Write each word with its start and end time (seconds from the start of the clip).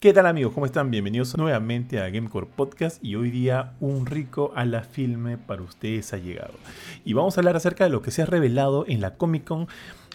¿Qué 0.00 0.12
tal 0.12 0.26
amigos? 0.26 0.54
¿Cómo 0.54 0.64
están? 0.64 0.92
Bienvenidos 0.92 1.36
nuevamente 1.36 1.98
a 1.98 2.08
Gamecore 2.08 2.46
Podcast 2.46 3.02
y 3.02 3.16
hoy 3.16 3.32
día 3.32 3.74
un 3.80 4.06
rico 4.06 4.52
a 4.54 4.64
la 4.64 4.84
filme 4.84 5.38
para 5.38 5.62
ustedes 5.62 6.12
ha 6.12 6.18
llegado. 6.18 6.54
Y 7.04 7.14
vamos 7.14 7.36
a 7.36 7.40
hablar 7.40 7.56
acerca 7.56 7.82
de 7.82 7.90
lo 7.90 8.00
que 8.00 8.12
se 8.12 8.22
ha 8.22 8.26
revelado 8.26 8.84
en 8.86 9.00
la 9.00 9.16
Comic 9.16 9.42
Con 9.42 9.66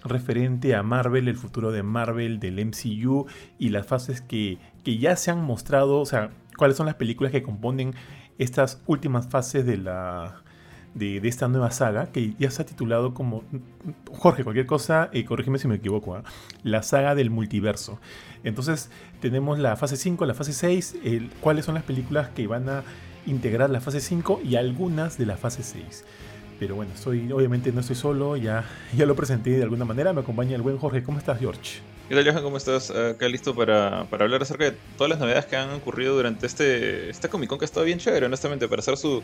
referente 0.05 0.73
a 0.73 0.83
Marvel, 0.83 1.27
el 1.27 1.35
futuro 1.35 1.73
de 1.73 1.83
Marvel, 1.83 2.39
del 2.39 2.65
MCU 2.65 3.27
y 3.59 3.69
las 3.71 3.85
fases 3.85 4.21
que, 4.21 4.57
que 4.85 4.99
ya 4.99 5.17
se 5.17 5.31
han 5.31 5.43
mostrado, 5.43 5.99
o 5.99 6.05
sea, 6.05 6.29
cuáles 6.57 6.77
son 6.77 6.85
las 6.85 6.95
películas 6.95 7.33
que 7.33 7.43
componen 7.43 7.93
estas 8.37 8.81
últimas 8.87 9.27
fases 9.27 9.65
de 9.65 9.75
la, 9.75 10.42
de, 10.93 11.17
esta 11.27 11.47
nueva 11.47 11.71
saga 11.71 12.07
que 12.11 12.33
ya 12.37 12.51
se 12.51 12.61
ha 12.61 12.65
titulado 12.65 13.13
como 13.13 13.43
Jorge, 14.11 14.43
cualquier 14.43 14.65
cosa, 14.65 15.09
eh, 15.13 15.25
corrígeme 15.25 15.59
si 15.59 15.67
me 15.67 15.75
equivoco, 15.75 16.15
¿ah? 16.15 16.23
la 16.63 16.83
saga 16.83 17.15
del 17.15 17.29
multiverso. 17.29 17.99
Entonces 18.43 18.89
tenemos 19.19 19.59
la 19.59 19.75
fase 19.75 19.97
5, 19.97 20.25
la 20.25 20.33
fase 20.33 20.53
6, 20.53 20.95
cuáles 21.41 21.65
son 21.65 21.75
las 21.75 21.83
películas 21.83 22.29
que 22.29 22.47
van 22.47 22.69
a 22.69 22.83
integrar 23.25 23.69
la 23.69 23.81
fase 23.81 24.01
5 24.01 24.41
y 24.43 24.55
algunas 24.55 25.17
de 25.17 25.25
la 25.25 25.37
fase 25.37 25.63
6. 25.63 26.03
Pero 26.59 26.75
bueno, 26.75 26.91
soy, 26.95 27.31
obviamente 27.31 27.71
no 27.71 27.81
estoy 27.81 27.95
solo, 27.95 28.37
ya, 28.37 28.63
ya 28.95 29.05
lo 29.05 29.15
presenté 29.15 29.51
de 29.51 29.63
alguna 29.63 29.85
manera, 29.85 30.13
me 30.13 30.21
acompaña 30.21 30.55
el 30.55 30.61
buen 30.61 30.77
Jorge. 30.77 31.03
¿Cómo 31.03 31.17
estás, 31.17 31.39
George? 31.39 31.79
¿Qué 32.07 32.15
tal, 32.15 32.25
Johan? 32.25 32.43
¿Cómo 32.43 32.57
estás? 32.57 32.91
Acá 32.91 33.27
listo 33.27 33.55
para, 33.55 34.05
para, 34.09 34.25
hablar 34.25 34.41
acerca 34.41 34.65
de 34.65 34.77
todas 34.97 35.09
las 35.09 35.19
novedades 35.19 35.45
que 35.45 35.55
han 35.55 35.71
ocurrido 35.71 36.15
durante 36.15 36.45
este, 36.45 37.09
este 37.09 37.27
Comic 37.29 37.49
Con 37.49 37.57
que 37.57 37.63
ha 37.63 37.65
estado 37.65 37.85
bien 37.85 37.97
chévere, 37.97 38.25
honestamente, 38.25 38.67
para 38.67 38.81
hacer 38.81 38.97
su, 38.97 39.23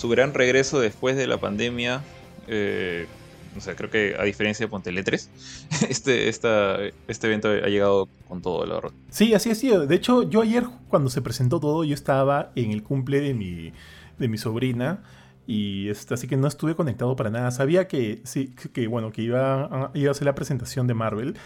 su 0.00 0.08
gran 0.08 0.32
regreso 0.32 0.80
después 0.80 1.14
de 1.14 1.26
la 1.26 1.36
pandemia. 1.36 2.00
Eh, 2.48 3.06
o 3.54 3.60
sea, 3.60 3.76
creo 3.76 3.90
que 3.90 4.16
a 4.18 4.22
diferencia 4.22 4.64
de 4.64 4.70
Ponte 4.70 4.90
3, 4.90 5.30
este, 5.90 6.26
este 6.30 7.26
evento 7.26 7.50
ha 7.50 7.68
llegado 7.68 8.08
con 8.26 8.40
todo, 8.40 8.64
la 8.64 8.76
verdad. 8.76 8.92
Sí, 9.10 9.34
así 9.34 9.50
ha 9.50 9.54
sido. 9.54 9.86
De 9.86 9.94
hecho, 9.94 10.22
yo 10.22 10.40
ayer 10.40 10.64
cuando 10.88 11.10
se 11.10 11.20
presentó 11.20 11.60
todo, 11.60 11.84
yo 11.84 11.92
estaba 11.92 12.50
en 12.54 12.70
el 12.70 12.82
cumple 12.82 13.20
de 13.20 13.34
mi, 13.34 13.74
de 14.18 14.28
mi 14.28 14.38
sobrina. 14.38 15.02
Y 15.46 15.90
este, 15.90 16.14
así 16.14 16.26
que 16.28 16.38
no 16.38 16.48
estuve 16.48 16.74
conectado 16.74 17.14
para 17.14 17.28
nada. 17.28 17.50
Sabía 17.50 17.86
que 17.86 18.22
sí, 18.24 18.54
que 18.72 18.86
bueno, 18.86 19.12
que 19.12 19.20
iba 19.20 19.64
a, 19.64 19.90
iba 19.92 20.10
a 20.10 20.14
ser 20.14 20.24
la 20.24 20.34
presentación 20.34 20.86
de 20.86 20.94
Marvel, 20.94 21.36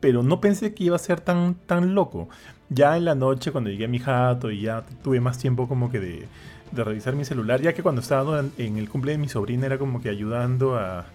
pero 0.00 0.22
no 0.22 0.38
pensé 0.38 0.74
que 0.74 0.84
iba 0.84 0.96
a 0.96 0.98
ser 0.98 1.20
tan, 1.20 1.54
tan 1.54 1.94
loco. 1.94 2.28
Ya 2.68 2.94
en 2.98 3.06
la 3.06 3.14
noche, 3.14 3.52
cuando 3.52 3.70
llegué 3.70 3.86
a 3.86 3.88
mi 3.88 4.00
jato 4.00 4.50
y 4.50 4.62
ya 4.62 4.84
tuve 5.02 5.20
más 5.20 5.38
tiempo 5.38 5.66
como 5.66 5.90
que 5.90 6.00
de, 6.00 6.28
de 6.72 6.84
revisar 6.84 7.14
mi 7.14 7.24
celular, 7.24 7.60
ya 7.60 7.72
que 7.72 7.82
cuando 7.82 8.00
estaba 8.00 8.44
en 8.58 8.76
el 8.76 8.88
cumple 8.88 9.12
de 9.12 9.18
mi 9.18 9.28
sobrina 9.28 9.66
era 9.66 9.78
como 9.78 10.00
que 10.00 10.08
ayudando 10.08 10.76
a, 10.76 11.06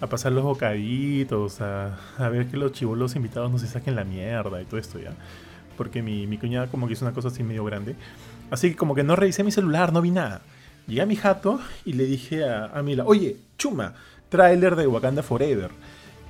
a 0.00 0.06
pasar 0.06 0.32
los 0.32 0.44
bocaditos, 0.44 1.60
a, 1.60 1.98
a, 2.18 2.28
ver 2.28 2.46
que 2.46 2.56
los 2.56 2.72
chivolos 2.72 3.16
invitados 3.16 3.50
no 3.50 3.58
se 3.58 3.66
saquen 3.66 3.94
la 3.94 4.04
mierda 4.04 4.60
y 4.60 4.64
todo 4.64 4.78
esto 4.78 4.98
ya. 4.98 5.12
Porque 5.76 6.02
mi, 6.02 6.26
mi 6.26 6.38
cuñada 6.38 6.66
como 6.66 6.86
que 6.86 6.94
hizo 6.94 7.04
una 7.04 7.14
cosa 7.14 7.28
así 7.28 7.42
medio 7.42 7.64
grande. 7.64 7.94
Así 8.50 8.70
que 8.70 8.76
como 8.76 8.94
que 8.94 9.04
no 9.04 9.16
revisé 9.16 9.44
mi 9.44 9.52
celular, 9.52 9.92
no 9.92 10.02
vi 10.02 10.10
nada. 10.10 10.42
Llegué 10.86 11.02
a 11.02 11.06
mi 11.06 11.16
jato 11.16 11.60
y 11.84 11.92
le 11.92 12.04
dije 12.04 12.44
a, 12.44 12.66
a 12.66 12.82
Mila, 12.82 13.04
oye, 13.06 13.36
chuma, 13.58 13.94
tráiler 14.28 14.74
de 14.74 14.86
Wakanda 14.86 15.22
Forever. 15.22 15.70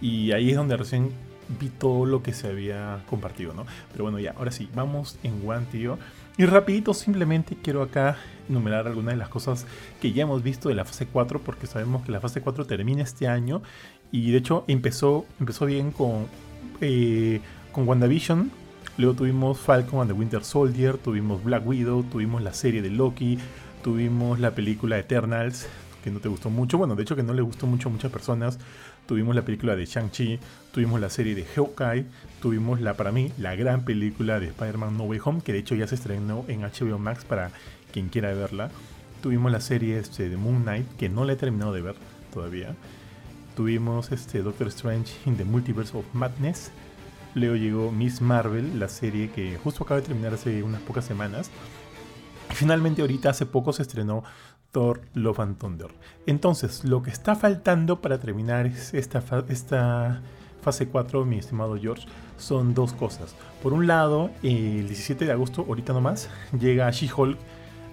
Y 0.00 0.32
ahí 0.32 0.50
es 0.50 0.56
donde 0.56 0.76
recién 0.76 1.12
vi 1.60 1.68
todo 1.68 2.04
lo 2.04 2.22
que 2.22 2.32
se 2.32 2.48
había 2.48 3.02
compartido, 3.08 3.54
¿no? 3.54 3.66
Pero 3.92 4.04
bueno, 4.04 4.18
ya, 4.18 4.34
ahora 4.36 4.52
sí, 4.52 4.68
vamos 4.74 5.18
en 5.22 5.48
One, 5.48 5.66
tío. 5.70 5.98
Y 6.38 6.46
rapidito 6.46 6.94
simplemente 6.94 7.56
quiero 7.60 7.82
acá 7.82 8.16
enumerar 8.48 8.86
algunas 8.86 9.14
de 9.14 9.18
las 9.18 9.28
cosas 9.28 9.66
que 10.00 10.12
ya 10.12 10.22
hemos 10.22 10.44
visto 10.44 10.68
de 10.68 10.76
la 10.76 10.84
fase 10.84 11.06
4 11.06 11.40
porque 11.40 11.66
sabemos 11.66 12.06
que 12.06 12.12
la 12.12 12.20
fase 12.20 12.40
4 12.40 12.64
termina 12.64 13.02
este 13.02 13.26
año. 13.26 13.60
Y 14.12 14.30
de 14.30 14.38
hecho 14.38 14.64
empezó, 14.68 15.26
empezó 15.40 15.66
bien 15.66 15.90
con, 15.90 16.28
eh, 16.80 17.40
con 17.72 17.88
WandaVision, 17.88 18.52
luego 18.98 19.14
tuvimos 19.14 19.58
Falcon 19.58 20.02
and 20.02 20.12
the 20.12 20.16
Winter 20.16 20.44
Soldier, 20.44 20.96
tuvimos 20.96 21.42
Black 21.42 21.66
Widow, 21.66 22.04
tuvimos 22.04 22.40
la 22.40 22.54
serie 22.54 22.82
de 22.82 22.90
Loki, 22.90 23.36
tuvimos 23.82 24.38
la 24.38 24.52
película 24.52 24.96
Eternals, 24.96 25.66
que 26.04 26.12
no 26.12 26.20
te 26.20 26.28
gustó 26.28 26.50
mucho, 26.50 26.78
bueno, 26.78 26.94
de 26.94 27.02
hecho 27.02 27.16
que 27.16 27.24
no 27.24 27.34
le 27.34 27.42
gustó 27.42 27.66
mucho 27.66 27.88
a 27.88 27.92
muchas 27.92 28.12
personas, 28.12 28.60
tuvimos 29.06 29.34
la 29.34 29.42
película 29.42 29.74
de 29.74 29.86
Shang-Chi, 29.86 30.38
tuvimos 30.72 31.00
la 31.00 31.10
serie 31.10 31.34
de 31.34 31.44
Hawkeye, 31.44 32.06
tuvimos 32.40 32.80
la, 32.80 32.94
para 32.94 33.12
mí, 33.12 33.32
la 33.38 33.54
gran 33.54 33.84
película 33.84 34.40
de 34.40 34.48
Spider-Man 34.48 34.96
No 34.96 35.04
Way 35.04 35.20
Home, 35.24 35.40
que 35.42 35.52
de 35.52 35.58
hecho 35.58 35.74
ya 35.74 35.86
se 35.86 35.94
estrenó 35.94 36.44
en 36.48 36.62
HBO 36.62 36.98
Max 36.98 37.24
para 37.24 37.50
quien 37.92 38.08
quiera 38.08 38.32
verla. 38.32 38.70
Tuvimos 39.22 39.50
la 39.50 39.60
serie 39.60 39.98
este, 39.98 40.28
de 40.28 40.36
Moon 40.36 40.62
Knight, 40.62 40.86
que 40.96 41.08
no 41.08 41.24
la 41.24 41.32
he 41.32 41.36
terminado 41.36 41.72
de 41.72 41.82
ver 41.82 41.96
todavía. 42.32 42.74
Tuvimos 43.56 44.12
este, 44.12 44.42
Doctor 44.42 44.68
Strange 44.68 45.12
in 45.26 45.36
the 45.36 45.44
Multiverse 45.44 45.96
of 45.96 46.04
Madness. 46.12 46.70
Luego 47.34 47.56
llegó 47.56 47.92
Miss 47.92 48.20
Marvel, 48.20 48.78
la 48.78 48.88
serie 48.88 49.30
que 49.30 49.58
justo 49.58 49.84
acaba 49.84 50.00
de 50.00 50.06
terminar 50.06 50.34
hace 50.34 50.62
unas 50.62 50.80
pocas 50.82 51.04
semanas. 51.04 51.50
Finalmente 52.50 53.02
ahorita 53.02 53.30
hace 53.30 53.46
poco 53.46 53.72
se 53.72 53.82
estrenó 53.82 54.24
Thor 54.72 55.00
Love 55.14 55.40
and 55.40 55.58
Thunder. 55.58 55.88
Entonces, 56.26 56.84
lo 56.84 57.02
que 57.02 57.10
está 57.10 57.34
faltando 57.34 58.00
para 58.00 58.18
terminar 58.18 58.66
esta, 58.66 59.22
esta 59.48 60.22
fase 60.62 60.88
4, 60.88 61.24
mi 61.24 61.38
estimado 61.38 61.76
George, 61.78 62.06
son 62.38 62.74
dos 62.74 62.92
cosas. 62.92 63.34
Por 63.62 63.72
un 63.72 63.86
lado, 63.86 64.30
el 64.42 64.86
17 64.86 65.24
de 65.24 65.32
agosto, 65.32 65.64
ahorita 65.68 65.92
nomás, 65.92 66.30
llega 66.58 66.90
She-Hulk, 66.90 67.38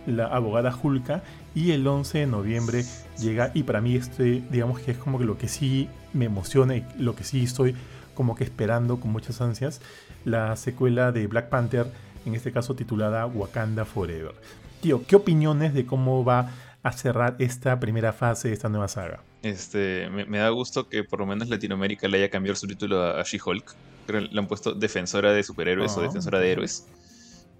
la 0.08 0.28
abogada 0.28 0.78
Hulka, 0.82 1.24
y 1.54 1.72
el 1.72 1.88
11 1.88 2.20
de 2.20 2.28
noviembre 2.28 2.84
llega, 3.20 3.52
y 3.54 3.64
para 3.64 3.82
mí 3.82 3.96
este, 3.96 4.44
digamos 4.52 4.80
que 4.80 4.92
es 4.92 4.98
como 4.98 5.18
que 5.18 5.26
lo 5.26 5.38
que 5.38 5.48
sí 5.48 5.90
me 6.14 6.26
emociona 6.26 6.76
y 6.76 6.86
lo 6.98 7.16
que 7.16 7.24
sí 7.24 7.44
estoy 7.44 7.76
como 8.14 8.36
que 8.36 8.44
esperando 8.44 9.00
con 9.00 9.12
muchas 9.12 9.42
ansias, 9.42 9.82
la 10.24 10.56
secuela 10.56 11.12
de 11.12 11.28
Black 11.28 11.50
Panther, 11.50 11.88
en 12.26 12.34
este 12.34 12.52
caso 12.52 12.76
titulada 12.76 13.26
Wakanda 13.26 13.86
Forever. 13.86 14.34
Tío, 14.82 15.06
¿qué 15.06 15.16
opiniones 15.16 15.74
de 15.74 15.86
cómo 15.86 16.24
va 16.24 16.52
a 16.82 16.92
cerrar 16.92 17.36
esta 17.40 17.80
primera 17.80 18.14
fase 18.14 18.48
de 18.48 18.54
esta 18.54 18.70
nueva 18.70 18.88
saga? 18.88 19.20
Este, 19.44 20.10
me, 20.10 20.38
da 20.40 20.50
gusto 20.50 20.90
que 20.90 21.04
por 21.04 21.20
lo 21.20 21.28
menos 21.28 21.50
Latinoamérica 21.50 22.08
le 22.08 22.18
haya 22.18 22.30
cambiado 22.30 22.56
su 22.56 22.68
título 22.68 23.04
a, 23.04 23.22
She-Hulk. 23.22 23.76
Le 24.08 24.40
han 24.40 24.48
puesto 24.48 24.74
Defensora 24.74 25.34
de 25.34 25.44
Superhéroes 25.44 25.96
o 25.98 26.00
ah. 26.00 26.04
Defensora 26.04 26.40
de 26.40 26.52
Héroes. 26.52 26.86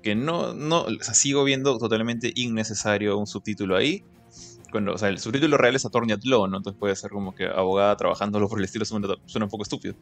Que 0.02 0.16
no, 0.16 0.54
no, 0.54 0.86
sigo 1.02 1.44
viendo 1.44 1.78
totalmente 1.78 2.32
innecesario 2.36 3.18
un 3.18 3.28
subtítulo 3.28 3.76
ahí. 3.76 4.04
Cuando, 4.72 4.94
o 4.94 4.98
sea, 4.98 5.10
el 5.10 5.20
subtítulo 5.20 5.58
real 5.58 5.76
es 5.76 5.86
Attorney 5.86 6.14
at 6.14 6.24
Law, 6.24 6.48
¿no? 6.48 6.58
Entonces 6.58 6.80
puede 6.80 6.96
ser 6.96 7.12
como 7.12 7.34
que 7.34 7.46
abogada 7.46 7.96
trabajándolo 7.96 8.48
por 8.48 8.60
el 8.60 8.66
estilo 8.66 8.86
suena, 8.86 9.08
suena 9.26 9.46
un 9.46 9.50
poco 9.50 9.64
estúpido. 9.64 9.96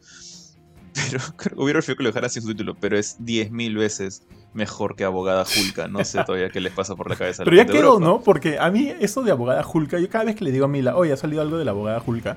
Pero 1.10 1.20
hubiera 1.56 1.78
preferido 1.78 1.96
que 1.98 2.02
lo 2.04 2.08
dejara 2.10 2.28
sin 2.28 2.42
subtítulo, 2.42 2.74
pero 2.74 2.96
es 2.96 3.18
10.000 3.20 3.76
veces 3.76 4.22
mejor 4.52 4.94
que 4.94 5.04
abogada 5.04 5.44
Julka. 5.44 5.88
No 5.88 6.04
sé 6.04 6.22
todavía 6.24 6.50
qué 6.50 6.60
les 6.60 6.72
pasa 6.72 6.94
por 6.94 7.10
la 7.10 7.16
cabeza. 7.16 7.44
Pero 7.44 7.56
ya 7.56 7.66
quedó, 7.66 7.98
¿no? 7.98 8.20
Porque 8.20 8.58
a 8.58 8.70
mí 8.70 8.92
eso 9.00 9.22
de 9.22 9.32
abogada 9.32 9.62
Julka, 9.62 9.98
yo 9.98 10.08
cada 10.08 10.24
vez 10.24 10.36
que 10.36 10.44
le 10.44 10.52
digo 10.52 10.66
a 10.66 10.68
Mila, 10.68 10.96
oye, 10.96 11.12
ha 11.12 11.16
salido 11.16 11.42
algo 11.42 11.58
de 11.58 11.64
la 11.64 11.72
abogada 11.72 12.00
Julka, 12.00 12.36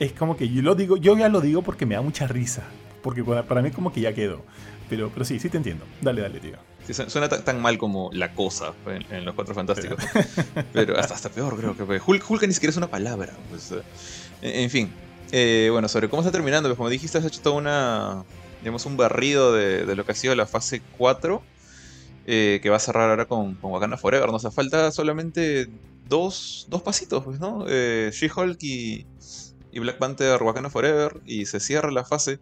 es 0.00 0.12
como 0.12 0.36
que 0.36 0.48
yo 0.48 0.62
lo 0.62 0.74
digo, 0.74 0.96
yo 0.96 1.16
ya 1.16 1.28
lo 1.28 1.40
digo 1.40 1.62
porque 1.62 1.86
me 1.86 1.94
da 1.94 2.02
mucha 2.02 2.26
risa. 2.26 2.64
Porque 3.04 3.22
para 3.22 3.60
mí 3.60 3.70
como 3.70 3.92
que 3.92 4.00
ya 4.00 4.14
quedó. 4.14 4.42
Pero, 4.88 5.10
pero 5.12 5.26
sí, 5.26 5.38
sí 5.38 5.50
te 5.50 5.58
entiendo. 5.58 5.84
Dale, 6.00 6.22
dale, 6.22 6.40
tío. 6.40 6.56
suena 7.06 7.28
tan 7.28 7.60
mal 7.60 7.76
como 7.76 8.08
la 8.14 8.32
cosa 8.32 8.72
en, 9.10 9.26
Los 9.26 9.34
Cuatro 9.34 9.54
Fantásticos. 9.54 10.02
Pero 10.72 10.98
hasta, 10.98 11.12
hasta 11.12 11.28
peor, 11.28 11.54
creo 11.58 11.76
que. 11.76 12.00
Hulk, 12.04 12.46
ni 12.46 12.54
siquiera 12.54 12.70
es 12.70 12.78
una 12.78 12.88
palabra. 12.88 13.34
Pues, 13.50 13.72
eh, 13.72 13.82
en 14.40 14.70
fin. 14.70 14.90
Eh, 15.32 15.68
bueno, 15.70 15.86
sobre 15.88 16.08
cómo 16.08 16.22
está 16.22 16.32
terminando, 16.32 16.70
pues 16.70 16.78
como 16.78 16.88
dijiste, 16.88 17.18
has 17.18 17.26
hecho 17.26 17.42
toda 17.42 17.56
una. 17.56 18.24
digamos, 18.60 18.86
un 18.86 18.96
barrido 18.96 19.52
de, 19.52 19.94
lo 19.94 20.06
que 20.06 20.12
ha 20.12 20.14
sido 20.14 20.34
la 20.34 20.46
fase 20.46 20.80
4. 20.96 21.42
Eh, 22.26 22.60
que 22.62 22.70
va 22.70 22.76
a 22.76 22.80
cerrar 22.80 23.10
ahora 23.10 23.26
con, 23.26 23.54
con 23.56 23.70
Wakanda 23.70 23.98
Forever. 23.98 24.32
Nos 24.32 24.46
hace 24.46 24.54
falta 24.54 24.90
solamente 24.92 25.68
dos, 26.08 26.66
dos 26.70 26.80
pasitos, 26.80 27.22
pues, 27.22 27.38
¿no? 27.38 27.66
Eh, 27.68 28.10
She-Hulk 28.14 28.62
y, 28.62 29.06
y, 29.72 29.78
Black 29.78 29.98
Panther 29.98 30.42
Wakanda 30.42 30.70
Forever. 30.70 31.20
Y 31.26 31.44
se 31.44 31.60
cierra 31.60 31.90
la 31.90 32.06
fase. 32.06 32.40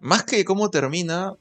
Más 0.00 0.24
que 0.24 0.44
cómo 0.44 0.70
termina, 0.70 1.34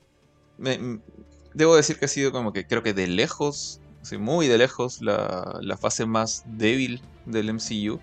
debo 1.54 1.76
decir 1.76 1.98
que 1.98 2.06
ha 2.06 2.10
sido 2.10 2.32
como 2.32 2.54
que 2.54 2.66
creo 2.66 2.84
que 2.84 2.94
de 2.94 3.08
lejos, 3.08 3.80
muy 4.20 4.48
de 4.48 4.58
lejos, 4.58 5.02
la, 5.02 5.78
fase 5.80 6.06
más 6.06 6.44
débil 6.46 7.02
del 7.26 7.54
MCU. 7.54 8.00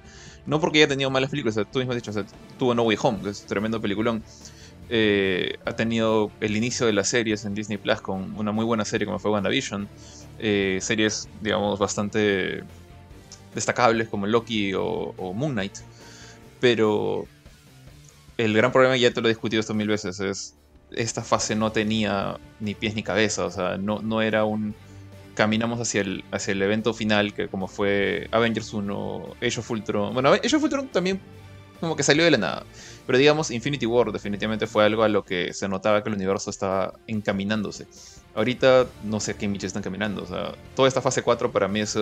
No 0.46 0.60
porque 0.60 0.78
haya 0.78 0.88
tenido 0.88 1.10
malas 1.10 1.30
películas, 1.30 1.54
tú 1.70 1.78
mismo 1.78 1.92
has 1.92 2.02
dicho, 2.02 2.12
tuvo 2.58 2.74
No 2.74 2.82
Way 2.82 2.98
Home, 3.00 3.22
que 3.22 3.30
es 3.30 3.42
un 3.42 3.46
tremendo 3.46 3.80
peliculón. 3.80 4.22
Eh, 4.88 5.58
ha 5.64 5.76
tenido 5.76 6.30
el 6.40 6.56
inicio 6.56 6.86
de 6.86 6.92
las 6.92 7.08
series 7.08 7.44
en 7.44 7.54
Disney 7.54 7.78
Plus 7.78 8.00
con 8.00 8.36
una 8.36 8.50
muy 8.52 8.64
buena 8.64 8.84
serie 8.84 9.06
como 9.06 9.18
fue 9.18 9.30
WandaVision. 9.30 9.88
Eh, 10.38 10.78
series, 10.82 11.28
digamos, 11.40 11.78
bastante 11.78 12.64
destacables 13.54 14.08
como 14.08 14.26
Loki 14.26 14.72
o, 14.74 15.32
Moon 15.34 15.52
Knight. 15.52 15.78
Pero 16.60 17.26
el 18.38 18.54
gran 18.54 18.72
problema, 18.72 18.96
ya 18.96 19.12
te 19.12 19.20
lo 19.20 19.28
he 19.28 19.30
discutido 19.30 19.60
esto 19.60 19.74
mil 19.74 19.88
veces, 19.88 20.20
es 20.20 20.54
esta 20.94 21.22
fase 21.22 21.54
no 21.54 21.72
tenía 21.72 22.38
ni 22.60 22.74
pies 22.74 22.94
ni 22.94 23.02
cabeza, 23.02 23.46
o 23.46 23.50
sea, 23.50 23.78
no, 23.78 24.00
no 24.00 24.22
era 24.22 24.44
un 24.44 24.74
caminamos 25.34 25.80
hacia 25.80 26.02
el, 26.02 26.24
hacia 26.30 26.52
el 26.52 26.62
evento 26.62 26.92
final, 26.92 27.32
que 27.32 27.48
como 27.48 27.66
fue 27.68 28.28
Avengers 28.32 28.72
1, 28.72 29.36
Age 29.40 29.60
of 29.60 29.70
Ultron. 29.70 30.12
Bueno, 30.14 30.30
Age 30.32 30.56
of 30.56 30.62
Ultron 30.62 30.88
también 30.88 31.20
como 31.80 31.96
que 31.96 32.02
salió 32.02 32.24
de 32.24 32.30
la 32.30 32.38
nada. 32.38 32.64
Pero 33.06 33.18
digamos, 33.18 33.50
Infinity 33.50 33.86
War 33.86 34.12
definitivamente 34.12 34.66
fue 34.66 34.84
algo 34.84 35.02
a 35.02 35.08
lo 35.08 35.24
que 35.24 35.52
se 35.52 35.68
notaba 35.68 36.02
que 36.02 36.10
el 36.10 36.14
universo 36.14 36.50
estaba 36.50 36.94
encaminándose. 37.06 37.86
Ahorita 38.34 38.86
no 39.04 39.20
sé 39.20 39.32
a 39.32 39.34
qué 39.34 39.48
Mitch 39.48 39.64
están 39.64 39.82
caminando. 39.82 40.22
O 40.22 40.26
sea, 40.26 40.52
toda 40.76 40.86
esta 40.86 41.00
fase 41.00 41.22
4 41.22 41.50
para 41.50 41.66
mí 41.66 41.80
es 41.80 41.98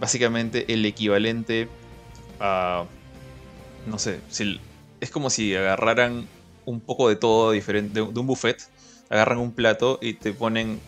básicamente 0.00 0.72
el 0.72 0.84
equivalente 0.84 1.68
a... 2.40 2.84
No 3.86 3.98
sé, 3.98 4.18
si, 4.28 4.58
es 5.00 5.10
como 5.10 5.30
si 5.30 5.54
agarraran 5.54 6.26
un 6.64 6.80
poco 6.80 7.08
de 7.08 7.16
todo 7.16 7.52
diferente, 7.52 8.00
de, 8.00 8.02
un 8.02 8.26
buffet, 8.26 8.56
agarran 9.10 9.38
un 9.38 9.52
plato 9.52 9.98
y 10.00 10.14
te 10.14 10.32
ponen 10.32 10.80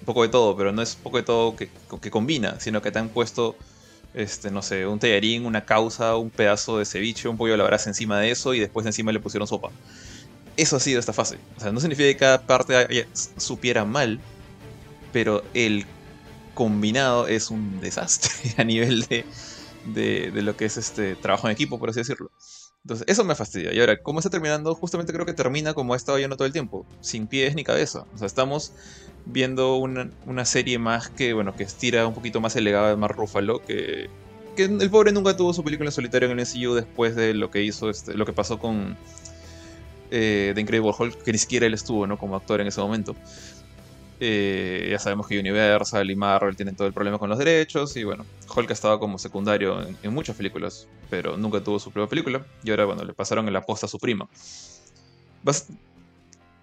un 0.00 0.04
poco 0.04 0.22
de 0.22 0.28
todo, 0.28 0.56
pero 0.56 0.72
no 0.72 0.82
es 0.82 0.96
poco 0.96 1.18
de 1.18 1.22
todo 1.22 1.56
que, 1.56 1.70
que 2.00 2.10
combina, 2.10 2.58
sino 2.60 2.82
que 2.82 2.90
te 2.90 2.98
han 2.98 3.08
puesto 3.10 3.56
este, 4.14 4.50
no 4.50 4.62
sé, 4.62 4.86
un 4.86 4.98
tallarín, 4.98 5.46
una 5.46 5.64
causa, 5.64 6.16
un 6.16 6.30
pedazo 6.30 6.78
de 6.78 6.84
ceviche, 6.84 7.28
un 7.28 7.36
pollo 7.36 7.54
a 7.54 7.56
la 7.56 7.64
brasa 7.64 7.90
encima 7.90 8.18
de 8.18 8.30
eso 8.30 8.54
y 8.54 8.60
después 8.60 8.86
encima 8.86 9.12
le 9.12 9.20
pusieron 9.20 9.46
sopa. 9.46 9.70
Eso 10.56 10.76
ha 10.76 10.80
sido 10.80 10.98
esta 10.98 11.12
fase. 11.12 11.38
O 11.56 11.60
sea, 11.60 11.72
no 11.72 11.80
significa 11.80 12.08
que 12.08 12.16
cada 12.16 12.46
parte 12.46 13.06
supiera 13.36 13.84
mal, 13.84 14.20
pero 15.12 15.44
el 15.54 15.86
combinado 16.54 17.28
es 17.28 17.50
un 17.50 17.80
desastre 17.80 18.32
a 18.58 18.64
nivel 18.64 19.04
de, 19.06 19.24
de, 19.86 20.42
lo 20.42 20.56
que 20.56 20.64
es 20.64 20.76
este 20.76 21.14
trabajo 21.14 21.46
en 21.46 21.52
equipo, 21.52 21.78
por 21.78 21.90
así 21.90 22.00
decirlo. 22.00 22.30
Entonces, 22.84 23.06
eso 23.08 23.24
me 23.24 23.34
fastidia. 23.34 23.74
Y 23.74 23.80
ahora, 23.80 24.02
¿cómo 24.02 24.20
está 24.20 24.30
terminando? 24.30 24.74
Justamente 24.74 25.12
creo 25.12 25.26
que 25.26 25.34
termina 25.34 25.74
como 25.74 25.92
ha 25.94 25.96
estado 25.96 26.18
yendo 26.18 26.36
todo 26.36 26.46
el 26.46 26.52
tiempo, 26.52 26.86
sin 27.00 27.26
pies 27.26 27.54
ni 27.54 27.62
cabeza. 27.62 28.06
O 28.14 28.18
sea, 28.18 28.26
estamos 28.26 28.72
viendo 29.26 29.76
una, 29.76 30.44
serie 30.44 30.78
más 30.78 31.10
que, 31.10 31.34
bueno, 31.34 31.54
que 31.54 31.64
estira 31.64 32.06
un 32.06 32.14
poquito 32.14 32.40
más 32.40 32.56
el 32.56 32.64
legado 32.64 32.88
de 32.88 32.96
Mark 32.96 33.16
Ruffalo, 33.16 33.62
que, 33.62 34.08
que 34.56 34.64
el 34.64 34.90
pobre 34.90 35.12
nunca 35.12 35.36
tuvo 35.36 35.52
su 35.52 35.62
película 35.62 35.88
en 35.88 35.92
solitario 35.92 36.30
en 36.30 36.38
el 36.38 36.46
MCU 36.46 36.74
después 36.74 37.14
de 37.16 37.34
lo 37.34 37.50
que 37.50 37.62
hizo, 37.62 37.90
este, 37.90 38.14
lo 38.14 38.24
que 38.24 38.32
pasó 38.32 38.58
con 38.58 38.96
eh, 40.10 40.52
The 40.54 40.60
Incredible 40.60 40.92
Hulk, 40.98 41.22
que 41.22 41.32
ni 41.32 41.38
siquiera 41.38 41.66
él 41.66 41.74
estuvo, 41.74 42.06
¿no? 42.06 42.18
Como 42.18 42.34
actor 42.34 42.60
en 42.60 42.66
ese 42.66 42.80
momento. 42.80 43.14
Eh, 44.22 44.88
ya 44.90 44.98
sabemos 44.98 45.26
que 45.26 45.38
Universal 45.38 46.10
y 46.10 46.14
Marvel 46.14 46.54
tienen 46.54 46.76
todo 46.76 46.86
el 46.86 46.92
problema 46.92 47.18
con 47.18 47.30
los 47.30 47.38
derechos 47.38 47.96
y 47.96 48.04
bueno, 48.04 48.26
Hulk 48.54 48.70
estaba 48.70 49.00
como 49.00 49.18
secundario 49.18 49.80
en, 50.02 50.12
muchas 50.12 50.36
películas, 50.36 50.86
pero 51.08 51.38
nunca 51.38 51.64
tuvo 51.64 51.78
su 51.78 51.90
propia 51.90 52.10
película 52.10 52.44
y 52.62 52.70
ahora 52.70 52.84
bueno, 52.84 53.02
le 53.02 53.14
pasaron 53.14 53.46
en 53.46 53.54
la 53.54 53.62
posta 53.62 53.86
a 53.86 53.88
su 53.88 53.98
prima. 53.98 54.28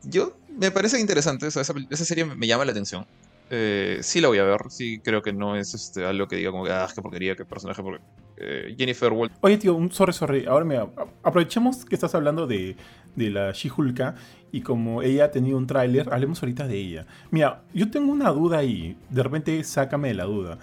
yo 0.03 0.37
me 0.55 0.69
parece 0.69 0.99
interesante, 0.99 1.47
esa, 1.47 1.63
serie 1.63 2.25
me 2.25 2.45
llama 2.45 2.63
la 2.63 2.71
atención. 2.71 3.07
Eh, 3.49 3.99
sí 4.01 4.21
la 4.21 4.27
voy 4.27 4.37
a 4.37 4.43
ver, 4.43 4.59
sí 4.69 4.99
creo 4.99 5.23
que 5.23 5.33
no 5.33 5.55
es 5.55 5.73
este, 5.73 6.05
algo 6.05 6.27
que 6.27 6.35
diga 6.35 6.51
como 6.51 6.63
que, 6.63 6.71
ah, 6.71 6.87
qué 6.93 7.01
porquería, 7.01 7.35
qué 7.35 7.45
personaje, 7.45 7.81
porque 7.81 8.03
eh, 8.37 8.75
Jennifer 8.77 9.11
Walt. 9.11 9.33
Oye, 9.41 9.57
tío, 9.57 9.73
un 9.73 9.91
sorry, 9.91 10.13
sorry. 10.13 10.45
Ahora 10.45 10.65
me 10.65 10.77
aprovechemos 11.23 11.85
que 11.85 11.95
estás 11.95 12.13
hablando 12.13 12.45
de, 12.45 12.75
de 13.15 13.29
la 13.31 13.51
She-Hulk 13.51 13.99
y 14.57 14.61
como 14.61 15.03
ella 15.03 15.25
ha 15.25 15.31
tenido 15.31 15.55
un 15.55 15.67
tráiler, 15.67 16.11
hablemos 16.11 16.41
ahorita 16.41 16.67
de 16.67 16.77
ella. 16.77 17.05
Mira, 17.29 17.61
yo 17.75 17.91
tengo 17.91 18.11
una 18.11 18.31
duda 18.31 18.57
ahí, 18.57 18.97
de 19.07 19.21
repente 19.21 19.63
sácame 19.63 20.07
de 20.07 20.13
la 20.15 20.23
duda. 20.23 20.57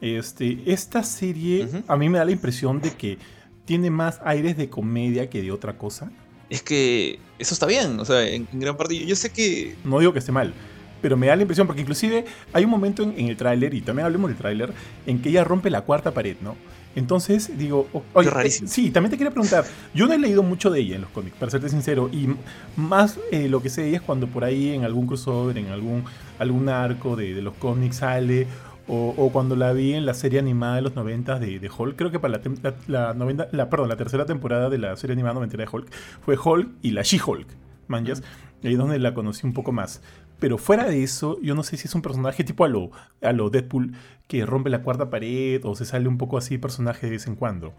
Este, 0.00 0.62
esta 0.64 1.02
serie 1.02 1.68
a 1.86 1.96
mí 1.98 2.08
me 2.08 2.16
da 2.16 2.24
la 2.24 2.30
impresión 2.30 2.80
de 2.80 2.92
que 2.92 3.18
tiene 3.66 3.90
más 3.90 4.18
aires 4.24 4.56
de 4.56 4.70
comedia 4.70 5.28
que 5.28 5.42
de 5.42 5.52
otra 5.52 5.76
cosa. 5.76 6.10
Es 6.48 6.62
que 6.62 7.18
eso 7.38 7.52
está 7.52 7.66
bien, 7.66 8.00
o 8.00 8.06
sea, 8.06 8.26
en, 8.26 8.48
gran 8.54 8.78
parte 8.78 9.04
yo 9.04 9.14
sé 9.14 9.28
que... 9.28 9.76
No 9.84 9.98
digo 9.98 10.14
que 10.14 10.20
esté 10.20 10.32
mal, 10.32 10.54
pero 11.02 11.18
me 11.18 11.26
da 11.26 11.36
la 11.36 11.42
impresión, 11.42 11.66
porque 11.66 11.82
inclusive 11.82 12.24
hay 12.54 12.64
un 12.64 12.70
momento 12.70 13.02
en, 13.02 13.12
en 13.18 13.28
el 13.28 13.36
tráiler, 13.36 13.74
y 13.74 13.82
también 13.82 14.06
hablemos 14.06 14.30
del 14.30 14.38
tráiler, 14.38 14.72
en 15.04 15.20
que 15.20 15.28
ella 15.28 15.44
rompe 15.44 15.68
la 15.68 15.82
cuarta 15.82 16.14
pared, 16.14 16.36
¿no? 16.40 16.56
Entonces 16.96 17.56
digo, 17.58 17.88
oye, 18.12 18.30
eh, 18.44 18.50
sí, 18.50 18.90
también 18.90 19.10
te 19.10 19.18
quería 19.18 19.32
preguntar, 19.32 19.64
yo 19.94 20.06
no 20.06 20.12
he 20.12 20.18
leído 20.18 20.42
mucho 20.42 20.70
de 20.70 20.80
ella 20.80 20.94
en 20.96 21.02
los 21.02 21.10
cómics, 21.10 21.36
para 21.36 21.50
serte 21.50 21.68
sincero, 21.68 22.08
y 22.12 22.28
más 22.76 23.18
eh, 23.32 23.48
lo 23.48 23.60
que 23.62 23.68
sé 23.68 23.82
de 23.82 23.88
ella 23.88 23.96
es 23.98 24.02
cuando 24.02 24.26
por 24.26 24.44
ahí 24.44 24.70
en 24.70 24.84
algún 24.84 25.06
crossover, 25.06 25.58
en 25.58 25.68
algún, 25.68 26.04
algún 26.38 26.68
arco 26.68 27.16
de, 27.16 27.42
los 27.42 27.54
cómics 27.54 27.96
sale, 27.96 28.46
o, 28.86 29.30
cuando 29.32 29.56
la 29.56 29.72
vi 29.72 29.94
en 29.94 30.04
la 30.04 30.12
serie 30.12 30.38
animada 30.38 30.76
de 30.76 30.82
los 30.82 30.94
90 30.94 31.38
de, 31.38 31.58
de 31.58 31.70
Hulk, 31.70 31.96
creo 31.96 32.10
que 32.10 32.20
para 32.20 32.38
la, 32.86 33.14
la, 33.14 33.46
la, 33.50 33.70
perdón, 33.70 33.88
la 33.88 33.96
tercera 33.96 34.26
temporada 34.26 34.68
de 34.68 34.76
la 34.76 34.94
serie 34.96 35.14
animada 35.14 35.34
90 35.34 35.56
de 35.56 35.68
Hulk, 35.72 35.90
fue 36.20 36.36
Hulk 36.36 36.68
y 36.82 36.90
la 36.90 37.02
She-Hulk, 37.02 37.46
manjas, 37.88 38.22
ahí 38.62 38.72
es 38.72 38.78
donde 38.78 38.98
la 38.98 39.14
conocí 39.14 39.46
un 39.46 39.52
poco 39.52 39.72
más. 39.72 40.02
Pero 40.44 40.58
fuera 40.58 40.84
de 40.84 41.02
eso, 41.02 41.38
yo 41.40 41.54
no 41.54 41.62
sé 41.62 41.78
si 41.78 41.88
es 41.88 41.94
un 41.94 42.02
personaje 42.02 42.44
tipo 42.44 42.66
a 42.66 42.68
lo, 42.68 42.90
a 43.22 43.32
lo 43.32 43.48
Deadpool 43.48 43.94
que 44.28 44.44
rompe 44.44 44.68
la 44.68 44.82
cuarta 44.82 45.08
pared 45.08 45.64
o 45.64 45.74
se 45.74 45.86
sale 45.86 46.06
un 46.06 46.18
poco 46.18 46.36
así 46.36 46.58
personaje 46.58 47.06
de 47.06 47.12
vez 47.12 47.26
en 47.26 47.34
cuando. 47.34 47.72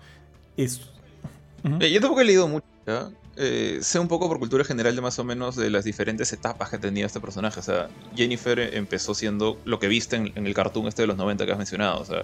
Es... 0.58 0.82
Eh, 1.80 1.92
yo 1.92 2.02
tampoco 2.02 2.22
he 2.22 2.26
leído 2.26 2.48
mucho. 2.48 2.66
Eh, 3.36 3.78
sé 3.84 4.00
un 4.00 4.08
poco 4.08 4.28
por 4.28 4.40
cultura 4.40 4.64
general 4.64 4.96
de 4.96 5.02
más 5.04 5.20
o 5.20 5.24
menos 5.24 5.56
de 5.56 5.70
las 5.70 5.84
diferentes 5.84 6.34
etapas 6.34 6.72
que 6.72 6.80
tenía 6.80 7.06
este 7.06 7.20
personaje. 7.20 7.60
O 7.60 7.64
sea, 7.64 7.88
Jennifer 8.16 8.58
empezó 8.60 9.14
siendo 9.14 9.60
lo 9.64 9.78
que 9.78 9.88
viste 9.88 10.16
en, 10.16 10.32
en 10.34 10.48
el 10.48 10.56
cartoon 10.56 10.88
este 10.88 11.04
de 11.04 11.08
los 11.08 11.18
90 11.18 11.46
que 11.46 11.52
has 11.52 11.60
mencionado. 11.60 12.02
O 12.02 12.06
sea, 12.06 12.24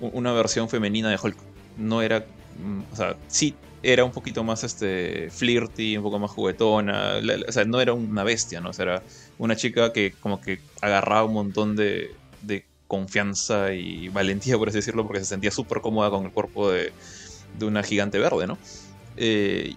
una 0.00 0.32
versión 0.32 0.68
femenina 0.68 1.08
de 1.08 1.20
Hulk. 1.22 1.36
No 1.76 2.02
era. 2.02 2.26
Mm, 2.60 2.80
o 2.92 2.96
sea, 2.96 3.16
sí 3.28 3.54
era 3.82 4.04
un 4.04 4.12
poquito 4.12 4.42
más 4.44 4.64
este 4.64 5.30
flirty, 5.30 5.96
un 5.96 6.02
poco 6.02 6.18
más 6.18 6.30
juguetona, 6.30 7.20
o 7.46 7.52
sea, 7.52 7.64
no 7.64 7.80
era 7.80 7.92
una 7.92 8.24
bestia, 8.24 8.60
¿no? 8.60 8.70
O 8.70 8.72
sea, 8.72 8.84
era 8.84 9.02
una 9.38 9.56
chica 9.56 9.92
que 9.92 10.12
como 10.20 10.40
que 10.40 10.60
agarraba 10.80 11.24
un 11.24 11.34
montón 11.34 11.76
de, 11.76 12.14
de 12.42 12.64
confianza 12.86 13.72
y 13.72 14.08
valentía, 14.08 14.58
por 14.58 14.68
así 14.68 14.78
decirlo, 14.78 15.06
porque 15.06 15.20
se 15.20 15.26
sentía 15.26 15.50
súper 15.50 15.80
cómoda 15.80 16.10
con 16.10 16.24
el 16.24 16.32
cuerpo 16.32 16.70
de, 16.70 16.92
de, 17.58 17.64
una 17.66 17.82
gigante 17.82 18.18
verde, 18.18 18.46
¿no? 18.46 18.58
Eh, 19.16 19.74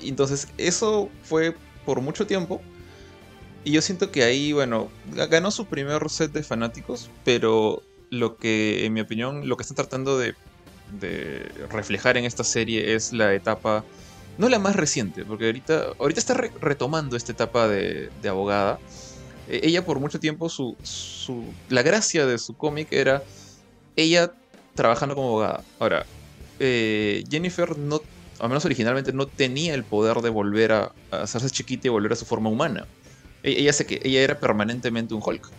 entonces, 0.00 0.48
eso 0.58 1.08
fue 1.22 1.54
por 1.84 2.00
mucho 2.00 2.26
tiempo. 2.26 2.60
Y 3.64 3.72
yo 3.72 3.82
siento 3.82 4.10
que 4.10 4.22
ahí, 4.22 4.52
bueno, 4.52 4.88
ganó 5.30 5.50
su 5.50 5.66
primer 5.66 6.08
set 6.08 6.32
de 6.32 6.42
fanáticos, 6.42 7.10
pero 7.24 7.82
lo 8.10 8.36
que, 8.36 8.86
en 8.86 8.92
mi 8.92 9.00
opinión, 9.00 9.48
lo 9.48 9.56
que 9.56 9.62
están 9.62 9.76
tratando 9.76 10.18
de 10.18 10.34
de 10.92 11.50
reflejar 11.70 12.16
en 12.16 12.24
esta 12.24 12.44
serie 12.44 12.94
es 12.94 13.12
la 13.12 13.34
etapa, 13.34 13.84
no 14.38 14.48
la 14.48 14.58
más 14.58 14.76
reciente, 14.76 15.24
porque 15.24 15.46
ahorita, 15.46 15.88
ahorita 15.98 16.20
está 16.20 16.34
retomando 16.34 17.16
esta 17.16 17.32
etapa 17.32 17.68
de, 17.68 18.10
abogada. 18.28 18.78
E, 19.48 19.60
ella 19.64 19.84
por 19.84 20.00
mucho 20.00 20.20
tiempo, 20.20 20.48
su, 20.48 20.76
la 21.68 21.82
gracia 21.82 22.24
de 22.24 22.38
su 22.38 22.56
cómic 22.56 22.88
era 22.92 23.22
ella 23.96 24.32
trabajando 24.74 25.16
como 25.16 25.28
abogada. 25.28 25.64
Ahora, 25.80 26.06
eh, 26.60 27.24
Jennifer 27.28 27.76
no, 27.76 28.00
al 28.38 28.48
menos 28.48 28.64
originalmente, 28.64 29.12
no 29.12 29.26
tenía 29.26 29.74
el 29.74 29.84
poder 29.84 30.18
de 30.18 30.30
volver 30.30 30.72
a, 30.72 30.92
hacerse 31.10 31.50
chiquita 31.50 31.88
y 31.88 31.90
volver 31.90 32.12
a 32.12 32.16
su 32.16 32.24
forma 32.24 32.48
humana. 32.48 32.86
E, 33.42 33.50
ella, 33.50 33.72
sé 33.72 33.86
que 33.86 34.00
ella 34.04 34.20
era 34.20 34.38
permanentemente 34.38 35.14
un 35.14 35.22
Hulk. 35.24 35.50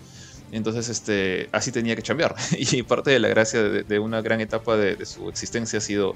Entonces, 0.51 0.89
este, 0.89 1.49
así 1.51 1.71
tenía 1.71 1.95
que 1.95 2.01
cambiar. 2.01 2.35
Y 2.57 2.83
parte 2.83 3.11
de 3.11 3.19
la 3.19 3.27
gracia 3.27 3.61
de, 3.61 3.99
una 3.99 4.21
gran 4.21 4.41
etapa 4.41 4.77
de, 4.77 5.05
su 5.05 5.29
existencia 5.29 5.79
ha 5.79 5.81
sido 5.81 6.15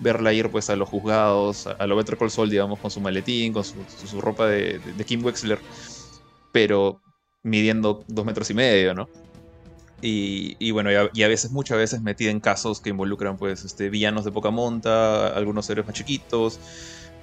verla 0.00 0.32
ir 0.32 0.50
pues 0.50 0.70
a 0.70 0.76
los 0.76 0.88
juzgados, 0.88 1.66
a, 1.66 1.86
lo 1.86 1.96
Better 1.96 2.16
Call 2.16 2.30
Saul, 2.30 2.50
digamos, 2.50 2.78
con 2.78 2.90
su 2.90 3.00
maletín, 3.00 3.52
con 3.52 3.64
su, 3.64 4.20
ropa 4.20 4.46
de, 4.46 4.80
Kim 5.06 5.24
Wexler, 5.24 5.58
pero 6.52 7.00
midiendo 7.42 8.04
dos 8.06 8.24
metros 8.24 8.50
y 8.50 8.54
medio, 8.54 8.94
¿no? 8.94 9.08
Y, 10.00 10.70
bueno, 10.70 10.90
y 10.92 11.22
a, 11.22 11.28
veces, 11.28 11.50
muchas 11.50 11.76
veces 11.76 12.00
metida 12.02 12.30
en 12.30 12.38
casos 12.38 12.80
que 12.80 12.90
involucran 12.90 13.36
pues 13.36 13.64
este, 13.64 13.90
villanos 13.90 14.24
de 14.24 14.30
poca 14.30 14.50
monta, 14.50 15.28
algunos 15.28 15.68
héroes 15.70 15.88
más 15.88 15.96
chiquitos, 15.96 16.60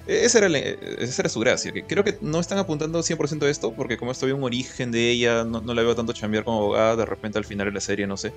esa 0.08 0.38
era, 0.38 0.56
era, 0.58 1.30
su 1.30 1.40
gracia, 1.40 1.72
que 1.72 1.84
creo 1.84 2.04
que 2.04 2.18
no 2.22 2.40
están 2.40 2.60
apuntando 2.60 3.00
100% 3.00 3.44
a 3.44 3.50
esto, 3.50 3.74
porque 3.74 3.98
como 3.98 4.12
esto 4.12 4.26
había 4.26 4.36
un 4.36 4.44
origen 4.44 4.92
de 4.92 5.10
ella, 5.10 5.44
no, 5.46 5.62
la 5.62 5.82
veo 5.82 5.96
tanto 5.96 6.14
chambear 6.14 6.44
como 6.44 6.60
abogada, 6.60 6.96
de 6.98 7.06
repente 7.06 7.40
al 7.40 7.46
final 7.46 7.68
de 7.68 7.74
la 7.74 7.82
serie, 7.82 8.06
no 8.06 8.18
sé. 8.18 8.34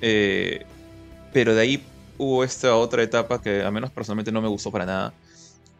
Eh, 0.00 0.64
pero 1.32 1.54
de 1.54 1.60
ahí 1.60 1.84
hubo 2.18 2.44
esta 2.44 2.76
otra 2.76 3.02
etapa 3.02 3.40
que 3.40 3.62
a 3.62 3.70
menos 3.70 3.90
personalmente 3.90 4.32
no 4.32 4.42
me 4.42 4.48
gustó 4.48 4.70
para 4.70 4.86
nada, 4.86 5.14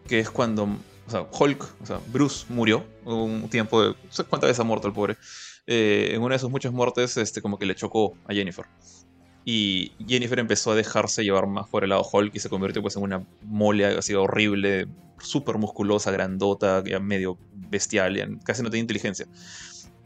que 0.06 0.18
es 0.18 0.30
cuando, 0.30 0.64
o 0.64 1.10
sea, 1.10 1.26
Hulk, 1.30 1.74
o 1.82 1.86
sea, 1.86 2.00
Bruce 2.08 2.46
murió 2.48 2.84
un 3.04 3.48
tiempo 3.48 3.82
de... 3.82 3.88
No 3.90 3.96
sé 4.10 4.24
cuántas 4.24 4.48
veces 4.48 4.60
ha 4.60 4.64
muerto 4.64 4.88
el 4.88 4.94
pobre. 4.94 5.16
Eh, 5.66 6.10
en 6.14 6.22
una 6.22 6.34
de 6.34 6.38
sus 6.38 6.50
muchas 6.50 6.72
muertes, 6.72 7.16
este, 7.16 7.40
como 7.40 7.58
que 7.58 7.66
le 7.66 7.74
chocó 7.74 8.14
a 8.26 8.34
Jennifer. 8.34 8.66
Y 9.44 9.92
Jennifer 10.06 10.38
empezó 10.38 10.72
a 10.72 10.74
dejarse 10.76 11.24
llevar 11.24 11.46
más 11.46 11.68
por 11.68 11.82
el 11.82 11.90
lado 11.90 12.08
Hulk 12.10 12.34
y 12.34 12.38
se 12.38 12.48
convirtió 12.48 12.80
pues 12.80 12.96
en 12.96 13.02
una 13.02 13.26
mole 13.42 13.86
así 13.86 14.14
horrible, 14.14 14.86
súper 15.18 15.58
musculosa, 15.58 16.10
grandota, 16.12 16.82
ya 16.84 17.00
medio 17.00 17.38
bestial, 17.70 18.38
casi 18.44 18.62
no 18.62 18.70
tenía 18.70 18.82
inteligencia. 18.82 19.26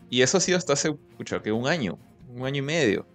Y 0.08 0.22
eso 0.22 0.38
ha 0.38 0.40
sido 0.40 0.56
hasta 0.56 0.72
hace, 0.74 0.94
escucha, 1.10 1.42
que 1.42 1.52
un 1.52 1.66
año, 1.66 1.98
un 2.34 2.46
año 2.46 2.58
y 2.58 2.62
medio. 2.62 3.06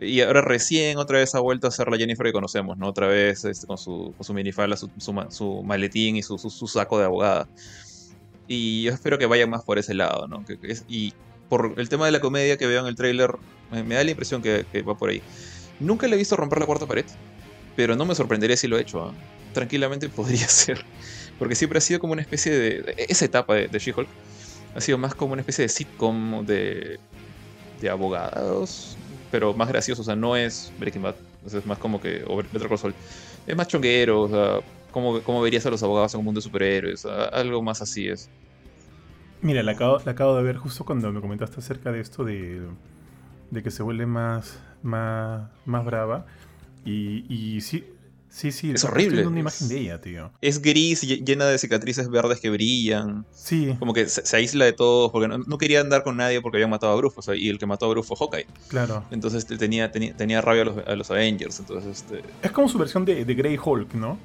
Y 0.00 0.20
ahora 0.20 0.40
recién 0.40 0.98
otra 0.98 1.18
vez 1.18 1.34
ha 1.34 1.40
vuelto 1.40 1.66
a 1.66 1.70
ser 1.70 1.88
la 1.88 1.96
Jennifer 1.96 2.26
que 2.26 2.32
conocemos, 2.32 2.76
¿no? 2.76 2.88
Otra 2.88 3.06
vez 3.06 3.44
este, 3.44 3.66
con, 3.66 3.78
su, 3.78 4.12
con 4.16 4.24
su 4.24 4.34
minifalda, 4.34 4.76
su, 4.76 5.62
maletín 5.64 6.16
y 6.16 6.22
su, 6.22 6.38
saco 6.66 6.98
de 6.98 7.04
abogada. 7.04 7.48
Y 8.48 8.82
yo 8.82 8.92
espero 8.92 9.18
que 9.18 9.26
vaya 9.26 9.46
más 9.46 9.62
por 9.62 9.78
ese 9.78 9.94
lado, 9.94 10.26
¿no? 10.28 10.44
y 10.88 11.14
por 11.48 11.74
el 11.76 11.88
tema 11.88 12.06
de 12.06 12.12
la 12.12 12.20
comedia 12.20 12.56
que 12.56 12.66
veo 12.66 12.80
en 12.80 12.86
el 12.86 12.94
trailer, 12.94 13.36
me, 13.70 13.94
da 13.94 14.04
la 14.04 14.10
impresión 14.10 14.42
que, 14.42 14.66
que 14.70 14.82
va 14.82 14.96
por 14.96 15.10
ahí. 15.10 15.22
Nunca 15.80 16.06
le 16.08 16.16
he 16.16 16.18
visto 16.18 16.36
romper 16.36 16.58
la 16.58 16.66
cuarta 16.66 16.86
pared, 16.86 17.06
pero 17.76 17.96
no 17.96 18.04
me 18.04 18.14
sorprendería 18.14 18.56
si 18.56 18.66
lo 18.66 18.76
he 18.78 18.82
hecho. 18.82 19.02
¿ah? 19.02 19.14
tranquilamente 19.54 20.10
podría 20.10 20.46
ser. 20.48 20.84
Porque 21.38 21.54
siempre 21.54 21.78
ha 21.78 21.80
sido 21.80 22.00
como 22.00 22.12
una 22.12 22.20
especie 22.20 22.52
de. 22.52 22.94
Esa 23.08 23.24
etapa 23.24 23.54
de, 23.54 23.68
de 23.68 23.78
She-Hulk 23.78 24.08
ha 24.74 24.80
sido 24.82 24.98
más 24.98 25.14
como 25.14 25.32
una 25.32 25.40
especie 25.40 25.62
de 25.62 25.68
sitcom 25.70 26.44
de, 26.44 26.98
de 27.80 27.90
abogados, 27.90 28.98
pero 29.34 29.52
más 29.52 29.66
gracioso. 29.66 30.02
O 30.02 30.04
sea, 30.04 30.14
no 30.14 30.36
es 30.36 30.72
Breaking 30.78 31.02
Bad. 31.02 31.16
es 31.44 31.66
más 31.66 31.76
como 31.78 32.00
que. 32.00 32.22
O 32.28 32.36
Better 32.36 32.68
Call. 32.68 32.94
Es 33.48 33.56
más 33.56 33.66
chonguero, 33.66 34.20
o 34.22 34.28
sea, 34.28 34.60
¿cómo, 34.92 35.20
cómo 35.22 35.42
verías 35.42 35.66
a 35.66 35.70
los 35.70 35.82
abogados 35.82 36.14
en 36.14 36.20
un 36.20 36.26
mundo 36.26 36.38
de 36.38 36.42
superhéroes? 36.42 37.04
algo 37.04 37.60
más 37.60 37.82
así 37.82 38.06
es. 38.06 38.30
Mira, 39.42 39.64
la 39.64 39.72
acabo, 39.72 39.98
la 40.04 40.12
acabo 40.12 40.36
de 40.36 40.44
ver 40.44 40.56
justo 40.56 40.84
cuando 40.84 41.10
me 41.10 41.20
comentaste 41.20 41.58
acerca 41.58 41.90
de 41.90 41.98
esto 41.98 42.22
de, 42.22 42.62
de 43.50 43.62
que 43.64 43.72
se 43.72 43.82
vuelve 43.82 44.06
más, 44.06 44.62
más, 44.84 45.50
más 45.66 45.84
brava. 45.84 46.26
Y, 46.84 47.24
y 47.28 47.60
sí, 47.60 47.84
Sí, 48.34 48.50
sí, 48.50 48.72
es 48.72 48.82
horrible. 48.82 49.24
una 49.24 49.38
imagen 49.38 49.68
de 49.68 49.78
ella, 49.78 50.00
tío. 50.00 50.32
Es 50.40 50.60
gris, 50.60 51.02
llena 51.02 51.46
de 51.46 51.56
cicatrices 51.56 52.10
verdes 52.10 52.40
que 52.40 52.50
brillan. 52.50 53.24
Sí. 53.30 53.76
Como 53.78 53.94
que 53.94 54.08
se, 54.08 54.36
aísla 54.36 54.64
de 54.64 54.72
todos, 54.72 55.12
porque 55.12 55.28
no, 55.28 55.56
quería 55.56 55.80
andar 55.80 56.02
con 56.02 56.16
nadie 56.16 56.40
porque 56.40 56.56
habían 56.56 56.70
matado 56.70 56.92
a 56.92 56.96
Bruce. 56.96 57.20
y 57.36 57.48
el 57.48 57.60
que 57.60 57.66
mató 57.66 57.86
a 57.86 57.90
Bruce 57.90 58.08
fue 58.08 58.16
Hawkeye. 58.16 58.46
Claro. 58.66 59.04
Entonces 59.12 59.46
tenía, 59.46 59.92
tenía, 59.92 60.16
tenía 60.16 60.40
rabia 60.40 60.62
a 60.84 60.96
los, 60.96 61.12
Avengers. 61.12 61.60
Entonces, 61.60 62.02
este... 62.02 62.22
Es 62.42 62.50
como 62.50 62.68
su 62.68 62.76
versión 62.76 63.04
de, 63.04 63.24
de 63.24 63.34
Grey 63.36 63.56
Hulk, 63.64 63.94
¿no? 63.94 64.18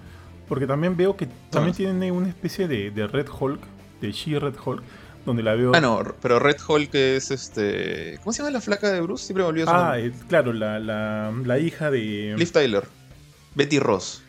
Porque 0.47 0.65
también 0.65 0.97
veo 0.97 1.15
que 1.15 1.27
también 1.51 1.75
tiene 1.75 2.11
una 2.11 2.29
especie 2.29 2.67
de, 2.67 2.89
de 2.89 3.05
Red 3.05 3.27
Hulk, 3.29 3.61
de 4.01 4.11
She-Red 4.11 4.55
Hulk, 4.65 4.81
donde 5.23 5.43
la 5.43 5.53
veo. 5.53 5.73
Ah, 5.75 5.81
no, 5.81 6.01
pero 6.19 6.39
Red 6.39 6.57
Hulk 6.67 6.95
es 6.95 7.29
este. 7.29 8.17
¿Cómo 8.23 8.33
se 8.33 8.39
llama 8.39 8.49
la 8.49 8.61
flaca 8.61 8.91
de 8.91 9.01
Bruce? 9.01 9.25
Siempre 9.25 9.43
me 9.43 9.49
olvido 9.49 9.67
su 9.67 9.71
Ah, 9.71 9.97
claro, 10.27 10.51
la, 10.51 10.79
la, 10.79 11.31
la, 11.45 11.59
hija 11.59 11.91
de. 11.91 12.33
Liv 12.35 12.51
Tyler. 12.51 12.83
Betty 13.59 13.77
Ross. 13.77 14.21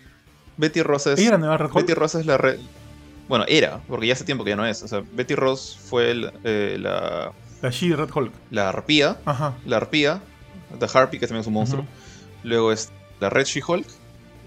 Betty 0.57 0.83
Ross 0.83 1.07
es. 1.07 1.21
¿Ella 1.21 1.39
nueva 1.39 1.57
Red 1.57 1.71
Betty 1.73 1.95
Ross 1.95 2.17
es 2.17 2.27
la 2.27 2.37
red. 2.37 2.59
Bueno, 3.29 3.45
era, 3.47 3.81
porque 3.87 4.09
ya 4.09 4.15
hace 4.15 4.25
tiempo 4.25 4.43
que 4.43 4.51
ya 4.51 4.57
no 4.57 4.67
es. 4.67 4.83
O 4.83 4.89
sea, 4.89 5.05
Betty 5.13 5.37
Ross 5.37 5.79
fue 5.81 6.33
eh, 6.43 6.77
la. 6.81 7.33
La 7.63 7.71
She-Red 7.71 8.11
Hulk. 8.13 8.33
La 8.51 8.71
arpía. 8.71 9.19
Ajá. 9.25 9.55
La 9.67 9.77
arpía. 9.77 10.21
The 10.81 10.87
Harpy, 10.93 11.21
que 11.21 11.29
también 11.29 11.43
es 11.43 11.47
un 11.47 11.53
monstruo. 11.53 11.87
Luego 12.43 12.73
es 12.73 12.91
la 13.21 13.31
Red 13.31 13.45
She-Hulk. 13.45 13.87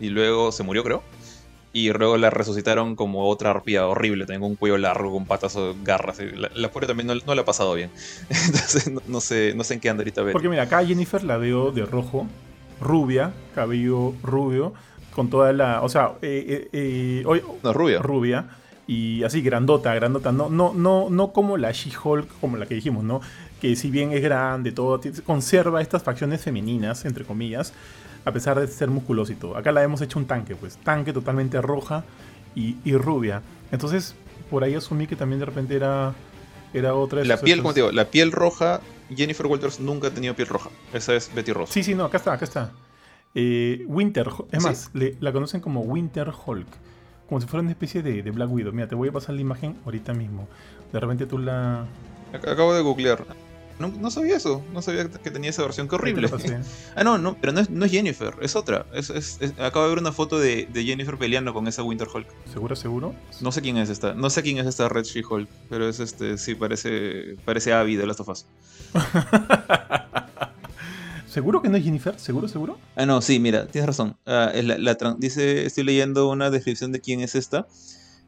Y 0.02 0.10
luego 0.10 0.52
se 0.52 0.64
murió, 0.64 0.84
creo. 0.84 1.02
Y 1.72 1.90
luego 1.94 2.18
la 2.18 2.30
resucitaron 2.30 2.98
como 2.98 3.30
otra 3.30 3.52
arpía 3.52 3.88
horrible, 3.88 4.26
tengo 4.26 4.46
un 4.46 4.56
cuello 4.56 4.78
largo, 4.78 5.12
con 5.14 5.26
patas 5.26 5.56
o 5.56 5.76
garras. 5.82 6.20
La, 6.20 6.52
la 6.54 6.72
pobre 6.72 6.88
también 6.88 7.08
no, 7.08 7.16
no, 7.16 7.36
le 7.36 7.42
ha 7.42 7.46
pasado 7.46 7.74
bien. 7.74 7.90
Entonces 8.30 8.92
no, 9.08 9.22
sé, 9.22 9.54
no 9.56 9.64
sé 9.64 9.76
en 9.76 9.80
qué 9.80 9.90
anda 9.90 10.02
ahorita 10.02 10.24
Porque 10.32 10.50
mira, 10.50 10.64
acá 10.64 10.86
Jennifer 10.86 11.24
la 11.24 11.38
veo 11.38 11.72
de 11.72 11.86
rojo, 11.86 12.28
rubia, 12.84 13.34
cabello 13.56 14.14
rubio, 14.22 14.74
con 15.12 15.30
toda 15.30 15.54
la. 15.54 15.82
O 15.82 15.90
sea, 15.90 16.14
eh, 16.22 16.70
eh, 16.72 17.24
eh 17.24 17.44
no, 17.64 17.74
rubia. 17.74 18.00
Rubia. 18.00 18.46
Y 18.86 19.24
así, 19.24 19.42
grandota, 19.42 19.96
grandota. 19.96 20.32
No, 20.32 20.50
no, 20.50 20.74
no, 20.74 21.10
no 21.10 21.32
como 21.32 21.58
la 21.58 21.72
She-Hulk, 21.72 22.28
como 22.42 22.58
la 22.58 22.66
que 22.66 22.76
dijimos, 22.76 23.04
¿no? 23.04 23.22
Que 23.62 23.76
si 23.78 23.90
bien 23.90 24.12
es 24.12 24.22
grande, 24.22 24.74
todo, 24.74 25.00
conserva 25.26 25.82
estas 25.82 26.04
facciones 26.04 26.42
femeninas, 26.42 27.06
entre 27.06 27.24
comillas 27.24 27.74
a 28.26 28.32
pesar 28.32 28.60
de 28.60 28.68
ser 28.68 28.90
musculoso 28.90 29.32
y 29.32 29.36
todo. 29.36 29.58
Acá 29.58 29.72
la 29.72 29.84
hemos 29.84 30.02
hecho 30.02 30.20
un 30.20 30.26
tanque, 30.26 30.56
pues, 30.56 30.78
tanque 30.78 31.14
totalmente 31.14 31.62
roja 31.62 32.04
y, 32.56 32.96
rubia. 32.96 33.42
Entonces, 33.72 34.16
por 34.50 34.64
ahí 34.64 34.76
asumí 34.76 35.08
que 35.08 35.16
también 35.16 35.40
de 35.40 35.46
repente 35.46 35.76
era, 35.76 36.14
era 36.74 36.94
otra 36.94 37.20
de 37.20 37.26
La 37.26 37.38
piel, 37.38 37.62
como 37.62 37.74
te 37.74 37.82
digo, 37.82 37.92
la 37.92 38.06
piel 38.06 38.32
roja, 38.32 38.82
Jennifer 39.16 39.46
Walters 39.46 39.80
nunca 39.80 40.08
ha 40.08 40.12
tenido 40.12 40.36
piel 40.36 40.48
roja. 40.48 40.70
Esa 40.94 41.16
es 41.16 41.34
Betty 41.34 41.54
Ross. 41.54 41.70
Sí, 41.70 41.84
sí, 41.84 41.96
no, 41.96 42.06
acá 42.06 42.18
está, 42.18 42.34
acá 42.34 42.46
está. 42.46 42.72
Eh, 43.36 43.84
Winter, 43.88 44.30
es 44.52 44.64
más, 44.64 44.92
la 44.94 45.32
conocen 45.32 45.62
como 45.62 45.82
Winter 45.82 46.32
Hulk. 46.46 46.68
Como 47.28 47.42
si 47.42 47.48
fuera 47.48 47.62
una 47.62 47.72
especie 47.72 48.04
de, 48.04 48.22
de, 48.22 48.32
Black 48.32 48.52
Widow. 48.52 48.74
Mira, 48.74 48.88
te 48.88 48.96
voy 48.96 49.10
a 49.10 49.12
pasar 49.12 49.36
la 49.36 49.42
imagen 49.42 49.78
ahorita 49.86 50.14
mismo. 50.14 50.48
De 50.92 51.00
repente 51.00 51.26
tú 51.26 51.38
la. 51.40 51.86
Acabo 52.34 52.74
de 52.74 52.82
googlear. 52.82 53.26
No, 53.80 54.12
sabía 54.12 54.38
eso, 54.38 54.64
no 54.72 54.82
sabía 54.82 55.10
que 55.10 55.32
tenía 55.32 55.50
esa 55.50 55.64
versión, 55.64 55.88
qué 55.88 55.96
horrible. 55.96 56.30
ah, 56.96 57.04
no, 57.04 57.18
no, 57.18 57.36
pero 57.40 57.54
no 57.54 57.86
es, 57.86 57.92
Jennifer, 57.92 58.36
es 58.42 58.56
otra. 58.56 58.86
acabo 59.60 59.86
de 59.86 59.90
ver 59.90 60.00
una 60.00 60.12
foto 60.12 60.40
de, 60.40 60.68
Jennifer 60.74 61.18
peleando 61.18 61.54
con 61.54 61.68
esa 61.68 61.84
Winter 61.84 62.08
Hulk. 62.14 62.28
¿Seguro, 62.52 62.76
seguro? 62.76 63.16
No 63.42 63.52
sé 63.52 63.62
quién 63.62 63.78
es 63.78 63.90
esta, 63.90 64.14
no 64.14 64.30
sé 64.30 64.44
quién 64.44 64.58
es 64.60 64.68
esta 64.68 64.88
Red 64.90 65.04
She-Hulk, 65.04 65.50
pero 65.70 65.90
es 65.90 66.00
este, 66.00 66.38
sí, 66.38 66.56
parece, 66.56 67.36
parece 67.46 67.74
Abby 67.74 67.96
de 67.96 68.06
Last 68.06 68.20
of 68.22 68.30
Us. 68.30 68.46
¿Seguro 71.28 71.62
que 71.62 71.70
no 71.70 71.78
es 71.78 71.84
Jennifer? 71.84 72.20
¿Seguro, 72.20 72.48
seguro? 72.48 72.78
Ah, 72.96 73.06
no, 73.06 73.22
sí, 73.22 73.40
mira, 73.40 73.66
tienes 73.66 73.88
razón. 73.88 74.16
Ah, 74.26 74.52
dice, 75.18 75.66
estoy 75.66 75.84
leyendo 75.84 76.30
una 76.30 76.52
descripción 76.52 76.92
de 76.92 77.02
quién 77.02 77.22
es 77.22 77.34
esta 77.34 77.66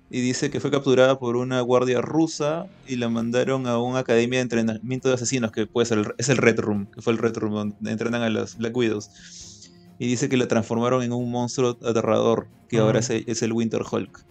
y 0.09 0.21
dice 0.21 0.49
que 0.49 0.59
fue 0.59 0.71
capturada 0.71 1.17
por 1.17 1.35
una 1.35 1.61
guardia 1.61 2.01
rusa 2.01 2.67
y 2.87 2.97
la 2.97 3.09
mandaron 3.09 3.67
a 3.67 3.79
una 3.79 3.99
academia 3.99 4.39
de 4.39 4.43
entrenamiento 4.43 5.09
de 5.09 5.15
asesinos 5.15 5.51
que 5.51 5.65
puede 5.65 5.87
ser 5.87 5.99
el, 5.99 6.13
es 6.17 6.29
el 6.29 6.37
Red 6.37 6.59
Room, 6.59 6.87
que 6.87 7.01
fue 7.01 7.13
el 7.13 7.19
Red 7.19 7.37
Room 7.37 7.53
donde 7.53 7.91
entrenan 7.91 8.21
a 8.21 8.29
los 8.29 8.57
Black 8.57 8.75
Widows. 8.75 9.71
Y 9.97 10.07
dice 10.07 10.29
que 10.29 10.37
la 10.37 10.47
transformaron 10.47 11.03
en 11.03 11.13
un 11.13 11.31
monstruo 11.31 11.77
aterrador, 11.83 12.47
que 12.69 12.79
ahora 12.79 12.99
es, 12.99 13.41
el 13.41 13.53
Winter 13.53 13.81
Hulk. 13.89 14.25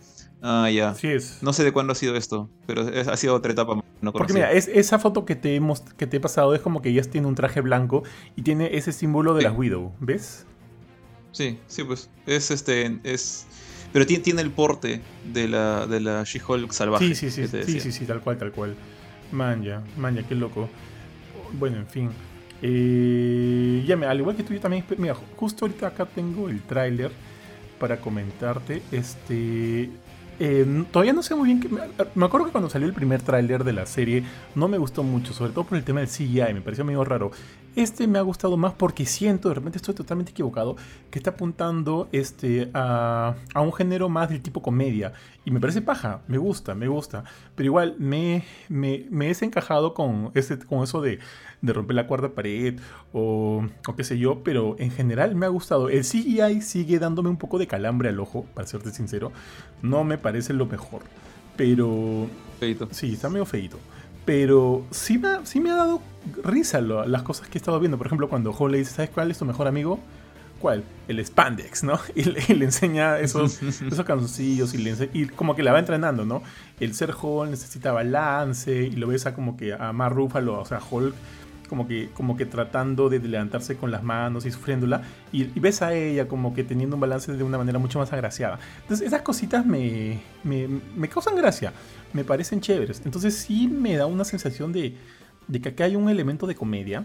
Ah, 0.46 0.68
ya. 0.70 0.94
Sí 0.94 1.08
es. 1.08 1.38
No 1.42 1.54
sé 1.54 1.64
de 1.64 1.72
cuándo 1.72 1.92
ha 1.92 1.96
sido 1.96 2.16
esto, 2.16 2.50
pero 2.66 2.82
ha 2.82 3.16
sido 3.16 3.34
otra 3.34 3.52
etapa. 3.52 3.82
No 4.02 4.12
Porque 4.12 4.34
mira, 4.34 4.52
es, 4.52 4.68
esa 4.68 4.98
foto 4.98 5.24
que 5.24 5.36
te, 5.36 5.56
hemos, 5.56 5.80
que 5.80 6.06
te 6.06 6.18
he 6.18 6.20
pasado 6.20 6.54
es 6.54 6.60
como 6.60 6.82
que 6.82 6.90
ella 6.90 7.02
tiene 7.02 7.26
un 7.26 7.34
traje 7.34 7.62
blanco 7.62 8.02
y 8.36 8.42
tiene 8.42 8.76
ese 8.76 8.92
símbolo 8.92 9.32
de 9.32 9.42
las 9.42 9.56
Widow, 9.56 9.94
¿ves? 10.00 10.44
Sí, 11.32 11.58
sí, 11.66 11.82
pues. 11.82 12.10
Es 12.26 12.50
este. 12.50 13.00
Es 13.04 13.46
pero 13.94 14.06
tiene, 14.06 14.22
tiene 14.22 14.42
el 14.42 14.50
porte 14.50 15.00
de 15.32 15.48
la, 15.48 15.86
de 15.86 16.00
la 16.00 16.24
She-Hulk 16.24 16.72
salvaje. 16.72 17.06
Sí, 17.06 17.14
sí, 17.14 17.30
sí, 17.30 17.46
sí, 17.64 17.80
sí, 17.80 17.92
sí, 17.92 18.04
tal 18.04 18.20
cual, 18.20 18.36
tal 18.36 18.52
cual. 18.52 18.74
Manja, 19.32 19.82
manja, 19.96 20.24
qué 20.28 20.34
loco. 20.34 20.68
Bueno, 21.52 21.78
en 21.78 21.86
fin. 21.86 22.10
Eh, 22.60 23.82
ya, 23.86 23.94
al 23.94 24.18
igual 24.18 24.36
que 24.36 24.42
tú, 24.42 24.52
yo 24.52 24.60
también. 24.60 24.84
Mira, 24.98 25.14
justo 25.36 25.64
ahorita 25.64 25.86
acá 25.86 26.04
tengo 26.06 26.50
el 26.50 26.60
tráiler 26.62 27.12
para 27.78 27.98
comentarte. 27.98 28.82
Este. 28.92 29.90
Eh, 30.40 30.84
todavía 30.90 31.12
no 31.12 31.22
sé 31.22 31.34
muy 31.34 31.46
bien. 31.46 31.60
Que, 31.60 31.68
me 31.68 32.26
acuerdo 32.26 32.46
que 32.46 32.52
cuando 32.52 32.70
salió 32.70 32.86
el 32.86 32.94
primer 32.94 33.22
tráiler 33.22 33.64
de 33.64 33.72
la 33.72 33.86
serie 33.86 34.24
no 34.54 34.68
me 34.68 34.78
gustó 34.78 35.02
mucho, 35.02 35.32
sobre 35.32 35.52
todo 35.52 35.64
por 35.64 35.78
el 35.78 35.84
tema 35.84 36.00
del 36.00 36.08
CGI, 36.08 36.54
me 36.54 36.60
pareció 36.60 36.84
medio 36.84 37.04
raro. 37.04 37.30
Este 37.76 38.06
me 38.06 38.20
ha 38.20 38.22
gustado 38.22 38.56
más 38.56 38.72
porque 38.72 39.04
siento, 39.04 39.48
de 39.48 39.56
repente 39.56 39.78
estoy 39.78 39.94
totalmente 39.94 40.30
equivocado, 40.30 40.76
que 41.10 41.18
está 41.18 41.30
apuntando 41.30 42.08
este, 42.12 42.70
a, 42.72 43.34
un 43.56 43.72
género 43.72 44.08
más 44.08 44.28
del 44.28 44.40
tipo 44.42 44.62
comedia. 44.62 45.12
Y 45.44 45.50
me 45.50 45.58
parece 45.58 45.82
paja, 45.82 46.20
me 46.28 46.38
gusta, 46.38 46.76
me 46.76 46.86
gusta. 46.86 47.24
Pero 47.56 47.66
igual 47.66 47.96
me, 47.98 48.44
me, 48.68 49.06
me 49.10 49.24
he 49.24 49.28
desencajado 49.28 49.92
con, 49.92 50.30
ese, 50.34 50.56
con 50.58 50.84
eso 50.84 51.00
de, 51.00 51.18
de 51.62 51.72
romper 51.72 51.96
la 51.96 52.06
cuarta 52.06 52.28
pared 52.28 52.78
o, 53.12 53.66
o, 53.88 53.96
qué 53.96 54.04
sé 54.04 54.18
yo, 54.18 54.44
pero 54.44 54.76
en 54.78 54.92
general 54.92 55.34
me 55.34 55.46
ha 55.46 55.48
gustado. 55.48 55.88
El 55.88 56.04
CGI 56.04 56.62
sigue 56.62 57.00
dándome 57.00 57.28
un 57.28 57.38
poco 57.38 57.58
de 57.58 57.66
calambre 57.66 58.08
al 58.08 58.20
ojo, 58.20 58.46
para 58.54 58.68
serte 58.68 58.92
sincero. 58.92 59.32
No 59.82 60.04
me 60.04 60.16
parece 60.16 60.52
lo 60.52 60.66
mejor, 60.66 61.02
pero... 61.56 62.28
Feito. 62.60 62.88
Sí, 62.92 63.14
está 63.14 63.28
medio 63.28 63.46
feito. 63.46 63.78
Pero 64.24 64.84
sí 64.90 65.18
me, 65.18 65.28
ha, 65.28 65.46
sí 65.46 65.60
me 65.60 65.70
ha 65.70 65.76
dado 65.76 66.00
risa 66.42 66.80
las 66.80 67.22
cosas 67.22 67.48
que 67.48 67.58
he 67.58 67.60
estado 67.60 67.78
viendo. 67.80 67.98
Por 67.98 68.06
ejemplo, 68.06 68.28
cuando 68.28 68.52
Hall 68.52 68.72
le 68.72 68.78
dice, 68.78 68.92
¿sabes 68.92 69.10
cuál 69.10 69.30
es 69.30 69.38
tu 69.38 69.44
mejor 69.44 69.66
amigo? 69.66 70.00
¿Cuál? 70.60 70.82
El 71.08 71.24
Spandex, 71.24 71.84
¿no? 71.84 71.98
Y 72.14 72.24
le, 72.24 72.64
enseña 72.64 73.18
esos, 73.18 73.62
esos 73.62 74.04
canzoncillos 74.04 74.72
y, 74.74 74.78
le 74.78 75.10
y 75.12 75.26
como 75.26 75.54
que 75.54 75.62
la 75.62 75.72
va 75.72 75.78
entrenando, 75.78 76.24
¿no? 76.24 76.42
El 76.80 76.94
ser 76.94 77.12
Hall 77.20 77.50
necesita 77.50 77.92
balance 77.92 78.72
y 78.72 78.92
lo 78.92 79.08
ves 79.08 79.26
a 79.26 79.34
como 79.34 79.56
que 79.56 79.74
a 79.74 79.92
Mar 79.92 80.14
Rúfalo, 80.14 80.60
o 80.60 80.64
sea, 80.64 80.80
Hulk 80.90 81.14
como 81.68 81.88
que, 81.88 82.10
como 82.14 82.36
que 82.36 82.46
tratando 82.46 83.08
de 83.08 83.18
levantarse 83.18 83.76
con 83.76 83.90
las 83.90 84.02
manos 84.02 84.46
y 84.46 84.50
sufriéndola, 84.50 85.02
y, 85.32 85.44
ves 85.58 85.82
a 85.82 85.92
ella 85.92 86.28
como 86.28 86.54
que 86.54 86.64
teniendo 86.64 86.96
un 86.96 87.00
balance 87.00 87.32
de 87.32 87.42
una 87.42 87.58
manera 87.58 87.78
mucho 87.78 87.98
más 87.98 88.12
agraciada. 88.12 88.58
Entonces 88.82 89.06
esas 89.06 89.22
cositas 89.22 89.66
me, 89.66 90.20
me, 90.42 90.68
me 90.96 91.08
causan 91.08 91.36
gracia, 91.36 91.72
me 92.14 92.24
parecen 92.24 92.62
chéveres. 92.62 93.02
Entonces 93.04 93.34
sí 93.34 93.68
me 93.68 93.96
da 93.96 94.06
una 94.06 94.24
sensación 94.24 94.72
de, 94.72 94.94
de 95.46 95.60
que 95.60 95.68
acá 95.68 95.84
hay 95.84 95.96
un 95.96 96.08
elemento 96.08 96.46
de 96.46 96.54
comedia 96.54 97.04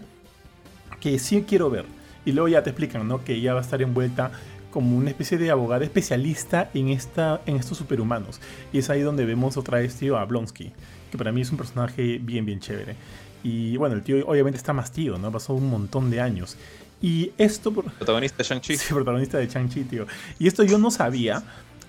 que 1.00 1.18
sí 1.18 1.44
quiero 1.46 1.68
ver. 1.68 1.84
Y 2.24 2.32
luego 2.32 2.48
ya 2.48 2.62
te 2.62 2.70
explican, 2.70 3.06
¿no? 3.06 3.22
Que 3.24 3.34
ella 3.34 3.52
va 3.52 3.60
a 3.60 3.62
estar 3.62 3.82
envuelta 3.82 4.30
como 4.70 4.96
una 4.96 5.10
especie 5.10 5.36
de 5.36 5.50
abogada 5.50 5.84
especialista 5.84 6.70
en, 6.74 6.88
esta, 6.88 7.40
en 7.46 7.56
estos 7.56 7.78
superhumanos. 7.78 8.40
Y 8.72 8.78
es 8.78 8.88
ahí 8.88 9.00
donde 9.00 9.24
vemos 9.24 9.56
otra 9.56 9.78
vez, 9.78 9.96
tío, 9.96 10.16
a 10.16 10.24
Blonsky, 10.24 10.72
que 11.10 11.18
para 11.18 11.32
mí 11.32 11.40
es 11.40 11.50
un 11.50 11.56
personaje 11.56 12.18
bien, 12.18 12.46
bien 12.46 12.60
chévere. 12.60 12.94
Y 13.42 13.76
bueno, 13.78 13.96
el 13.96 14.02
tío 14.02 14.24
obviamente 14.28 14.58
está 14.58 14.72
más 14.72 14.92
tío, 14.92 15.18
¿no? 15.18 15.32
Pasó 15.32 15.54
un 15.54 15.68
montón 15.68 16.10
de 16.10 16.20
años. 16.20 16.56
Y 17.02 17.32
esto... 17.38 17.72
Protagonista 17.72 18.36
de 18.38 18.44
Shang-Chi. 18.44 18.76
Sí, 18.76 18.94
protagonista 18.94 19.38
de 19.38 19.48
Shang-Chi, 19.48 19.84
tío. 19.84 20.06
Y 20.38 20.46
esto 20.46 20.62
yo 20.62 20.78
no 20.78 20.90
sabía, 20.90 21.42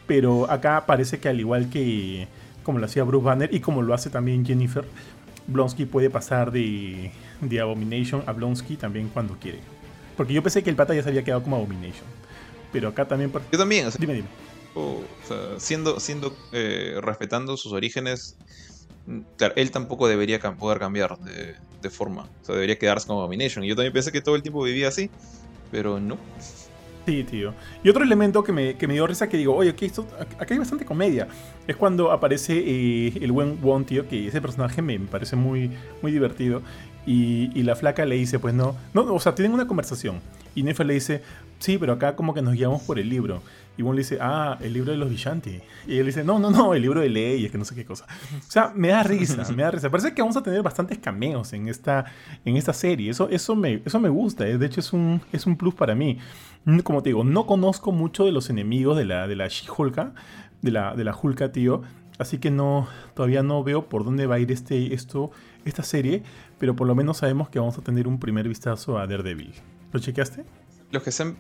pero 0.08 0.50
acá 0.50 0.86
parece 0.86 1.20
que 1.20 1.28
al 1.28 1.40
igual 1.40 1.70
que 1.70 2.28
como 2.64 2.80
lo 2.80 2.86
hacía 2.86 3.04
Bruce 3.04 3.26
Banner 3.26 3.54
y 3.54 3.60
como 3.60 3.82
lo 3.82 3.94
hace 3.94 4.10
también 4.10 4.46
Jennifer, 4.46 4.86
Blonsky 5.48 5.86
puede 5.86 6.10
pasar 6.10 6.52
de, 6.52 7.12
de 7.42 7.60
Abomination 7.60 8.24
a 8.28 8.32
Blonsky 8.34 8.76
también 8.78 9.10
cuando 9.10 9.36
quiere. 9.36 9.60
Porque 10.16 10.34
yo 10.34 10.44
pensé 10.44 10.62
que 10.64 10.70
el 10.70 10.76
pata 10.76 10.94
ya 10.94 11.04
se 11.04 11.10
había 11.10 11.24
quedado 11.24 11.42
como 11.44 11.56
Abomination. 11.56 12.06
Pero 12.72 12.90
acá 12.90 13.08
también... 13.08 13.32
Yo 13.52 13.58
también. 13.58 13.90
dime, 14.00 14.14
dime. 14.14 14.28
o 14.76 15.02
sea, 15.28 15.60
siendo, 15.60 16.00
siendo 16.00 16.36
eh, 16.54 17.00
respetando 17.02 17.58
sus 17.58 17.74
orígenes, 17.74 18.38
claro, 19.38 19.54
él 19.58 19.72
tampoco 19.72 20.08
debería 20.08 20.40
cam- 20.40 20.58
poder 20.58 20.80
cambiar 20.80 21.18
de, 21.20 21.56
de 21.82 21.90
forma. 21.90 22.30
O 22.42 22.46
sea, 22.46 22.56
debería 22.56 22.78
quedarse 22.78 23.08
como 23.08 23.20
Abomination. 23.20 23.66
Y 23.66 23.68
yo 23.70 23.76
también 23.76 23.94
pensé 23.94 24.12
que 24.12 24.22
todo 24.22 24.36
el 24.36 24.42
tiempo 24.42 24.64
vivía 24.64 24.88
así, 24.90 25.10
pero 25.72 26.00
no. 26.00 26.18
Sí, 27.06 27.24
tío. 27.24 27.54
Y 27.84 27.90
otro 27.90 28.04
elemento 28.04 28.44
que 28.44 28.52
me, 28.52 28.76
que 28.76 28.88
me 28.88 28.94
dio 28.94 29.08
risa 29.08 29.28
que 29.28 29.38
digo, 29.38 29.56
oye, 29.56 29.72
aquí, 29.72 29.86
esto, 29.86 30.08
acá 30.20 30.54
hay 30.54 30.60
bastante 30.60 30.86
comedia. 30.86 31.28
Es 31.68 31.76
cuando 31.76 32.12
aparece 32.12 32.54
eh, 32.58 33.14
el 33.22 33.32
buen 33.32 33.58
Won, 33.62 33.86
tío, 33.86 34.08
que 34.08 34.28
ese 34.28 34.42
personaje 34.42 34.82
me, 34.82 35.00
me 35.00 35.08
parece 35.08 35.36
muy, 35.36 35.72
muy 36.02 36.12
divertido. 36.12 36.62
Y, 37.06 37.50
y 37.60 37.64
la 37.64 37.76
flaca 37.76 38.06
le 38.06 38.16
dice, 38.16 38.38
pues 38.38 38.54
no, 38.54 38.76
no, 38.94 39.02
o 39.14 39.20
sea, 39.20 39.34
tienen 39.34 39.54
una 39.54 39.66
conversación. 39.66 40.22
Y 40.54 40.64
Nefer 40.64 40.86
le 40.86 40.94
dice, 40.94 41.24
sí, 41.60 41.78
pero 41.78 41.94
acá 41.94 42.16
como 42.16 42.34
que 42.34 42.42
nos 42.42 42.54
guiamos 42.54 42.84
por 42.84 43.00
el 43.00 43.10
libro. 43.10 43.42
Y 43.78 43.84
Won 43.84 43.96
le 43.96 44.02
dice, 44.02 44.18
ah, 44.22 44.58
el 44.62 44.74
libro 44.74 44.92
de 44.92 44.98
los 44.98 45.10
Vishanti. 45.10 45.62
Y 45.88 45.98
él 45.98 46.06
dice, 46.06 46.24
no, 46.24 46.38
no, 46.38 46.52
no, 46.52 46.74
el 46.74 46.82
libro 46.82 47.00
de 47.00 47.10
leyes, 47.10 47.52
que 47.52 47.58
no 47.58 47.66
sé 47.66 47.74
qué 47.74 47.86
cosa. 47.86 48.06
O 48.38 48.52
sea, 48.52 48.72
me 48.76 48.90
da 48.90 49.02
risa, 49.02 49.44
me 49.56 49.64
da 49.64 49.72
risa. 49.72 49.90
Parece 49.90 50.14
que 50.14 50.22
vamos 50.22 50.36
a 50.38 50.44
tener 50.44 50.62
bastantes 50.62 51.00
cameos 51.00 51.54
en 51.54 51.70
esta, 51.70 52.06
en 52.44 52.58
esta 52.58 52.74
serie. 52.74 53.10
Eso, 53.10 53.30
eso, 53.30 53.56
me, 53.56 53.82
eso 53.84 54.00
me 54.00 54.10
gusta, 54.10 54.46
eh. 54.48 54.58
de 54.58 54.66
hecho 54.66 54.82
es 54.82 54.92
un, 54.94 55.22
es 55.32 55.46
un 55.46 55.56
plus 55.56 55.74
para 55.74 55.96
mí. 55.96 56.20
Como 56.84 57.02
te 57.02 57.10
digo, 57.10 57.24
no 57.24 57.46
conozco 57.48 57.92
mucho 57.92 58.26
de 58.26 58.32
los 58.32 58.50
enemigos 58.50 58.96
de 58.98 59.06
la, 59.06 59.28
de 59.28 59.36
la 59.36 59.48
She-Hulka, 59.48 60.14
de 60.62 60.72
la, 60.72 60.96
de 60.96 61.04
la 61.04 61.16
Hulka, 61.20 61.52
tío. 61.52 61.82
Así 62.20 62.38
que 62.38 62.52
no, 62.52 62.88
todavía 63.16 63.42
no 63.42 63.64
veo 63.64 63.90
por 63.90 64.06
dónde 64.06 64.28
va 64.28 64.36
a 64.36 64.40
ir 64.40 64.52
este, 64.52 64.94
esto, 64.94 65.32
esta 65.66 65.82
serie, 65.82 66.22
pero 66.60 66.76
por 66.76 66.86
lo 66.86 66.94
menos 66.94 67.18
sabemos 67.18 67.50
que 67.50 67.58
vamos 67.58 67.78
a 67.80 67.82
tener 67.82 68.08
un 68.08 68.20
primer 68.20 68.48
vistazo 68.48 69.00
a 69.00 69.08
Daredevil. 69.08 69.54
¿Lo 69.92 70.00
chequeaste? 70.00 70.46
Los 70.92 71.02
que 71.02 71.12
se 71.12 71.24
han. 71.24 71.36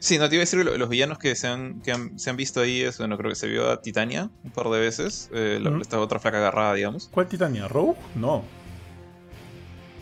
Sí, 0.00 0.18
no 0.18 0.28
te 0.28 0.34
iba 0.34 0.40
a 0.40 0.46
decir 0.46 0.64
los 0.64 0.88
villanos 0.88 1.18
que 1.18 1.36
se 1.36 1.46
han, 1.46 1.80
que 1.82 1.92
han- 1.92 2.18
se 2.18 2.28
han 2.30 2.36
visto 2.36 2.60
ahí 2.60 2.80
es, 2.80 2.98
bueno, 2.98 3.16
creo 3.16 3.30
que 3.30 3.36
se 3.36 3.46
vio 3.46 3.70
a 3.70 3.80
Titania 3.80 4.28
un 4.42 4.50
par 4.50 4.66
de 4.70 4.80
veces. 4.80 5.30
eh, 5.32 5.60
la-. 5.62 5.78
Esta 5.80 6.00
otra 6.00 6.18
flaca 6.18 6.38
agarrada, 6.38 6.74
digamos. 6.74 7.08
¿Cuál 7.12 7.28
Titania? 7.28 7.68
¿Rogue? 7.68 7.94
No. 8.16 8.42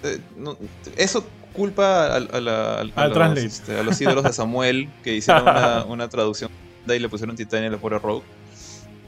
Eh, 0.03 0.19
no, 0.39 0.57
eso 0.97 1.27
culpa 1.53 2.07
a, 2.07 2.17
a 2.17 2.41
la- 2.41 2.75
a- 2.75 2.77
a 2.77 2.81
Al 2.81 3.09
los, 3.09 3.13
translate. 3.13 3.47
este, 3.47 3.79
a 3.79 3.83
los 3.83 4.01
ídolos 4.01 4.25
de 4.25 4.33
Samuel 4.33 4.89
que 5.03 5.15
hicieron 5.15 5.43
una, 5.43 5.85
una 5.87 6.09
traducción 6.09 6.49
ahí 6.89 6.99
le 6.99 7.09
pusieron 7.09 7.37
Titania 7.37 7.69
a 7.69 7.73
la 7.73 7.79
pobre 7.79 7.99
Rogue. 7.99 8.27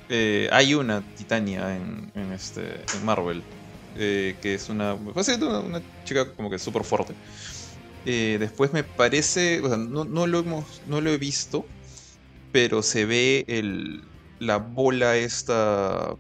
Eh, 0.09 0.49
hay 0.53 0.75
una 0.75 1.03
Titania 1.17 1.75
en, 1.77 2.11
en 2.15 2.33
este, 2.33 2.85
en 2.97 3.05
Marvel 3.05 3.43
eh, 3.97 4.37
que 4.43 4.55
es 4.55 4.69
una, 4.69 4.95
básicamente 4.95 5.47
una, 5.47 5.61
una 5.61 5.83
chica 6.05 6.33
como 6.35 6.51
que 6.51 6.59
súper 6.59 6.85
fuerte. 6.85 7.15
Eh, 8.05 8.37
después 8.41 8.73
me 8.73 8.85
parece, 8.85 9.61
o 9.61 9.69
sea, 9.69 9.77
no, 9.79 10.05
no 10.05 10.27
lo 10.27 10.41
hemos, 10.41 10.81
no 10.87 11.01
lo 11.01 11.11
he 11.11 11.19
visto, 11.19 11.65
pero 12.53 12.83
se 12.83 13.05
ve 13.07 13.45
el, 13.49 14.03
la 14.39 14.59
bola 14.59 15.17
esta, 15.17 16.15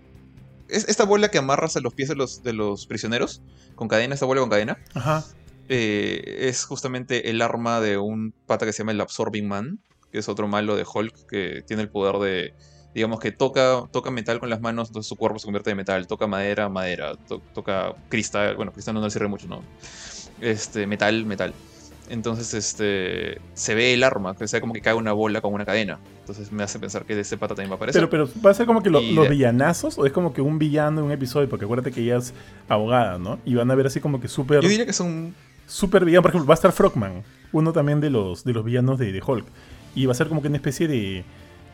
es 0.69 0.89
esta 0.89 1.05
bola 1.05 1.29
que 1.31 1.39
amarras 1.39 1.77
a 1.77 1.81
los 1.81 1.93
pies 1.95 2.09
de 2.09 2.15
los, 2.15 2.43
de 2.43 2.53
los 2.53 2.87
prisioneros 2.87 3.43
con 3.75 3.89
cadena, 3.89 4.15
esta 4.15 4.27
bola 4.27 4.41
con 4.41 4.51
cadena. 4.51 4.77
Ajá. 4.95 5.25
Eh, 5.69 6.49
es 6.49 6.65
justamente 6.65 7.31
el 7.31 7.41
arma 7.43 7.81
de 7.81 7.97
un 7.99 8.35
pata 8.47 8.67
que 8.67 8.73
se 8.73 8.79
llama 8.79 8.93
el 8.93 9.01
Absorbing 9.01 9.47
Man, 9.49 9.79
que 10.11 10.19
es 10.19 10.29
otro 10.29 10.49
malo 10.49 10.77
de 10.77 10.85
Hulk 10.93 11.15
que 11.29 11.63
tiene 11.67 11.83
el 11.83 11.89
poder 11.91 12.17
de, 12.17 12.53
digamos 12.95 13.21
que 13.21 13.33
toca, 13.33 13.83
toca 13.93 14.11
metal 14.11 14.39
con 14.41 14.51
las 14.51 14.61
manos, 14.61 14.89
entonces 14.89 15.09
su 15.09 15.17
cuerpo 15.17 15.39
se 15.39 15.45
convierte 15.47 15.71
en 15.71 15.77
metal, 15.79 16.07
toca 16.07 16.27
madera, 16.27 16.69
madera, 16.69 17.13
to- 17.29 17.43
toca 17.55 17.95
cristal, 18.11 18.57
bueno, 18.57 18.73
cristal 18.73 18.95
no 18.95 19.03
le 19.03 19.11
sirve 19.11 19.29
mucho, 19.29 19.47
¿no? 19.49 19.63
Este, 20.41 20.87
metal, 20.87 21.25
metal. 21.25 21.55
Entonces, 22.11 22.53
este, 22.53 23.39
se 23.55 23.75
ve 23.75 23.95
el 23.95 24.03
arma, 24.03 24.35
que 24.35 24.47
sea 24.49 24.61
como 24.61 24.75
que 24.75 24.83
cae 24.83 24.93
una 24.93 25.13
bola 25.13 25.41
con 25.41 25.55
una 25.55 25.65
cadena. 25.65 25.99
Entonces 26.21 26.53
me 26.53 26.63
hace 26.63 26.79
pensar 26.79 27.07
que 27.07 27.15
de 27.15 27.23
ese 27.23 27.39
pata 27.39 27.55
también 27.55 27.71
va 27.71 27.75
a 27.75 27.77
aparecer. 27.77 28.09
Pero, 28.11 28.27
pero, 28.29 28.43
¿va 28.45 28.51
a 28.51 28.55
ser 28.55 28.67
como 28.67 28.83
que 28.83 28.91
lo- 28.91 29.01
los 29.01 29.25
de- 29.25 29.31
villanazos 29.31 29.97
o 29.99 30.05
es 30.05 30.13
como 30.13 30.35
que 30.35 30.43
un 30.43 30.59
villano 30.59 31.01
en 31.01 31.07
un 31.07 31.13
episodio? 31.13 31.49
Porque 31.49 31.65
acuérdate 31.65 31.93
que 31.93 32.01
ella 32.03 32.19
es 32.19 32.35
abogada, 32.69 33.19
¿no? 33.19 33.39
Y 33.47 33.55
van 33.55 33.71
a 33.71 33.75
ver 33.77 33.87
así 33.87 34.01
como 34.01 34.21
que 34.21 34.29
súper... 34.29 34.61
Yo 34.61 34.69
diría 34.69 34.85
que 34.85 34.93
son 34.93 35.35
super 35.73 36.05
villano. 36.05 36.23
Por 36.23 36.31
ejemplo, 36.31 36.47
va 36.47 36.55
a 36.55 36.57
estar 36.57 36.73
Frogman, 36.73 37.23
uno 37.53 37.73
también 37.73 38.01
de 38.01 38.11
los, 38.11 38.45
de 38.45 38.53
los 38.53 38.65
villanos 38.65 38.99
de, 38.99 39.13
de 39.13 39.23
Hulk. 39.25 39.47
Y 39.95 40.07
va 40.07 40.13
a 40.13 40.15
ser 40.15 40.29
como 40.29 40.43
que 40.43 40.49
una 40.49 40.57
especie 40.57 40.89
de, 40.89 41.25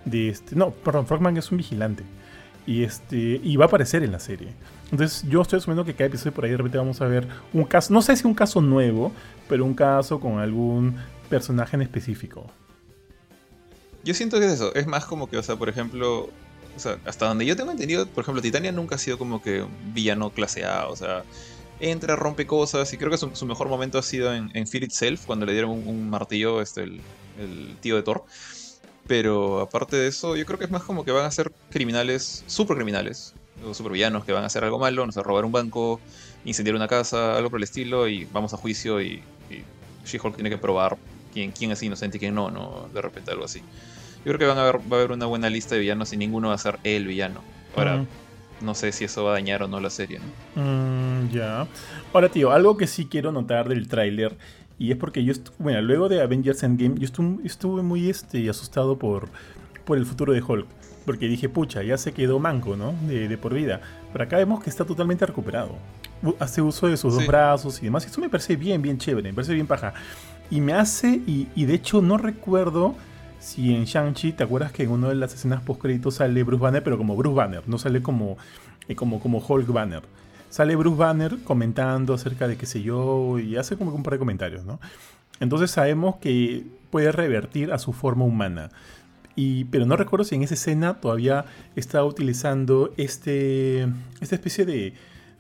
de 0.05 0.29
este, 0.29 0.57
no, 0.57 0.71
perdón, 0.71 1.07
Frogman 1.07 1.37
es 1.37 1.51
un 1.51 1.59
vigilante. 1.59 2.05
Y 2.67 2.83
este 2.85 3.41
y 3.43 3.57
va 3.57 3.65
a 3.65 3.69
aparecer 3.69 4.03
en 4.03 4.13
la 4.13 4.21
serie. 4.21 4.53
Entonces 4.91 5.25
yo 5.29 5.41
estoy 5.41 5.59
asumiendo 5.59 5.85
que 5.85 5.95
cada 5.95 6.07
episodio 6.07 6.33
por 6.33 6.45
ahí 6.45 6.51
de 6.51 6.59
repente 6.59 6.79
vamos 6.79 7.01
a 7.01 7.07
ver 7.07 7.27
un 7.53 7.65
caso, 7.65 7.93
no 7.93 8.03
sé 8.03 8.17
si 8.17 8.27
un 8.27 8.35
caso 8.35 8.61
nuevo, 8.61 9.13
pero 9.49 9.65
un 9.65 9.75
caso 9.75 10.21
con 10.21 10.39
algún 10.39 10.97
personaje 11.29 11.77
en 11.77 11.83
específico. 11.83 12.47
Yo 14.05 14.15
siento 14.15 14.39
que 14.39 14.47
es 14.47 14.53
eso, 14.53 14.75
es 14.75 14.87
más 14.87 15.05
como 15.05 15.29
que, 15.29 15.37
o 15.39 15.43
sea, 15.43 15.57
por 15.57 15.69
ejemplo, 15.69 16.31
o 16.77 16.79
sea, 16.79 16.99
hasta 17.05 17.27
donde 17.27 17.45
yo 17.45 17.57
tengo 17.57 17.71
entendido, 17.71 18.07
por 18.07 18.23
ejemplo, 18.23 18.41
Titania 18.41 18.73
nunca 18.73 18.95
ha 18.95 18.99
sido 18.99 19.19
como 19.19 19.43
que 19.43 19.65
villano 19.93 20.31
clase 20.31 20.65
A, 20.65 20.89
o 20.89 20.97
sea, 20.97 21.25
entra, 21.81 22.17
rompe 22.17 22.47
cosas, 22.47 22.93
y 22.93 22.97
creo 22.97 23.11
que 23.11 23.19
su, 23.19 23.35
su 23.35 23.47
mejor 23.47 23.69
momento 23.69 23.99
ha 23.99 24.03
sido 24.03 24.35
en, 24.35 24.51
en 24.55 24.67
Fear 24.67 24.85
Itself, 24.85 25.27
cuando 25.27 25.47
le 25.47 25.53
dieron 25.53 25.71
un, 25.71 25.87
un 25.87 26.11
martillo, 26.11 26.61
este, 26.61 26.83
el, 26.83 27.01
el 27.39 27.77
tío 27.81 27.97
de 27.97 28.03
Thor. 28.03 28.25
Pero 29.07 29.61
aparte 29.61 29.97
de 29.97 30.07
eso, 30.09 30.37
yo 30.37 30.45
creo 30.45 30.59
que 30.59 30.67
es 30.67 30.71
más 30.71 30.83
como 30.83 31.05
que 31.05 31.13
van 31.13 31.25
a 31.25 31.31
ser 31.31 31.51
criminales, 31.71 32.45
super 32.47 32.77
criminales, 32.77 33.33
o 33.65 33.73
super 33.73 33.93
villanos 33.93 34.25
que 34.25 34.33
van 34.33 34.45
a 34.45 34.47
hacer 34.47 34.65
algo 34.65 34.79
malo, 34.79 35.07
no 35.07 35.13
sé, 35.13 35.23
robar 35.23 35.45
un 35.45 35.53
banco, 35.53 36.01
incendiar 36.45 36.77
una 36.77 36.89
casa, 36.89 37.37
algo 37.37 37.51
por 37.51 37.59
el 37.59 37.65
estilo, 37.65 38.07
y 38.07 38.27
vamos 38.27 38.53
a 38.53 38.57
juicio 38.59 39.01
y, 39.01 39.23
y 39.51 39.65
She-Hulk 40.07 40.35
tiene 40.35 40.51
que 40.51 40.59
probar 40.59 40.99
quién, 41.33 41.53
quién 41.53 41.71
es 41.71 41.83
inocente 41.83 42.19
y 42.19 42.21
quién 42.21 42.35
no, 42.35 42.51
no, 42.51 42.89
de 42.93 43.01
repente 43.01 43.31
algo 43.31 43.47
así. 43.47 43.61
Yo 43.61 44.25
creo 44.25 44.39
que 44.39 44.47
van 44.47 44.59
a 44.59 44.63
haber, 44.69 44.81
va 44.81 44.97
a 44.97 45.01
haber 45.01 45.13
una 45.13 45.27
buena 45.27 45.49
lista 45.49 45.75
de 45.75 45.81
villanos 45.81 46.13
y 46.13 46.17
ninguno 46.17 46.49
va 46.49 46.55
a 46.55 46.59
ser 46.59 46.79
el 46.85 47.07
villano. 47.07 47.43
Ahora, 47.77 47.97
Mm. 47.99 48.07
No 48.61 48.75
sé 48.75 48.93
si 48.93 49.05
eso 49.05 49.25
va 49.25 49.31
a 49.31 49.33
dañar 49.35 49.63
o 49.63 49.69
no 49.69 49.81
la 49.81 49.91
serie. 49.91 50.21
¿no? 50.55 50.63
Mm, 50.63 51.31
ya. 51.31 51.67
Ahora, 52.13 52.29
tío, 52.29 52.51
algo 52.51 52.77
que 52.77 52.87
sí 52.87 53.07
quiero 53.07 53.33
notar 53.33 53.69
del 53.69 53.89
tráiler. 53.89 54.37
Y 54.79 54.93
es 54.93 54.97
porque 54.97 55.25
yo 55.25 55.35
bueno, 55.59 55.83
luego 55.83 56.09
de 56.09 56.23
Avengers 56.23 56.63
Endgame, 56.63 56.99
yo 56.99 57.05
estuve, 57.05 57.45
estuve 57.45 57.83
muy 57.83 58.09
este, 58.09 58.49
asustado 58.49 58.97
por, 58.99 59.29
por 59.85 59.99
el 59.99 60.07
futuro 60.07 60.33
de 60.33 60.43
Hulk. 60.43 60.67
Porque 61.05 61.27
dije, 61.27 61.49
pucha, 61.49 61.83
ya 61.83 61.97
se 61.97 62.13
quedó 62.13 62.39
manco, 62.39 62.77
¿no? 62.77 62.95
De, 63.09 63.29
de 63.29 63.39
por 63.39 63.55
vida. 63.55 63.81
Pero 64.13 64.25
acá 64.25 64.37
vemos 64.37 64.63
que 64.63 64.71
está 64.71 64.85
totalmente 64.85 65.25
recuperado. 65.27 65.71
Hace 66.39 66.61
uso 66.61 66.87
de 66.87 66.97
sus 66.97 67.15
dos 67.15 67.27
brazos 67.27 67.81
y 67.81 67.87
demás. 67.87 68.05
Y 68.05 68.07
esto 68.07 68.21
me 68.21 68.29
parece 68.29 68.57
bien, 68.57 68.83
bien 68.83 68.99
chévere, 68.99 69.31
me 69.31 69.35
parece 69.35 69.55
bien 69.55 69.67
paja. 69.67 69.95
Y 70.51 70.61
me 70.61 70.75
hace, 70.75 71.09
y, 71.27 71.49
y 71.55 71.65
de 71.65 71.75
hecho 71.75 72.03
no 72.03 72.19
recuerdo 72.19 72.95
si 73.41 73.75
en 73.75 73.85
Shang-Chi, 73.85 74.33
¿te 74.33 74.45
acuerdas 74.45 74.73
que 74.73 74.83
en 74.83 74.91
una 74.91 75.09
de 75.09 75.15
las 75.15 75.35
escenas 75.35 75.63
post-créditos 75.63 76.17
sale 76.17 76.43
Bruce 76.43 76.63
Banner, 76.63 76.83
pero 76.83 76.99
como 76.99 77.17
Bruce 77.17 77.35
Banner, 77.37 77.63
no 77.69 77.79
sale 77.79 78.03
como, 78.03 78.37
eh, 78.89 78.95
como, 78.95 79.21
como 79.21 79.39
Hulk 79.47 79.69
Banner? 79.69 80.03
Sale 80.51 80.77
Bruce 80.77 80.97
Banner 80.97 81.39
comentando 81.45 82.15
acerca 82.15 82.49
de 82.49 82.57
qué 82.57 82.67
sé 82.67 82.83
yo 82.83 83.39
y 83.39 83.57
hace 83.57 83.77
como 83.77 83.95
un 83.95 84.03
par 84.03 84.15
de 84.15 84.19
comentarios, 84.19 84.65
¿no? 84.65 84.81
Entonces 85.41 85.71
sabemos 85.71 86.17
que 86.17 86.65
puede 86.91 87.13
revertir 87.13 87.73
a 87.73 87.79
su 87.79 87.93
forma 87.93 88.25
humana. 88.25 88.71
Y, 89.37 89.65
pero 89.67 89.87
no 89.87 89.95
recuerdo 89.97 90.25
si 90.25 90.35
en 90.35 90.43
esa 90.43 90.55
escena 90.55 90.95
todavía 90.95 91.45
estaba 91.77 92.05
utilizando 92.07 92.93
este, 92.97 93.83
esta 94.21 94.35
especie 94.35 94.65
de, 94.65 94.95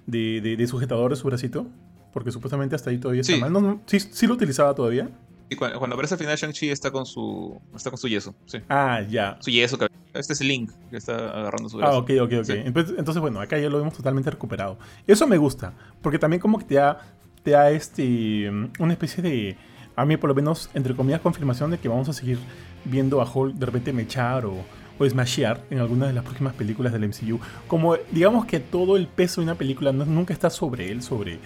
de, 0.06 0.40
de- 0.40 0.56
de 0.56 0.66
sujetador 0.68 1.11
de 1.11 1.16
su 1.16 1.26
bracito. 1.26 1.66
Porque 2.12 2.30
supuestamente 2.32 2.74
hasta 2.76 2.90
ahí 2.90 2.98
todavía 2.98 3.20
está 3.22 3.34
Sí. 3.34 3.40
mal. 3.40 3.52
No, 3.52 3.61
no, 3.61 3.80
¿sí, 3.87 3.98
sí 4.00 4.26
lo 4.26 4.34
utilizaba 4.34 4.74
todavía? 4.74 5.11
Y 5.50 5.56
cuando, 5.56 5.78
cuando 5.78 5.94
aparece 5.94 6.14
al 6.14 6.18
final 6.20 6.37
Shang-Chi 6.37 6.68
está 6.70 6.90
con 6.90 7.06
su 7.06 7.61
está 7.74 7.90
con 7.90 7.98
su 7.98 8.08
yeso, 8.08 8.34
sí. 8.46 8.58
Ah, 8.68 9.00
ya. 9.08 9.38
Su 9.40 9.50
yeso, 9.50 9.78
este 10.14 10.32
es 10.32 10.40
Link 10.40 10.70
que 10.90 10.96
está 10.98 11.14
agarrando 11.16 11.68
su 11.68 11.76
Ah, 11.78 11.80
brazo. 11.80 11.98
ok, 11.98 12.11
ok, 12.22 12.32
ok. 12.40 12.44
Sí. 12.44 12.52
Entonces, 12.64 12.94
entonces, 12.98 13.20
bueno, 13.20 13.40
acá 13.40 13.58
ya 13.58 13.68
lo 13.70 13.78
vemos 13.78 13.94
totalmente 13.94 14.30
recuperado. 14.30 14.78
Eso 15.06 15.26
me 15.26 15.38
gusta, 15.38 15.72
porque 16.02 16.18
también 16.18 16.40
como 16.40 16.58
que 16.58 16.64
te 16.64 16.74
da, 16.74 17.00
te 17.42 17.52
da 17.52 17.70
este, 17.70 18.50
mm, 18.50 18.72
una 18.80 18.92
especie 18.92 19.22
de, 19.22 19.56
a 19.96 20.04
mí 20.04 20.16
por 20.16 20.28
lo 20.28 20.34
menos, 20.34 20.68
entre 20.74 20.94
comillas, 20.94 21.20
confirmación 21.20 21.70
de 21.70 21.78
que 21.78 21.88
vamos 21.88 22.08
a 22.08 22.12
seguir 22.12 22.38
viendo 22.84 23.20
a 23.22 23.30
Hulk 23.32 23.54
de 23.54 23.66
repente 23.66 23.92
mechar 23.92 24.44
o, 24.44 24.54
o 24.98 25.08
smashear 25.08 25.62
en 25.70 25.78
algunas 25.78 26.08
de 26.08 26.14
las 26.14 26.24
próximas 26.24 26.54
películas 26.54 26.92
del 26.92 27.04
MCU. 27.04 27.38
Como 27.68 27.96
digamos 28.11 28.44
que 28.46 28.61
todo 28.61 28.96
el 28.96 29.06
peso 29.06 29.40
de 29.40 29.44
una 29.46 29.54
película 29.54 29.92
no- 29.92 30.04
nunca 30.04 30.32
está 30.34 30.50
sobre 30.50 30.90
él, 30.90 31.02
sobre, 31.02 31.38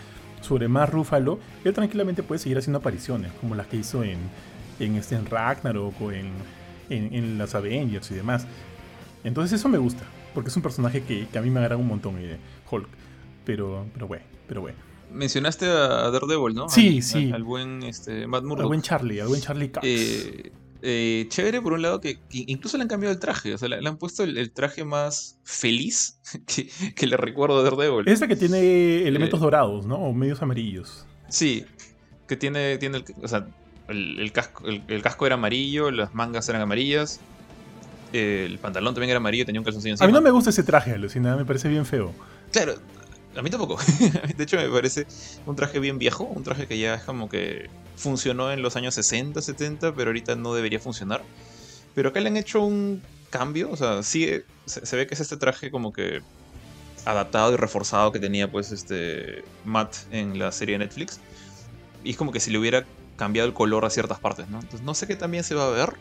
sobre 0.42 0.68
Mark 0.68 0.92
Ruffalo, 0.92 1.38
él 1.64 1.72
tranquilamente 1.72 2.22
puede 2.22 2.38
seguir 2.38 2.58
haciendo 2.58 2.78
apariciones, 2.78 3.32
como 3.40 3.54
las 3.54 3.66
que 3.68 3.78
hizo 3.78 4.04
en, 4.04 4.18
en, 4.78 4.96
este, 4.96 5.14
en 5.16 5.26
Ragnarok 5.26 6.00
o 6.00 6.12
en, 6.12 6.30
en, 6.90 7.14
en 7.14 7.38
las 7.38 7.54
Avengers 7.54 8.10
y 8.10 8.14
demás. 8.14 8.46
Entonces 9.24 9.58
eso 9.58 9.68
me 9.68 9.78
gusta, 9.78 10.04
porque 10.34 10.50
es 10.50 10.56
un 10.56 10.62
personaje 10.62 11.02
que, 11.02 11.26
que 11.28 11.38
a 11.38 11.42
mí 11.42 11.50
me 11.50 11.60
agrada 11.60 11.76
un 11.76 11.86
montón, 11.88 12.16
eh, 12.18 12.36
Hulk. 12.70 12.88
Pero, 13.44 13.86
pero 13.94 14.06
bueno, 14.06 14.24
pero 14.46 14.60
bueno. 14.60 14.78
Mencionaste 15.12 15.66
a 15.66 16.10
Daredevil, 16.10 16.54
¿no? 16.54 16.68
Sí, 16.68 16.96
Al- 16.96 17.02
sí. 17.02 17.26
Al, 17.26 17.34
al 17.34 17.44
buen 17.44 17.82
este, 17.82 18.26
Matt 18.26 18.42
Al 18.42 18.46
Murdock. 18.48 18.66
buen 18.68 18.82
Charlie, 18.82 19.20
al 19.20 19.28
buen 19.28 19.40
Charlie 19.40 19.70
Cox. 19.70 19.84
Eh, 19.86 20.52
eh, 20.82 21.26
chévere 21.28 21.60
por 21.62 21.72
un 21.72 21.82
lado 21.82 22.00
que, 22.00 22.16
que 22.28 22.44
incluso 22.48 22.76
le 22.76 22.82
han 22.82 22.88
cambiado 22.88 23.12
el 23.12 23.20
traje, 23.20 23.54
o 23.54 23.58
sea, 23.58 23.68
le, 23.68 23.80
le 23.80 23.88
han 23.88 23.96
puesto 23.98 24.24
el, 24.24 24.36
el 24.36 24.50
traje 24.50 24.84
más 24.84 25.38
feliz 25.44 26.18
que, 26.46 26.68
que 26.94 27.06
le 27.06 27.16
recuerdo 27.16 27.60
a 27.60 27.62
Daredevil. 27.62 28.08
es 28.08 28.20
la 28.20 28.26
que 28.28 28.36
tiene 28.36 29.06
elementos 29.06 29.38
eh, 29.40 29.42
dorados, 29.42 29.86
¿no? 29.86 29.96
O 29.96 30.12
medios 30.12 30.42
amarillos. 30.42 31.06
Sí, 31.28 31.64
que 32.26 32.36
tiene, 32.36 32.78
tiene 32.78 32.98
el, 32.98 33.04
o 33.22 33.28
sea, 33.28 33.46
el, 33.88 34.18
el 34.18 34.32
casco, 34.32 34.66
el, 34.66 34.82
el 34.88 35.02
casco 35.02 35.24
era 35.26 35.36
amarillo, 35.36 35.90
las 35.90 36.14
mangas 36.14 36.48
eran 36.48 36.62
amarillas. 36.62 37.20
el 38.12 38.58
pantalón 38.58 38.94
también 38.94 39.10
era 39.10 39.18
amarillo 39.18 39.46
tenía 39.46 39.60
un 39.60 39.64
calzoncillo 39.64 39.94
encima. 39.94 40.04
A 40.04 40.08
mí 40.08 40.12
no 40.12 40.20
me 40.20 40.30
gusta 40.30 40.50
ese 40.50 40.62
traje, 40.62 40.92
alucina, 40.92 41.36
me 41.36 41.44
parece 41.44 41.68
bien 41.68 41.86
feo. 41.86 42.12
Claro, 42.50 42.74
a 43.36 43.42
mí 43.42 43.50
tampoco. 43.50 43.78
de 44.36 44.44
hecho, 44.44 44.56
me 44.56 44.68
parece 44.68 45.06
un 45.46 45.56
traje 45.56 45.78
bien 45.78 45.98
viejo, 45.98 46.24
un 46.24 46.42
traje 46.42 46.66
que 46.66 46.78
ya 46.78 46.94
es 46.94 47.02
como 47.02 47.28
que 47.28 47.70
funcionó 47.96 48.52
en 48.52 48.62
los 48.62 48.76
años 48.76 48.94
60, 48.94 49.40
70, 49.40 49.94
pero 49.94 50.10
ahorita 50.10 50.36
no 50.36 50.54
debería 50.54 50.80
funcionar. 50.80 51.22
Pero 51.94 52.10
acá 52.10 52.20
le 52.20 52.28
han 52.28 52.36
hecho 52.36 52.62
un 52.62 53.02
cambio, 53.30 53.70
o 53.70 53.76
sea, 53.76 54.02
sí, 54.02 54.28
se, 54.66 54.86
se 54.86 54.96
ve 54.96 55.06
que 55.06 55.14
es 55.14 55.20
este 55.20 55.36
traje 55.36 55.70
como 55.70 55.92
que 55.92 56.22
adaptado 57.04 57.52
y 57.52 57.56
reforzado 57.56 58.12
que 58.12 58.18
tenía 58.18 58.50
pues 58.50 58.70
este 58.70 59.44
Matt 59.64 59.96
en 60.10 60.38
la 60.38 60.52
serie 60.52 60.78
de 60.78 60.84
Netflix. 60.84 61.20
Y 62.04 62.10
es 62.10 62.16
como 62.16 62.32
que 62.32 62.40
si 62.40 62.50
le 62.50 62.58
hubiera 62.58 62.84
cambiado 63.16 63.48
el 63.48 63.54
color 63.54 63.84
a 63.84 63.90
ciertas 63.90 64.18
partes, 64.18 64.48
¿no? 64.48 64.60
Entonces 64.60 64.82
no 64.82 64.94
sé 64.94 65.06
qué 65.06 65.16
también 65.16 65.44
se 65.44 65.54
va 65.54 65.66
a 65.66 65.70
ver. 65.70 65.94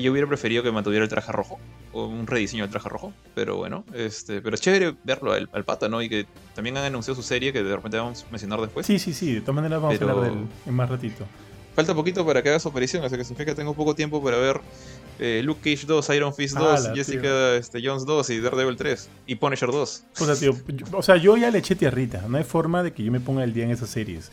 Yo 0.00 0.12
hubiera 0.12 0.26
preferido 0.28 0.62
que 0.62 0.70
mantuviera 0.72 1.04
el 1.04 1.10
traje 1.10 1.30
rojo. 1.32 1.58
O 1.92 2.06
un 2.06 2.26
rediseño 2.26 2.64
del 2.64 2.70
traje 2.70 2.88
rojo. 2.88 3.12
Pero 3.34 3.56
bueno, 3.56 3.84
este. 3.94 4.40
Pero 4.42 4.54
es 4.54 4.60
chévere 4.60 4.94
verlo 5.04 5.32
al, 5.32 5.48
al 5.52 5.64
pata, 5.64 5.88
¿no? 5.88 6.02
Y 6.02 6.08
que 6.08 6.26
también 6.54 6.76
han 6.76 6.84
anunciado 6.84 7.14
su 7.14 7.22
serie 7.26 7.52
que 7.52 7.62
de 7.62 7.76
repente 7.76 7.96
vamos 7.98 8.24
a 8.28 8.30
mencionar 8.30 8.60
después. 8.60 8.86
Sí, 8.86 8.98
sí, 8.98 9.12
sí, 9.14 9.34
de 9.34 9.40
todas 9.40 9.56
maneras 9.56 9.80
vamos 9.80 9.96
Pero- 9.98 10.10
a 10.10 10.12
hablar 10.12 10.30
de 10.32 10.38
él 10.38 10.44
en 10.66 10.74
más 10.74 10.88
ratito. 10.88 11.24
Falta 11.74 11.92
poquito 11.92 12.24
para 12.24 12.40
que 12.40 12.50
haga 12.50 12.60
su 12.60 12.68
aparición, 12.68 13.02
así 13.04 13.16
que 13.16 13.24
significa 13.24 13.50
que 13.50 13.56
tengo 13.56 13.74
poco 13.74 13.96
tiempo 13.96 14.22
para 14.22 14.36
ver 14.36 14.60
eh, 15.18 15.42
Luke 15.44 15.60
Cage 15.74 15.86
2, 15.88 16.08
Iron 16.10 16.32
Fist 16.32 16.56
2, 16.56 16.86
Ala, 16.86 16.94
Jessica 16.94 17.56
este, 17.56 17.80
Jones 17.84 18.06
2 18.06 18.30
y 18.30 18.38
Daredevil 18.40 18.76
3 18.76 19.08
y 19.26 19.34
Punisher 19.34 19.72
2. 19.72 20.04
O 20.20 20.24
sea, 20.24 20.36
tío, 20.36 20.54
yo, 20.68 20.86
o 20.96 21.02
sea, 21.02 21.16
yo 21.16 21.36
ya 21.36 21.50
le 21.50 21.58
eché 21.58 21.74
tierrita. 21.74 22.22
No 22.28 22.38
hay 22.38 22.44
forma 22.44 22.84
de 22.84 22.92
que 22.92 23.02
yo 23.02 23.10
me 23.10 23.18
ponga 23.18 23.42
el 23.42 23.52
día 23.52 23.64
en 23.64 23.72
esas 23.72 23.90
series. 23.90 24.30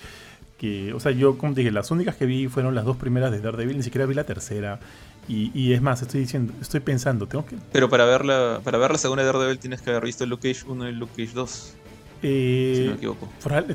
Que, 0.60 0.94
o 0.94 1.00
sea, 1.00 1.12
yo, 1.14 1.36
como 1.40 1.56
te 1.56 1.62
dije, 1.62 1.72
las 1.72 1.90
únicas 1.90 2.16
que 2.16 2.28
vi 2.28 2.48
fueron 2.48 2.76
las 2.76 2.86
dos 2.86 2.98
primeras 2.98 3.32
de 3.32 3.40
Daredevil, 3.42 3.76
ni 3.78 3.82
siquiera 3.82 4.06
vi 4.06 4.14
la 4.14 4.26
tercera. 4.26 4.80
Y, 5.28 5.52
y 5.54 5.74
es 5.74 5.82
más, 5.82 6.02
estoy 6.02 6.22
diciendo, 6.22 6.54
estoy 6.62 6.80
pensando, 6.80 7.28
tengo 7.28 7.46
que. 7.46 7.56
Pero 7.72 7.90
para 7.90 8.06
ver 8.06 8.26
la, 8.26 8.60
para 8.64 8.78
ver 8.78 8.92
la 8.92 8.98
segunda 8.98 9.24
de 9.24 9.28
Daredevil 9.32 9.60
tienes 9.60 9.82
que 9.82 9.92
haber 9.92 10.04
visto 10.06 10.26
Luke 10.26 10.52
Cage 10.52 10.66
1 10.70 10.90
y 10.90 10.92
Luke 10.94 11.12
Cage 11.16 11.34
2, 11.36 11.74
eh, 12.24 12.74
si 12.76 12.84
no 12.84 12.90
me 12.92 12.98
equivoco. 12.98 13.30
tra- 13.44 13.66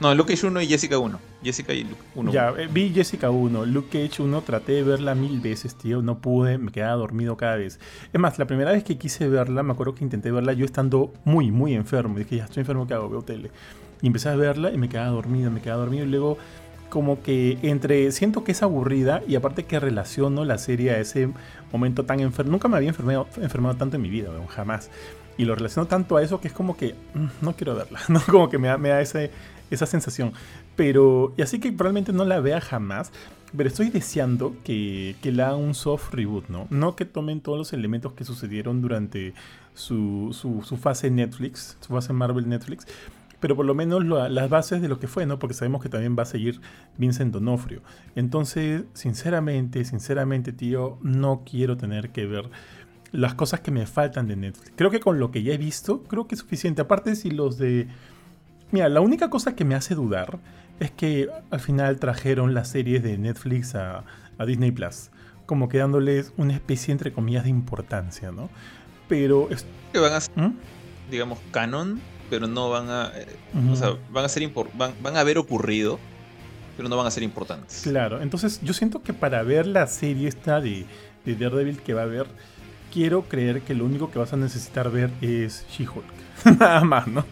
No, 0.00 0.14
Luke 0.14 0.34
Cage 0.34 0.46
1 0.48 0.60
y 0.62 0.66
Jessica 0.66 0.98
1. 0.98 1.18
Jessica 1.42 1.72
y 1.72 1.84
Luke 1.84 2.02
1. 2.16 2.32
Ya, 2.32 2.50
eh, 2.58 2.68
vi 2.70 2.90
Jessica 2.92 3.30
1, 3.30 3.64
Luke 3.66 3.88
Cage 4.08 4.20
1, 4.22 4.42
traté 4.42 4.72
de 4.72 4.82
verla 4.82 5.14
mil 5.14 5.40
veces, 5.40 5.74
tío, 5.76 6.02
no 6.02 6.18
pude, 6.18 6.58
me 6.58 6.70
quedaba 6.72 6.96
dormido 6.96 7.36
cada 7.36 7.56
vez. 7.56 7.78
Es 8.12 8.20
más, 8.20 8.38
la 8.38 8.46
primera 8.46 8.72
vez 8.72 8.82
que 8.84 8.98
quise 8.98 9.28
verla, 9.28 9.62
me 9.62 9.72
acuerdo 9.72 9.94
que 9.94 10.04
intenté 10.04 10.30
verla 10.32 10.52
yo 10.52 10.64
estando 10.64 11.12
muy, 11.24 11.50
muy 11.52 11.74
enfermo. 11.74 12.18
Dije, 12.18 12.36
ya 12.38 12.44
estoy 12.44 12.60
enfermo, 12.62 12.86
¿qué 12.86 12.94
hago? 12.94 13.08
Veo 13.08 13.22
tele. 13.22 13.50
Y 14.02 14.08
empecé 14.08 14.28
a 14.28 14.36
verla 14.36 14.70
y 14.72 14.76
me 14.76 14.88
quedaba 14.90 15.08
dormido, 15.10 15.50
me 15.50 15.62
quedaba 15.62 15.80
dormido. 15.80 16.04
Y 16.04 16.08
luego, 16.10 16.36
como 16.88 17.22
que 17.22 17.58
entre, 17.62 18.10
siento 18.12 18.44
que 18.44 18.52
es 18.52 18.62
aburrida 18.62 19.22
y 19.26 19.34
aparte 19.34 19.64
que 19.64 19.80
relaciono 19.80 20.44
la 20.44 20.58
serie 20.58 20.92
a 20.92 20.98
ese 20.98 21.28
momento 21.72 22.04
tan 22.04 22.20
enfermo. 22.20 22.52
Nunca 22.52 22.68
me 22.68 22.76
había 22.76 22.88
enfermado, 22.88 23.28
enfermado 23.36 23.76
tanto 23.76 23.96
en 23.96 24.02
mi 24.02 24.10
vida, 24.10 24.30
weón, 24.30 24.46
jamás. 24.46 24.90
Y 25.38 25.44
lo 25.44 25.54
relaciono 25.54 25.86
tanto 25.86 26.16
a 26.16 26.22
eso 26.22 26.40
que 26.40 26.48
es 26.48 26.54
como 26.54 26.76
que 26.76 26.94
mm, 27.14 27.26
no 27.44 27.54
quiero 27.54 27.74
verla, 27.74 28.00
¿no? 28.08 28.20
Como 28.26 28.48
que 28.48 28.58
me 28.58 28.68
da, 28.68 28.78
me 28.78 28.90
da 28.90 29.00
ese, 29.00 29.30
esa 29.70 29.86
sensación. 29.86 30.32
Pero, 30.76 31.34
y 31.36 31.42
así 31.42 31.58
que 31.58 31.72
probablemente 31.72 32.12
no 32.12 32.24
la 32.24 32.40
vea 32.40 32.60
jamás. 32.60 33.12
Pero 33.56 33.68
estoy 33.68 33.90
deseando 33.90 34.54
que, 34.64 35.14
que 35.22 35.30
le 35.30 35.42
hagan 35.42 35.60
un 35.60 35.74
soft 35.74 36.12
reboot, 36.12 36.48
¿no? 36.48 36.66
No 36.68 36.96
que 36.96 37.04
tomen 37.04 37.40
todos 37.40 37.56
los 37.56 37.72
elementos 37.72 38.12
que 38.12 38.24
sucedieron 38.24 38.82
durante 38.82 39.34
su, 39.72 40.30
su, 40.32 40.62
su 40.64 40.76
fase 40.76 41.10
Netflix, 41.10 41.76
su 41.80 41.92
fase 41.92 42.12
Marvel 42.12 42.48
Netflix. 42.48 42.86
Pero 43.40 43.54
por 43.56 43.66
lo 43.66 43.74
menos 43.74 44.04
lo- 44.04 44.28
las 44.28 44.48
bases 44.48 44.80
de 44.80 44.88
lo 44.88 44.98
que 44.98 45.08
fue, 45.08 45.26
¿no? 45.26 45.38
Porque 45.38 45.54
sabemos 45.54 45.82
que 45.82 45.88
también 45.88 46.16
va 46.18 46.22
a 46.22 46.26
seguir 46.26 46.60
Vincent 46.96 47.32
Donofrio. 47.32 47.82
Entonces, 48.14 48.84
sinceramente, 48.94 49.84
sinceramente, 49.84 50.52
tío, 50.52 50.98
no 51.02 51.42
quiero 51.48 51.76
tener 51.76 52.10
que 52.10 52.26
ver 52.26 52.48
las 53.12 53.34
cosas 53.34 53.60
que 53.60 53.70
me 53.70 53.86
faltan 53.86 54.26
de 54.26 54.36
Netflix. 54.36 54.72
Creo 54.76 54.90
que 54.90 55.00
con 55.00 55.18
lo 55.20 55.30
que 55.30 55.42
ya 55.42 55.52
he 55.52 55.58
visto, 55.58 56.02
creo 56.04 56.26
que 56.26 56.34
es 56.34 56.40
suficiente. 56.40 56.82
Aparte, 56.82 57.14
si 57.16 57.30
los 57.30 57.58
de. 57.58 57.88
Mira, 58.72 58.88
la 58.88 59.00
única 59.00 59.30
cosa 59.30 59.54
que 59.54 59.64
me 59.64 59.74
hace 59.74 59.94
dudar 59.94 60.38
es 60.80 60.90
que 60.90 61.28
al 61.50 61.60
final 61.60 61.98
trajeron 62.00 62.52
las 62.54 62.68
series 62.68 63.02
de 63.02 63.16
Netflix 63.16 63.74
a, 63.74 64.04
a 64.38 64.44
Disney 64.46 64.70
Plus. 64.72 65.10
Como 65.46 65.68
que 65.68 65.78
dándoles 65.78 66.32
una 66.36 66.54
especie, 66.54 66.90
entre 66.92 67.12
comillas, 67.12 67.44
de 67.44 67.50
importancia, 67.50 68.32
¿no? 68.32 68.48
Pero. 69.08 69.48
es- 69.50 69.64
Que 69.92 70.00
van 70.00 70.12
a 70.14 70.20
ser, 70.20 70.36
¿Mm? 70.36 70.54
digamos, 71.10 71.38
canon, 71.52 72.00
pero 72.30 72.46
no 72.46 72.70
van 72.70 72.88
a. 72.90 73.12
eh. 73.14 73.26
O 73.70 73.76
sea, 73.76 73.96
van 74.10 74.24
a 74.24 74.28
ser 74.28 74.48
van, 74.74 74.92
van 75.02 75.16
a 75.16 75.20
haber 75.20 75.38
ocurrido, 75.38 75.98
pero 76.76 76.88
no 76.88 76.96
van 76.96 77.06
a 77.06 77.10
ser 77.10 77.22
importantes. 77.22 77.80
Claro, 77.82 78.20
entonces 78.20 78.60
yo 78.62 78.72
siento 78.72 79.02
que 79.02 79.12
para 79.12 79.42
ver 79.42 79.66
la 79.66 79.86
serie 79.86 80.28
esta 80.28 80.60
de, 80.60 80.84
de 81.24 81.34
Daredevil 81.34 81.80
que 81.80 81.94
va 81.94 82.02
a 82.02 82.04
haber, 82.04 82.26
quiero 82.92 83.22
creer 83.22 83.62
que 83.62 83.74
lo 83.74 83.84
único 83.84 84.10
que 84.10 84.18
vas 84.18 84.32
a 84.32 84.36
necesitar 84.36 84.90
ver 84.90 85.10
es 85.20 85.66
She-Hulk. 85.70 86.04
Nada 86.58 86.84
más, 86.84 87.06
¿no? 87.06 87.24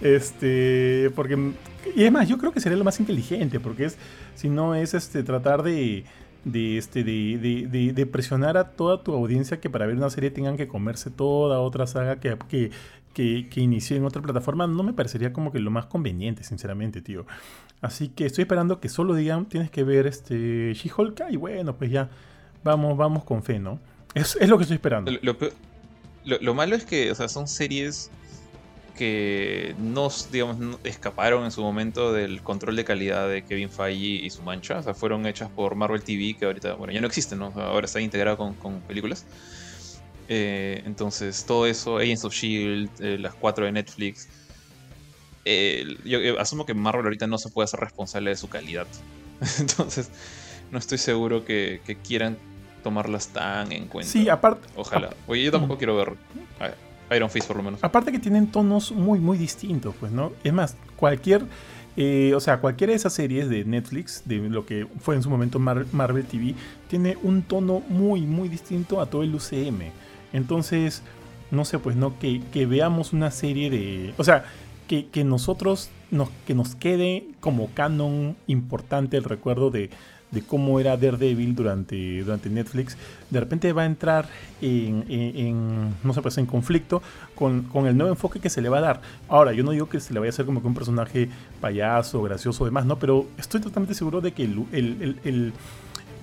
Este, 0.00 1.10
porque... 1.14 1.52
Y 1.94 2.00
además, 2.02 2.28
yo 2.28 2.38
creo 2.38 2.52
que 2.52 2.60
sería 2.60 2.76
lo 2.78 2.84
más 2.84 2.98
inteligente, 3.00 3.60
porque 3.60 3.84
es, 3.86 3.96
si 4.34 4.48
no 4.48 4.74
es 4.74 4.92
este, 4.94 5.22
tratar 5.22 5.62
de, 5.62 6.04
de, 6.44 6.78
este, 6.78 7.04
de, 7.04 7.38
de- 7.38 7.66
de- 7.68 7.92
de 7.92 8.06
presionar 8.06 8.56
a 8.56 8.70
toda 8.70 9.02
tu 9.02 9.12
audiencia 9.14 9.60
que 9.60 9.70
para 9.70 9.86
ver 9.86 9.96
una 9.96 10.10
serie 10.10 10.30
tengan 10.30 10.56
que 10.56 10.66
comerse 10.68 11.10
toda 11.10 11.60
otra 11.60 11.86
saga 11.86 12.16
que, 12.18 12.36
que, 12.48 12.70
que, 13.16 13.48
que 13.48 13.62
en 13.62 14.04
otra 14.04 14.20
plataforma, 14.20 14.66
no 14.66 14.82
me 14.82 14.92
parecería 14.92 15.32
como 15.32 15.50
que 15.50 15.58
lo 15.58 15.70
más 15.70 15.86
conveniente, 15.86 16.44
sinceramente, 16.44 17.00
tío. 17.00 17.24
Así 17.80 18.08
que 18.08 18.26
estoy 18.26 18.42
esperando 18.42 18.78
que 18.78 18.90
solo 18.90 19.14
digan, 19.14 19.46
tienes 19.46 19.70
que 19.70 19.84
ver 19.84 20.06
este 20.06 20.74
She-Hulk, 20.74 21.22
y 21.30 21.36
bueno, 21.36 21.74
pues 21.74 21.90
ya, 21.90 22.10
vamos, 22.62 22.94
vamos 22.98 23.24
con 23.24 23.42
fe, 23.42 23.58
¿no? 23.58 23.80
Es, 24.12 24.36
lo 24.46 24.58
que 24.58 24.64
estoy 24.64 24.74
esperando. 24.74 25.10
Lo, 26.24 26.54
malo 26.54 26.76
es 26.76 26.84
que, 26.84 27.10
o 27.10 27.14
sea, 27.14 27.28
son 27.28 27.48
series 27.48 28.10
que 28.98 29.74
no, 29.78 30.10
digamos, 30.30 30.78
escaparon 30.84 31.44
en 31.44 31.52
su 31.52 31.62
momento 31.62 32.12
del 32.12 32.42
control 32.42 32.76
de 32.76 32.84
calidad 32.84 33.30
de 33.30 33.44
Kevin 33.44 33.70
Feige 33.70 34.26
y 34.26 34.28
su 34.28 34.42
mancha. 34.42 34.80
O 34.80 34.82
sea, 34.82 34.92
fueron 34.92 35.24
hechas 35.24 35.48
por 35.48 35.74
Marvel 35.74 36.02
TV, 36.02 36.36
que 36.38 36.44
ahorita, 36.44 36.74
bueno, 36.74 36.92
ya 36.92 37.00
no 37.00 37.06
existen, 37.06 37.38
¿no? 37.38 37.46
Ahora 37.56 37.86
está 37.86 37.98
integrado 37.98 38.36
con 38.36 38.80
películas. 38.80 39.24
Eh, 40.28 40.82
entonces, 40.86 41.44
todo 41.46 41.66
eso, 41.66 41.98
Agents 41.98 42.24
of 42.24 42.32
Shield, 42.34 42.90
eh, 43.00 43.18
las 43.18 43.34
cuatro 43.34 43.64
de 43.64 43.72
Netflix. 43.72 44.28
eh, 45.44 45.84
yo 46.04 46.18
eh, 46.20 46.34
asumo 46.38 46.66
que 46.66 46.74
Marvel 46.74 47.04
ahorita 47.04 47.26
no 47.26 47.38
se 47.38 47.48
puede 47.50 47.64
hacer 47.64 47.80
responsable 47.80 48.30
de 48.30 48.36
su 48.36 48.48
calidad. 48.48 48.86
entonces, 49.60 50.10
no 50.70 50.78
estoy 50.78 50.98
seguro 50.98 51.44
que, 51.44 51.80
que 51.86 51.96
quieran 51.96 52.36
tomarlas 52.82 53.28
tan 53.28 53.70
en 53.72 53.86
cuenta. 53.86 54.10
Sí, 54.10 54.28
aparte, 54.28 54.66
Ojalá. 54.76 55.10
Oye, 55.26 55.44
yo 55.44 55.52
tampoco 55.52 55.76
quiero 55.78 55.96
ver 55.96 56.14
Iron 57.14 57.30
Fist 57.30 57.46
por 57.46 57.56
lo 57.56 57.62
menos. 57.62 57.82
aparte 57.84 58.10
que 58.10 58.18
tienen 58.18 58.48
tonos 58.48 58.90
muy, 58.92 59.18
muy 59.20 59.38
distintos, 59.38 59.94
pues, 60.00 60.10
¿no? 60.10 60.32
Es 60.42 60.52
más, 60.52 60.76
cualquier, 60.96 61.42
eh, 61.96 62.32
o 62.34 62.40
sea, 62.40 62.58
cualquiera 62.60 62.90
de 62.92 62.96
esas 62.96 63.12
series 63.12 63.48
de 63.48 63.64
Netflix, 63.64 64.22
de 64.24 64.38
lo 64.38 64.66
que 64.66 64.86
fue 65.00 65.14
en 65.14 65.22
su 65.22 65.30
momento 65.30 65.58
Mar- 65.60 65.86
Marvel 65.92 66.24
TV, 66.26 66.54
tiene 66.88 67.16
un 67.22 67.42
tono 67.42 67.80
muy, 67.88 68.22
muy 68.22 68.48
distinto 68.48 69.00
a 69.00 69.06
todo 69.06 69.22
el 69.22 69.32
UCM. 69.34 69.92
Entonces, 70.36 71.02
no 71.50 71.64
sé, 71.64 71.78
pues, 71.78 71.96
¿no? 71.96 72.18
Que, 72.18 72.40
veamos 72.66 73.12
una 73.12 73.30
serie 73.30 73.70
de, 73.70 74.14
o 74.18 74.24
sea, 74.24 74.44
que, 74.88 75.06
que 75.06 75.24
nosotros, 75.24 75.90
nos, 76.10 76.28
que 76.46 76.54
nos 76.54 76.74
quede 76.74 77.24
como 77.40 77.68
canon 77.74 78.36
importante 78.46 79.16
el 79.16 79.24
recuerdo 79.24 79.70
de, 79.70 79.90
de 80.30 80.42
cómo 80.42 80.78
era 80.80 80.96
Daredevil 80.96 81.54
durante, 81.54 82.20
durante 82.22 82.50
Netflix, 82.50 82.96
de 83.30 83.40
repente 83.40 83.72
va 83.72 83.82
a 83.82 83.86
entrar 83.86 84.28
en, 84.60 85.04
en- 85.08 85.94
no 86.04 86.12
sé, 86.12 86.20
pues 86.20 86.36
en 86.38 86.46
conflicto 86.46 87.00
con, 87.34 87.62
con 87.62 87.86
el 87.86 87.96
nuevo 87.96 88.12
enfoque 88.12 88.38
que 88.40 88.50
se 88.50 88.60
le 88.60 88.68
va 88.68 88.78
a 88.78 88.82
dar. 88.82 89.00
Ahora, 89.28 89.52
yo 89.52 89.64
no 89.64 89.70
digo 89.70 89.88
que 89.88 90.00
se 90.00 90.12
le 90.12 90.20
vaya 90.20 90.28
a 90.30 90.34
hacer 90.34 90.44
como 90.46 90.60
que 90.60 90.66
un 90.68 90.74
personaje 90.74 91.28
payaso, 91.60 92.22
gracioso, 92.22 92.64
demás, 92.64 92.84
¿no? 92.86 92.98
Pero 92.98 93.26
estoy 93.38 93.60
totalmente 93.60 93.94
seguro 93.94 94.20
de 94.20 94.32
que 94.32 94.44
el- 94.44 95.52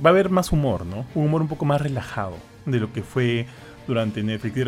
va 0.06 0.10
a 0.10 0.14
haber 0.14 0.30
más 0.30 0.52
humor, 0.52 0.86
¿no? 0.86 1.06
Un 1.16 1.26
humor 1.26 1.42
un 1.42 1.48
poco 1.48 1.66
más 1.66 1.82
relajado 1.82 2.36
de 2.66 2.80
lo 2.80 2.92
que 2.94 3.04
fue 3.04 3.46
durante 3.88 4.24
Netflix. 4.24 4.56
Y 4.56 4.60
de 4.60 4.66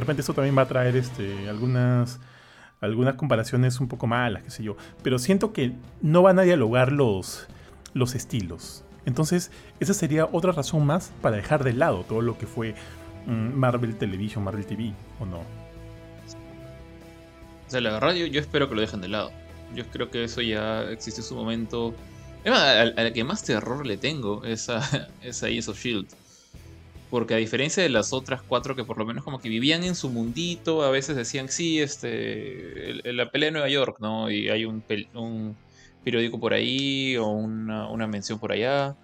repente, 0.00 0.20
eso- 0.22 0.34
también 0.34 0.56
va 0.56 0.62
a 0.62 0.68
traer 0.68 0.96
este, 0.96 1.48
algunas 1.48 2.18
comparaciones 3.16 3.80
un 3.80 3.88
poco 3.88 4.06
malas, 4.06 4.42
qué 4.42 4.50
sé 4.50 4.62
yo. 4.62 4.76
Pero 5.02 5.18
siento 5.18 5.52
que 5.52 5.72
no 6.02 6.22
van 6.22 6.38
a 6.38 6.42
dialogar 6.42 6.92
los, 6.92 7.46
los 7.94 8.14
estilos. 8.14 8.84
Entonces, 9.06 9.50
esa 9.80 9.94
sería 9.94 10.28
otra 10.30 10.52
razón 10.52 10.84
más 10.84 11.12
para 11.22 11.36
dejar 11.36 11.64
de 11.64 11.72
lado 11.72 12.04
todo 12.04 12.20
lo 12.20 12.36
que 12.36 12.46
fue 12.46 12.74
mm, 13.26 13.54
Marvel 13.54 13.96
Television, 13.96 14.42
Marvel 14.44 14.66
TV, 14.66 14.92
¿o 15.20 15.26
no? 15.26 15.38
O 17.66 17.70
sea, 17.70 17.80
la 17.80 17.92
verdad, 17.92 18.14
yo, 18.14 18.40
espero 18.40 18.68
que 18.68 18.74
lo 18.74 18.80
dejen 18.80 19.00
de 19.00 19.08
lado. 19.08 19.30
Yo 19.74 19.84
creo 19.86 20.10
que 20.10 20.24
eso 20.24 20.40
ya 20.40 20.82
existe 20.90 21.20
en 21.20 21.26
su 21.26 21.34
momento. 21.34 21.94
A, 22.44 22.84
la 22.84 23.12
que 23.12 23.24
más 23.24 23.42
terror 23.42 23.84
le 23.84 23.96
tengo 23.96 24.44
es 24.44 24.68
a, 24.68 24.80
es 25.22 25.68
of 25.68 25.78
Shield. 25.78 26.06
Porque 27.10 27.34
a 27.34 27.36
diferencia 27.36 27.82
de 27.82 27.88
las 27.88 28.12
otras 28.12 28.42
cuatro 28.42 28.74
que 28.74 28.84
por 28.84 28.98
lo 28.98 29.06
menos 29.06 29.22
como 29.22 29.40
que 29.40 29.48
vivían 29.48 29.84
en 29.84 29.94
su 29.94 30.10
mundito, 30.10 30.82
a 30.82 30.90
veces 30.90 31.16
decían, 31.16 31.48
sí, 31.48 31.80
este, 31.80 33.00
la 33.04 33.30
pelea 33.30 33.48
de 33.48 33.52
Nueva 33.52 33.68
York, 33.68 33.98
¿no? 34.00 34.30
Y 34.30 34.48
hay 34.48 34.64
un, 34.64 34.82
periódico 36.02 36.40
por 36.40 36.52
ahí 36.52 37.16
o 37.16 37.28
una, 37.28 37.88
una 37.88 38.06
mención 38.06 38.38
por 38.38 38.52
allá. 38.52 38.96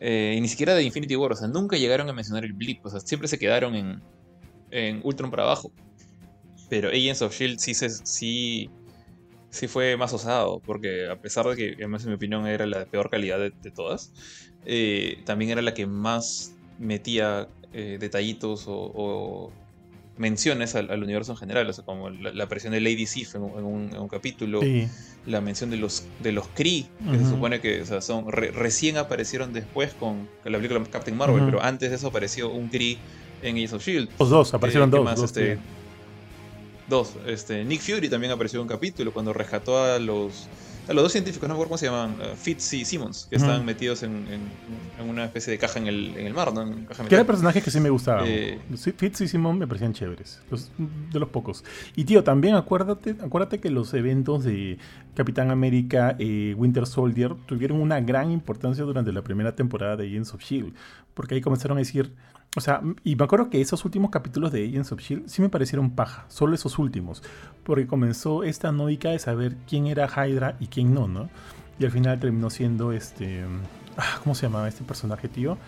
Eh, 0.00 0.34
y 0.36 0.40
ni 0.40 0.48
siquiera 0.48 0.74
de 0.74 0.82
Infinity 0.82 1.14
War, 1.14 1.32
o 1.32 1.36
sea, 1.36 1.46
nunca 1.46 1.76
llegaron 1.76 2.08
a 2.08 2.12
mencionar 2.12 2.44
el 2.44 2.54
blip, 2.54 2.84
o 2.86 2.90
sea, 2.90 3.00
siempre 3.00 3.28
se 3.28 3.38
quedaron 3.38 3.74
en, 3.74 4.00
en 4.70 5.00
Ultron 5.04 5.30
para 5.30 5.42
abajo. 5.42 5.72
Pero 6.68 6.88
Agents 6.88 7.22
of 7.22 7.36
Shield 7.38 7.58
sí, 7.58 7.74
se, 7.74 7.90
sí, 7.90 8.70
sí 9.50 9.68
fue 9.68 9.96
más 9.96 10.12
osado, 10.12 10.60
porque 10.60 11.08
a 11.08 11.16
pesar 11.20 11.46
de 11.46 11.56
que, 11.56 11.74
además, 11.74 12.04
en 12.04 12.10
mi 12.10 12.14
opinión, 12.14 12.46
era 12.46 12.66
la 12.66 12.78
de 12.80 12.86
peor 12.86 13.10
calidad 13.10 13.38
de, 13.38 13.70
todas, 13.70 14.12
eh, 14.64 15.20
también 15.26 15.50
era 15.50 15.62
la 15.62 15.74
que 15.74 15.86
más 15.86 16.56
metía 16.80 17.46
eh, 17.72 17.98
detallitos 18.00 18.64
o, 18.66 19.52
menciones 20.16 20.74
al, 20.74 21.02
universo 21.02 21.32
en 21.32 21.38
general, 21.38 21.70
o 21.70 21.72
sea, 21.72 21.84
como 21.84 22.10
la, 22.10 22.44
aparición 22.44 22.72
de 22.72 22.80
Lady 22.80 23.06
Sif 23.06 23.36
en, 23.36 23.42
un, 23.42 24.08
capítulo, 24.10 24.60
la 25.24 25.40
mención 25.40 25.70
de 25.70 25.78
los, 25.78 26.04
de 26.22 26.32
los 26.32 26.48
Kree, 26.48 26.86
que 27.10 27.18
se 27.18 27.24
supone 27.30 27.60
que 27.60 27.86
son, 28.02 28.30
recién 28.30 28.98
aparecieron 28.98 29.52
después 29.54 29.94
con, 29.94 30.28
la 30.44 30.58
película 30.58 30.82
Captain 30.90 31.16
Marvel, 31.16 31.44
pero 31.46 31.62
antes 31.62 31.90
de 31.90 31.96
eso 31.96 32.08
apareció 32.08 32.50
un 32.50 32.68
Kree 32.68 32.98
en 33.42 33.54
Agents 33.54 33.72
of 33.72 33.86
Shield. 33.86 34.10
Los 34.18 34.28
dos, 34.28 34.52
aparecieron 34.52 34.90
eh, 34.90 34.98
dos. 34.98 35.22
este, 35.22 35.58
dos. 36.88 37.14
Este, 37.26 37.64
Nick 37.64 37.80
Fury 37.80 38.10
también 38.10 38.32
apareció 38.32 38.58
en 38.58 38.62
un 38.64 38.68
capítulo 38.68 39.12
cuando 39.12 39.32
rescató 39.32 39.82
a 39.82 39.98
los 39.98 40.48
los 40.94 41.04
dos 41.04 41.12
científicos, 41.12 41.48
no 41.48 41.54
me 41.54 41.58
acuerdo 41.58 41.70
cómo 41.70 41.78
se 41.78 41.86
llaman, 41.86 42.16
uh, 42.20 42.36
Fitz 42.36 42.72
y 42.74 42.84
Simmons, 42.84 43.26
que 43.30 43.36
estaban 43.36 43.64
metidos 43.64 44.02
en, 44.02 44.26
una 45.06 45.24
especie 45.24 45.52
de 45.52 45.58
caja 45.58 45.78
en 45.78 45.86
el, 45.86 46.16
en 46.16 46.26
el 46.26 46.34
mar, 46.34 46.52
¿no? 46.52 46.62
En 46.62 46.86
que 47.08 47.14
eran 47.14 47.26
personajes 47.26 47.62
que 47.62 47.70
sí 47.70 47.80
me 47.80 47.90
gustaban. 47.90 48.24
Eh, 48.26 48.58
Fitz 48.96 49.20
y 49.20 49.28
Simmons 49.28 49.58
me 49.58 49.66
parecían 49.66 49.92
chéveres, 49.92 50.40
de 50.78 51.18
los 51.18 51.28
pocos. 51.28 51.64
Y 51.96 52.04
tío, 52.04 52.24
también 52.24 52.54
acuérdate, 52.54 53.16
acuérdate 53.22 53.60
que 53.60 53.70
los 53.70 53.94
eventos 53.94 54.44
de 54.44 54.78
Capitán 55.14 55.50
América 55.50 56.16
y 56.18 56.50
eh, 56.50 56.54
Winter 56.54 56.86
Soldier 56.86 57.34
tuvieron 57.46 57.80
una 57.80 58.00
gran 58.00 58.30
importancia 58.30 58.84
durante 58.84 59.12
la 59.12 59.22
primera 59.22 59.54
temporada 59.54 59.96
de 59.96 60.06
Agents 60.06 60.34
of 60.34 60.42
S.H.I.E.L.D., 60.42 60.74
porque 61.14 61.34
ahí 61.34 61.40
comenzaron 61.40 61.76
a 61.76 61.80
decir 61.80 62.12
o 62.56 62.60
sea, 62.60 62.80
y 63.04 63.14
me 63.14 63.24
acuerdo 63.24 63.48
que 63.48 63.60
esos 63.60 63.84
últimos 63.84 64.10
capítulos 64.10 64.50
de 64.50 64.66
Agents 64.66 64.90
of 64.90 65.00
Shield 65.00 65.28
sí 65.28 65.40
me 65.40 65.48
parecieron 65.48 65.90
paja, 65.90 66.24
solo 66.28 66.54
esos 66.54 66.78
últimos, 66.80 67.22
porque 67.62 67.86
comenzó 67.86 68.42
esta 68.42 68.72
nódica 68.72 69.10
de 69.10 69.20
saber 69.20 69.56
quién 69.68 69.86
era 69.86 70.08
Hydra 70.08 70.56
y 70.58 70.66
quién 70.66 70.92
no, 70.92 71.06
¿no? 71.06 71.30
Y 71.78 71.84
al 71.84 71.92
final 71.92 72.18
terminó 72.18 72.50
siendo 72.50 72.92
este. 72.92 73.44
Ah, 73.96 74.18
¿Cómo 74.24 74.34
se 74.34 74.46
llamaba 74.46 74.68
este 74.68 74.82
personaje, 74.82 75.28
tío? 75.28 75.58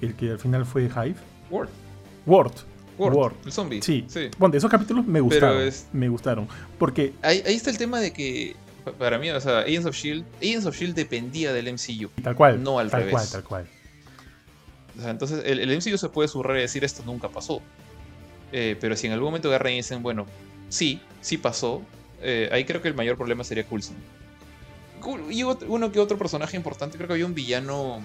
El 0.00 0.14
que 0.14 0.32
al 0.32 0.38
final 0.38 0.66
fue 0.66 0.84
Hive. 0.84 1.16
Ward. 1.50 1.68
Ward. 2.26 2.52
Ward, 2.98 3.34
el 3.44 3.52
zombie. 3.52 3.82
Sí. 3.82 4.04
sí. 4.08 4.28
Bueno, 4.38 4.56
esos 4.56 4.70
capítulos 4.70 5.06
me 5.06 5.20
gustaron. 5.20 5.70
Me 5.92 6.08
gustaron. 6.08 6.48
Porque. 6.78 7.14
Ahí, 7.22 7.42
ahí, 7.46 7.54
está 7.54 7.70
el 7.70 7.78
tema 7.78 8.00
de 8.00 8.12
que. 8.12 8.56
Para 8.98 9.18
mí, 9.18 9.30
o 9.30 9.40
sea, 9.40 9.60
Agents 9.60 9.86
of 9.86 9.96
Shield. 9.96 10.24
Agents 10.38 10.66
of 10.66 10.76
Shield 10.76 10.94
dependía 10.94 11.52
del 11.52 11.72
MCU. 11.72 12.10
Tal 12.22 12.34
cual. 12.34 12.62
No 12.62 12.78
al 12.78 12.90
tal 12.90 13.00
revés. 13.00 13.30
Tal 13.30 13.42
cual, 13.42 13.64
tal 13.64 13.66
cual 13.66 13.83
entonces 15.02 15.42
el, 15.44 15.60
el, 15.60 15.76
MCU 15.76 15.98
se 15.98 16.08
puede 16.08 16.28
surrar 16.28 16.56
y 16.56 16.60
decir 16.60 16.84
esto 16.84 17.02
nunca 17.04 17.28
pasó. 17.28 17.60
Eh, 18.52 18.76
pero 18.80 18.96
si 18.96 19.06
en 19.06 19.12
algún 19.12 19.28
momento 19.28 19.48
agarran 19.48 19.72
y 19.72 19.76
dicen, 19.76 20.02
bueno, 20.02 20.26
sí, 20.68 21.00
sí 21.20 21.38
pasó, 21.38 21.82
eh, 22.22 22.48
ahí 22.52 22.64
creo 22.64 22.80
que 22.80 22.88
el 22.88 22.94
mayor 22.94 23.16
problema 23.16 23.42
sería 23.44 23.64
Coulson. 23.64 23.96
Y 25.30 25.42
uno 25.42 25.92
que 25.92 26.00
otro 26.00 26.16
personaje 26.16 26.56
importante, 26.56 26.96
creo 26.96 27.08
que 27.08 27.14
había 27.14 27.26
un 27.26 27.34
villano 27.34 28.00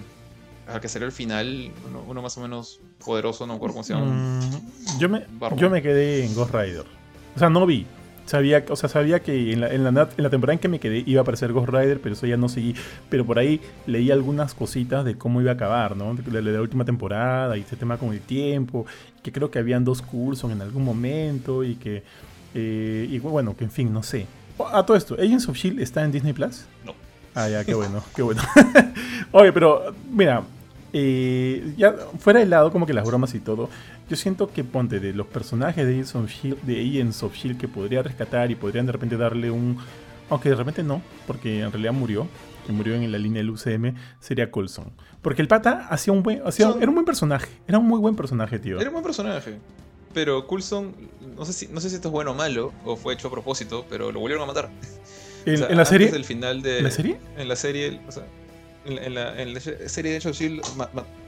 al 0.66 0.80
que 0.80 0.88
salió 0.88 1.06
al 1.06 1.12
final, 1.12 1.70
uno, 2.06 2.22
más 2.22 2.36
o 2.36 2.40
menos 2.40 2.80
poderoso, 3.04 3.46
no 3.46 3.54
me 3.54 3.56
acuerdo 3.56 3.74
cómo 3.74 3.84
se 3.84 3.94
llama. 3.94 4.06
Mm, 4.06 4.98
yo, 4.98 5.08
me, 5.08 5.26
yo 5.56 5.70
me 5.70 5.82
quedé 5.82 6.24
en 6.24 6.34
Ghost 6.34 6.54
Rider. 6.54 6.84
O 7.34 7.38
sea, 7.38 7.48
no 7.48 7.64
vi, 7.64 7.86
Sabía, 8.30 8.64
o 8.68 8.76
sea, 8.76 8.88
sabía 8.88 9.18
que 9.18 9.52
en 9.52 9.60
la, 9.60 9.74
en, 9.74 9.82
la, 9.82 10.30
temporada 10.30 10.52
en 10.52 10.60
que 10.60 10.68
me 10.68 10.78
quedé 10.78 11.02
iba 11.04 11.20
a 11.20 11.22
aparecer 11.22 11.52
Ghost 11.52 11.68
Rider, 11.68 11.98
pero 12.00 12.12
eso 12.14 12.28
ya 12.28 12.36
no 12.36 12.48
seguí. 12.48 12.76
Pero 13.08 13.26
por 13.26 13.40
ahí 13.40 13.60
leí 13.88 14.12
algunas 14.12 14.54
cositas 14.54 15.04
de 15.04 15.18
cómo 15.18 15.40
iba 15.40 15.50
a 15.50 15.54
acabar, 15.54 15.96
¿no? 15.96 16.14
De, 16.14 16.40
la, 16.40 16.60
última 16.60 16.84
temporada 16.84 17.56
y 17.56 17.62
este 17.62 17.74
tema 17.74 17.98
con 17.98 18.12
el 18.12 18.20
tiempo. 18.20 18.86
Que 19.24 19.32
creo 19.32 19.50
que 19.50 19.58
habían 19.58 19.84
dos 19.84 20.00
cursos 20.00 20.48
en 20.52 20.62
algún 20.62 20.84
momento 20.84 21.64
y 21.64 21.74
que. 21.74 22.04
Eh, 22.54 23.08
y 23.10 23.18
bueno, 23.18 23.56
que 23.56 23.64
en 23.64 23.72
fin, 23.72 23.92
no 23.92 24.04
sé. 24.04 24.28
A 24.72 24.86
todo 24.86 24.96
esto, 24.96 25.14
¿Agents 25.14 25.48
of 25.48 25.56
Shield 25.56 25.80
está 25.80 26.04
en 26.04 26.12
Disney 26.12 26.32
Plus? 26.32 26.66
No. 26.86 26.94
Ah, 27.34 27.48
ya, 27.48 27.64
qué 27.64 27.74
bueno, 27.80 28.00
qué 28.14 28.22
bueno. 28.22 28.42
Oye, 29.32 29.52
pero 29.52 29.92
mira, 30.08 30.44
eh, 30.92 31.74
ya 31.76 31.94
fuera 32.18 32.40
de 32.40 32.46
lado 32.46 32.72
como 32.72 32.86
que 32.86 32.92
las 32.92 33.04
bromas 33.04 33.34
y 33.34 33.40
todo, 33.40 33.68
yo 34.08 34.16
siento 34.16 34.52
que 34.52 34.64
ponte 34.64 35.00
de 35.00 35.12
los 35.12 35.26
personajes 35.26 35.86
de 35.86 35.92
Agents 35.92 36.14
of 36.14 36.30
Shield, 36.30 36.62
de 36.62 36.80
Agents 36.80 37.22
of 37.22 37.34
Shield 37.34 37.58
que 37.58 37.68
podría 37.68 38.02
rescatar 38.02 38.50
y 38.50 38.54
podrían 38.54 38.86
de 38.86 38.92
repente 38.92 39.16
darle 39.16 39.50
un, 39.50 39.78
aunque 40.28 40.48
de 40.48 40.56
repente 40.56 40.82
no, 40.82 41.02
porque 41.26 41.60
en 41.60 41.70
realidad 41.70 41.92
murió, 41.92 42.26
que 42.66 42.72
murió 42.72 42.94
en 42.94 43.10
la 43.10 43.18
línea 43.18 43.42
del 43.42 43.50
UCM, 43.50 43.94
sería 44.18 44.50
Colson. 44.50 44.92
Porque 45.22 45.42
el 45.42 45.48
pata 45.48 45.86
hacía 45.90 46.12
un 46.12 46.22
buen, 46.22 46.42
hacía, 46.46 46.74
era 46.80 46.88
un 46.88 46.94
buen 46.94 47.06
personaje, 47.06 47.50
era 47.68 47.78
un 47.78 47.86
muy 47.86 48.00
buen 48.00 48.16
personaje, 48.16 48.58
tío. 48.58 48.80
Era 48.80 48.88
un 48.88 48.94
buen 48.94 49.04
personaje. 49.04 49.58
Pero 50.12 50.46
Coulson, 50.46 50.92
no 51.36 51.44
sé 51.44 51.52
si, 51.52 51.68
no 51.68 51.80
sé 51.80 51.88
si 51.88 51.94
esto 51.94 52.08
es 52.08 52.12
bueno 52.12 52.32
o 52.32 52.34
malo, 52.34 52.72
o 52.84 52.96
fue 52.96 53.14
hecho 53.14 53.28
a 53.28 53.30
propósito, 53.30 53.86
pero 53.88 54.10
lo 54.10 54.18
volvieron 54.18 54.42
a 54.42 54.46
matar. 54.46 54.70
¿En, 55.46 55.76
la 55.76 55.84
serie? 55.84 56.10
Del 56.10 56.24
final 56.24 56.62
de, 56.62 56.78
¿En 56.78 56.84
la 56.84 56.90
serie? 56.90 57.18
En 57.38 57.48
la 57.48 57.56
serie, 57.56 58.00
o 58.08 58.12
sea, 58.12 58.24
en, 58.84 59.14
la, 59.14 59.60
serie 59.60 60.12
de 60.12 60.16
hecho 60.16 60.32
Shield 60.32 60.62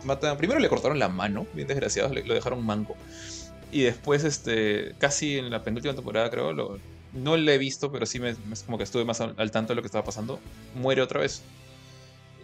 matan, 0.05 0.37
primero 0.37 0.59
le 0.59 0.69
cortaron 0.69 0.99
la 0.99 1.09
mano, 1.09 1.47
bien 1.55 1.69
desgraciados, 1.69 2.13
lo 2.13 2.35
dejaron 2.35 2.65
manco. 2.65 2.97
Y 3.71 3.83
después, 3.83 4.25
este, 4.25 4.95
casi 4.99 5.39
en 5.39 5.51
la 5.51 5.63
penúltima 5.63 5.95
temporada, 5.95 6.31
creo, 6.31 6.53
lo, 6.53 6.79
no 7.15 7.37
le 7.37 7.55
he 7.55 7.59
visto, 7.59 7.91
pero 7.91 8.05
sí 8.05 8.21
me, 8.21 8.35
como 8.67 8.77
que 8.77 8.85
estuve 8.85 9.05
más 9.05 9.21
al, 9.21 9.51
tanto 9.51 9.73
de 9.73 9.77
lo 9.77 9.83
que 9.83 9.87
estaba 9.87 10.05
pasando. 10.05 10.41
Muere 10.75 11.01
otra 11.01 11.21
vez. 11.21 11.43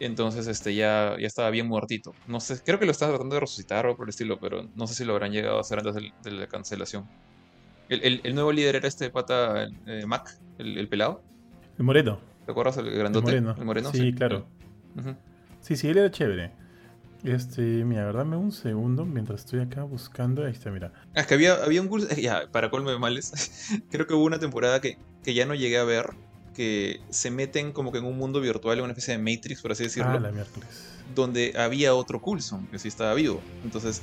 Entonces, 0.00 0.46
este, 0.46 0.74
ya, 0.74 1.16
ya 1.18 1.26
estaba 1.26 1.50
bien 1.50 1.66
muertito. 1.66 2.14
No 2.26 2.40
sé, 2.40 2.62
creo 2.64 2.78
que 2.78 2.86
lo 2.86 2.92
estaba 2.92 3.12
tratando 3.12 3.34
de 3.34 3.40
resucitar 3.40 3.86
o 3.86 3.96
por 3.96 4.06
el 4.06 4.10
estilo, 4.10 4.38
pero 4.38 4.68
no 4.74 4.86
sé 4.86 4.94
si 4.94 5.04
lo 5.04 5.12
habrán 5.12 5.32
llegado 5.32 5.58
a 5.58 5.60
hacer 5.60 5.78
antes 5.78 5.94
de, 5.94 6.30
la 6.30 6.46
cancelación. 6.46 7.06
El, 7.88 8.34
nuevo 8.34 8.52
líder 8.52 8.76
era 8.76 8.88
este 8.88 9.10
pata 9.10 9.66
eh, 9.86 10.04
Mac, 10.06 10.38
el, 10.58 10.88
pelado. 10.88 11.22
El 11.78 11.84
moreno. 11.84 12.20
¿Te 12.44 12.52
acuerdas? 12.52 12.76
El 12.78 12.90
grandote. 12.90 13.36
El 13.36 13.64
moreno. 13.64 13.90
sí, 13.92 14.12
claro. 14.12 14.46
Sí, 15.60 15.76
sí, 15.76 15.88
él 15.88 15.98
era 15.98 16.10
chévere. 16.10 16.52
Este, 17.24 17.60
mira, 17.84 18.12
dame 18.12 18.36
un 18.36 18.52
segundo 18.52 19.04
mientras 19.04 19.40
estoy 19.40 19.60
acá 19.60 19.82
buscando. 19.82 20.44
Ahí 20.44 20.52
está, 20.52 20.70
mira. 20.70 20.92
Ah, 21.14 21.20
es 21.20 21.26
que 21.26 21.34
había, 21.34 21.54
había 21.54 21.82
un 21.82 21.88
curso. 21.88 22.08
Ya, 22.16 22.48
para 22.50 22.70
colme 22.70 22.90
de 22.90 22.98
males. 22.98 23.32
creo 23.90 24.06
que 24.06 24.14
hubo 24.14 24.24
una 24.24 24.38
temporada 24.38 24.80
que, 24.80 24.98
que, 25.22 25.34
ya 25.34 25.46
no 25.46 25.54
llegué 25.54 25.78
a 25.78 25.84
ver. 25.84 26.10
Que 26.54 27.00
se 27.10 27.30
meten 27.30 27.72
como 27.72 27.92
que 27.92 27.98
en 27.98 28.04
un 28.04 28.16
mundo 28.16 28.40
virtual, 28.40 28.78
en 28.78 28.84
una 28.84 28.92
especie 28.92 29.16
de 29.16 29.22
Matrix, 29.22 29.62
por 29.62 29.72
así 29.72 29.84
decirlo. 29.84 30.10
Ah, 30.10 30.20
la 30.20 30.32
miércoles. 30.32 30.68
Donde 31.14 31.54
había 31.56 31.94
otro 31.94 32.20
Coulson, 32.20 32.66
que 32.66 32.78
sí 32.78 32.88
estaba 32.88 33.14
vivo. 33.14 33.40
Entonces, 33.62 34.02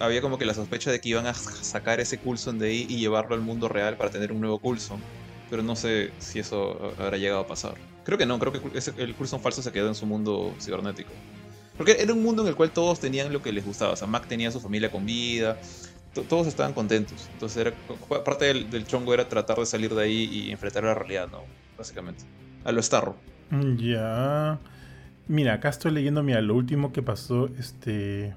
había 0.00 0.20
como 0.20 0.36
que 0.36 0.44
la 0.44 0.54
sospecha 0.54 0.90
de 0.90 1.00
que 1.00 1.10
iban 1.10 1.26
a 1.26 1.34
sacar 1.34 2.00
ese 2.00 2.18
Coulson 2.18 2.58
de 2.58 2.68
ahí 2.68 2.86
y 2.88 2.98
llevarlo 2.98 3.34
al 3.34 3.40
mundo 3.40 3.68
real 3.68 3.96
para 3.96 4.10
tener 4.10 4.32
un 4.32 4.40
nuevo 4.40 4.58
Coulson. 4.58 5.00
Pero 5.50 5.62
no 5.62 5.76
sé 5.76 6.10
si 6.18 6.38
eso 6.38 6.92
habrá 6.98 7.16
llegado 7.16 7.40
a 7.40 7.46
pasar. 7.46 7.74
Creo 8.04 8.18
que 8.18 8.26
no, 8.26 8.38
creo 8.38 8.52
que 8.52 8.60
el 8.98 9.14
Coulson 9.14 9.40
falso 9.40 9.62
se 9.62 9.72
quedó 9.72 9.88
en 9.88 9.94
su 9.94 10.06
mundo 10.06 10.54
cibernético. 10.60 11.10
Porque 11.76 11.96
era 12.00 12.12
un 12.12 12.22
mundo 12.22 12.42
en 12.42 12.48
el 12.48 12.54
cual 12.54 12.70
todos 12.70 13.00
tenían 13.00 13.32
lo 13.32 13.42
que 13.42 13.52
les 13.52 13.64
gustaba. 13.64 13.92
O 13.92 13.96
sea, 13.96 14.06
Mac 14.06 14.26
tenía 14.26 14.50
su 14.50 14.60
familia 14.60 14.90
con 14.90 15.04
vida, 15.04 15.58
todos 16.28 16.46
estaban 16.46 16.72
contentos. 16.72 17.28
Entonces, 17.32 17.58
era, 17.58 17.72
parte 18.24 18.46
del, 18.46 18.86
chongo 18.86 19.12
era 19.12 19.28
tratar 19.28 19.58
de 19.58 19.66
salir 19.66 19.94
de 19.94 20.02
ahí 20.02 20.24
y 20.32 20.50
enfrentar 20.50 20.84
la 20.84 20.94
realidad, 20.94 21.28
¿no? 21.30 21.42
Básicamente. 21.76 22.24
A 22.64 22.72
lo 22.72 22.82
Starro. 22.82 23.16
Mm, 23.50 23.76
ya. 23.76 24.58
Mira, 25.28 25.54
acá 25.54 25.68
estoy 25.68 25.92
leyendo, 25.92 26.22
mira, 26.22 26.40
lo 26.40 26.54
último 26.54 26.92
que 26.92 27.02
pasó, 27.02 27.48
este... 27.58 28.34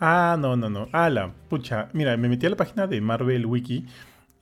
Ah, 0.00 0.36
no, 0.38 0.56
no, 0.56 0.70
no. 0.70 0.88
Ala, 0.92 1.32
pucha. 1.48 1.88
Mira, 1.92 2.16
me 2.16 2.28
metí 2.28 2.46
a 2.46 2.50
la 2.50 2.56
página 2.56 2.86
de 2.86 3.00
Marvel 3.00 3.46
Wiki 3.46 3.86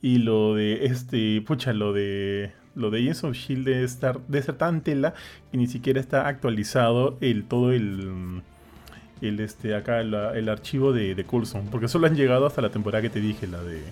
y 0.02 0.18
lo 0.18 0.54
de 0.54 0.86
este, 0.86 1.40
pucha, 1.42 1.72
lo 1.72 1.92
de 1.92 2.52
lo 2.74 2.90
de 2.90 3.00
Agents 3.00 3.24
of 3.24 3.36
Shield 3.36 3.66
de, 3.66 3.84
estar, 3.84 4.20
de 4.26 4.42
ser 4.42 4.56
tan 4.56 4.80
tela 4.80 5.14
que 5.50 5.58
ni 5.58 5.66
siquiera 5.66 6.00
está 6.00 6.26
actualizado 6.26 7.18
el 7.20 7.44
todo 7.44 7.70
el, 7.72 8.42
el 9.20 9.40
este 9.40 9.74
acá 9.74 10.00
el 10.00 10.48
archivo 10.48 10.92
de, 10.92 11.14
de 11.14 11.24
Coulson, 11.24 11.66
porque 11.70 11.88
solo 11.88 12.06
han 12.06 12.16
llegado 12.16 12.46
hasta 12.46 12.60
la 12.60 12.70
temporada 12.70 13.02
que 13.02 13.10
te 13.10 13.20
dije, 13.20 13.46
la 13.46 13.62
de 13.62 13.82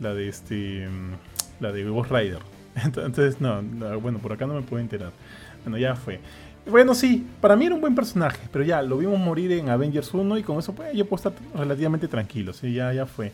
la 0.00 0.14
de 0.14 0.28
este 0.28 0.88
la 1.60 1.72
de 1.72 1.84
Ghost 1.84 2.10
Rider. 2.10 2.40
Entonces, 2.84 3.40
no, 3.40 3.62
bueno, 4.00 4.18
por 4.18 4.32
acá 4.32 4.46
no 4.46 4.54
me 4.54 4.62
puedo 4.62 4.80
enterar. 4.80 5.12
Bueno, 5.64 5.78
ya 5.78 5.96
fue. 5.96 6.20
Bueno, 6.66 6.94
sí, 6.94 7.26
para 7.40 7.56
mí 7.56 7.66
era 7.66 7.74
un 7.74 7.80
buen 7.80 7.94
personaje, 7.94 8.40
pero 8.52 8.62
ya 8.62 8.82
lo 8.82 8.98
vimos 8.98 9.18
morir 9.18 9.50
en 9.52 9.70
Avengers 9.70 10.12
1 10.12 10.38
y 10.38 10.42
con 10.42 10.58
eso 10.58 10.74
pues 10.74 10.94
yo 10.94 11.06
puedo 11.06 11.28
estar 11.28 11.32
relativamente 11.54 12.08
tranquilo, 12.08 12.52
sí, 12.52 12.74
ya, 12.74 12.92
ya 12.92 13.06
fue. 13.06 13.32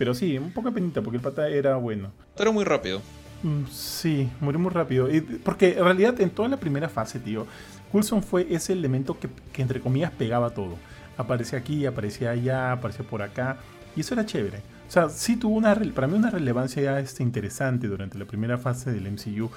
Pero 0.00 0.14
sí, 0.14 0.38
un 0.38 0.50
poco 0.50 0.72
penita 0.72 1.02
porque 1.02 1.18
el 1.18 1.22
pata 1.22 1.46
era 1.46 1.76
bueno. 1.76 2.10
Era 2.38 2.50
muy 2.50 2.64
rápido. 2.64 3.02
Mm, 3.42 3.66
sí, 3.70 4.30
murió 4.40 4.58
muy 4.58 4.70
rápido. 4.70 5.06
Porque 5.44 5.72
en 5.72 5.84
realidad 5.84 6.18
en 6.22 6.30
toda 6.30 6.48
la 6.48 6.56
primera 6.56 6.88
fase, 6.88 7.20
tío, 7.20 7.46
Coulson 7.92 8.22
fue 8.22 8.46
ese 8.48 8.72
elemento 8.72 9.18
que, 9.20 9.28
entre 9.60 9.82
comillas 9.82 10.10
pegaba 10.10 10.54
todo. 10.54 10.76
Aparecía 11.18 11.58
aquí, 11.58 11.84
aparecía 11.84 12.30
allá, 12.30 12.72
aparecía 12.72 13.04
por 13.04 13.20
acá. 13.20 13.58
Y 13.94 14.00
eso 14.00 14.14
era 14.14 14.24
chévere. 14.24 14.62
O 14.88 14.90
sea, 14.90 15.10
sí 15.10 15.36
tuvo 15.36 15.58
una, 15.58 15.74
para 15.94 16.06
mí 16.06 16.16
una 16.16 16.30
relevancia 16.30 16.82
ya 16.82 16.98
este, 16.98 17.22
interesante 17.22 17.86
durante 17.86 18.16
la 18.16 18.24
primera 18.24 18.56
fase 18.56 18.92
del 18.92 19.06
MCU. 19.12 19.50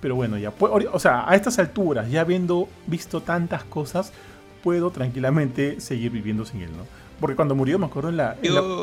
Pero 0.00 0.14
bueno, 0.14 0.38
ya, 0.38 0.54
o 0.58 0.98
sea, 0.98 1.28
a 1.28 1.36
estas 1.36 1.58
alturas, 1.58 2.10
ya 2.10 2.22
habiendo 2.22 2.66
visto 2.86 3.20
tantas 3.20 3.62
cosas, 3.64 4.10
puedo 4.62 4.90
tranquilamente 4.90 5.82
seguir 5.82 6.12
viviendo 6.12 6.46
sin 6.46 6.62
él, 6.62 6.70
¿no? 6.78 6.86
Porque 7.20 7.36
cuando 7.36 7.54
murió, 7.54 7.78
me 7.78 7.84
acuerdo 7.84 8.08
en 8.08 8.16
la... 8.16 8.36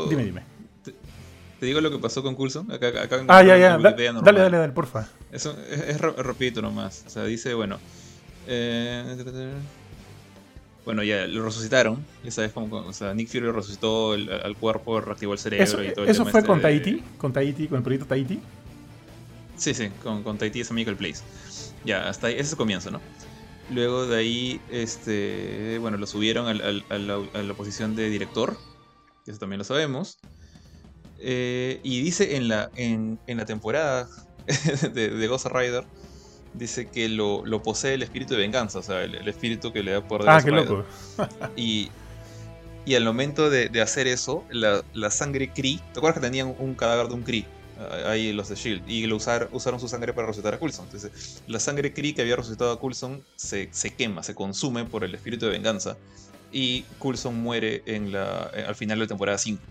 Dime, 0.08 0.24
dime. 0.24 0.49
Te, 1.60 1.66
digo 1.66 1.82
lo 1.82 1.92
que 1.92 2.00
pasó 2.00 2.24
con 2.24 2.36
Coulson. 2.36 2.72
Acá, 2.72 2.88
acá 2.88 3.24
ah, 3.28 3.44
ya, 3.44 3.58
ya. 3.58 3.78
dale, 3.78 4.12
dale, 4.24 4.58
dale, 4.58 4.74
porfa. 4.74 5.08
Eso 5.32 5.56
es, 5.70 5.80
es, 5.82 6.02
rapidito 6.02 6.62
nomás. 6.62 7.04
O 7.08 7.10
sea, 7.10 7.24
dice, 7.26 7.54
bueno... 7.54 7.78
Eh, 8.48 9.54
bueno, 10.86 11.04
ya 11.04 11.28
lo 11.28 11.46
resucitaron. 11.46 12.04
Ya 12.24 12.32
sabes 12.32 12.52
cómo. 12.52 12.78
O 12.78 12.94
sea, 12.94 13.14
Nick 13.14 13.28
Fury 13.28 13.52
resucitó 13.52 14.14
al 14.14 14.56
cuerpo, 14.56 15.00
reactivó 15.00 15.34
el 15.34 15.40
cerebro 15.40 15.64
eso, 15.64 15.84
y 15.84 15.94
todo 15.94 16.06
¿Eso 16.06 16.26
fue 16.26 16.44
con 16.44 16.62
Tahiti? 16.62 17.04
¿Con 17.18 17.32
Tahiti? 17.32 17.68
¿Con 17.68 17.78
el 17.78 17.84
proyecto 17.84 18.08
Tahiti? 18.08 18.40
Sí, 19.56 19.74
sí, 19.74 19.90
con, 20.02 20.24
con 20.24 20.38
Tahiti 20.38 20.62
es 20.62 20.72
Michael 20.72 20.96
Place. 20.98 21.22
Ya, 21.86 22.10
hasta 22.10 22.28
ahí, 22.28 22.34
ese 22.34 22.44
es 22.44 22.52
el 22.54 22.58
comienzo, 22.58 22.92
¿no? 22.92 23.02
Luego 23.72 24.08
de 24.08 24.18
ahí, 24.18 24.62
este, 24.72 25.78
bueno, 25.80 25.98
lo 25.98 26.08
subieron 26.08 26.48
a, 26.48 26.54
la, 26.54 27.54
posición 27.54 27.96
de 27.96 28.10
director, 28.10 28.58
eso 29.28 29.38
también 29.38 29.60
lo 29.60 29.64
sabemos. 29.64 30.18
Eh, 31.22 31.80
y 31.84 32.02
dice 32.02 32.36
en 32.36 32.48
la, 32.48 32.72
en, 32.76 33.20
la 33.28 33.46
temporada 33.46 34.08
de, 34.94 35.10
de 35.10 35.28
Ghost 35.28 35.48
Rider 35.48 35.84
dice 36.54 36.88
que 36.88 37.10
lo, 37.10 37.44
posee 37.64 37.94
el 37.94 38.04
espíritu 38.04 38.34
de 38.34 38.42
venganza, 38.42 38.80
o 38.80 38.84
sea, 38.84 39.04
el, 39.04 39.28
espíritu 39.28 39.72
que 39.72 39.84
le 39.84 39.92
da 39.92 40.08
poder 40.08 40.26
de 40.26 40.32
Ah, 40.32 40.42
qué 40.44 40.52
loco. 40.52 40.86
y, 41.56 41.90
y 42.86 42.96
al 42.96 43.06
momento 43.06 43.50
de, 43.50 43.82
hacer 43.82 44.08
eso, 44.08 44.44
la, 44.50 45.12
sangre 45.12 45.52
Kree, 45.54 45.80
¿te 45.94 46.00
acuerdas 46.00 46.20
que 46.20 46.28
tenían 46.28 46.56
un 46.58 46.76
cadáver 46.76 47.08
de 47.08 47.14
un 47.14 47.24
Kree? 47.24 47.46
Ah, 47.80 48.12
ahí 48.12 48.34
los 48.34 48.50
de 48.50 48.56
Shield, 48.56 48.90
y 48.90 49.06
lo 49.06 49.16
usaron 49.16 49.80
su 49.80 49.88
sangre 49.88 50.14
para 50.14 50.28
resucitar 50.28 50.54
a 50.54 50.60
Coulson. 50.60 50.86
Entonces, 50.86 51.42
la 51.48 51.60
sangre 51.60 51.94
Kree 51.94 52.14
que 52.14 52.22
había 52.22 52.36
resucitado 52.36 52.72
a 52.72 52.80
Coulson 52.80 53.24
se, 53.36 53.70
quema, 53.96 54.24
se 54.24 54.36
consume 54.36 54.86
por 54.86 55.04
el 55.04 55.14
espíritu 55.16 55.46
de 55.46 55.52
venganza. 55.52 55.98
Y 56.52 56.82
Coulson 56.98 57.40
muere 57.40 57.84
en 57.86 58.12
la, 58.12 58.50
eh, 58.56 58.66
al 58.68 58.74
final 58.74 58.98
de 58.98 59.06
la 59.06 59.08
temporada 59.08 59.38
5. 59.38 59.62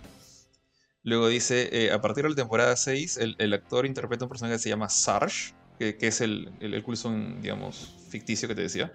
Luego 1.09 1.29
dice, 1.29 1.71
eh, 1.73 1.91
a 1.91 2.03
partir 2.03 2.25
de 2.25 2.31
la 2.31 2.37
temporada 2.37 2.77
6, 2.77 3.17
el, 3.17 3.35
el, 3.39 3.55
actor 3.55 3.87
interpreta 3.87 4.27
un 4.27 4.29
personaje 4.29 4.57
que 4.57 4.63
se 4.63 4.69
llama 4.69 4.91
Sarge, 4.91 5.55
que, 5.79 5.97
es 5.99 6.21
el, 6.21 6.51
el, 6.61 6.83
Coulson, 6.83 7.41
digamos, 7.41 7.95
ficticio 8.11 8.47
que 8.47 8.55
te 8.55 8.61
decía. 8.61 8.93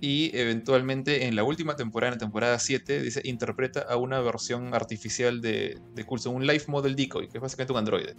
Y 0.00 0.36
eventualmente 0.36 1.26
en 1.26 1.36
la 1.36 1.44
última 1.44 1.76
temporada, 1.76 2.08
en 2.08 2.18
la 2.18 2.18
temporada 2.18 2.58
7, 2.58 3.02
dice, 3.02 3.20
interpreta 3.22 3.82
a 3.82 3.96
una 3.98 4.20
versión 4.20 4.74
artificial 4.74 5.40
de, 5.40 5.78
de 5.94 6.04
Coulson, 6.04 6.34
un 6.34 6.44
life 6.44 6.68
model 6.68 6.96
decoy, 6.96 7.28
que 7.28 7.38
es 7.38 7.42
básicamente 7.42 7.72
un 7.72 7.78
androide. 7.78 8.16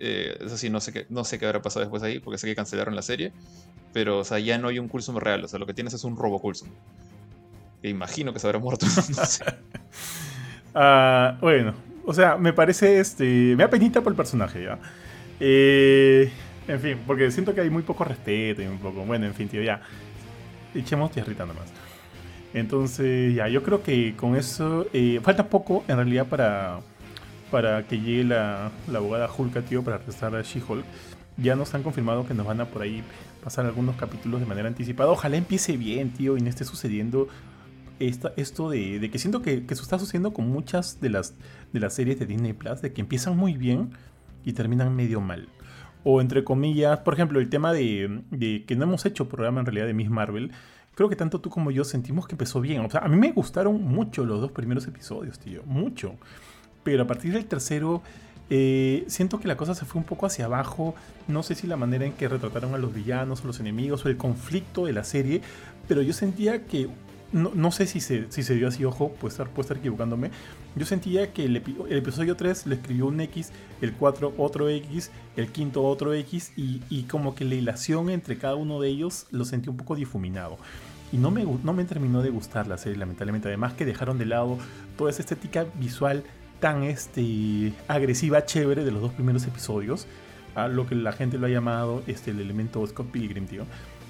Eh, 0.00 0.38
eso 0.40 0.56
sí, 0.56 0.70
no 0.70 0.80
sé, 0.80 0.92
qué, 0.92 1.06
no 1.10 1.22
sé 1.22 1.38
qué 1.38 1.46
habrá 1.46 1.62
pasado 1.62 1.84
después 1.84 2.02
ahí, 2.02 2.18
porque 2.18 2.38
sé 2.38 2.48
que 2.48 2.56
cancelaron 2.56 2.96
la 2.96 3.02
serie. 3.02 3.32
Pero, 3.92 4.18
o 4.18 4.24
sea, 4.24 4.40
ya 4.40 4.58
no 4.58 4.66
hay 4.66 4.80
un 4.80 4.88
Coulson 4.88 5.20
real, 5.20 5.44
o 5.44 5.46
sea, 5.46 5.60
lo 5.60 5.66
que 5.66 5.74
tienes 5.74 5.94
es 5.94 6.02
un 6.02 6.16
robo 6.16 6.40
Coulson. 6.40 6.68
Que 7.80 7.88
imagino 7.88 8.32
que 8.32 8.40
se 8.40 8.48
habrá 8.48 8.58
muerto. 8.58 8.86
Ah, 10.74 11.38
bueno, 11.40 11.74
o 12.04 12.14
sea, 12.14 12.36
me 12.36 12.52
parece 12.52 13.00
este. 13.00 13.24
Me 13.56 13.64
da 13.64 13.70
penita 13.70 14.00
por 14.00 14.12
el 14.12 14.16
personaje 14.16 14.64
ya. 14.64 14.78
Eh, 15.40 16.30
en 16.66 16.80
fin, 16.80 16.98
porque 17.06 17.30
siento 17.30 17.54
que 17.54 17.60
hay 17.60 17.70
muy 17.70 17.82
poco 17.82 18.04
respeto 18.04 18.62
y 18.62 18.66
un 18.66 18.78
poco. 18.78 19.04
Bueno, 19.04 19.26
en 19.26 19.34
fin, 19.34 19.48
tío, 19.48 19.62
ya. 19.62 19.80
Echemos 20.74 21.10
tierrita 21.10 21.46
nomás. 21.46 21.72
Entonces, 22.54 23.34
ya, 23.34 23.48
yo 23.48 23.62
creo 23.62 23.82
que 23.82 24.14
con 24.16 24.36
eso. 24.36 24.86
Eh, 24.92 25.20
falta 25.22 25.48
poco, 25.48 25.84
en 25.88 25.96
realidad, 25.96 26.26
para, 26.26 26.80
para 27.50 27.82
que 27.84 28.00
llegue 28.00 28.24
la, 28.24 28.70
la 28.90 28.98
abogada 28.98 29.28
Hulka, 29.36 29.62
tío, 29.62 29.82
para 29.82 29.96
arrestar 29.96 30.34
a 30.34 30.42
She-Hulk. 30.42 30.84
Ya 31.36 31.54
nos 31.54 31.74
han 31.74 31.82
confirmado 31.82 32.26
que 32.26 32.34
nos 32.34 32.46
van 32.46 32.60
a 32.60 32.64
por 32.64 32.82
ahí 32.82 33.02
pasar 33.44 33.64
algunos 33.64 33.96
capítulos 33.96 34.40
de 34.40 34.46
manera 34.46 34.68
anticipada. 34.68 35.10
Ojalá 35.10 35.36
empiece 35.36 35.76
bien, 35.76 36.10
tío, 36.10 36.36
y 36.36 36.40
no 36.40 36.48
esté 36.48 36.64
sucediendo 36.64 37.28
esto 38.00 38.70
de, 38.70 39.08
que 39.10 39.18
siento 39.18 39.42
que, 39.42 39.66
que 39.66 39.74
eso 39.74 39.82
está 39.82 39.98
sucediendo 39.98 40.32
con 40.32 40.48
muchas 40.48 41.00
de 41.00 41.10
las, 41.10 41.34
de 41.72 41.80
las 41.80 41.94
series 41.94 42.18
de 42.18 42.26
Disney 42.26 42.52
Plus, 42.52 42.82
de 42.82 42.92
que 42.92 43.00
empiezan 43.00 43.36
muy 43.36 43.54
bien 43.54 43.90
y 44.44 44.52
terminan 44.52 44.94
medio 44.94 45.20
mal 45.20 45.48
o 46.04 46.20
entre 46.20 46.44
comillas, 46.44 47.00
por 47.00 47.14
ejemplo, 47.14 47.40
el 47.40 47.48
tema 47.48 47.72
de, 47.72 48.22
que 48.66 48.76
no 48.76 48.84
hemos 48.84 49.04
hecho 49.06 49.28
programa 49.28 49.60
en 49.60 49.66
realidad 49.66 49.86
de 49.86 49.94
Miss 49.94 50.10
Marvel, 50.10 50.52
creo 50.94 51.08
que 51.08 51.16
tanto 51.16 51.40
tú 51.40 51.50
como 51.50 51.70
yo 51.70 51.84
sentimos 51.84 52.26
que 52.26 52.32
empezó 52.34 52.60
bien. 52.60 52.84
O 52.84 52.90
sea, 52.90 53.00
a 53.00 53.08
mí 53.08 53.16
me 53.16 53.32
gustaron 53.32 53.82
mucho 53.82 54.24
los 54.24 54.40
dos 54.40 54.52
primeros 54.52 54.86
episodios, 54.86 55.38
tío, 55.38 55.62
mucho. 55.66 56.14
Pero 56.82 57.02
a 57.02 57.06
partir 57.06 57.32
del 57.32 57.46
tercero, 57.46 58.02
eh, 58.48 59.04
siento 59.08 59.38
que 59.38 59.48
la 59.48 59.56
cosa 59.56 59.74
se 59.74 59.84
fue 59.84 60.00
un 60.00 60.06
poco 60.06 60.26
hacia 60.26 60.46
abajo. 60.46 60.94
No 61.26 61.42
sé 61.42 61.54
si 61.54 61.66
la 61.66 61.76
manera 61.76 62.06
en 62.06 62.12
que 62.12 62.28
retrataron 62.28 62.74
a 62.74 62.78
los 62.78 62.94
villanos 62.94 63.44
o 63.44 63.46
los 63.46 63.60
enemigos 63.60 64.04
o 64.04 64.08
el 64.08 64.16
conflicto 64.16 64.86
de 64.86 64.92
la 64.92 65.04
serie, 65.04 65.42
pero 65.88 66.00
yo 66.00 66.12
sentía 66.12 66.64
que 66.64 66.88
no, 67.32 67.70
sé 67.72 67.86
si 67.86 68.00
se, 68.00 68.30
si 68.30 68.42
se 68.42 68.54
dio 68.54 68.68
así, 68.68 68.84
ojo, 68.84 69.12
puede 69.12 69.32
estar, 69.32 69.48
puede 69.48 69.62
estar 69.62 69.76
equivocándome. 69.76 70.30
Yo 70.76 70.86
sentía 70.86 71.32
que 71.32 71.44
el, 71.44 71.56
episodio 71.56 72.36
3 72.36 72.66
le 72.66 72.76
escribió 72.76 73.06
un 73.06 73.20
X, 73.20 73.52
el 73.82 73.92
4 73.92 74.34
otro 74.38 74.68
X, 74.68 75.10
el 75.36 75.48
quinto 75.48 75.84
otro 75.84 76.14
X, 76.14 76.52
y, 76.56 77.02
como 77.04 77.34
que 77.34 77.44
la 77.44 77.54
hilación 77.54 78.08
entre 78.08 78.38
cada 78.38 78.54
uno 78.54 78.80
de 78.80 78.88
ellos 78.88 79.26
lo 79.30 79.44
sentí 79.44 79.68
un 79.68 79.76
poco 79.76 79.94
difuminado. 79.94 80.56
Y 81.12 81.18
no 81.18 81.30
me, 81.30 81.44
no 81.44 81.72
me 81.72 81.84
terminó 81.84 82.22
de 82.22 82.30
gustar 82.30 82.66
la 82.66 82.78
serie, 82.78 82.98
lamentablemente. 82.98 83.48
Además 83.48 83.74
que 83.74 83.84
dejaron 83.84 84.18
de 84.18 84.26
lado 84.26 84.58
toda 84.96 85.10
esa 85.10 85.22
estética 85.22 85.66
visual 85.74 86.22
tan 86.60 86.82
este, 86.82 87.72
agresiva, 87.88 88.44
chévere 88.44 88.84
de 88.84 88.90
los 88.90 89.02
dos 89.02 89.12
primeros 89.12 89.46
episodios. 89.46 90.06
A 90.54 90.66
lo 90.66 90.86
que 90.86 90.94
la 90.94 91.12
gente 91.12 91.38
lo 91.38 91.46
ha 91.46 91.50
llamado 91.50 92.02
este, 92.06 92.30
el 92.30 92.40
elemento 92.40 92.86
Scott 92.86 93.10
Pilgrim, 93.10 93.46
tío. 93.46 93.64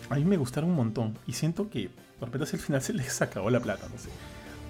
A 0.08 0.14
mí 0.14 0.24
me 0.24 0.36
gustaron 0.36 0.70
un 0.70 0.76
montón. 0.76 1.18
Y 1.26 1.32
siento 1.32 1.68
que 1.68 1.90
de 2.20 2.26
repente 2.26 2.48
al 2.50 2.58
final 2.58 2.82
se 2.82 2.92
les 2.92 3.22
acabó 3.22 3.50
la 3.50 3.60
plata, 3.60 3.86
no 3.92 3.98
sé. 3.98 4.08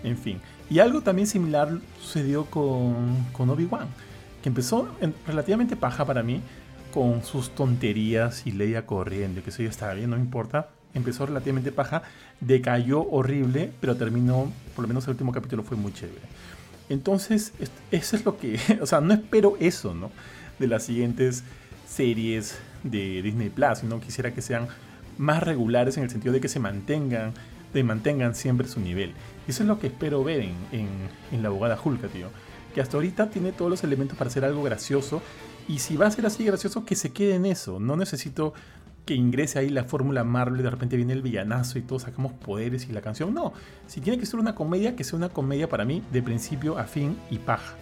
En 0.05 0.17
fin. 0.17 0.41
Y 0.71 0.79
algo 0.79 1.03
también 1.03 1.27
similar 1.27 1.79
sucedió 2.01 2.47
con, 2.47 3.25
con 3.33 3.51
Obi-Wan, 3.51 3.89
que 4.43 4.49
empezó 4.49 4.89
relativamente 5.27 5.77
paja 5.77 6.05
para 6.05 6.23
mí, 6.23 6.41
con 6.93 7.23
sus 7.25 7.51
tonterías 7.51 8.47
y 8.47 8.53
leía 8.53 8.87
corriendo, 8.87 9.43
que 9.43 9.51
eso 9.51 9.63
ya 9.63 9.69
estaba 9.69 9.95
bien, 9.95 10.11
no 10.11 10.17
importa. 10.17 10.71
Empezó 10.95 11.27
relativamente 11.27 11.71
paja, 11.71 12.03
decayó 12.41 13.03
horrible, 13.03 13.73
pero 13.81 13.97
terminó, 13.97 14.51
por 14.75 14.83
lo 14.83 14.89
menos 14.89 15.05
el 15.05 15.11
último 15.11 15.33
capítulo 15.33 15.63
fue 15.63 15.77
muy 15.77 15.93
chévere. 15.93 16.27
Entonces, 16.89 17.53
eso 17.91 18.17
es 18.17 18.25
lo 18.25 18.39
que, 18.39 18.59
o 18.81 18.87
sea, 18.87 19.01
no 19.01 19.15
espero 19.15 19.57
eso, 19.61 19.95
¿no? 19.95 20.11
De 20.59 20.67
las 20.67 20.85
siguientes 20.85 21.45
series 21.87 22.59
de 22.83 23.23
Disney 23.23 23.51
Plus, 23.51 23.79
sino 23.79 24.01
quisiera 24.01 24.33
que 24.33 24.43
sean 24.43 24.69
más 25.19 25.43
regulares 25.43 25.97
en 25.97 26.05
el 26.05 26.11
sentido 26.11 26.33
de 26.33 26.41
que 26.41 26.49
se 26.49 26.61
mantengan, 26.61 27.35
de 27.75 27.85
mantengan 27.85 28.35
siempre 28.35 28.69
su 28.69 28.81
nivel. 28.81 29.13
Y 29.47 29.51
eso 29.51 29.63
es 29.63 29.69
lo 29.69 29.79
que 29.79 29.89
espero 29.89 30.25
ver 30.25 30.41
en, 30.41 30.55
en, 31.33 31.43
la 31.43 31.49
abogada 31.49 31.79
Hulka, 31.83 32.09
tío. 32.09 32.29
Que 32.75 32.81
hasta 32.81 32.97
ahorita 32.97 33.31
tiene 33.31 33.53
todos 33.53 33.71
los 33.71 33.85
elementos 33.85 34.17
para 34.17 34.31
hacer 34.31 34.45
algo 34.45 34.63
gracioso. 34.63 35.21
Y 35.67 35.81
si 35.81 35.97
va 35.97 36.07
a 36.07 36.11
ser 36.11 36.25
así 36.27 36.45
gracioso, 36.45 36.85
que 36.85 36.95
se 36.95 37.13
quede 37.13 37.35
en 37.35 37.47
eso. 37.47 37.81
No 37.81 37.97
necesito 37.97 38.55
que 39.05 39.15
ingrese 39.15 39.59
ahí 39.59 39.71
la 39.71 39.85
fórmula 39.85 40.23
Marvel 40.23 40.61
y 40.61 40.63
de 40.63 40.71
repente 40.71 40.97
viene 40.97 41.15
el 41.15 41.23
villanazo 41.23 41.79
y 41.79 41.83
todos 41.83 42.03
sacamos 42.03 42.33
poderes 42.33 42.89
y 42.89 42.93
la 42.93 43.01
canción. 43.01 43.33
No, 43.33 43.55
si 43.87 44.03
tiene 44.03 44.19
que 44.19 44.27
ser 44.27 44.39
una 44.39 44.55
comedia, 44.55 44.97
que 44.97 45.05
sea 45.05 45.17
una 45.17 45.31
comedia 45.31 45.67
para 45.67 45.87
mí 45.87 46.03
de 46.13 46.23
principio 46.23 46.79
a 46.79 46.85
fin 46.85 47.17
y 47.31 47.39
paja. 47.39 47.75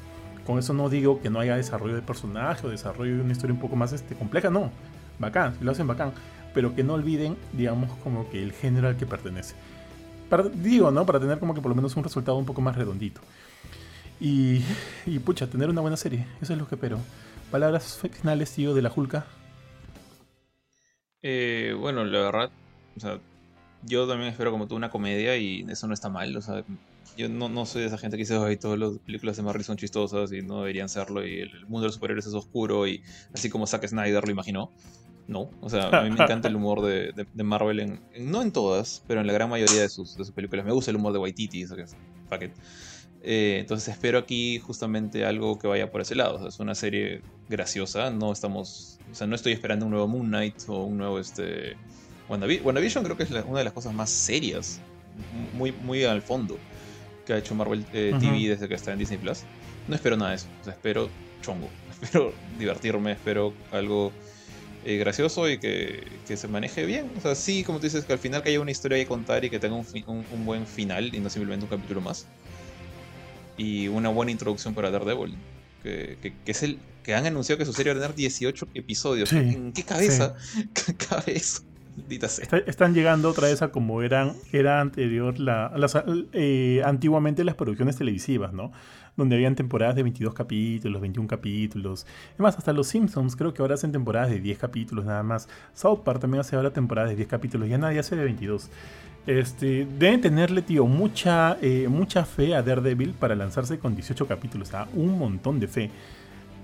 Con 0.46 0.60
eso 0.60 0.72
no 0.72 0.88
digo 0.88 1.20
que 1.20 1.28
no 1.28 1.40
haya 1.40 1.56
desarrollo 1.56 1.96
de 1.96 2.02
personaje 2.02 2.64
o 2.64 2.70
desarrollo 2.70 3.16
de 3.16 3.22
una 3.22 3.32
historia 3.32 3.54
un 3.54 3.60
poco 3.60 3.74
más 3.74 3.92
este, 3.92 4.14
compleja, 4.14 4.50
no. 4.50 4.70
Bacán, 5.18 5.56
si 5.58 5.64
lo 5.64 5.72
hacen 5.72 5.88
bacán 5.88 6.12
pero 6.56 6.74
que 6.74 6.82
no 6.82 6.94
olviden, 6.94 7.36
digamos, 7.52 7.90
como 8.02 8.30
que 8.30 8.42
el 8.42 8.50
género 8.50 8.88
al 8.88 8.96
que 8.96 9.04
pertenece. 9.04 9.54
digo, 10.54 10.90
¿no? 10.90 11.04
Para 11.04 11.20
tener 11.20 11.38
como 11.38 11.52
que 11.52 11.60
por 11.60 11.68
lo 11.68 11.74
menos 11.74 11.94
un 11.96 12.02
resultado 12.02 12.38
un 12.38 12.46
poco 12.46 12.62
más 12.62 12.76
redondito. 12.76 13.20
Y, 14.18 14.62
y 15.04 15.18
pucha, 15.18 15.48
tener 15.48 15.68
una 15.68 15.82
buena 15.82 15.98
serie, 15.98 16.26
eso 16.40 16.54
es 16.54 16.58
lo 16.58 16.66
que 16.66 16.76
espero. 16.76 16.98
Palabras 17.50 18.00
finales, 18.10 18.52
tío, 18.52 18.72
de 18.72 18.80
la 18.80 18.88
Julka. 18.88 19.26
Eh, 21.20 21.76
bueno, 21.78 22.06
la 22.06 22.20
verdad, 22.20 22.50
o 22.96 23.00
sea, 23.00 23.18
yo 23.82 24.08
también 24.08 24.30
espero 24.30 24.50
como 24.50 24.66
tú 24.66 24.76
una 24.76 24.88
comedia 24.88 25.36
y 25.36 25.66
eso 25.68 25.86
no 25.86 25.92
está 25.92 26.08
mal, 26.08 26.34
o 26.38 26.40
sea, 26.40 26.64
yo 27.18 27.28
no, 27.28 27.50
no 27.50 27.66
soy 27.66 27.82
de 27.82 27.88
esa 27.88 27.98
gente 27.98 28.16
que 28.16 28.22
dice, 28.22 28.38
ay, 28.38 28.56
todas 28.56 28.78
las 28.78 28.96
películas 29.00 29.36
de 29.36 29.42
Marvel 29.42 29.62
son 29.62 29.76
chistosas 29.76 30.32
y 30.32 30.40
no 30.40 30.60
deberían 30.60 30.88
serlo 30.88 31.26
y 31.26 31.40
el 31.40 31.66
mundo 31.66 31.80
de 31.80 31.86
los 31.88 31.96
superhéroes 31.96 32.26
es 32.26 32.32
oscuro 32.32 32.86
y 32.86 33.02
así 33.34 33.50
como 33.50 33.66
Zack 33.66 33.86
Snyder 33.86 34.24
lo 34.24 34.30
imaginó. 34.30 34.70
No, 35.28 35.50
o 35.60 35.68
sea, 35.68 35.88
a 35.88 36.02
mí 36.02 36.10
me 36.10 36.22
encanta 36.22 36.46
el 36.46 36.54
humor 36.54 36.82
de, 36.82 37.12
de, 37.12 37.42
Marvel, 37.42 37.80
en, 37.80 38.00
no 38.20 38.42
en 38.42 38.52
todas, 38.52 39.02
pero 39.08 39.20
en 39.20 39.26
la 39.26 39.32
gran 39.32 39.50
mayoría 39.50 39.82
de 39.82 39.88
sus, 39.88 40.16
de 40.16 40.24
sus 40.24 40.32
películas. 40.32 40.64
Me 40.64 40.72
gusta 40.72 40.92
el 40.92 40.96
humor 40.96 41.12
de 41.12 41.18
Waititi, 41.18 41.62
eso 41.62 41.74
que 41.74 41.82
es 41.82 41.96
eh, 43.28 43.58
entonces 43.58 43.88
espero 43.88 44.18
aquí 44.18 44.60
justamente 44.60 45.24
algo 45.24 45.58
que 45.58 45.66
vaya 45.66 45.90
por 45.90 46.00
ese 46.00 46.14
lado. 46.14 46.36
O 46.36 46.38
sea, 46.38 46.48
es 46.48 46.60
una 46.60 46.76
serie 46.76 47.22
graciosa, 47.48 48.10
no 48.10 48.32
estamos, 48.32 49.00
o 49.10 49.14
sea, 49.14 49.26
no 49.26 49.34
estoy 49.34 49.52
esperando 49.52 49.84
un 49.84 49.90
nuevo 49.90 50.06
Moon 50.06 50.28
Knight 50.28 50.54
o 50.68 50.84
un 50.84 50.98
nuevo 50.98 51.18
este 51.18 51.76
WandaVision, 52.28 52.66
WandaVision 52.66 53.04
creo 53.04 53.16
que 53.16 53.24
es 53.24 53.30
una 53.30 53.58
de 53.58 53.64
las 53.64 53.72
cosas 53.72 53.92
más 53.92 54.10
serias, 54.10 54.80
muy, 55.54 55.72
muy 55.72 56.04
al 56.04 56.22
fondo 56.22 56.56
que 57.24 57.32
ha 57.32 57.38
hecho 57.38 57.56
Marvel 57.56 57.84
eh, 57.92 58.14
TV 58.20 58.48
desde 58.48 58.68
que 58.68 58.74
está 58.74 58.92
en 58.92 59.00
Disney 59.00 59.18
Plus. 59.18 59.42
No 59.88 59.96
espero 59.96 60.16
nada 60.16 60.30
de 60.30 60.36
eso, 60.36 60.46
o 60.60 60.64
sea, 60.64 60.72
espero 60.74 61.08
chongo, 61.42 61.68
espero 62.00 62.32
divertirme, 62.58 63.12
espero 63.12 63.52
algo 63.72 64.12
eh, 64.88 64.98
gracioso 64.98 65.50
y 65.50 65.58
que, 65.58 66.04
se 66.36 66.46
maneje 66.46 66.86
bien. 66.86 67.10
O 67.18 67.20
sea, 67.20 67.34
sí, 67.34 67.64
como 67.64 67.80
tú 67.80 67.86
dices, 67.86 68.04
que 68.04 68.12
al 68.12 68.20
final 68.20 68.40
que 68.44 68.50
haya 68.50 68.60
una 68.60 68.70
historia 68.70 68.96
que 68.96 69.06
contar 69.06 69.44
y 69.44 69.50
que 69.50 69.58
tenga 69.58 69.74
un, 69.74 70.44
buen 70.44 70.64
final 70.64 71.12
y 71.12 71.18
no 71.18 71.28
simplemente 71.28 71.64
un 71.64 71.70
capítulo 71.70 72.00
más. 72.00 72.28
Y 73.58 73.88
una 73.88 74.10
buena 74.10 74.30
introducción 74.30 74.74
para 74.74 74.92
Daredevil. 74.92 75.34
Que, 75.82 76.16
que, 76.22 76.52
es 76.52 76.62
el 76.62 76.78
que 77.02 77.14
han 77.14 77.26
anunciado 77.26 77.58
que 77.58 77.64
su 77.64 77.72
serie 77.72 77.94
va 77.94 77.98
a 77.98 78.02
tener 78.02 78.16
18 78.16 78.68
episodios. 78.74 79.32
¿En 79.32 79.72
qué 79.72 79.82
cabeza? 79.82 80.36
¿Qué 80.86 80.94
cabeza? 80.94 81.62
están 82.66 82.94
llegando 82.94 83.30
otra 83.30 83.48
vez 83.48 83.62
a 83.62 83.68
como 83.68 84.02
eran 84.02 84.34
era 84.52 84.80
anterior 84.80 85.40
la, 85.40 85.72
las, 85.76 85.96
eh, 86.32 86.82
antiguamente 86.84 87.42
las 87.42 87.54
producciones 87.56 87.96
televisivas, 87.96 88.52
¿no? 88.52 88.70
Donde 89.16 89.36
habían 89.36 89.54
temporadas 89.54 89.96
de 89.96 90.02
22 90.02 90.34
capítulos, 90.34 91.00
21 91.00 91.26
capítulos. 91.28 92.06
Es 92.32 92.38
más, 92.38 92.56
hasta 92.58 92.72
los 92.72 92.86
Simpsons 92.88 93.34
creo 93.36 93.54
que 93.54 93.62
ahora 93.62 93.74
hacen 93.74 93.92
temporadas 93.92 94.30
de 94.30 94.40
10 94.40 94.58
capítulos 94.58 95.04
nada 95.04 95.22
más. 95.22 95.48
South 95.74 96.00
Park 96.04 96.20
también 96.20 96.40
hace 96.40 96.56
ahora 96.56 96.70
temporadas 96.70 97.10
de 97.10 97.16
10 97.16 97.28
capítulos, 97.28 97.68
ya 97.68 97.78
nadie 97.78 97.98
hace 97.98 98.16
de 98.16 98.24
22. 98.24 98.68
Este, 99.26 99.86
deben 99.98 100.20
tenerle, 100.20 100.62
tío, 100.62 100.86
mucha, 100.86 101.58
eh, 101.60 101.88
mucha 101.88 102.24
fe 102.24 102.54
a 102.54 102.62
Daredevil 102.62 103.14
para 103.14 103.34
lanzarse 103.34 103.78
con 103.78 103.94
18 103.94 104.26
capítulos. 104.28 104.72
O 104.72 105.00
un 105.00 105.18
montón 105.18 105.58
de 105.58 105.66
fe. 105.66 105.90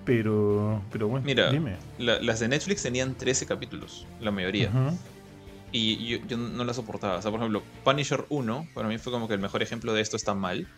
Pero, 0.04 0.82
pero 0.90 1.06
bueno, 1.08 1.24
Mira, 1.24 1.50
dime. 1.50 1.76
las 1.98 2.40
de 2.40 2.48
Netflix 2.48 2.82
tenían 2.82 3.14
13 3.14 3.46
capítulos, 3.46 4.06
la 4.20 4.32
mayoría 4.32 4.68
y 5.72 6.18
yo, 6.28 6.36
no 6.36 6.64
la 6.64 6.74
soportaba. 6.74 7.16
O 7.16 7.22
sea, 7.22 7.30
por 7.30 7.40
ejemplo, 7.40 7.62
Punisher 7.82 8.24
1, 8.28 8.68
para 8.74 8.88
mí 8.88 8.98
fue 8.98 9.12
como 9.12 9.26
que 9.26 9.34
el 9.34 9.40
mejor 9.40 9.62
ejemplo 9.62 9.92
de 9.94 10.02
esto 10.02 10.16
está 10.16 10.34
mal. 10.34 10.68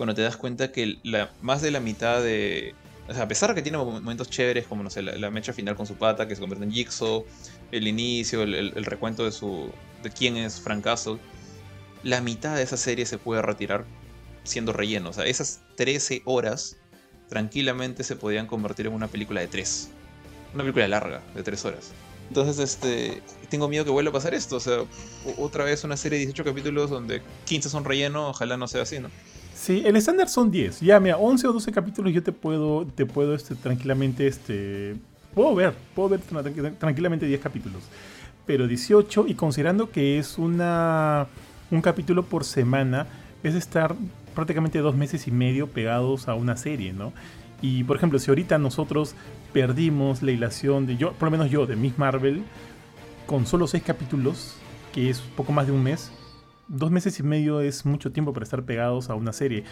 Cuando 0.00 0.14
te 0.14 0.22
das 0.22 0.38
cuenta 0.38 0.72
que 0.72 0.96
la, 1.02 1.30
más 1.42 1.60
de 1.60 1.70
la 1.70 1.78
mitad 1.78 2.22
de. 2.22 2.74
O 3.06 3.12
sea, 3.12 3.24
a 3.24 3.28
pesar 3.28 3.50
de 3.50 3.56
que 3.56 3.60
tiene 3.60 3.76
momentos 3.76 4.30
chéveres, 4.30 4.66
como 4.66 4.82
no 4.82 4.88
sé, 4.88 5.02
la, 5.02 5.30
mecha 5.30 5.52
final 5.52 5.76
con 5.76 5.86
su 5.86 5.96
pata, 5.96 6.26
que 6.26 6.34
se 6.34 6.40
convierte 6.40 6.64
en 6.64 6.72
Jigsaw, 6.72 7.22
el 7.70 7.86
inicio, 7.86 8.44
el, 8.44 8.84
recuento 8.86 9.26
de 9.26 9.30
su. 9.30 9.70
de 10.02 10.08
quién 10.08 10.38
es 10.38 10.58
Frank 10.58 10.84
Castle, 10.84 11.18
la 12.02 12.22
mitad 12.22 12.56
de 12.56 12.62
esa 12.62 12.78
serie 12.78 13.04
se 13.04 13.18
puede 13.18 13.42
retirar 13.42 13.84
siendo 14.42 14.72
relleno. 14.72 15.10
O 15.10 15.12
sea, 15.12 15.26
esas 15.26 15.60
13 15.76 16.22
horas 16.24 16.78
tranquilamente 17.28 18.02
se 18.02 18.16
podían 18.16 18.46
convertir 18.46 18.86
en 18.86 18.94
una 18.94 19.08
película 19.08 19.42
de 19.42 19.48
3. 19.48 19.90
Una 20.54 20.62
película 20.62 20.88
larga, 20.88 21.20
de 21.34 21.42
3 21.42 21.62
horas. 21.66 21.90
Entonces, 22.28 22.58
este, 22.58 23.20
tengo 23.50 23.68
miedo 23.68 23.84
que 23.84 23.90
vuelva 23.90 24.08
a 24.08 24.14
pasar 24.14 24.32
esto. 24.32 24.56
O 24.56 24.60
sea, 24.60 24.78
otra 25.36 25.64
vez 25.64 25.84
una 25.84 25.98
serie 25.98 26.18
de 26.18 26.24
18 26.24 26.42
capítulos 26.42 26.88
donde 26.88 27.20
15 27.44 27.68
son 27.68 27.84
relleno, 27.84 28.30
ojalá 28.30 28.56
no 28.56 28.66
sea 28.66 28.80
así, 28.80 28.98
¿no? 28.98 29.10
Sí, 29.60 29.82
el 29.84 29.94
estándar 29.94 30.30
son 30.30 30.50
10. 30.50 30.80
Ya, 30.80 30.98
mira, 31.00 31.18
11 31.18 31.48
o 31.48 31.52
12 31.52 31.70
capítulos 31.70 32.14
yo 32.14 32.22
te 32.22 32.32
puedo, 32.32 32.86
te 32.86 33.04
puedo 33.04 33.34
este, 33.34 33.54
tranquilamente, 33.54 34.26
este, 34.26 34.96
puedo 35.34 35.54
ver, 35.54 35.74
puedo 35.94 36.08
ver 36.08 36.20
tranquilamente 36.78 37.26
10 37.26 37.40
capítulos. 37.42 37.82
Pero 38.46 38.66
18, 38.66 39.26
y 39.28 39.34
considerando 39.34 39.90
que 39.90 40.18
es 40.18 40.38
una, 40.38 41.26
un 41.70 41.82
capítulo 41.82 42.24
por 42.24 42.44
semana, 42.44 43.06
es 43.42 43.54
estar 43.54 43.94
prácticamente 44.34 44.78
dos 44.78 44.96
meses 44.96 45.26
y 45.26 45.30
medio 45.30 45.66
pegados 45.66 46.26
a 46.26 46.34
una 46.34 46.56
serie, 46.56 46.94
¿no? 46.94 47.12
Y 47.60 47.84
por 47.84 47.98
ejemplo, 47.98 48.18
si 48.18 48.30
ahorita 48.30 48.56
nosotros 48.56 49.14
perdimos 49.52 50.22
la 50.22 50.30
ilación 50.30 50.86
de 50.86 50.96
yo, 50.96 51.12
por 51.12 51.26
lo 51.26 51.32
menos 51.32 51.50
yo, 51.50 51.66
de 51.66 51.76
Miss 51.76 51.98
Marvel, 51.98 52.44
con 53.26 53.44
solo 53.44 53.66
seis 53.66 53.82
capítulos, 53.82 54.56
que 54.94 55.10
es 55.10 55.20
poco 55.20 55.52
más 55.52 55.66
de 55.66 55.72
un 55.72 55.82
mes, 55.82 56.10
dos 56.70 56.90
meses 56.90 57.18
y 57.18 57.22
medio 57.22 57.60
es 57.60 57.84
mucho 57.84 58.12
tiempo 58.12 58.32
para 58.32 58.44
estar 58.44 58.62
pegados 58.62 59.10
a 59.10 59.14
una 59.14 59.32
serie. 59.32 59.64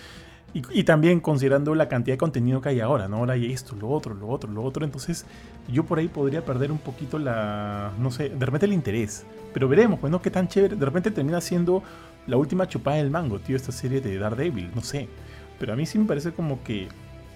Y, 0.54 0.84
también 0.84 1.20
considerando 1.20 1.74
la 1.74 1.90
cantidad 1.90 2.14
de 2.14 2.18
contenido 2.18 2.62
que 2.62 2.70
hay 2.70 2.80
ahora, 2.80 3.06
¿no? 3.06 3.18
Ahora 3.18 3.34
hay 3.34 3.52
esto, 3.52 3.76
lo 3.76 3.90
otro, 3.90 4.14
lo 4.14 4.28
otro, 4.28 4.50
lo 4.50 4.62
otro. 4.62 4.82
Entonces, 4.82 5.26
yo 5.70 5.84
por 5.84 5.98
ahí 5.98 6.08
podría 6.08 6.42
perder 6.42 6.72
un 6.72 6.78
poquito 6.78 7.18
la. 7.18 7.92
No 7.98 8.10
sé, 8.10 8.30
de 8.30 8.46
repente 8.46 8.64
el 8.64 8.72
interés. 8.72 9.26
Pero 9.52 9.68
veremos, 9.68 10.00
pues, 10.00 10.10
¿no? 10.10 10.22
Qué 10.22 10.30
tan 10.30 10.48
chévere. 10.48 10.74
De 10.74 10.86
repente 10.86 11.10
termina 11.10 11.42
siendo 11.42 11.82
la 12.26 12.38
última 12.38 12.66
chupada 12.66 12.96
del 12.96 13.10
mango, 13.10 13.38
tío, 13.40 13.56
esta 13.56 13.72
serie 13.72 14.00
de 14.00 14.16
Daredevil. 14.16 14.70
No 14.74 14.80
sé. 14.80 15.08
Pero 15.60 15.74
a 15.74 15.76
mí 15.76 15.84
sí 15.84 15.98
me 15.98 16.06
parece 16.06 16.32
como 16.32 16.62
que 16.64 16.88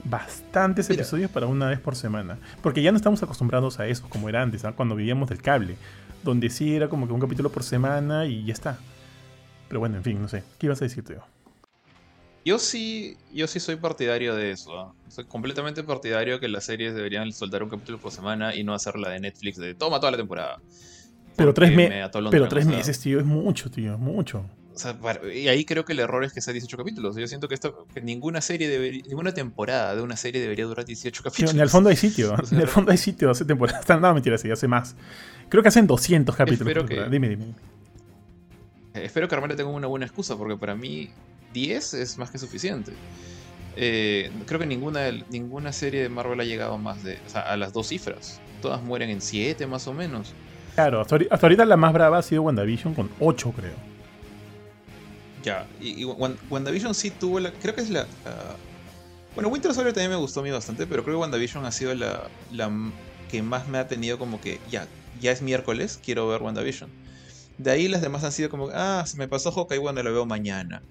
bastantes 0.04 0.88
episodios 0.88 1.30
para 1.30 1.46
una 1.46 1.68
vez 1.68 1.80
por 1.80 1.96
semana. 1.96 2.38
Porque 2.62 2.80
ya 2.82 2.92
no 2.92 2.96
estamos 2.96 3.22
acostumbrados 3.22 3.78
a 3.78 3.86
eso, 3.86 4.06
como 4.08 4.30
era 4.30 4.40
antes, 4.40 4.64
cuando 4.74 4.96
vivíamos 4.96 5.28
del 5.28 5.42
cable. 5.42 5.76
Donde 6.24 6.48
sí 6.48 6.74
era 6.74 6.88
como 6.88 7.06
que 7.06 7.12
un 7.12 7.20
capítulo 7.20 7.50
por 7.52 7.62
semana 7.62 8.24
y 8.24 8.46
ya 8.46 8.54
está. 8.54 8.78
Pero 9.72 9.80
bueno, 9.80 9.96
en 9.96 10.04
fin, 10.04 10.20
no 10.20 10.28
sé. 10.28 10.42
¿Qué 10.58 10.66
ibas 10.66 10.82
a 10.82 10.84
decir, 10.84 11.02
Teo? 11.02 11.24
Yo 12.44 12.58
sí, 12.58 13.16
yo 13.32 13.46
sí 13.46 13.58
soy 13.58 13.76
partidario 13.76 14.34
de 14.34 14.50
eso. 14.50 14.78
¿ah? 14.78 14.92
Soy 15.08 15.24
completamente 15.24 15.82
partidario 15.82 16.38
que 16.40 16.48
las 16.48 16.64
series 16.64 16.94
deberían 16.94 17.32
soltar 17.32 17.62
un 17.62 17.70
capítulo 17.70 17.96
por 17.96 18.12
semana 18.12 18.54
y 18.54 18.64
no 18.64 18.74
hacer 18.74 18.98
la 18.98 19.08
de 19.08 19.20
Netflix 19.20 19.56
de 19.56 19.72
toma 19.74 19.98
toda 19.98 20.10
la 20.10 20.18
temporada. 20.18 20.60
Pero 21.36 21.54
tres, 21.54 21.72
pero 22.30 22.48
tres 22.48 22.66
meses, 22.66 23.00
tío, 23.00 23.18
es 23.18 23.24
mucho, 23.24 23.70
tío, 23.70 23.94
es 23.94 23.98
mucho 23.98 24.44
y 25.34 25.48
ahí 25.48 25.64
creo 25.64 25.84
que 25.84 25.92
el 25.92 26.00
error 26.00 26.24
es 26.24 26.32
que 26.32 26.40
sea 26.40 26.52
18 26.52 26.76
capítulos. 26.76 27.16
Yo 27.16 27.26
siento 27.26 27.48
que, 27.48 27.54
esto, 27.54 27.86
que 27.92 28.00
ninguna 28.00 28.40
serie 28.40 28.68
debería, 28.68 29.02
ninguna 29.06 29.32
temporada 29.32 29.94
de 29.94 30.02
una 30.02 30.16
serie 30.16 30.40
debería 30.40 30.64
durar 30.64 30.84
18 30.84 31.22
capítulos. 31.22 31.54
en 31.54 31.60
el 31.60 31.68
fondo 31.68 31.90
hay 31.90 31.96
sitio, 31.96 32.34
en 32.50 32.60
el 32.60 32.68
fondo 32.68 32.90
hay 32.90 32.98
sitio, 32.98 33.30
hace 33.30 33.44
temporadas. 33.44 33.84
No, 34.02 34.14
mentira, 34.14 34.38
sí, 34.38 34.50
hace 34.50 34.66
más. 34.66 34.96
Creo 35.48 35.62
que 35.62 35.68
hacen 35.68 35.86
200 35.86 36.34
capítulos. 36.34 36.68
Espero 36.68 36.86
que, 36.86 37.08
dime, 37.10 37.28
dime. 37.28 37.44
Eh, 38.95 39.05
espero 39.05 39.28
que 39.28 39.34
Armela 39.34 39.57
tenga 39.57 39.70
una 39.70 39.86
buena 39.86 40.07
excusa, 40.07 40.36
porque 40.36 40.57
para 40.57 40.74
mí 40.74 41.11
10 41.53 41.95
es 41.95 42.18
más 42.18 42.30
que 42.30 42.38
suficiente. 42.38 42.93
Eh, 43.76 44.30
creo 44.47 44.61
que 44.61 44.66
ninguna, 44.66 45.11
ninguna 45.30 45.72
serie 45.72 46.03
de 46.03 46.09
Marvel 46.09 46.40
ha 46.40 46.45
llegado 46.45 46.76
más 46.78 47.03
de, 47.03 47.18
a 47.34 47.57
las 47.57 47.72
dos 47.72 47.88
cifras. 47.88 48.40
Todas 48.61 48.82
mueren 48.82 49.11
en 49.11 49.20
7 49.20 49.66
más 49.66 49.86
o 49.86 49.95
menos. 49.95 50.32
Claro, 50.74 51.01
hasta 51.01 51.16
ahorita 51.16 51.64
la 51.64 51.76
más 51.76 51.93
brava 51.93 52.18
ha 52.18 52.22
sido 52.22 52.43
WandaVision 52.43 52.95
con 52.95 53.11
8, 53.20 53.53
creo. 53.57 53.93
Ya, 55.43 55.66
y, 55.80 56.05
WandaVision 56.05 56.95
sí 56.95 57.11
tuvo 57.11 57.40
la. 57.40 57.51
Creo 57.51 57.74
que 57.74 57.80
es 57.80 57.90
la. 57.90 58.07
bueno, 59.34 59.49
Winter 59.49 59.74
Soldier 59.74 59.93
también 59.93 60.12
me 60.12 60.16
gustó 60.16 60.40
a 60.40 60.43
mí 60.43 60.51
bastante, 60.51 60.86
pero 60.86 61.03
creo 61.03 61.16
que 61.16 61.20
WandaVision 61.20 61.66
ha 61.66 61.72
sido 61.72 61.95
la, 61.95 62.28
la 62.53 62.70
que 63.30 63.43
más 63.43 63.66
me 63.68 63.78
ha 63.78 63.88
tenido 63.88 64.18
como 64.18 64.40
que 64.40 64.61
ya, 64.70 64.86
ya 65.20 65.32
es 65.32 65.43
miércoles, 65.43 65.99
quiero 66.03 66.28
ver 66.28 66.43
WandaVision. 66.43 66.90
De 67.59 67.70
ahí 67.70 67.88
las 67.88 68.03
demás 68.03 68.24
han 68.24 68.32
sido 68.32 68.50
como, 68.50 68.70
ah, 68.72 69.05
se 69.07 69.16
me 69.16 69.28
pasó 69.28 69.53
Hawkeye, 69.53 69.78
bueno, 69.78 70.03
lo 70.03 70.12
veo 70.12 70.26
mañana. 70.26 70.82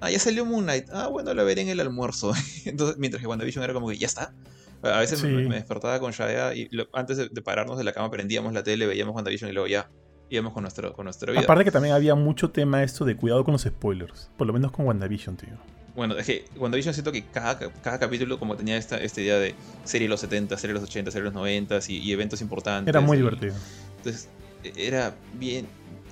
Ah, 0.00 0.10
ya 0.10 0.18
salió 0.18 0.44
Moon 0.44 0.64
Knight, 0.64 0.88
ah, 0.92 1.08
bueno, 1.08 1.32
lo 1.34 1.44
veré 1.44 1.62
en 1.62 1.68
el 1.68 1.80
almuerzo. 1.80 2.32
Entonces, 2.64 2.98
mientras 2.98 3.20
que 3.20 3.26
WandaVision 3.26 3.64
era 3.64 3.72
como 3.72 3.88
que, 3.88 3.98
ya 3.98 4.06
está. 4.06 4.34
A 4.82 4.98
veces 4.98 5.22
me, 5.22 5.54
despertaba 5.54 5.98
con 5.98 6.12
Shaya 6.12 6.54
y 6.54 6.68
antes 6.92 7.16
de, 7.16 7.30
de, 7.30 7.40
pararnos 7.40 7.78
de 7.78 7.84
la 7.84 7.94
cama 7.94 8.10
prendíamos 8.10 8.52
la 8.52 8.62
tele, 8.62 8.86
veíamos 8.86 9.14
WandaVision 9.14 9.50
y 9.50 9.54
luego 9.54 9.66
ya, 9.66 9.88
íbamos 10.30 10.52
con, 10.52 10.62
nuestro, 10.62 10.92
con 10.92 11.04
nuestra 11.04 11.32
vida. 11.32 11.42
Aparte 11.42 11.64
que 11.64 11.70
también 11.70 11.94
había 11.94 12.14
mucho 12.14 12.50
tema 12.50 12.82
esto 12.82 13.04
de 13.04 13.16
cuidado 13.16 13.44
con 13.44 13.52
los 13.52 13.62
spoilers, 13.62 14.30
por 14.36 14.46
lo 14.46 14.52
menos 14.52 14.72
con 14.72 14.86
WandaVision, 14.86 15.36
tío. 15.36 15.54
Bueno, 15.94 16.16
es 16.16 16.26
que 16.26 16.44
WandaVision 16.56 16.92
siento 16.92 17.12
que 17.12 17.24
cada, 17.26 17.56
cada 17.58 17.98
capítulo 17.98 18.38
como 18.38 18.56
tenía 18.56 18.76
esta, 18.76 18.98
esta 18.98 19.20
idea 19.20 19.38
de 19.38 19.54
serie 19.84 20.06
de 20.06 20.10
los 20.10 20.20
70, 20.20 20.56
serie 20.58 20.74
de 20.74 20.80
los 20.80 20.88
80, 20.88 21.10
serie 21.10 21.22
de 21.22 21.26
los 21.26 21.34
90 21.34 21.78
y, 21.88 22.12
eventos 22.12 22.40
importantes. 22.40 22.88
Era 22.88 23.00
muy 23.00 23.16
divertido. 23.16 23.54
Entonces, 23.98 24.28
era 24.76 25.14
bien, 25.34 25.66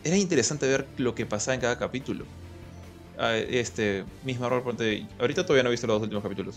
era 0.04 0.16
interesante 0.16 0.66
ver 0.66 0.86
lo 0.96 1.14
que 1.14 1.26
pasaba 1.26 1.54
en 1.54 1.60
cada 1.60 1.78
capítulo. 1.78 2.24
Ah, 3.18 3.36
este, 3.36 4.04
misma 4.24 4.48
rol, 4.48 4.62
ahorita 5.18 5.44
todavía 5.44 5.62
no 5.62 5.68
he 5.68 5.72
visto 5.72 5.86
los 5.86 5.96
dos 5.96 6.02
últimos 6.02 6.22
capítulos. 6.22 6.56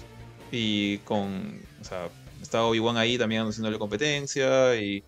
Y 0.51 0.99
con, 0.99 1.61
o 1.81 1.83
sea, 1.83 2.09
estaba 2.41 2.65
Obi-Wan 2.65 2.97
ahí 2.97 3.17
también 3.17 3.47
haciéndole 3.47 3.77
competencia 3.77 4.75
y 4.75 5.03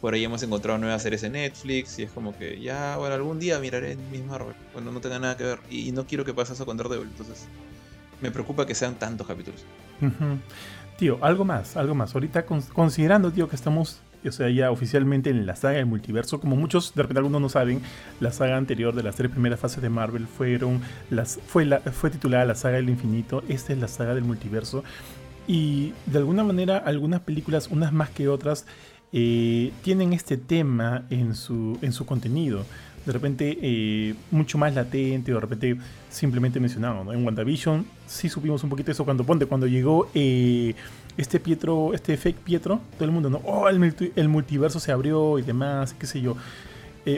por 0.00 0.14
ahí 0.14 0.24
hemos 0.24 0.42
encontrado 0.42 0.78
nuevas 0.78 1.02
series 1.02 1.22
en 1.22 1.32
Netflix 1.32 1.98
y 1.98 2.02
es 2.02 2.10
como 2.10 2.36
que 2.36 2.60
ya, 2.60 2.96
bueno, 2.96 3.14
algún 3.14 3.38
día 3.38 3.58
miraré 3.60 3.96
Miss 4.10 4.24
Marvel 4.24 4.54
cuando 4.72 4.90
no 4.90 5.00
tenga 5.00 5.18
nada 5.18 5.36
que 5.36 5.44
ver. 5.44 5.60
Y, 5.70 5.92
no 5.92 6.06
quiero 6.06 6.24
que 6.24 6.34
pase 6.34 6.54
eso 6.54 6.66
con 6.66 6.76
Daredevil, 6.76 7.08
entonces 7.08 7.46
me 8.20 8.30
preocupa 8.30 8.66
que 8.66 8.74
sean 8.74 8.96
tantos 8.96 9.26
capítulos. 9.26 9.64
Tío, 10.98 11.18
algo 11.22 11.44
más, 11.44 11.76
algo 11.76 11.94
más. 11.94 12.14
Ahorita 12.14 12.44
considerando, 12.44 13.30
tío, 13.30 13.48
que 13.48 13.56
estamos, 13.56 14.00
o 14.28 14.32
sea, 14.32 14.48
ya 14.50 14.70
oficialmente 14.70 15.30
en 15.30 15.46
la 15.46 15.56
saga 15.56 15.76
del 15.76 15.86
multiverso, 15.86 16.40
como 16.40 16.56
muchos, 16.56 16.94
de 16.94 17.02
repente 17.02 17.18
algunos 17.18 17.40
no 17.40 17.48
saben, 17.48 17.80
la 18.20 18.32
saga 18.32 18.56
anterior 18.56 18.94
de 18.94 19.02
las 19.02 19.16
tres 19.16 19.30
primeras 19.30 19.60
fases 19.60 19.82
de 19.82 19.88
Marvel 19.88 20.26
fueron 20.26 20.80
las, 21.10 21.38
fue, 21.46 21.64
la, 21.64 21.80
fue 21.80 22.10
titulada 22.10 22.44
la 22.44 22.54
saga 22.54 22.76
del 22.76 22.88
infinito, 22.88 23.42
esta 23.48 23.72
es 23.72 23.78
la 23.78 23.88
saga 23.88 24.14
del 24.14 24.24
multiverso. 24.24 24.84
Y 25.46 25.92
de 26.06 26.18
alguna 26.18 26.44
manera 26.44 26.78
algunas 26.78 27.20
películas, 27.20 27.68
unas 27.68 27.92
más 27.92 28.10
que 28.10 28.28
otras, 28.28 28.66
eh, 29.12 29.72
tienen 29.82 30.12
este 30.12 30.36
tema 30.36 31.04
en 31.10 31.34
su, 31.34 31.78
en 31.82 31.92
su 31.92 32.06
contenido. 32.06 32.64
De 33.04 33.12
repente 33.12 33.58
eh, 33.60 34.14
mucho 34.30 34.58
más 34.58 34.74
latente, 34.74 35.32
o 35.32 35.34
de 35.34 35.40
repente 35.40 35.76
simplemente 36.08 36.60
mencionado. 36.60 37.12
En 37.12 37.24
WandaVision 37.24 37.84
sí 38.06 38.28
supimos 38.28 38.62
un 38.62 38.70
poquito 38.70 38.92
eso 38.92 39.04
cuando 39.04 39.24
ponte, 39.24 39.46
cuando 39.46 39.66
llegó 39.66 40.08
eh, 40.14 40.74
este 41.16 41.40
Pietro, 41.40 41.94
este 41.94 42.16
fake 42.16 42.38
Pietro, 42.38 42.80
todo 42.94 43.04
el 43.04 43.10
mundo, 43.10 43.30
¿no? 43.30 43.40
Oh, 43.44 43.68
el, 43.68 44.28
multiverso 44.28 44.80
se 44.80 44.92
abrió 44.92 45.38
y 45.38 45.42
demás, 45.42 45.94
qué 45.98 46.06
sé 46.06 46.20
yo. 46.20 46.36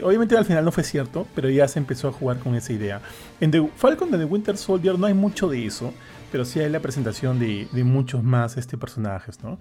obviamente 0.03 0.37
al 0.37 0.45
final 0.45 0.65
no 0.65 0.71
fue 0.71 0.83
cierto, 0.83 1.27
pero 1.35 1.49
ya 1.49 1.67
se 1.67 1.79
empezó 1.79 2.07
a 2.07 2.11
jugar 2.11 2.39
con 2.39 2.55
esa 2.55 2.73
idea. 2.73 3.01
En 3.39 3.51
The 3.51 3.69
Falcon 3.75 4.11
de 4.11 4.17
The 4.17 4.25
Winter 4.25 4.57
Soldier 4.57 4.99
no 4.99 5.07
hay 5.07 5.13
mucho 5.13 5.47
de 5.47 5.65
eso, 5.65 5.93
pero 6.31 6.45
sí 6.45 6.59
hay 6.59 6.69
la 6.69 6.79
presentación 6.79 7.39
de, 7.39 7.67
de 7.71 7.83
muchos 7.83 8.23
más 8.23 8.57
este, 8.57 8.77
personajes, 8.77 9.41
¿no? 9.43 9.57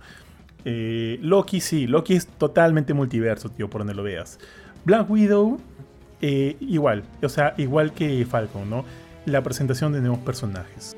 Eh, 0.64 1.18
Loki, 1.20 1.61
sí, 1.61 1.87
Loki 1.87 2.14
es 2.14 2.26
totalmente 2.26 2.95
multiverso, 2.95 3.51
tío, 3.51 3.68
por 3.68 3.80
donde 3.82 3.95
lo 3.95 4.03
veas. 4.03 4.39
Black 4.85 5.09
Widow, 5.11 5.61
eh, 6.20 6.57
igual, 6.61 7.05
o 7.22 7.28
sea, 7.28 7.55
igual 7.59 7.93
que 7.93 8.24
Falcon, 8.24 8.68
¿no? 8.68 8.85
La 9.26 9.43
presentación 9.43 9.93
de 9.93 10.01
nuevos 10.01 10.20
personajes. 10.20 10.97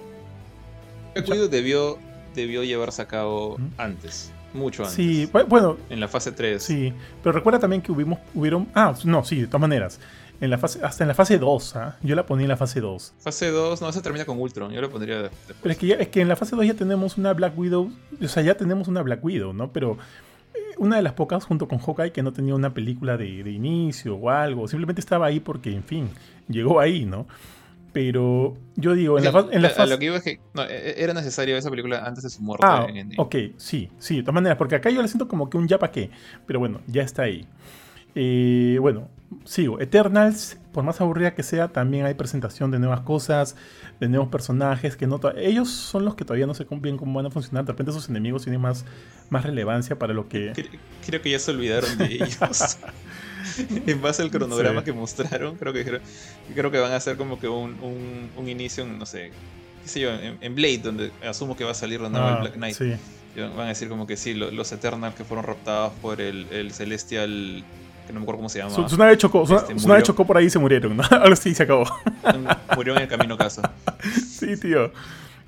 Black 1.15 1.29
Widow 1.29 1.49
debió, 1.49 1.99
debió 2.37 2.63
llevarse 2.63 3.03
a 3.03 3.09
cabo 3.09 3.59
antes. 3.79 4.33
Mucho 4.55 4.85
antes. 4.85 4.97
Sí, 4.97 5.29
bueno. 5.49 5.77
En 5.91 6.01
la 6.01 6.09
fase 6.09 6.33
3. 6.33 6.63
Sí, 6.63 6.93
pero 7.23 7.33
recuerda 7.33 7.59
también 7.59 7.83
que 7.83 7.93
hubimos, 7.93 8.19
hubieron. 8.35 8.69
Ah, 8.75 8.95
no, 9.05 9.25
sí, 9.25 9.41
de 9.41 9.47
todas 9.47 9.61
maneras. 9.61 10.01
En 10.41 10.51
la 10.51 10.59
fase, 10.59 10.81
hasta 10.85 11.03
en 11.03 11.09
la 11.09 11.15
fase 11.15 11.39
2, 11.39 11.77
¿ah? 11.77 11.97
Yo 12.03 12.15
la 12.15 12.27
ponía 12.27 12.45
en 12.45 12.51
la 12.51 12.57
fase 12.59 12.81
2. 12.81 13.15
Fase 13.19 13.51
2, 13.51 13.81
no, 13.81 13.91
se 13.91 14.03
termina 14.03 14.27
con 14.27 14.39
Ultron. 14.39 14.71
Yo 14.71 14.83
la 14.83 14.89
pondría 14.89 15.23
después. 15.23 15.57
Pero 15.63 15.73
es 15.73 15.79
que, 15.79 15.93
es 15.93 16.09
que 16.09 16.21
en 16.21 16.29
la 16.29 16.37
fase 16.37 16.55
2 16.55 16.67
ya 16.67 16.75
tenemos 16.75 17.17
una 17.17 17.33
Black 17.33 17.59
Widow. 17.59 17.91
O 18.23 18.29
sea, 18.29 18.43
ya 18.43 18.55
tenemos 18.55 18.87
una 18.87 19.01
Black 19.01 19.25
Widow, 19.25 19.55
¿no? 19.55 19.73
Pero 19.73 19.97
eh, 20.53 20.59
una 20.77 20.97
de 20.97 21.03
las 21.03 21.15
pocas, 21.15 21.45
junto 21.45 21.67
con 21.67 21.79
Hawkeye, 21.79 22.13
que 22.13 22.23
no 22.23 22.35
tenía 22.35 22.55
una 22.55 22.75
película 22.75 23.17
de, 23.17 23.43
de 23.43 23.51
inicio 23.51 24.17
o 24.17 24.29
algo. 24.29 24.69
Simplemente 24.69 25.01
estaba 25.01 25.27
ahí 25.27 25.41
porque, 25.41 25.73
en 25.73 25.85
fin, 25.85 26.11
llegó 26.49 26.81
ahí, 26.81 27.07
¿no? 27.07 27.27
Pero 27.97 28.59
yo 28.75 28.95
digo, 28.95 29.17
en 29.17 29.25
la, 29.25 29.47
en 29.51 29.63
la 29.63 29.71
fase... 29.71 29.89
Lo 29.89 29.99
que 29.99 30.05
iba 30.05 30.19
es 30.19 30.23
que 30.23 30.39
no, 30.53 30.65
e, 30.65 30.91
e, 30.91 31.03
era 31.03 31.15
necesario 31.15 31.57
esa 31.57 31.71
película 31.71 32.05
antes 32.05 32.25
de 32.25 32.29
su 32.29 32.43
muerte. 32.43 32.67
Ah, 32.69 32.87
ok, 33.17 33.35
sí, 33.57 33.91
sí, 33.99 34.17
de 34.17 34.23
todas 34.23 34.35
maneras, 34.35 34.59
porque 34.59 34.75
acá 34.75 34.91
yo 34.91 35.01
la 35.01 35.09
siento 35.09 35.29
como 35.29 35.49
que 35.49 35.57
un 35.57 35.67
ya 35.67 35.79
pa' 35.79 35.91
qué. 35.91 36.11
Pero 36.47 36.59
bueno, 36.59 36.83
ya 36.89 37.03
está 37.03 37.23
ahí. 37.23 37.49
Eh, 38.15 38.77
bueno, 38.83 39.09
sigo. 39.47 39.81
Eternals, 39.81 40.59
por 40.73 40.85
más 40.85 41.01
aburrida 41.01 41.35
que 41.35 41.43
sea, 41.43 41.69
también 41.69 42.05
hay 42.05 42.13
presentación 42.13 42.71
de 42.71 42.79
nuevas 42.79 43.01
cosas, 43.01 43.57
de 43.99 44.11
nuevos 44.11 44.29
personajes 44.29 44.95
que 44.95 45.07
no 45.07 45.19
ellos 45.35 45.71
son 45.71 46.05
los 46.05 46.17
que 46.17 46.27
todavía 46.27 46.47
no 46.47 46.53
sé 46.53 46.67
bien 46.71 46.99
cómo 46.99 47.15
van 47.15 47.25
a 47.25 47.31
funcionar. 47.31 47.65
De 47.65 47.73
repente 47.73 47.93
sus 47.93 48.11
enemigos 48.11 48.43
tienen 48.43 48.61
más, 48.61 48.85
más 49.31 49.43
relevancia 49.43 49.99
para 49.99 50.13
lo 50.13 50.29
que. 50.29 50.53
Creo, 51.07 51.23
que 51.23 51.31
ya 51.31 51.39
se 51.39 51.51
olvidaron 51.51 51.97
de 51.97 52.05
ellos. 52.13 52.77
En 53.87 54.03
base 54.03 54.23
al 54.23 54.31
cronograma 54.31 54.85
que 54.85 54.93
mostraron, 54.93 55.57
creo 55.57 55.73
que 55.73 56.01
creo 56.55 56.71
que 56.71 56.79
van 56.79 56.93
a 56.93 57.01
ser 57.01 57.17
como 57.17 57.39
que 57.39 57.49
un, 57.49 57.77
un, 58.37 58.49
inicio, 58.49 58.85
no 58.87 59.07
sé, 59.07 59.31
qué 59.83 59.89
sé 59.89 60.01
yo, 60.01 60.11
en, 60.13 60.55
Blade, 60.55 60.79
donde 60.79 61.13
asumo 61.27 61.57
que 61.57 61.65
va 61.65 61.73
a 61.73 61.75
salir 61.75 62.01
la 62.01 62.09
nueva 62.09 62.35
ah, 62.35 62.41
Black 62.41 62.55
Knight. 62.55 62.79
Van 63.37 63.67
a 63.67 63.69
decir 63.69 63.89
como 63.89 64.07
que 64.07 64.17
sí, 64.17 64.33
los 64.35 64.73
Eternals 64.73 65.15
que 65.15 65.25
fueron 65.25 65.45
raptados 65.45 65.93
por 66.01 66.21
el, 66.21 66.47
el 66.51 66.73
Celestial 66.73 67.65
que 68.07 68.13
no 68.13 68.21
me 68.21 68.25
acuerdo 68.25 68.39
cómo 68.39 68.49
se 68.49 68.61
llama. 68.61 68.75
Su, 68.75 68.89
su 68.89 68.97
nave 68.97 69.19
chocó, 69.19 69.43
este, 69.43 70.03
chocó 70.03 70.25
por 70.25 70.37
ahí 70.37 70.47
y 70.47 70.51
se 70.51 70.59
murieron, 70.59 70.97
¿no? 70.97 71.03
Ahora 71.11 71.37
sí 71.37 71.55
se 71.55 71.65
acabó. 71.65 71.85
Murió 72.77 72.95
en 72.97 73.03
el 73.03 73.09
camino 73.09 73.37
casa. 73.37 73.75
sí, 74.29 74.57
tío. 74.57 74.93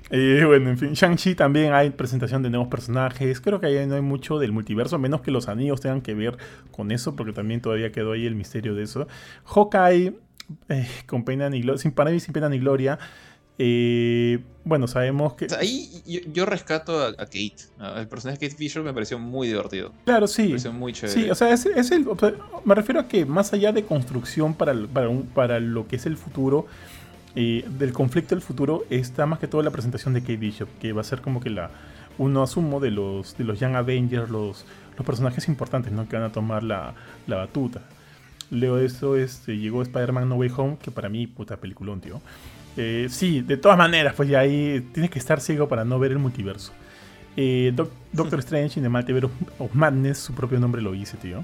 Bueno, 0.09 0.71
en 0.71 0.77
fin, 0.77 0.93
Shang-Chi 0.93 1.35
también 1.35 1.73
hay 1.73 1.91
presentación 1.91 2.41
de 2.41 2.49
nuevos 2.49 2.67
personajes. 2.67 3.39
Creo 3.41 3.59
que 3.59 3.67
ahí 3.67 3.85
no 3.85 3.95
hay 3.95 4.01
mucho 4.01 4.39
del 4.39 4.51
multiverso, 4.51 4.95
a 4.95 4.99
menos 4.99 5.21
que 5.21 5.31
los 5.31 5.47
anillos 5.47 5.81
tengan 5.81 6.01
que 6.01 6.13
ver 6.15 6.37
con 6.71 6.91
eso, 6.91 7.15
porque 7.15 7.31
también 7.31 7.61
todavía 7.61 7.91
quedó 7.91 8.13
ahí 8.13 8.25
el 8.25 8.35
misterio 8.35 8.73
de 8.73 8.83
eso. 8.83 9.07
Hawkeye, 9.45 10.15
eh, 10.69 10.87
con 11.05 11.23
pena 11.23 11.49
ni 11.49 11.61
gloria, 11.61 11.79
sin, 11.79 11.91
para 11.91 12.11
mí 12.11 12.19
sin 12.19 12.33
pena 12.33 12.49
ni 12.49 12.57
gloria. 12.57 12.97
Eh, 13.61 14.39
bueno, 14.63 14.87
sabemos 14.87 15.33
que. 15.33 15.47
ahí 15.59 16.01
yo, 16.33 16.45
rescato 16.45 17.03
a, 17.03 17.13
Kate. 17.13 17.55
El 17.97 18.07
personaje 18.07 18.39
de 18.39 18.47
Kate 18.47 18.57
Fisher 18.57 18.81
me 18.81 18.93
pareció 18.93 19.19
muy 19.19 19.47
divertido. 19.47 19.91
Claro, 20.05 20.27
sí. 20.27 20.43
Me 20.43 20.49
pareció 20.49 20.71
muy 20.73 20.93
chévere. 20.93 21.21
Sí, 21.21 21.29
o 21.29 21.35
sea, 21.35 21.51
es, 21.51 21.65
el, 21.65 22.07
me 22.63 22.73
refiero 22.73 23.01
a 23.01 23.07
que 23.09 23.25
más 23.25 23.51
allá 23.51 23.73
de 23.73 23.83
construcción 23.83 24.53
para, 24.53 24.73
para, 24.87 25.09
para 25.35 25.59
lo 25.59 25.87
que 25.89 25.97
es 25.97 26.05
el 26.05 26.15
futuro, 26.15 26.67
eh, 27.35 27.65
del 27.67 27.93
conflicto 27.93 28.35
del 28.35 28.41
futuro, 28.41 28.85
está 28.89 29.25
más 29.25 29.39
que 29.39 29.47
todo 29.47 29.61
la 29.61 29.71
presentación 29.71 30.13
de 30.13 30.21
Kate 30.21 30.37
Bishop, 30.37 30.69
que 30.79 30.93
va 30.93 31.01
a 31.01 31.03
ser 31.03 31.21
como 31.21 31.39
que 31.39 31.49
la 31.49 31.71
uno 32.17 32.43
asumo 32.43 32.79
de 32.79 32.91
los, 32.91 33.37
de 33.37 33.43
los 33.45 33.59
Young 33.59 33.75
Avengers, 33.75 34.29
los, 34.29 34.65
los 34.97 35.05
personajes 35.05 35.47
importantes 35.47 35.91
¿no? 35.91 36.07
que 36.07 36.17
van 36.17 36.25
a 36.25 36.31
tomar 36.31 36.63
la, 36.63 36.93
la 37.27 37.37
batuta. 37.37 37.81
Luego 38.51 38.77
de 38.77 38.85
eso 38.85 39.15
este, 39.15 39.57
llegó 39.57 39.81
Spider-Man 39.81 40.27
No 40.27 40.35
Way 40.35 40.51
Home, 40.57 40.77
que 40.81 40.91
para 40.91 41.07
mí, 41.07 41.27
puta 41.27 41.57
peliculón, 41.57 42.01
tío. 42.01 42.21
Eh, 42.77 43.07
sí, 43.09 43.41
de 43.41 43.57
todas 43.57 43.77
maneras, 43.77 44.13
pues 44.15 44.29
ya 44.29 44.39
ahí 44.39 44.87
tienes 44.93 45.11
que 45.11 45.19
estar 45.19 45.39
ciego 45.39 45.67
para 45.67 45.85
no 45.85 45.99
ver 45.99 46.11
el 46.11 46.19
multiverso. 46.19 46.73
Eh, 47.37 47.73
Doctor 48.11 48.39
Strange 48.39 48.79
in 48.79 48.83
the 48.83 48.89
Multiverse 48.89 49.29
of 49.59 49.73
Madness, 49.73 50.17
su 50.17 50.33
propio 50.33 50.59
nombre 50.59 50.81
lo 50.81 50.91
dice, 50.91 51.17
tío. 51.17 51.43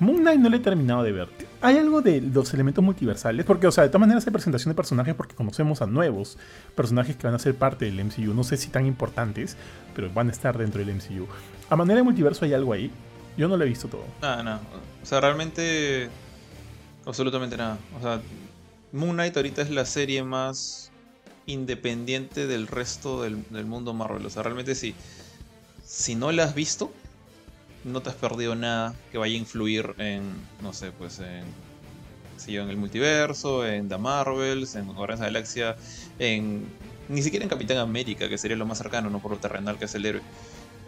Moon 0.00 0.18
Knight 0.18 0.40
no 0.40 0.48
le 0.48 0.58
he 0.58 0.60
terminado 0.60 1.02
de 1.02 1.12
ver. 1.12 1.28
Hay 1.64 1.78
algo 1.78 2.02
de 2.02 2.20
los 2.20 2.52
elementos 2.52 2.84
multiversales, 2.84 3.46
porque, 3.46 3.66
o 3.66 3.72
sea, 3.72 3.84
de 3.84 3.88
todas 3.88 4.00
maneras 4.00 4.26
hay 4.26 4.32
presentación 4.32 4.70
de 4.70 4.76
personajes 4.76 5.14
porque 5.14 5.34
conocemos 5.34 5.80
a 5.80 5.86
nuevos 5.86 6.36
personajes 6.74 7.16
que 7.16 7.26
van 7.26 7.34
a 7.34 7.38
ser 7.38 7.54
parte 7.54 7.86
del 7.86 8.04
MCU. 8.04 8.34
No 8.34 8.44
sé 8.44 8.58
si 8.58 8.68
tan 8.68 8.84
importantes, 8.84 9.56
pero 9.94 10.12
van 10.12 10.28
a 10.28 10.32
estar 10.32 10.58
dentro 10.58 10.84
del 10.84 10.94
MCU. 10.94 11.26
A 11.70 11.76
manera 11.76 11.96
de 11.96 12.02
multiverso 12.02 12.44
hay 12.44 12.52
algo 12.52 12.74
ahí. 12.74 12.90
Yo 13.38 13.48
no 13.48 13.56
lo 13.56 13.64
he 13.64 13.68
visto 13.68 13.88
todo. 13.88 14.04
Nada, 14.20 14.42
nada. 14.42 14.60
O 15.02 15.06
sea, 15.06 15.22
realmente. 15.22 16.10
Absolutamente 17.06 17.56
nada. 17.56 17.78
O 17.98 18.02
sea, 18.02 18.20
Moon 18.92 19.14
Knight 19.14 19.34
ahorita 19.34 19.62
es 19.62 19.70
la 19.70 19.86
serie 19.86 20.22
más 20.22 20.90
independiente 21.46 22.46
del 22.46 22.66
resto 22.66 23.22
del, 23.22 23.64
mundo 23.64 23.94
Marvel. 23.94 24.26
O 24.26 24.28
sea, 24.28 24.42
realmente 24.42 24.74
si, 24.74 24.94
si 25.82 26.14
no 26.14 26.30
la 26.30 26.44
has 26.44 26.54
visto, 26.54 26.92
no 27.84 28.00
te 28.00 28.10
has 28.10 28.16
perdido 28.16 28.54
nada 28.54 28.94
que 29.12 29.18
vaya 29.18 29.34
a 29.34 29.38
influir 29.38 29.94
en, 29.98 30.22
no 30.62 30.72
sé, 30.72 30.90
pues 30.92 31.20
en, 31.20 31.44
en 32.46 32.70
el 32.70 32.76
multiverso, 32.76 33.66
en 33.66 33.88
The 33.88 33.98
Marvels, 33.98 34.74
en 34.74 34.86
Guardians 34.86 35.20
de 35.20 35.26
la 35.26 35.32
Galaxia, 35.32 35.76
en 36.18 36.66
ni 37.08 37.22
siquiera 37.22 37.44
en 37.44 37.50
Capitán 37.50 37.78
América, 37.78 38.28
que 38.28 38.38
sería 38.38 38.56
lo 38.56 38.66
más 38.66 38.78
cercano, 38.78 39.10
no 39.10 39.20
por 39.20 39.32
lo 39.32 39.36
terrenal 39.38 39.78
que 39.78 39.84
es 39.84 39.94
el 39.94 40.06
héroe. 40.06 40.22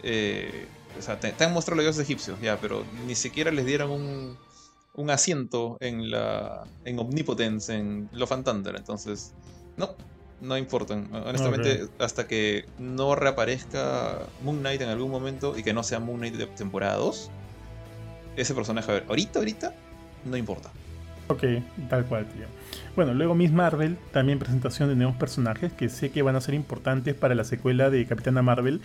Eh, 0.03 0.67
o 0.99 1.03
sea, 1.03 1.21
te, 1.21 1.33
te, 1.33 1.45
han 1.45 1.53
mostrado 1.53 1.77
los 1.77 1.85
dioses 1.85 2.03
egipcios, 2.03 2.41
ya, 2.41 2.59
pero 2.59 2.85
ni 3.07 3.15
siquiera 3.15 3.51
les 3.51 3.67
dieron 3.67 3.91
un, 3.91 4.39
un 4.95 5.11
asiento 5.11 5.77
en 5.81 6.11
la 6.11 6.65
en 6.85 6.99
Omnipotence, 6.99 7.75
en 7.75 8.09
Love 8.13 8.33
and 8.33 8.45
Thunder. 8.45 8.77
Entonces, 8.77 9.35
no, 9.77 9.95
no 10.41 10.57
importan. 10.59 11.09
Honestamente, 11.12 11.89
hasta 11.99 12.26
que 12.26 12.66
no 12.78 13.14
reaparezca 13.14 14.20
Moon 14.43 14.59
Knight 14.59 14.80
en 14.82 14.89
algún 14.89 15.11
momento 15.11 15.57
y 15.57 15.62
que 15.62 15.72
no 15.72 15.82
sea 15.82 15.99
Moon 15.99 16.18
Knight 16.18 16.34
de 16.34 16.47
temporada 16.47 16.97
2, 16.97 17.30
ese 18.37 18.55
personaje, 18.55 18.91
a 18.91 18.95
ver, 18.95 19.05
ahorita, 19.09 19.39
ahorita, 19.39 19.74
no 20.24 20.37
importa. 20.37 20.70
Ok, 21.28 21.43
tal 21.89 22.05
cual, 22.05 22.26
tío. 22.26 22.47
Bueno, 22.95 23.12
luego 23.12 23.34
Miss 23.34 23.51
Marvel, 23.51 23.99
también 24.12 24.39
presentación 24.39 24.89
de 24.89 24.95
nuevos 24.95 25.16
personajes 25.16 25.72
que 25.72 25.89
sé 25.89 26.11
que 26.11 26.22
van 26.22 26.37
a 26.37 26.41
ser 26.41 26.55
importantes 26.55 27.14
para 27.14 27.34
la 27.34 27.45
secuela 27.45 27.91
de 27.91 28.07
Capitana 28.07 28.43
Marvel, 28.43 28.80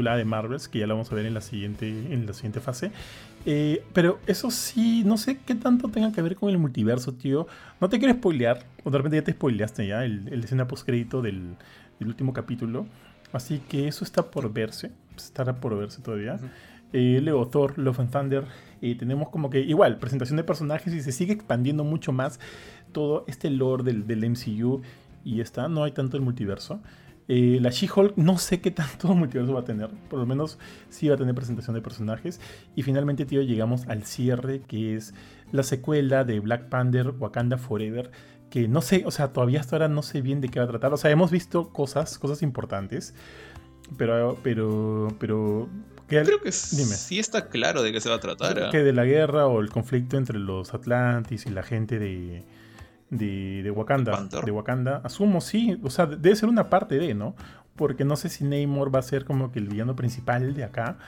titulada 0.00 0.16
de 0.16 0.24
Marvels, 0.24 0.68
que 0.68 0.78
ya 0.78 0.86
la 0.86 0.94
vamos 0.94 1.12
a 1.12 1.14
ver 1.14 1.26
en 1.26 1.34
la 1.34 1.42
siguiente, 1.42 1.86
en 1.88 2.24
la 2.26 2.32
siguiente 2.32 2.60
fase. 2.60 2.90
Eh, 3.44 3.82
pero 3.92 4.18
eso 4.26 4.50
sí, 4.50 5.02
no 5.04 5.18
sé 5.18 5.38
qué 5.44 5.54
tanto 5.54 5.88
tenga 5.88 6.10
que 6.12 6.22
ver 6.22 6.36
con 6.36 6.48
el 6.48 6.56
multiverso, 6.56 7.12
tío. 7.12 7.46
No 7.80 7.90
te 7.90 7.98
quiero 7.98 8.14
spoilear, 8.14 8.64
o 8.82 8.90
de 8.90 8.96
repente 8.96 9.18
ya 9.18 9.24
te 9.24 9.32
spoileaste 9.32 9.86
ya 9.86 10.04
el, 10.04 10.28
el 10.28 10.42
escena 10.42 10.66
postcrédito 10.66 11.20
del, 11.20 11.56
del 11.98 12.08
último 12.08 12.32
capítulo. 12.32 12.86
Así 13.32 13.60
que 13.68 13.88
eso 13.88 14.04
está 14.04 14.30
por 14.30 14.50
verse, 14.52 14.90
estará 15.16 15.56
por 15.56 15.76
verse 15.78 16.00
todavía. 16.00 16.38
Eh, 16.94 17.20
luego 17.22 17.46
Thor, 17.48 17.78
Love 17.78 18.00
and 18.00 18.10
Thunder. 18.10 18.44
Y 18.80 18.94
tenemos 18.94 19.28
como 19.28 19.50
que 19.50 19.60
igual, 19.60 19.98
presentación 19.98 20.38
de 20.38 20.44
personajes 20.44 20.94
y 20.94 21.02
se 21.02 21.12
sigue 21.12 21.34
expandiendo 21.34 21.84
mucho 21.84 22.12
más 22.12 22.40
todo 22.92 23.24
este 23.28 23.50
lore 23.50 23.84
del, 23.84 24.06
del 24.06 24.30
MCU. 24.30 24.80
Y 25.24 25.42
está, 25.42 25.68
no 25.68 25.84
hay 25.84 25.92
tanto 25.92 26.16
el 26.16 26.22
multiverso. 26.22 26.80
Eh, 27.32 27.58
la 27.60 27.70
She-Hulk 27.70 28.16
no 28.16 28.38
sé 28.38 28.60
qué 28.60 28.72
tanto 28.72 29.06
multiverso 29.14 29.54
va 29.54 29.60
a 29.60 29.64
tener. 29.64 29.88
Por 30.08 30.18
lo 30.18 30.26
menos 30.26 30.58
sí 30.88 31.06
va 31.06 31.14
a 31.14 31.16
tener 31.16 31.32
presentación 31.32 31.76
de 31.76 31.80
personajes. 31.80 32.40
Y 32.74 32.82
finalmente, 32.82 33.24
tío, 33.24 33.40
llegamos 33.40 33.86
al 33.86 34.02
cierre, 34.02 34.62
que 34.62 34.96
es 34.96 35.14
la 35.52 35.62
secuela 35.62 36.24
de 36.24 36.40
Black 36.40 36.68
Panther 36.68 37.10
Wakanda 37.10 37.56
Forever. 37.56 38.10
Que 38.50 38.66
no 38.66 38.82
sé, 38.82 39.04
o 39.06 39.12
sea, 39.12 39.32
todavía 39.32 39.60
hasta 39.60 39.76
ahora 39.76 39.86
no 39.86 40.02
sé 40.02 40.22
bien 40.22 40.40
de 40.40 40.48
qué 40.48 40.58
va 40.58 40.64
a 40.64 40.68
tratar. 40.68 40.92
O 40.92 40.96
sea, 40.96 41.12
hemos 41.12 41.30
visto 41.30 41.68
cosas, 41.68 42.18
cosas 42.18 42.42
importantes. 42.42 43.14
Pero, 43.96 44.36
pero, 44.42 45.14
pero 45.20 45.68
Creo 46.08 46.40
que 46.40 46.50
sí 46.50 47.20
está 47.20 47.48
claro 47.48 47.82
de 47.84 47.92
qué 47.92 48.00
se 48.00 48.08
va 48.08 48.16
a 48.16 48.20
tratar. 48.20 48.58
¿eh? 48.58 48.68
Que 48.72 48.82
de 48.82 48.92
la 48.92 49.04
guerra 49.04 49.46
o 49.46 49.60
el 49.60 49.70
conflicto 49.70 50.16
entre 50.16 50.40
los 50.40 50.74
Atlantis 50.74 51.46
y 51.46 51.50
la 51.50 51.62
gente 51.62 52.00
de, 52.00 52.44
de, 53.10 53.70
Wakanda. 53.74 54.28
De 54.44 54.50
Wakanda. 54.50 55.00
Asumo, 55.04 55.40
sí. 55.40 55.78
O 55.82 55.90
sea, 55.90 56.06
debe 56.06 56.34
ser 56.36 56.48
una 56.48 56.70
parte 56.70 56.98
de, 56.98 57.14
¿no? 57.14 57.34
Porque 57.76 58.04
no 58.04 58.16
sé 58.16 58.28
si 58.28 58.44
Namor 58.44 58.94
va 58.94 59.00
a 59.00 59.02
ser 59.02 59.24
como 59.24 59.52
que 59.52 59.58
el 59.58 59.68
villano 59.68 59.96
principal 59.96 60.54
de 60.54 60.64
acá. 60.64 60.98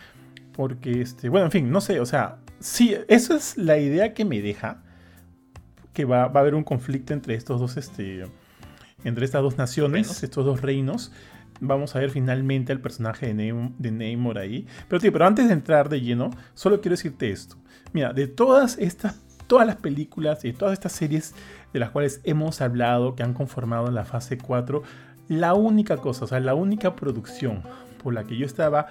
Porque, 0.52 1.00
este, 1.00 1.28
bueno, 1.28 1.46
en 1.46 1.52
fin, 1.52 1.70
no 1.70 1.80
sé. 1.80 2.00
O 2.00 2.06
sea, 2.06 2.38
sí, 2.60 2.94
esa 3.08 3.36
es 3.36 3.56
la 3.56 3.78
idea 3.78 4.14
que 4.14 4.24
me 4.24 4.42
deja. 4.42 4.82
Que 5.92 6.04
va, 6.04 6.28
va 6.28 6.40
a 6.40 6.42
haber 6.42 6.54
un 6.54 6.64
conflicto 6.64 7.12
entre 7.12 7.34
estos 7.34 7.60
dos, 7.60 7.76
este, 7.76 8.24
entre 9.04 9.24
estas 9.24 9.42
dos 9.42 9.58
naciones, 9.58 10.22
estos 10.22 10.44
dos 10.44 10.62
reinos 10.62 11.12
vamos 11.62 11.94
a 11.94 12.00
ver 12.00 12.10
finalmente 12.10 12.72
al 12.72 12.80
personaje 12.80 13.32
de, 13.32 13.90
Namor, 13.90 14.38
ahí. 14.38 14.66
Pero 14.88 15.00
tío, 15.00 15.12
pero 15.12 15.26
antes 15.26 15.46
de 15.46 15.54
entrar 15.54 15.88
de 15.88 16.00
lleno, 16.00 16.30
solo 16.54 16.80
quiero 16.80 16.96
decirte 16.96 17.30
esto. 17.30 17.56
Mira, 17.92 18.12
de 18.12 18.26
todas 18.26 18.78
estas, 18.78 19.20
todas 19.46 19.66
las 19.66 19.76
películas 19.76 20.44
y 20.44 20.52
de 20.52 20.58
todas 20.58 20.72
estas 20.74 20.92
series 20.92 21.34
de 21.72 21.80
las 21.80 21.90
cuales 21.90 22.20
hemos 22.24 22.60
hablado, 22.60 23.14
que 23.14 23.22
han 23.22 23.34
conformado 23.34 23.90
la 23.90 24.04
fase 24.04 24.38
4, 24.38 24.82
la 25.28 25.54
única 25.54 25.96
cosa, 25.98 26.24
o 26.24 26.28
sea, 26.28 26.40
la 26.40 26.54
única 26.54 26.96
producción 26.96 27.62
por 28.02 28.14
la 28.14 28.24
que 28.24 28.36
yo 28.36 28.46
estaba 28.46 28.88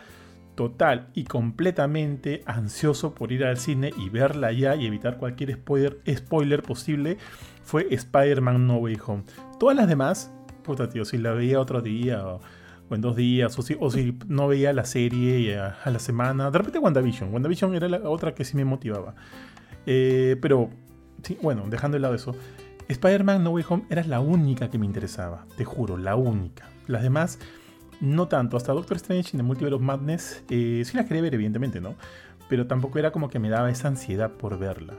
total 0.55 1.07
y 1.13 1.23
completamente 1.23 2.43
ansioso 2.45 3.15
por 3.15 3.31
ir 3.31 3.45
al 3.45 3.57
cine 3.57 3.91
y 3.97 4.09
verla 4.09 4.51
ya 4.51 4.75
y 4.75 4.85
evitar 4.85 5.17
cualquier 5.17 5.53
spoiler, 5.53 5.99
spoiler 6.09 6.61
posible 6.61 7.17
fue 7.63 7.87
Spider-Man 7.89 8.67
No 8.67 8.77
Way 8.77 8.97
Home. 9.05 9.23
Todas 9.59 9.75
las 9.75 9.87
demás, 9.87 10.31
puta 10.63 10.89
tío, 10.89 11.05
si 11.05 11.17
la 11.17 11.31
veía 11.31 11.59
otro 11.59 11.81
día 11.81 12.25
o, 12.25 12.41
en 12.91 13.01
dos 13.01 13.15
días, 13.15 13.57
o 13.57 13.91
si, 13.91 14.17
no 14.27 14.47
veía 14.47 14.73
la 14.73 14.83
serie 14.83 15.57
a, 15.57 15.89
la 15.89 15.99
semana, 15.99 16.51
de 16.51 16.57
repente 16.57 16.79
WandaVision. 16.79 17.33
WandaVision 17.33 17.75
era 17.75 17.87
la 17.87 18.09
otra 18.09 18.35
que 18.35 18.43
sí 18.43 18.57
me 18.57 18.65
motivaba. 18.65 19.15
Eh, 19.85 20.35
pero, 20.41 20.69
bueno, 21.41 21.63
dejando 21.69 21.95
de 21.95 22.01
lado 22.01 22.15
eso, 22.15 22.35
Spider-Man 22.91 23.43
No 23.43 23.51
Way 23.51 23.65
Home 23.69 23.83
era 23.89 24.03
la 24.03 24.19
única 24.19 24.69
que 24.69 24.77
me 24.77 24.85
interesaba, 24.85 25.45
te 25.55 25.65
juro, 25.65 25.97
la 25.97 26.15
única. 26.15 26.69
Las 26.87 27.03
demás 27.03 27.39
no 28.01 28.27
tanto. 28.27 28.57
Hasta 28.57 28.73
Doctor 28.73 28.97
Strange 28.97 29.31
en 29.31 29.37
The 29.37 29.43
Multiverse 29.43 29.79
Madness 29.79 30.43
eh, 30.49 30.83
sí 30.85 30.97
la 30.97 31.05
quería 31.05 31.21
ver, 31.21 31.35
evidentemente, 31.35 31.79
¿no? 31.79 31.95
Pero 32.49 32.67
tampoco 32.67 32.99
era 32.99 33.11
como 33.11 33.29
que 33.29 33.39
me 33.39 33.49
daba 33.49 33.69
esa 33.69 33.87
ansiedad 33.87 34.31
por 34.31 34.59
verla. 34.59 34.95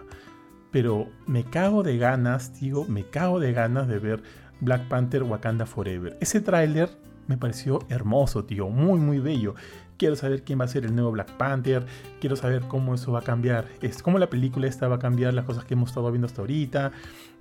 Pero 0.71 1.09
me 1.27 1.45
cago 1.45 1.83
de 1.83 1.99
ganas, 1.99 2.59
digo, 2.59 2.87
me 2.87 3.05
cago 3.05 3.41
de 3.41 3.53
ganas 3.53 3.89
de 3.89 3.99
ver 3.99 4.23
Black 4.61 4.89
Panther 4.89 5.23
Wakanda 5.25 5.67
Forever. 5.67 6.17
Ese 6.21 6.41
tráiler 6.41 6.89
me 7.27 7.37
pareció 7.37 7.81
hermoso, 7.89 8.45
tío, 8.45 8.69
muy, 8.69 8.99
muy 8.99 9.19
bello. 9.19 9.55
Quiero 9.99 10.17
saber 10.17 10.43
quién 10.43 10.59
va 10.61 10.65
a 10.65 10.69
ser 10.69 10.85
el 10.85 10.95
nuevo 10.95 11.13
Black 11.13 11.31
Panther. 11.37 11.85
Quiero 12.21 12.37
saber 12.37 12.63
cómo 12.63 12.95
eso 12.95 13.13
va 13.13 13.21
a 13.21 13.23
cambiar. 13.23 13.67
Es 13.83 14.03
cómo 14.03 14.19
la 14.19 14.31
película 14.31 14.67
esta 14.67 14.89
va 14.89 14.97
a 14.97 14.99
cambiar 14.99 15.35
las 15.35 15.45
cosas 15.45 15.65
que 15.65 15.75
hemos 15.75 15.91
estado 15.91 16.11
viendo 16.11 16.27
hasta 16.27 16.41
ahorita. 16.41 16.93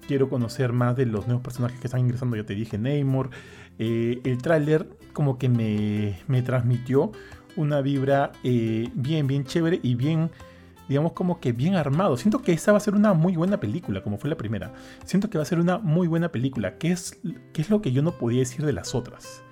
Quiero 0.07 0.29
conocer 0.29 0.73
más 0.73 0.95
de 0.95 1.05
los 1.05 1.27
nuevos 1.27 1.43
personajes 1.43 1.79
que 1.79 1.87
están 1.87 2.01
ingresando. 2.01 2.35
Ya 2.35 2.43
te 2.43 2.55
dije, 2.55 2.77
Namor. 2.77 3.29
Eh, 3.79 4.21
el 4.23 4.37
tráiler 4.41 4.87
como 5.13 5.37
que 5.37 5.49
me, 5.49 6.41
transmitió 6.43 7.11
una 7.55 7.81
vibra 7.81 8.31
eh, 8.43 8.89
bien, 8.93 9.27
bien 9.27 9.45
chévere 9.45 9.79
y 9.81 9.95
bien, 9.95 10.29
digamos 10.87 11.13
como 11.13 11.39
que 11.39 11.51
bien 11.51 11.75
armado. 11.75 12.17
Siento 12.17 12.41
que 12.41 12.51
esta 12.51 12.71
va 12.71 12.77
a 12.77 12.81
ser 12.81 12.95
una 12.95 13.13
muy 13.13 13.35
buena 13.35 13.59
película, 13.59 14.03
como 14.03 14.17
fue 14.17 14.29
la 14.29 14.37
primera. 14.37 14.73
Siento 15.05 15.29
que 15.29 15.37
va 15.37 15.43
a 15.43 15.45
ser 15.45 15.59
una 15.59 15.77
muy 15.77 16.07
buena 16.07 16.29
película, 16.29 16.77
que 16.77 16.91
es, 16.91 17.19
que 17.53 17.61
es 17.61 17.69
lo 17.69 17.81
que 17.81 17.91
yo 17.91 18.01
no 18.01 18.17
podía 18.17 18.39
decir 18.39 18.65
de 18.65 18.73
las 18.73 18.95
otras. 18.95 19.43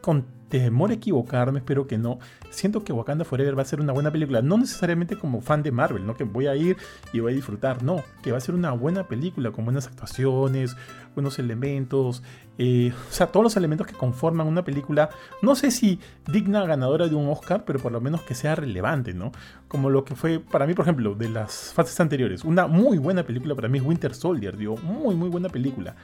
Con 0.00 0.26
temor 0.52 0.90
a 0.90 0.94
equivocarme, 0.94 1.60
espero 1.60 1.86
que 1.86 1.96
no. 1.96 2.18
Siento 2.50 2.84
que 2.84 2.92
Wakanda 2.92 3.24
Forever 3.24 3.56
va 3.56 3.62
a 3.62 3.64
ser 3.64 3.80
una 3.80 3.94
buena 3.94 4.10
película. 4.10 4.42
No 4.42 4.58
necesariamente 4.58 5.16
como 5.16 5.40
fan 5.40 5.62
de 5.62 5.72
Marvel, 5.72 6.06
¿no? 6.06 6.14
Que 6.14 6.24
voy 6.24 6.46
a 6.46 6.54
ir 6.54 6.76
y 7.14 7.20
voy 7.20 7.32
a 7.32 7.34
disfrutar. 7.34 7.82
No, 7.82 8.02
que 8.22 8.32
va 8.32 8.36
a 8.36 8.40
ser 8.42 8.54
una 8.54 8.70
buena 8.72 9.08
película 9.08 9.50
con 9.50 9.64
buenas 9.64 9.86
actuaciones, 9.86 10.76
buenos 11.14 11.38
elementos. 11.38 12.22
Eh, 12.58 12.92
o 13.08 13.12
sea, 13.12 13.28
todos 13.28 13.44
los 13.44 13.56
elementos 13.56 13.86
que 13.86 13.94
conforman 13.94 14.46
una 14.46 14.62
película. 14.62 15.08
No 15.40 15.54
sé 15.54 15.70
si 15.70 15.98
digna 16.30 16.66
ganadora 16.66 17.08
de 17.08 17.14
un 17.14 17.30
Oscar, 17.30 17.64
pero 17.64 17.78
por 17.78 17.90
lo 17.90 18.02
menos 18.02 18.20
que 18.20 18.34
sea 18.34 18.54
relevante, 18.54 19.14
¿no? 19.14 19.32
Como 19.68 19.88
lo 19.88 20.04
que 20.04 20.14
fue 20.14 20.38
para 20.38 20.66
mí, 20.66 20.74
por 20.74 20.84
ejemplo, 20.84 21.14
de 21.14 21.30
las 21.30 21.72
fases 21.72 21.98
anteriores. 21.98 22.44
Una 22.44 22.66
muy 22.66 22.98
buena 22.98 23.22
película 23.22 23.54
para 23.54 23.68
mí 23.68 23.78
es 23.78 23.84
Winter 23.84 24.14
Soldier, 24.14 24.58
digo. 24.58 24.76
Muy, 24.76 25.14
muy 25.14 25.30
buena 25.30 25.48
película 25.48 25.96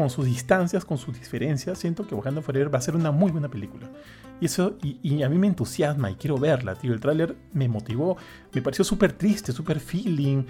con 0.00 0.10
sus 0.10 0.24
distancias, 0.24 0.84
con 0.84 0.98
sus 0.98 1.18
diferencias, 1.18 1.78
siento 1.78 2.06
que 2.06 2.14
Wakanda 2.14 2.40
Forever 2.40 2.72
va 2.72 2.78
a 2.78 2.82
ser 2.82 2.96
una 2.96 3.10
muy 3.10 3.30
buena 3.30 3.48
película. 3.48 3.88
Y 4.40 4.46
eso, 4.46 4.78
y, 4.82 5.22
a 5.22 5.28
mí 5.28 5.36
me 5.36 5.46
entusiasma 5.46 6.10
y 6.10 6.14
quiero 6.14 6.38
verla, 6.38 6.74
tío. 6.74 6.94
El 6.94 7.00
tráiler 7.00 7.36
me 7.52 7.68
motivó, 7.68 8.16
me 8.54 8.62
pareció 8.62 8.84
súper 8.84 9.12
triste, 9.12 9.52
súper 9.52 9.78
feeling. 9.78 10.44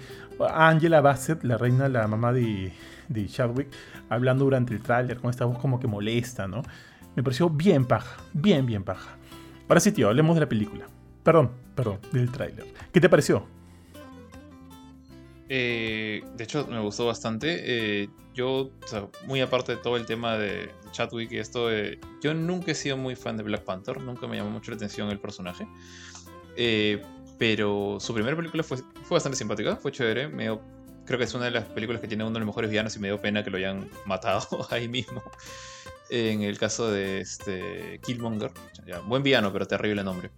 Angela 0.53 1.01
Bassett, 1.01 1.43
la 1.43 1.57
reina, 1.57 1.89
la 1.89 2.07
mamá 2.07 2.31
de, 2.31 2.71
de 3.09 3.27
Chadwick, 3.27 3.67
hablando 4.09 4.45
durante 4.45 4.73
el 4.73 4.81
tráiler 4.81 5.17
con 5.17 5.29
esta 5.29 5.43
voz 5.43 5.57
como 5.59 5.79
que 5.79 5.87
molesta, 5.87 6.47
¿no? 6.47 6.63
Me 7.15 7.23
pareció 7.23 7.49
bien 7.49 7.85
paja, 7.85 8.17
bien, 8.31 8.65
bien 8.65 8.83
paja. 8.83 9.17
Ahora 9.67 9.81
sí, 9.81 9.91
tío, 9.91 10.07
hablemos 10.07 10.35
de 10.35 10.41
la 10.41 10.49
película. 10.49 10.85
Perdón, 11.23 11.51
perdón, 11.75 11.99
del 12.13 12.31
tráiler. 12.31 12.65
¿Qué 12.93 13.01
te 13.01 13.09
pareció? 13.09 13.45
Eh, 15.53 16.23
de 16.37 16.43
hecho, 16.45 16.65
me 16.67 16.79
gustó 16.79 17.07
bastante. 17.07 17.57
Eh, 17.61 18.09
yo, 18.33 18.71
muy 19.25 19.41
aparte 19.41 19.75
de 19.75 19.81
todo 19.81 19.97
el 19.97 20.05
tema 20.05 20.37
de 20.37 20.71
Chadwick 20.93 21.29
y 21.33 21.39
esto, 21.39 21.67
yo 22.21 22.33
nunca 22.33 22.71
he 22.71 22.75
sido 22.75 22.95
muy 22.95 23.17
fan 23.17 23.35
de 23.35 23.43
Black 23.43 23.65
Panther, 23.65 23.99
nunca 23.99 24.27
me 24.27 24.37
llamó 24.37 24.49
mucho 24.49 24.71
la 24.71 24.77
atención 24.77 25.09
el 25.09 25.19
personaje. 25.19 25.67
Eh, 26.55 27.01
pero 27.37 27.97
su 27.99 28.13
primera 28.13 28.33
película 28.37 28.63
fue, 28.63 28.77
bastante 29.09 29.37
simpática, 29.37 29.75
fue 29.75 29.91
chévere. 29.91 30.31
creo 31.05 31.17
que 31.17 31.25
es 31.25 31.33
una 31.33 31.43
de 31.43 31.51
las 31.51 31.65
películas 31.65 32.01
que 32.01 32.07
tiene 32.07 32.23
uno 32.23 32.31
de 32.31 32.39
los 32.39 32.47
mejores 32.47 32.69
villanos 32.69 32.95
y 32.95 32.99
me 32.99 33.09
dio 33.09 33.19
pena 33.19 33.43
que 33.43 33.49
lo 33.49 33.57
hayan 33.57 33.89
matado 34.05 34.47
ahí 34.69 34.87
mismo. 34.87 35.21
En 36.09 36.43
el 36.43 36.57
caso 36.57 36.89
de 36.89 37.19
este, 37.19 37.99
Killmonger, 38.05 38.51
buen 39.05 39.21
villano, 39.21 39.51
pero 39.51 39.67
terrible 39.67 40.01
nombre. 40.01 40.31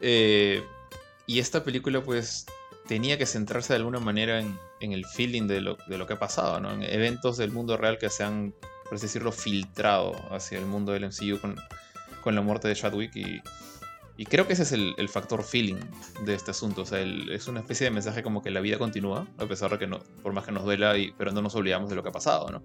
y 0.00 1.38
esta 1.38 1.62
película, 1.62 2.02
pues, 2.02 2.44
tenía 2.92 3.16
que 3.16 3.24
centrarse 3.24 3.72
de 3.72 3.78
alguna 3.78 4.00
manera 4.00 4.38
en, 4.38 4.92
el 4.92 5.06
feeling 5.06 5.46
de 5.46 5.62
lo, 5.62 5.78
que 5.78 6.12
ha 6.12 6.18
pasado, 6.18 6.60
¿no? 6.60 6.70
en 6.72 6.82
eventos 6.82 7.38
del 7.38 7.50
mundo 7.50 7.78
real 7.78 7.96
que 7.96 8.10
se 8.10 8.22
han, 8.22 8.52
por 8.84 8.96
así 8.96 9.06
decirlo, 9.06 9.32
filtrado 9.32 10.12
hacia 10.30 10.58
el 10.58 10.66
mundo 10.66 10.92
del 10.92 11.06
MCU 11.06 11.40
con, 11.40 12.34
la 12.34 12.42
muerte 12.42 12.68
de 12.68 12.74
Chadwick 12.74 13.16
y, 13.16 14.24
creo 14.26 14.46
que 14.46 14.52
ese 14.52 14.64
es 14.64 14.72
el, 14.72 15.08
factor 15.08 15.42
feeling 15.42 15.80
de 16.26 16.34
este 16.34 16.50
asunto. 16.50 16.82
O 16.82 16.84
sea, 16.84 17.00
es 17.00 17.48
una 17.48 17.60
especie 17.60 17.86
de 17.86 17.92
mensaje 17.92 18.22
como 18.22 18.42
que 18.42 18.50
la 18.50 18.60
vida 18.60 18.76
continúa, 18.76 19.26
a 19.38 19.46
pesar 19.46 19.70
de 19.70 19.78
que 19.78 19.86
no, 19.86 20.00
por 20.22 20.34
más 20.34 20.44
que 20.44 20.52
nos 20.52 20.64
duela, 20.64 20.98
y, 20.98 21.12
pero 21.16 21.32
no 21.32 21.40
nos 21.40 21.54
olvidamos 21.54 21.88
de 21.88 21.96
lo 21.96 22.02
que 22.02 22.10
ha 22.10 22.12
pasado, 22.12 22.50
¿no? 22.50 22.62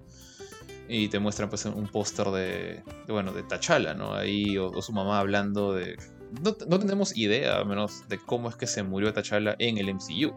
Y 0.90 1.08
te 1.08 1.20
muestran 1.20 1.50
pues 1.50 1.64
un 1.64 1.88
póster 1.88 2.28
de, 2.32 2.84
bueno, 3.08 3.32
de 3.32 3.44
T'Challa, 3.44 3.94
¿no? 3.94 4.14
Ahí, 4.14 4.58
o, 4.58 4.82
su 4.82 4.92
mamá 4.92 5.20
hablando 5.20 5.72
de, 5.72 5.96
no, 6.42 6.80
tenemos 6.80 7.16
idea, 7.18 7.58
al 7.58 7.66
menos, 7.66 8.08
de 8.08 8.18
cómo 8.18 8.50
es 8.50 8.56
que 8.56 8.68
se 8.68 8.84
murió 8.84 9.14
T'Challa 9.14 9.56
en 9.60 9.78
el 9.78 9.94
MCU. 9.94 10.34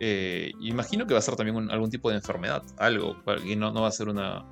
Eh, 0.00 0.52
imagino 0.60 1.06
que 1.06 1.14
va 1.14 1.20
a 1.20 1.22
ser 1.22 1.36
también 1.36 1.70
algún 1.70 1.90
tipo 1.90 2.10
de 2.10 2.16
enfermedad, 2.16 2.62
algo, 2.78 3.16
y 3.44 3.56
no, 3.56 3.72
no 3.72 3.82
va 3.82 3.88
a 3.88 3.92
ser 3.92 4.08
una, 4.08 4.44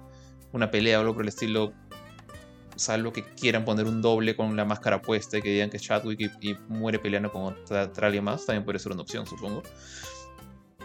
una 0.52 0.70
pelea 0.70 0.98
o 0.98 1.00
algo 1.00 1.14
por 1.14 1.22
el 1.22 1.28
estilo, 1.28 1.72
salvo 2.76 3.12
que 3.12 3.24
quieran 3.24 3.64
poner 3.64 3.86
un 3.86 4.00
doble 4.00 4.36
con 4.36 4.56
la 4.56 4.64
máscara 4.64 5.02
puesta 5.02 5.38
y 5.38 5.42
que 5.42 5.50
digan 5.50 5.70
que 5.70 5.78
Chadwick 5.78 6.30
y, 6.40 6.56
muere 6.68 6.98
peleando 6.98 7.30
con 7.30 7.42
otra, 7.42 7.90
alguien 8.02 8.24
más, 8.24 8.46
también 8.46 8.64
puede 8.64 8.78
ser 8.78 8.92
una 8.92 9.02
opción, 9.02 9.26
supongo. 9.26 9.62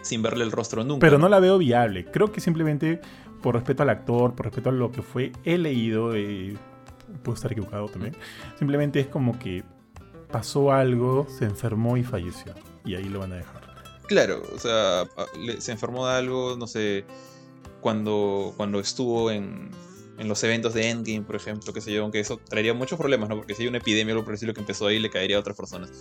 Sin 0.02 0.22
verle 0.22 0.44
el 0.44 0.52
rostro 0.52 0.84
nunca. 0.84 1.00
Pero 1.00 1.18
no 1.18 1.28
la 1.28 1.40
veo 1.40 1.58
viable. 1.58 2.04
Creo 2.04 2.30
que 2.30 2.40
simplemente 2.40 3.00
por 3.42 3.54
respeto 3.54 3.82
al 3.82 3.90
actor, 3.90 4.34
por 4.34 4.46
respeto 4.46 4.70
a 4.70 4.72
lo 4.72 4.90
que 4.90 5.02
fue, 5.02 5.32
he 5.44 5.58
leído, 5.58 6.14
eh, 6.14 6.56
puedo 7.22 7.34
estar 7.34 7.52
equivocado 7.52 7.88
también. 7.88 8.16
Simplemente 8.58 9.00
es 9.00 9.06
como 9.06 9.38
que 9.38 9.64
pasó 10.30 10.72
algo, 10.72 11.26
se 11.28 11.44
enfermó 11.44 11.96
y 11.96 12.04
falleció. 12.04 12.54
Y 12.84 12.94
ahí 12.94 13.04
lo 13.04 13.20
van 13.20 13.32
a 13.32 13.36
dejar. 13.36 13.68
Claro, 14.06 14.42
o 14.54 14.58
sea, 14.58 15.06
se 15.58 15.72
enfermó 15.72 16.06
de 16.06 16.14
algo, 16.14 16.56
no 16.56 16.66
sé, 16.66 17.04
cuando, 17.80 18.54
cuando 18.56 18.80
estuvo 18.80 19.30
en, 19.30 19.70
en 20.18 20.28
los 20.28 20.42
eventos 20.44 20.74
de 20.74 20.88
Endgame, 20.88 21.22
por 21.22 21.36
ejemplo, 21.36 21.72
que 21.72 21.80
sé 21.80 21.92
yo, 21.92 22.02
aunque 22.02 22.20
eso 22.20 22.38
traería 22.38 22.74
muchos 22.74 22.98
problemas, 22.98 23.28
¿no? 23.28 23.36
Porque 23.36 23.54
si 23.54 23.62
hay 23.62 23.68
una 23.68 23.78
epidemia 23.78 24.14
o 24.14 24.18
algo 24.18 24.24
por 24.24 24.38
que 24.38 24.60
empezó 24.60 24.86
ahí, 24.86 24.98
le 24.98 25.10
caería 25.10 25.36
a 25.36 25.40
otras 25.40 25.56
personas. 25.56 25.92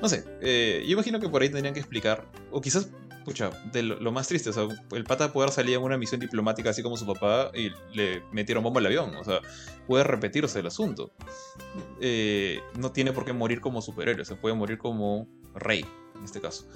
No 0.00 0.08
sé, 0.08 0.24
eh, 0.42 0.84
yo 0.86 0.92
imagino 0.92 1.18
que 1.20 1.28
por 1.28 1.42
ahí 1.42 1.48
tendrían 1.48 1.74
que 1.74 1.80
explicar, 1.80 2.24
o 2.52 2.60
quizás, 2.60 2.88
pucha, 3.24 3.50
lo, 3.72 4.12
más 4.12 4.28
triste, 4.28 4.50
o 4.50 4.52
sea, 4.52 4.68
el 4.92 5.04
pata 5.04 5.32
poder 5.32 5.50
salir 5.50 5.76
en 5.76 5.82
una 5.82 5.96
misión 5.96 6.20
diplomática 6.20 6.70
así 6.70 6.82
como 6.82 6.96
su 6.96 7.06
papá 7.06 7.50
y 7.54 7.70
le 7.96 8.22
metieron 8.32 8.62
bomba 8.62 8.80
al 8.80 8.86
avión, 8.86 9.14
o 9.16 9.24
sea, 9.24 9.40
puede 9.86 10.04
repetirse 10.04 10.60
el 10.60 10.66
asunto. 10.66 11.12
Eh, 12.00 12.60
no 12.78 12.92
tiene 12.92 13.12
por 13.12 13.24
qué 13.24 13.32
morir 13.32 13.60
como 13.60 13.82
superhéroe, 13.82 14.24
se 14.24 14.36
puede 14.36 14.54
morir 14.54 14.78
como 14.78 15.26
rey, 15.54 15.84
en 16.16 16.24
este 16.24 16.40
caso. 16.40 16.66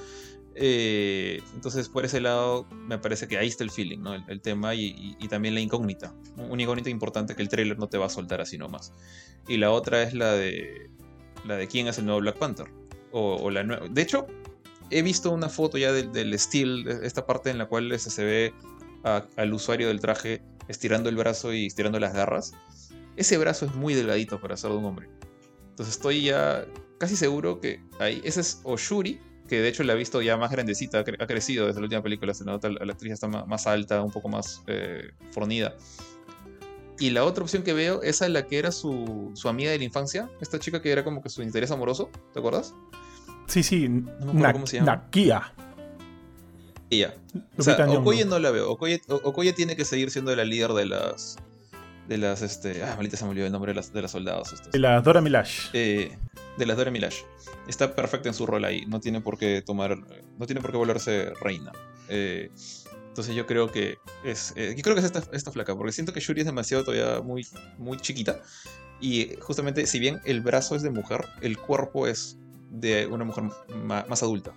Eh, 0.60 1.40
entonces, 1.54 1.88
por 1.88 2.04
ese 2.04 2.20
lado, 2.20 2.66
me 2.72 2.98
parece 2.98 3.28
que 3.28 3.38
ahí 3.38 3.46
está 3.46 3.62
el 3.62 3.70
feeling, 3.70 4.00
¿no? 4.00 4.14
El, 4.14 4.40
tema 4.40 4.74
y, 4.74 5.16
también 5.28 5.54
la 5.54 5.60
incógnita. 5.60 6.12
Una 6.36 6.60
incógnita 6.60 6.90
importante 6.90 7.36
que 7.36 7.42
el 7.42 7.48
trailer 7.48 7.78
no 7.78 7.88
te 7.88 7.96
va 7.96 8.06
a 8.06 8.08
soltar 8.08 8.40
así 8.40 8.58
nomás. 8.58 8.92
Y 9.46 9.58
la 9.58 9.70
otra 9.70 10.02
es 10.02 10.14
la 10.14 10.32
de 10.32 10.90
la 11.46 11.56
de 11.56 11.68
quién 11.68 11.86
es 11.86 11.98
el 11.98 12.06
nuevo 12.06 12.20
Black 12.20 12.38
Panther. 12.38 12.66
O, 13.12 13.50
la 13.50 13.62
De 13.64 14.02
hecho, 14.02 14.26
he 14.90 15.02
visto 15.02 15.30
una 15.30 15.48
foto 15.48 15.78
ya 15.78 15.92
del, 15.92 16.12
del 16.12 16.38
steel, 16.38 16.86
esta 17.02 17.26
parte 17.26 17.50
en 17.50 17.58
la 17.58 17.66
cual 17.66 17.98
se 17.98 18.24
ve 18.24 18.54
al 19.36 19.52
usuario 19.52 19.88
del 19.88 20.00
traje 20.00 20.42
estirando 20.68 21.08
el 21.08 21.16
brazo 21.16 21.52
y 21.52 21.66
estirando 21.66 21.98
las 21.98 22.12
garras. 22.12 22.52
Ese 23.16 23.38
brazo 23.38 23.66
es 23.66 23.74
muy 23.74 23.94
delgadito 23.94 24.40
para 24.40 24.56
ser 24.56 24.70
de 24.70 24.76
un 24.76 24.84
hombre. 24.84 25.08
Entonces 25.70 25.96
estoy 25.96 26.22
ya 26.22 26.66
casi 26.98 27.16
seguro 27.16 27.60
que 27.60 27.80
ahí. 27.98 28.20
Ese 28.24 28.40
es 28.40 28.60
Oshuri 28.64 29.20
que 29.48 29.60
de 29.60 29.68
hecho 29.68 29.82
la 29.82 29.94
he 29.94 29.96
visto 29.96 30.22
ya 30.22 30.36
más 30.36 30.50
grandecita, 30.52 31.00
ha 31.00 31.26
crecido 31.26 31.66
desde 31.66 31.80
la 31.80 31.84
última 31.84 32.02
película, 32.02 32.32
la 32.42 32.92
actriz 32.92 33.14
está 33.14 33.26
más 33.26 33.66
alta, 33.66 34.02
un 34.02 34.12
poco 34.12 34.28
más 34.28 34.62
eh, 34.68 35.10
fornida. 35.32 35.74
Y 37.00 37.10
la 37.10 37.24
otra 37.24 37.44
opción 37.44 37.62
que 37.62 37.72
veo 37.72 38.02
es 38.02 38.22
a 38.22 38.28
la 38.28 38.46
que 38.46 38.58
era 38.58 38.70
su, 38.70 39.30
su, 39.34 39.48
amiga 39.48 39.70
de 39.70 39.78
la 39.78 39.84
infancia, 39.84 40.30
esta 40.40 40.58
chica 40.58 40.82
que 40.82 40.90
era 40.92 41.02
como 41.02 41.22
que 41.22 41.28
su 41.28 41.42
interés 41.42 41.70
amoroso, 41.70 42.10
¿te 42.32 42.40
acuerdas? 42.40 42.74
Sí, 43.48 43.62
sí, 43.62 43.88
no 43.88 44.52
cómo 44.52 44.66
se 44.66 44.76
llama. 44.76 44.96
Nakia. 44.96 45.52
Ella. 46.90 47.14
O 47.56 47.62
sea, 47.62 47.86
Okoye 47.90 48.24
no 48.24 48.38
la 48.38 48.50
veo. 48.50 48.70
Okoye, 48.70 49.52
tiene 49.52 49.74
que 49.76 49.84
seguir 49.84 50.10
siendo 50.10 50.34
la 50.36 50.44
líder 50.44 50.72
de 50.72 50.86
las. 50.86 51.36
De 52.06 52.18
las. 52.18 52.42
Este, 52.42 52.82
ah, 52.82 52.94
malita 52.96 53.16
se 53.16 53.24
me 53.24 53.30
olvidó 53.30 53.46
el 53.46 53.52
nombre 53.52 53.72
de 53.72 53.76
las, 53.76 53.92
de 53.92 54.02
las 54.02 54.10
soldados. 54.10 54.54
De 54.70 54.78
la 54.78 55.00
Dora 55.00 55.20
Milash. 55.20 55.68
Eh, 55.72 56.16
de 56.56 56.66
las 56.66 56.76
Dora 56.76 56.90
Milaje. 56.90 57.24
Está 57.66 57.94
perfecta 57.94 58.28
en 58.28 58.34
su 58.34 58.46
rol 58.46 58.64
ahí, 58.64 58.84
no 58.86 59.00
tiene 59.00 59.20
por 59.20 59.38
qué 59.38 59.62
tomar, 59.62 59.96
no 60.38 60.46
tiene 60.46 60.60
por 60.60 60.70
qué 60.70 60.76
volverse 60.76 61.32
reina. 61.40 61.72
Eh, 62.08 62.50
entonces 63.08 63.34
yo 63.34 63.46
creo 63.46 63.70
que 63.70 63.98
es, 64.24 64.52
eh, 64.56 64.74
yo 64.76 64.82
creo 64.82 64.94
que 64.94 65.00
es 65.00 65.06
esta, 65.06 65.22
esta, 65.32 65.50
flaca, 65.50 65.74
porque 65.74 65.92
siento 65.92 66.12
que 66.12 66.20
Shuri 66.20 66.40
es 66.40 66.46
demasiado 66.46 66.84
todavía 66.84 67.20
muy, 67.20 67.46
muy 67.76 67.98
chiquita. 67.98 68.40
Y 69.00 69.36
justamente, 69.40 69.86
si 69.86 69.98
bien 69.98 70.20
el 70.24 70.40
brazo 70.40 70.76
es 70.76 70.82
de 70.82 70.90
mujer, 70.90 71.24
el 71.40 71.58
cuerpo 71.58 72.06
es 72.06 72.38
de 72.70 73.06
una 73.06 73.24
mujer 73.24 73.44
más, 73.84 74.22
adulta. 74.22 74.54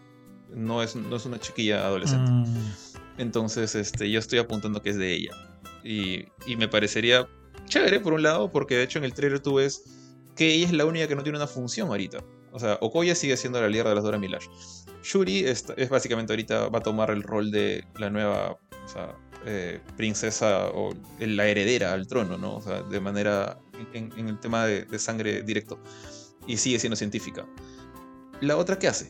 No 0.53 0.83
es, 0.83 0.95
no 0.95 1.15
es 1.15 1.25
una 1.25 1.39
chiquilla 1.39 1.85
adolescente. 1.85 2.31
Mm. 2.31 2.73
Entonces, 3.17 3.75
este, 3.75 4.09
yo 4.11 4.19
estoy 4.19 4.39
apuntando 4.39 4.81
que 4.81 4.89
es 4.89 4.97
de 4.97 5.13
ella. 5.13 5.31
Y, 5.83 6.25
y 6.45 6.55
me 6.57 6.67
parecería 6.67 7.27
chévere, 7.65 7.99
por 7.99 8.13
un 8.13 8.23
lado, 8.23 8.51
porque 8.51 8.75
de 8.75 8.83
hecho 8.83 8.99
en 8.99 9.05
el 9.05 9.13
trailer 9.13 9.39
tú 9.39 9.55
ves 9.55 9.83
que 10.35 10.53
ella 10.53 10.65
es 10.65 10.73
la 10.73 10.85
única 10.85 11.07
que 11.07 11.15
no 11.15 11.23
tiene 11.23 11.37
una 11.37 11.47
función 11.47 11.87
ahorita. 11.87 12.23
O 12.51 12.59
sea, 12.59 12.77
Okoya 12.81 13.15
sigue 13.15 13.37
siendo 13.37 13.61
la 13.61 13.69
líder 13.69 13.87
de 13.87 13.95
las 13.95 14.03
Dora 14.03 14.17
Milaje. 14.17 14.49
Shuri 15.03 15.45
es, 15.45 15.65
básicamente 15.89 16.33
ahorita 16.33 16.67
va 16.67 16.79
a 16.79 16.83
tomar 16.83 17.09
el 17.11 17.23
rol 17.23 17.49
de 17.49 17.85
la 17.97 18.09
nueva 18.09 18.57
eh, 19.45 19.79
princesa 19.97 20.67
o 20.67 20.93
la 21.19 21.47
heredera 21.47 21.93
al 21.93 22.07
trono, 22.07 22.37
¿no? 22.37 22.57
O 22.57 22.61
sea, 22.61 22.83
de 22.83 22.99
manera 22.99 23.57
en, 23.93 24.11
el 24.27 24.39
tema 24.39 24.65
de, 24.65 24.99
sangre 24.99 25.41
directo. 25.43 25.79
Y 26.45 26.57
sigue 26.57 26.79
siendo 26.79 26.95
científica. 26.95 27.45
La 28.41 28.57
otra, 28.57 28.77
¿qué 28.77 28.87
hace? 28.87 29.07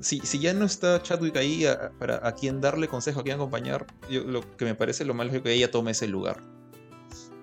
Si, 0.00 0.18
si 0.20 0.40
ya 0.40 0.52
no 0.52 0.64
está 0.64 1.00
Chadwick 1.02 1.36
ahí 1.36 1.64
a, 1.64 1.92
para 1.98 2.26
a 2.26 2.34
quien 2.34 2.60
darle 2.60 2.88
consejo, 2.88 3.20
a 3.20 3.22
quien 3.22 3.36
acompañar, 3.36 3.86
lo 4.08 4.40
que 4.56 4.64
me 4.64 4.74
parece 4.74 5.04
lo 5.04 5.14
malo 5.14 5.30
es 5.32 5.42
que 5.42 5.52
ella 5.52 5.70
tome 5.70 5.92
ese 5.92 6.08
lugar. 6.08 6.42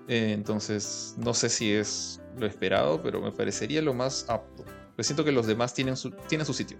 Eh, 0.09 0.33
entonces, 0.33 1.13
no 1.17 1.35
sé 1.35 1.49
si 1.49 1.71
es 1.71 2.19
lo 2.35 2.47
esperado, 2.47 3.01
pero 3.01 3.21
me 3.21 3.31
parecería 3.31 3.81
lo 3.81 3.93
más 3.93 4.25
apto. 4.27 4.65
Pero 4.95 5.03
siento 5.03 5.23
que 5.23 5.31
los 5.31 5.45
demás 5.45 5.73
tienen 5.73 5.95
su, 5.95 6.09
tienen 6.27 6.45
su 6.45 6.53
sitio. 6.53 6.77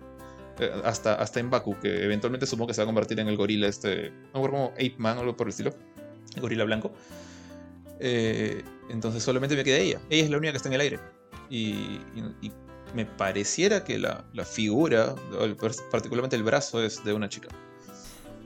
Eh, 0.60 0.72
hasta, 0.84 1.14
hasta 1.14 1.40
en 1.40 1.52
Baku, 1.52 1.80
que 1.80 2.04
eventualmente 2.04 2.48
supongo 2.48 2.68
que 2.68 2.74
se 2.74 2.82
va 2.82 2.84
a 2.84 2.88
convertir 2.88 3.20
en 3.20 3.28
el 3.28 3.38
gorila 3.38 3.68
este. 3.68 4.12
No 4.34 4.42
como 4.42 4.66
Ape 4.74 4.96
Man 4.98 5.18
o 5.18 5.22
algo 5.22 5.38
por 5.38 5.48
el 5.48 5.52
estilo. 5.52 5.72
El 6.36 6.42
gorila 6.42 6.64
blanco. 6.64 6.92
Eh, 8.00 8.64
entonces 8.90 9.22
solamente 9.22 9.56
me 9.56 9.64
queda 9.64 9.78
ella. 9.78 10.02
Ella 10.10 10.24
es 10.24 10.30
la 10.32 10.38
única 10.38 10.52
que 10.52 10.58
está 10.58 10.70
en 10.70 10.74
el 10.74 10.82
aire. 10.82 11.00
Y, 11.52 12.00
me 12.96 13.06
pareciera 13.06 13.84
que 13.84 14.00
la, 14.00 14.26
la, 14.34 14.46
figura, 14.46 15.16
particularmente 15.92 16.36
el 16.36 16.44
brazo, 16.44 16.84
es 16.84 17.04
de 17.04 17.14
una 17.14 17.30
chica. 17.30 17.50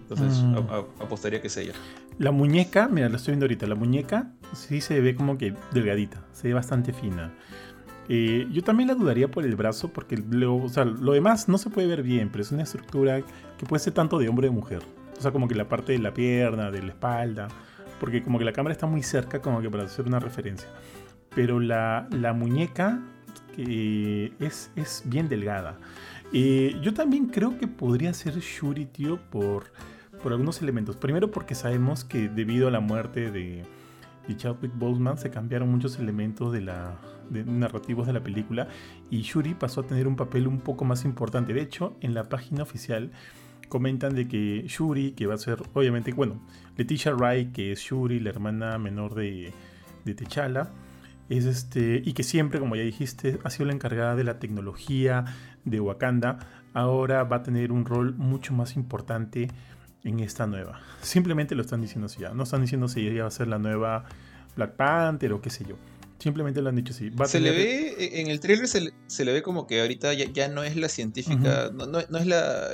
Entonces 0.10 0.44
mm. 0.44 0.58
apostaría 1.02 1.41
que 1.41 1.48
es 1.48 1.58
ella. 1.58 1.74
La 2.20 2.32
muñeca, 2.32 2.88
mira, 2.88 3.10
la 3.10 3.18
estoy 3.18 3.32
viendo 3.32 3.46
ahorita. 3.46 3.66
La 3.68 3.76
muñeca 3.76 4.32
sí 4.54 4.82
se 4.82 5.00
ve 5.02 5.16
como 5.16 5.38
que 5.38 5.56
delgadita. 5.72 6.24
Se 6.34 6.48
ve 6.48 6.54
bastante 6.54 6.94
fina. 6.94 7.34
Eh, 8.10 8.48
yo 8.52 8.64
también 8.64 8.89
la 8.89 8.96
dudaría 8.96 9.30
por 9.32 9.46
el 9.46 9.56
brazo, 9.56 9.91
porque 9.91 10.18
lo, 10.18 10.58
o 10.58 10.70
sea, 10.70 10.86
lo 10.86 11.14
demás 11.14 11.48
no 11.48 11.58
se 11.58 11.70
puede 11.70 11.88
ver 11.88 12.04
bien, 12.04 12.30
pero 12.30 12.44
es 12.44 12.52
una 12.52 12.64
estructura 12.64 13.22
que 13.58 13.66
puede 13.66 13.80
ser 13.80 13.94
tanto 13.94 14.20
de 14.20 14.28
hombre 14.28 14.48
o 14.48 14.52
de 14.52 14.56
mujer. 14.56 14.82
O 15.18 15.22
sea, 15.22 15.32
como 15.32 15.48
que 15.48 15.56
la 15.56 15.70
parte 15.70 15.94
de 15.94 16.00
la 16.00 16.14
pierna, 16.14 16.70
de 16.70 16.82
la 16.84 16.89
espalda, 16.89 17.48
porque 18.00 18.22
como 18.22 18.38
que 18.39 18.46
la 18.46 18.52
cámara 18.52 18.74
está 18.74 18.86
muy 18.86 19.04
cerca, 19.04 19.41
como 19.41 19.62
que 19.62 19.70
para 19.70 19.84
hacer 19.84 20.06
una 20.06 20.20
referencia. 20.20 20.68
Pero 21.34 21.60
la, 21.60 22.08
la 22.12 22.34
muñeca 22.34 23.00
que 23.56 24.34
es, 24.39 24.72
es 24.76 25.04
bien 25.06 25.30
delgada. 25.30 25.78
Eh, 26.34 26.76
yo 26.82 26.93
también 26.93 27.28
creo 27.28 27.58
que 27.58 27.68
podría 27.68 28.14
ser 28.14 28.39
Shuri, 28.39 28.86
tío, 28.86 29.20
por, 29.30 29.72
por 30.22 30.32
algunos 30.32 30.62
elementos. 30.62 30.97
Primero 30.97 31.30
porque 31.30 31.54
sabemos 31.54 32.04
que 32.04 32.28
debido 32.28 32.68
a 32.68 32.72
la 32.72 32.80
muerte 32.80 33.30
de, 33.30 33.64
Chadwick 34.36 34.72
Boseman 34.76 35.18
se 35.18 35.30
cambiaron 35.30 35.70
muchos 35.70 35.99
elementos 35.99 36.51
de 36.54 36.62
la, 36.62 36.97
narrativos 37.30 38.08
de 38.08 38.14
la 38.14 38.24
película 38.24 38.70
y 39.12 39.22
Shuri 39.22 39.54
pasó 39.54 39.82
a 39.82 39.84
tener 39.84 40.08
un 40.08 40.16
papel 40.16 40.47
un 40.47 40.60
poco 40.60 40.86
más 40.86 41.06
importante. 41.06 41.54
De 41.54 41.62
hecho, 41.62 41.95
en 42.01 42.14
la 42.14 42.30
página 42.30 42.64
oficial 42.64 43.12
comentan 43.70 44.16
de 44.16 44.28
que 44.28 44.64
Shuri, 44.68 45.12
que 45.12 45.28
va 45.28 45.36
a 45.36 45.38
ser, 45.38 45.62
obviamente, 45.74 46.14
bueno, 46.14 46.41
Leticia 46.78 47.14
Wright, 47.14 47.51
que 47.51 47.74
es 47.74 47.80
Shuri, 47.80 48.20
la 48.20 48.30
hermana 48.30 48.78
menor 48.80 49.14
de, 49.14 49.51
de 50.06 50.16
T'Challa, 50.16 50.70
es 51.30 51.45
este, 51.45 52.01
y 52.03 52.13
que 52.13 52.24
siempre, 52.24 52.59
como 52.59 52.76
ya 52.76 52.84
dijiste, 52.84 53.39
ha 53.43 53.49
sido 53.49 53.65
la 53.65 53.74
encargada 53.74 54.15
de 54.15 54.24
la 54.24 54.39
tecnología 54.39 55.26
de 55.65 55.80
Wakanda, 55.80 56.39
ahora 56.74 57.24
va 57.24 57.38
a 57.38 57.43
tener 57.43 57.71
un 57.71 57.86
rol 57.86 58.15
mucho 58.15 58.53
más 58.53 58.76
importante 58.76 59.49
en 60.03 60.19
esta 60.19 60.47
nueva. 60.47 60.82
Simplemente 61.01 61.55
lo 61.55 61.61
están 61.61 61.82
diciendo 61.82 62.07
así 62.07 62.19
ya, 62.19 62.34
no 62.34 62.43
están 62.43 62.61
diciendo 62.61 62.88
si 62.88 63.07
ella 63.07 63.24
va 63.24 63.28
a 63.28 63.32
ser 63.32 63.47
la 63.47 63.57
nueva 63.57 64.05
Black 64.55 64.76
Panther 64.76 65.34
o 65.34 65.41
qué 65.41 65.49
sé 65.49 65.65
yo. 65.67 65.76
Simplemente 66.19 66.61
lo 66.61 66.69
han 66.69 66.76
dicho 66.78 66.93
así. 66.93 67.11
se 67.26 67.39
le 67.41 67.51
ve, 67.51 67.95
e, 67.97 68.21
en 68.21 68.28
el 68.28 68.39
trailer 68.39 68.67
se 68.67 68.80
le, 69.26 69.34
ve 69.34 69.41
como 69.41 69.67
que 69.67 69.82
ahorita 69.82 70.13
ya, 70.13 70.47
no 70.47 70.63
es 70.63 70.78
la 70.78 70.88
científica, 70.88 71.69
no, 71.74 71.99
es 71.99 72.26
la, 72.26 72.71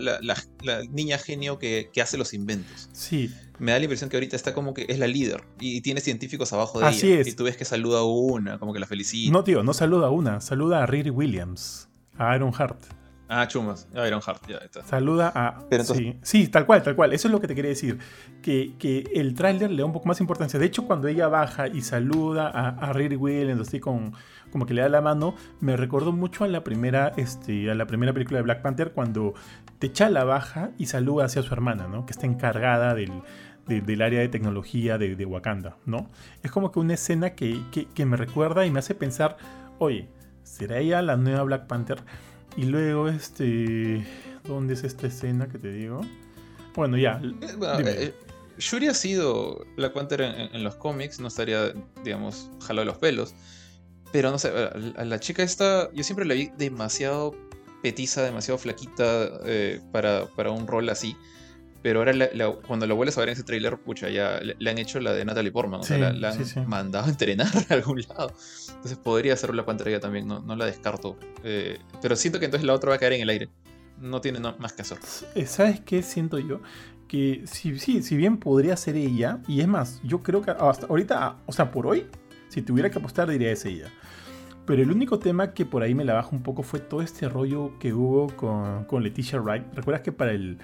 niña 0.91 1.18
genio 1.18 1.58
que, 1.58 1.89
hace 2.00 2.18
los 2.18 2.34
inventos. 2.34 2.89
Sí. 2.91 3.32
Me 3.60 3.72
da 3.72 3.78
la 3.78 3.86
impresión 3.86 4.10
que 4.10 4.18
ahorita 4.18 4.36
está 4.36 4.53
como 4.53 4.74
que 4.74 4.86
es 4.89 4.99
la 4.99 5.07
líder 5.07 5.43
y, 5.60 5.82
tiene 5.82 6.01
científicos 6.01 6.51
abajo 6.53 6.80
de 6.80 6.86
Así 6.86 7.12
ella. 7.12 7.22
Es. 7.22 7.28
Y 7.28 7.34
tú 7.34 7.43
ves 7.43 7.57
que 7.57 7.66
saluda 7.66 7.99
a 7.99 8.03
una, 8.03 8.60
como 8.60 8.74
que 8.74 8.80
la 8.80 8.88
felicita. 8.88 9.32
No, 9.32 9.43
tío, 9.43 9.64
no 9.64 9.74
saluda 9.74 10.07
a 10.07 10.10
una, 10.10 10.41
saluda 10.41 10.84
a 10.84 10.86
Riri 10.86 11.10
Williams, 11.10 11.89
a 12.18 12.36
Iron 12.36 12.53
Heart. 12.53 12.99
Ah, 13.32 13.47
chumas. 13.47 13.88
Iron 13.93 14.22
Heart, 14.22 14.47
ya 14.47 14.57
está. 14.57 14.84
Saluda 14.84 15.32
a. 15.36 15.64
sí, 16.24 16.47
tal 16.47 16.66
cual, 16.66 16.82
tal 16.82 16.95
cual. 16.95 17.14
Eso 17.14 17.28
es 17.28 17.32
lo 17.32 17.39
que 17.39 17.47
te 17.47 17.53
quería 17.53 17.70
decir. 17.70 17.99
Que, 18.41 18.74
que 18.80 19.03
el 19.14 19.36
tráiler 19.36 19.70
le 19.70 19.84
da 19.84 19.86
un 19.86 19.93
poco 19.93 20.07
más 20.07 20.20
importancia. 20.20 20.60
De 20.60 20.66
hecho, 20.66 20.88
cuando 20.88 21.07
ella 21.07 21.28
baja 21.28 21.68
y 21.68 21.82
saluda 21.82 22.47
a, 22.47 22.70
a 22.70 22.91
Riri 22.91 23.18
Williams, 23.18 23.68
así 23.68 23.80
con, 23.80 24.14
como 24.51 24.66
que 24.66 24.74
le 24.74 24.82
da 24.82 24.89
la 24.89 25.01
mano, 25.01 25.36
me 25.60 25.78
recordó 25.78 26.12
mucho 26.12 26.43
a 26.43 26.47
la 26.47 26.64
primera, 26.64 27.14
este, 27.18 27.70
a 27.70 27.76
la 27.76 27.86
primera 27.86 28.14
película 28.14 28.39
de 28.39 28.43
Black 28.43 28.64
Panther, 28.64 28.93
cuando 28.93 29.36
T'Challa 29.78 30.24
baja 30.24 30.72
y 30.80 30.88
saluda 30.88 31.26
hacia 31.26 31.43
su 31.43 31.53
hermana, 31.53 31.88
¿no? 31.88 32.07
Que 32.07 32.14
está 32.14 32.26
encargada 32.26 32.95
del, 32.95 33.12
del 33.70 34.02
área 34.02 34.20
de 34.20 34.28
tecnología 34.28 34.98
de, 34.98 35.16
de, 35.16 35.26
Wakanda, 35.26 35.78
¿no? 35.86 36.10
Es 36.44 36.52
como 36.52 36.72
que 36.72 36.80
una 36.80 36.96
escena 36.96 37.36
que, 37.36 37.62
que, 37.72 37.86
que 37.86 38.06
me 38.06 38.18
recuerda 38.18 38.66
y 38.66 38.72
me 38.72 38.80
hace 38.80 38.96
pensar, 38.96 39.38
oye, 39.78 40.10
¿será 40.44 40.80
ella 40.80 41.02
la 41.02 41.16
nueva 41.16 41.44
Black 41.44 41.68
Panther? 41.68 42.04
Y 42.58 42.66
luego, 42.66 43.08
este. 43.08 44.06
¿Dónde 44.46 44.74
es 44.74 44.84
esta 44.84 45.08
escena 45.08 45.48
que 45.48 45.60
te 45.60 45.72
digo? 45.72 46.02
Bueno, 46.76 46.98
ya. 46.98 47.22
Eh, 47.24 47.36
eh, 47.86 48.14
Shuri 48.58 48.88
ha 48.88 48.94
sido 48.94 49.66
la 49.78 49.94
Panther 49.94 50.22
en, 50.22 50.64
los 50.64 50.76
cómics, 50.76 51.20
no 51.20 51.28
estaría, 51.28 51.74
digamos, 52.04 52.50
jalado 52.62 52.86
de 52.86 52.92
los 52.92 52.98
pelos. 52.98 53.36
Pero 54.12 54.32
no 54.32 54.40
sé, 54.40 54.50
a 54.50 55.06
la 55.06 55.20
chica 55.20 55.44
esta, 55.44 55.92
yo 55.94 56.04
siempre 56.04 56.26
la 56.26 56.34
vi 56.34 56.52
demasiado 56.58 57.36
petiza, 57.84 58.24
demasiado 58.24 58.58
flaquita 58.58 59.30
eh, 59.46 59.80
para, 59.92 60.26
para, 60.36 60.52
un 60.52 60.68
rol 60.68 60.90
así. 60.90 61.16
Pero 61.82 62.00
ahora 62.00 62.14
cuando 62.68 62.86
la 62.86 62.94
vuelves 62.94 63.18
a 63.18 63.22
ver 63.22 63.30
en 63.30 63.34
ese 63.34 63.44
trailer, 63.44 63.78
pucha, 63.78 64.10
ya 64.10 64.40
le, 64.42 64.70
han 64.70 64.78
hecho 64.78 65.00
la 65.00 65.14
de 65.14 65.24
Natalie 65.24 65.52
Portman, 65.52 65.80
o 65.80 65.84
sea, 65.84 66.12
la, 66.12 66.30
han 66.30 66.68
mandado 66.68 67.06
a 67.06 67.10
entrenar 67.10 67.48
a 67.70 67.74
algún 67.74 68.02
lado. 68.02 68.34
Entonces 68.68 68.98
podría 68.98 69.36
ser 69.38 69.56
la 69.56 69.66
pantalla 69.66 70.00
también, 70.00 70.28
no, 70.28 70.40
no 70.42 70.56
la 70.56 70.66
descarto. 70.66 71.18
Eh, 71.44 71.80
pero 72.02 72.16
siento 72.16 72.40
que 72.40 72.46
entonces 72.46 72.66
la 72.68 72.74
otra 72.74 72.90
va 72.90 72.96
a 72.96 73.00
caer 73.00 73.14
en 73.14 73.22
el 73.22 73.30
aire. 73.30 73.50
No 73.98 74.20
tiene 74.20 74.40
más 74.40 74.74
que 74.74 74.82
hacer. 74.82 74.98
Eh, 75.36 75.46
¿Sabes 75.46 75.80
qué 75.82 76.02
siento 76.02 76.38
yo? 76.40 76.62
Que 77.08 77.44
si, 77.46 77.80
sí, 77.80 78.04
si 78.04 78.18
bien 78.18 78.38
podría 78.38 78.76
ser 78.76 78.96
ella, 78.96 79.40
y 79.48 79.62
es 79.62 79.68
más, 79.68 80.02
yo 80.04 80.22
creo 80.22 80.42
que 80.42 80.52
hasta 80.52 80.86
ahorita, 80.88 81.38
o 81.46 81.52
sea, 81.54 81.72
por 81.72 81.88
hoy, 81.88 82.08
si 82.50 82.62
tuviera 82.62 82.90
que 82.90 83.00
apostar, 83.00 83.30
diría 83.30 83.52
es 83.52 83.64
ella. 83.66 83.90
Pero 84.66 84.84
el 84.84 84.92
único 84.92 85.18
tema 85.18 85.54
que 85.54 85.66
por 85.66 85.82
ahí 85.82 85.96
me 85.96 86.06
la 86.06 86.14
baja 86.14 86.30
un 86.32 86.44
poco 86.44 86.62
fue 86.62 86.80
todo 86.80 87.02
este 87.02 87.28
rollo 87.28 87.72
que 87.80 87.94
hubo 87.94 88.28
con, 88.36 88.84
con 88.86 89.02
Leticia 89.02 89.40
Wright. 89.40 89.64
¿Recuerdas 89.74 90.04
que 90.04 90.12
para 90.12 90.32
el 90.32 90.60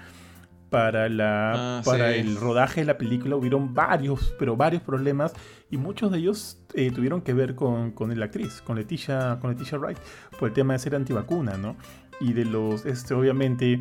para, 0.70 1.08
la, 1.08 1.78
ah, 1.78 1.82
para 1.84 2.14
el 2.14 2.36
rodaje 2.36 2.80
de 2.80 2.86
la 2.86 2.98
película 2.98 3.36
hubieron 3.36 3.74
varios, 3.74 4.34
pero 4.38 4.56
varios 4.56 4.82
problemas 4.82 5.32
y 5.70 5.76
muchos 5.76 6.10
de 6.12 6.18
ellos 6.18 6.58
eh, 6.74 6.90
tuvieron 6.90 7.22
que 7.22 7.32
ver 7.32 7.54
con, 7.54 7.92
con 7.92 8.16
la 8.18 8.24
actriz, 8.24 8.62
con 8.62 8.76
Leticia, 8.76 9.38
con 9.40 9.50
Leticia 9.50 9.78
Wright, 9.78 9.98
por 10.38 10.48
el 10.48 10.54
tema 10.54 10.72
de 10.72 10.78
ser 10.78 10.94
antivacuna, 10.94 11.56
¿no? 11.56 11.76
Y 12.20 12.32
de 12.32 12.44
los, 12.44 12.86
este, 12.86 13.14
obviamente, 13.14 13.80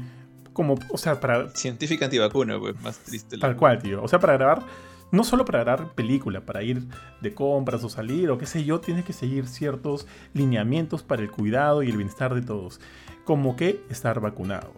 como, 0.54 0.76
o 0.90 0.98
sea, 0.98 1.20
para... 1.20 1.50
Científica 1.50 2.06
antivacuna, 2.06 2.60
pues, 2.60 2.80
más 2.82 3.00
triste. 3.00 3.38
Tal 3.38 3.56
cual, 3.56 3.82
tío. 3.82 4.02
O 4.02 4.08
sea, 4.08 4.20
para 4.20 4.34
grabar, 4.34 4.64
no 5.12 5.24
solo 5.24 5.46
para 5.46 5.64
grabar 5.64 5.94
película, 5.94 6.42
para 6.42 6.64
ir 6.64 6.84
de 7.22 7.34
compras 7.34 7.84
o 7.84 7.90
salir 7.90 8.30
o 8.30 8.38
qué 8.38 8.46
sé 8.46 8.64
yo, 8.64 8.80
tienes 8.80 9.06
que 9.06 9.14
seguir 9.14 9.48
ciertos 9.48 10.08
lineamientos 10.34 11.04
para 11.04 11.22
el 11.22 11.32
cuidado 11.32 11.84
y 11.84 11.90
el 11.90 11.98
bienestar 11.98 12.34
de 12.34 12.42
todos 12.42 12.80
como 13.26 13.56
que 13.56 13.84
estar 13.90 14.22
vacunado. 14.22 14.72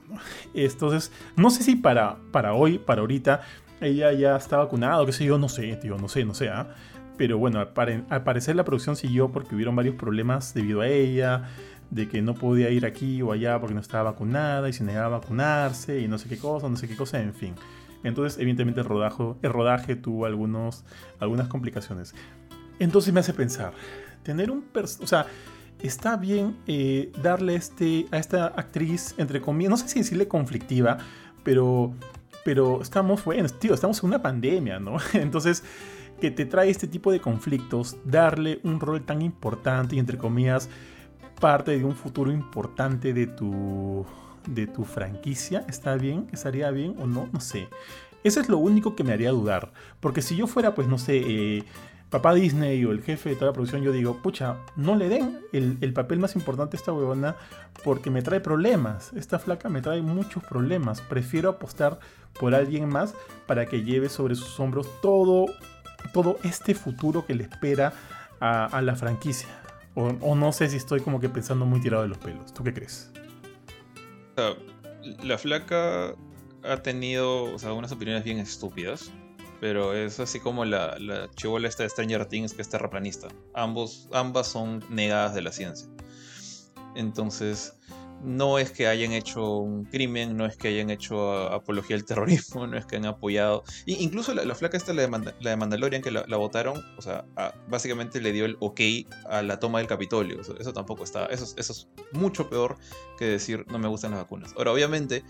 Entonces, 0.56 1.12
no 1.36 1.52
sé 1.52 1.64
si 1.64 1.76
para, 1.76 2.18
para 2.32 2.54
hoy, 2.54 2.80
para 2.80 3.02
ahorita, 3.02 3.42
ella 3.82 4.12
ya 4.14 4.36
está 4.36 4.58
vacunada, 4.58 5.02
o 5.02 5.06
qué 5.06 5.12
sé 5.12 5.26
yo, 5.26 5.38
no 5.38 5.50
sé, 5.50 5.76
tío, 5.76 5.98
no 5.98 6.08
sé, 6.08 6.26
no 6.26 6.34
sé. 6.34 6.50
¿ah? 6.50 6.68
Pero 7.18 7.38
bueno, 7.38 7.60
al 7.60 8.24
parecer 8.24 8.56
la 8.56 8.64
producción 8.64 8.96
siguió 8.96 9.30
porque 9.32 9.54
hubieron 9.54 9.76
varios 9.76 9.96
problemas 9.96 10.54
debido 10.54 10.82
a 10.82 10.88
ella, 10.88 11.50
de 11.90 12.08
que 12.08 12.22
no 12.22 12.34
podía 12.34 12.70
ir 12.70 12.86
aquí 12.86 13.22
o 13.22 13.32
allá 13.32 13.60
porque 13.60 13.74
no 13.76 13.82
estaba 13.82 14.12
vacunada 14.12 14.68
y 14.68 14.74
se 14.74 14.84
negaba 14.84 15.18
a 15.18 15.20
vacunarse 15.20 16.02
y 16.02 16.08
no 16.08 16.18
sé 16.18 16.28
qué 16.28 16.38
cosa, 16.38 16.68
no 16.68 16.76
sé 16.76 16.88
qué 16.88 16.96
cosa, 16.96 17.22
en 17.22 17.34
fin. 17.34 17.54
Entonces, 18.08 18.40
evidentemente, 18.40 18.82
el, 18.82 18.86
rodaje, 18.86 19.24
el 19.42 19.52
rodaje 19.52 19.96
tuvo 19.96 20.26
algunos, 20.26 20.86
algunas 21.20 21.48
complicaciones. 21.48 22.16
Entonces 22.80 23.14
me 23.14 23.20
hace 23.20 23.34
pensar, 23.34 23.74
tener 24.24 24.52
un... 24.52 24.66
O 24.74 25.08
sea, 25.08 25.28
está 25.82 26.18
bien 26.18 26.58
eh, 26.68 27.12
darle 27.22 27.56
este, 27.56 28.08
a 28.12 28.18
esta 28.18 28.48
actriz, 28.48 29.16
entre 29.18 29.42
comillas, 29.42 29.72
no 29.72 29.78
sé 29.78 29.88
si 29.88 30.00
decirle 30.00 30.28
conflictiva, 30.28 30.98
pero, 31.44 31.94
pero 32.44 32.82
estamos, 32.82 33.24
bueno, 33.24 33.48
tío, 33.50 33.74
estamos 33.74 34.00
en 34.04 34.10
una 34.10 34.22
pandemia, 34.22 34.80
¿no? 34.80 34.98
Entonces, 35.14 35.64
que 36.20 36.32
te 36.32 36.46
trae 36.46 36.70
este 36.70 36.88
tipo 36.88 37.12
de 37.12 37.20
conflictos, 37.20 37.98
darle 38.04 38.60
un 38.64 38.80
rol 38.80 39.04
tan 39.04 39.22
importante 39.22 39.96
y, 39.96 40.00
entre 40.00 40.18
comillas, 40.18 40.70
parte 41.40 41.78
de 41.78 41.86
un 41.86 41.96
futuro 41.96 42.32
importante 42.32 43.14
de 43.14 43.28
tu, 43.28 44.06
de 44.48 44.68
tu 44.68 44.84
franquicia, 44.84 45.66
¿está 45.68 45.96
bien? 45.96 46.28
¿Estaría 46.32 46.72
bien 46.72 46.96
o 47.00 47.08
no? 47.08 47.30
No 47.32 47.40
sé. 47.40 47.68
Eso 48.24 48.42
es 48.42 48.50
lo 48.50 48.58
único 48.58 48.96
que 48.96 49.04
me 49.04 49.14
haría 49.14 49.32
dudar. 49.32 49.72
Porque 50.00 50.22
si 50.22 50.36
yo 50.36 50.48
fuera, 50.48 50.76
pues, 50.76 50.88
no 50.88 50.98
sé, 50.98 51.22
eh, 51.26 51.64
papá 52.10 52.34
Disney 52.34 52.84
o 52.86 52.92
el 52.92 53.04
jefe 53.04 53.30
de 53.30 53.36
toda 53.36 53.48
la 53.48 53.54
producción, 53.54 53.84
yo 53.84 53.92
digo, 53.92 54.22
pucha, 54.22 54.58
no 54.76 54.96
le 54.96 55.10
den 55.10 55.40
el, 55.52 55.94
papel 55.94 56.20
más 56.20 56.36
importante 56.36 56.78
a 56.78 56.80
esta 56.80 56.94
huevona 56.94 57.36
porque 57.84 58.10
me 58.10 58.22
trae 58.22 58.40
problemas. 58.40 59.12
Esta 59.14 59.40
flaca 59.40 59.70
me 59.70 59.82
trae 59.82 60.02
muchos 60.02 60.44
problemas. 60.44 61.02
Prefiero 61.02 61.50
apostar 61.50 62.00
por 62.40 62.56
alguien 62.56 62.88
más 62.90 63.14
para 63.46 63.66
que 63.66 63.84
lleve 63.84 64.10
sobre 64.10 64.36
sus 64.36 64.60
hombros 64.60 64.88
todo, 65.02 65.46
todo 66.14 66.38
este 66.44 66.74
futuro 66.74 67.26
que 67.26 67.36
le 67.36 67.44
espera 67.44 67.94
a, 68.40 68.82
la 68.82 68.96
franquicia. 68.96 69.50
O, 69.96 70.36
no 70.36 70.52
sé 70.52 70.70
si 70.70 70.78
estoy 70.78 71.02
como 71.02 71.20
que 71.20 71.28
pensando 71.28 71.66
muy 71.66 71.82
tirado 71.82 72.04
de 72.04 72.10
los 72.10 72.20
pelos. 72.20 72.54
¿Tú 72.54 72.64
qué 72.64 72.74
crees? 72.74 73.12
La 75.24 75.38
flaca 75.38 76.16
ha 76.64 76.78
tenido 76.84 77.56
unas 77.56 77.92
opiniones 77.92 78.24
bien 78.24 78.40
estúpidas 78.40 79.12
pero 79.60 79.94
es 79.94 80.20
así 80.20 80.40
como 80.40 80.66
la, 80.66 80.98
la 81.00 81.30
chivola 81.32 81.68
esta 81.68 81.84
de 81.84 81.90
Stranger 81.90 82.26
Things 82.26 82.54
que 82.54 82.62
es 82.62 82.70
terraplanista. 82.70 83.28
Ambos, 83.54 84.08
ambas 84.12 84.48
son 84.48 84.84
negadas 84.90 85.34
de 85.34 85.42
la 85.42 85.52
ciencia. 85.52 85.88
Entonces, 86.96 87.77
no 88.24 88.60
es 88.60 88.72
que 88.72 88.88
hayan 88.88 89.12
hecho 89.12 89.58
un 89.58 89.86
crimen, 89.86 90.36
no 90.36 90.46
es 90.46 90.58
que 90.58 90.70
hayan 90.70 90.90
hecho 90.90 91.34
apología 91.52 91.96
al 91.96 92.06
terrorismo, 92.06 92.68
no 92.68 92.78
es 92.78 92.86
que 92.86 92.98
han 92.98 93.06
apoyado. 93.06 93.64
incluso 93.86 94.34
la, 94.34 94.56
flaca 94.56 94.78
esta, 94.78 94.94
la 94.94 95.08
de, 95.08 95.34
la 95.40 95.50
de 95.52 95.58
Mandalorian, 95.58 96.02
que 96.02 96.12
la, 96.12 96.38
votaron, 96.38 96.84
o 96.98 97.02
sea, 97.02 97.26
básicamente 97.68 98.22
le 98.22 98.32
dio 98.32 98.46
el 98.46 98.58
ok 98.60 98.82
a 99.30 99.42
la 99.42 99.60
toma 99.60 99.80
del 99.80 99.88
Capitolio. 99.88 100.42
eso 100.42 100.74
tampoco 100.74 101.04
está. 101.04 101.26
Eso, 101.28 101.46
eso 101.58 101.74
es 101.74 101.88
mucho 102.12 102.50
peor 102.50 102.78
que 103.18 103.26
decir 103.26 103.66
no 103.68 103.80
me 103.80 103.88
gustan 103.88 104.12
las 104.12 104.22
vacunas. 104.22 104.54
Ahora, 104.58 104.72
obviamente, 104.72 105.24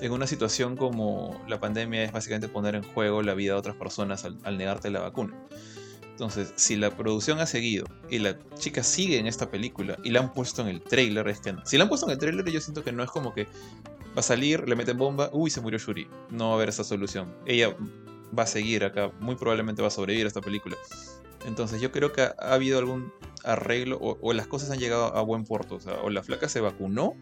en 0.00 0.12
una 0.12 0.26
situación 0.26 0.76
como 0.76 1.40
la 1.48 1.60
pandemia 1.60 2.04
es 2.04 2.12
básicamente 2.12 2.48
poner 2.48 2.74
en 2.74 2.82
juego 2.82 3.22
la 3.22 3.34
vida 3.34 3.52
de 3.52 3.58
otras 3.58 3.76
personas 3.76 4.24
al 4.24 4.58
negarte 4.58 4.90
la 4.90 5.00
vacuna. 5.00 5.34
Entonces, 6.14 6.52
si 6.54 6.76
la 6.76 6.96
producción 6.96 7.40
ha 7.40 7.46
seguido 7.46 7.86
y 8.08 8.20
la 8.20 8.38
chica 8.54 8.84
sigue 8.84 9.18
en 9.18 9.26
esta 9.26 9.50
película 9.50 9.98
y 10.04 10.10
la 10.10 10.20
han 10.20 10.32
puesto 10.32 10.62
en 10.62 10.68
el 10.68 10.80
trailer, 10.80 11.26
es 11.26 11.40
que 11.40 11.56
si 11.64 11.76
la 11.76 11.82
han 11.82 11.88
puesto 11.88 12.06
en 12.06 12.12
el 12.12 12.18
trailer, 12.18 12.48
yo 12.48 12.60
siento 12.60 12.84
que 12.84 12.92
no 12.92 13.02
es 13.02 13.10
como 13.10 13.34
que 13.34 13.46
va 13.46 14.20
a 14.20 14.22
salir, 14.22 14.68
le 14.68 14.76
meten 14.76 14.96
bomba, 14.96 15.28
uy, 15.32 15.50
se 15.50 15.60
murió 15.60 15.76
Shuri. 15.76 16.06
No 16.30 16.46
va 16.46 16.52
a 16.52 16.54
haber 16.54 16.68
esa 16.68 16.84
solución. 16.84 17.34
Ella 17.46 17.76
va 18.38 18.44
a 18.44 18.46
seguir 18.46 18.84
acá, 18.84 19.10
muy 19.18 19.34
probablemente 19.34 19.82
va 19.82 19.88
a 19.88 19.90
sobrevivir 19.90 20.26
a 20.26 20.28
esta 20.28 20.40
película. 20.40 20.76
Entonces, 21.46 21.80
yo 21.80 21.90
creo 21.90 22.12
que 22.12 22.22
ha, 22.22 22.34
habido 22.38 22.78
algún 22.78 23.12
arreglo 23.42 23.98
o, 24.00 24.32
las 24.32 24.46
cosas 24.46 24.70
han 24.70 24.78
llegado 24.78 25.16
a 25.16 25.22
buen 25.22 25.42
puerto. 25.42 25.74
O, 25.74 25.80
sea, 25.80 25.94
o 25.94 26.10
la 26.10 26.22
flaca 26.22 26.48
se 26.48 26.60
vacunó. 26.60 27.14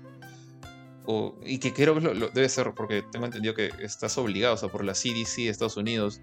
O, 1.06 1.34
y 1.46 1.60
que 1.60 1.72
creo 1.72 1.98
que 1.98 2.30
debe 2.34 2.48
ser 2.50 2.74
porque 2.76 3.02
tengo 3.10 3.24
entendido 3.24 3.54
que 3.54 3.70
estás 3.80 4.18
obligado, 4.18 4.54
o 4.54 4.58
sea, 4.58 4.68
por 4.68 4.84
la 4.84 4.92
CDC 4.92 5.36
de 5.36 5.48
Estados 5.48 5.78
Unidos, 5.78 6.20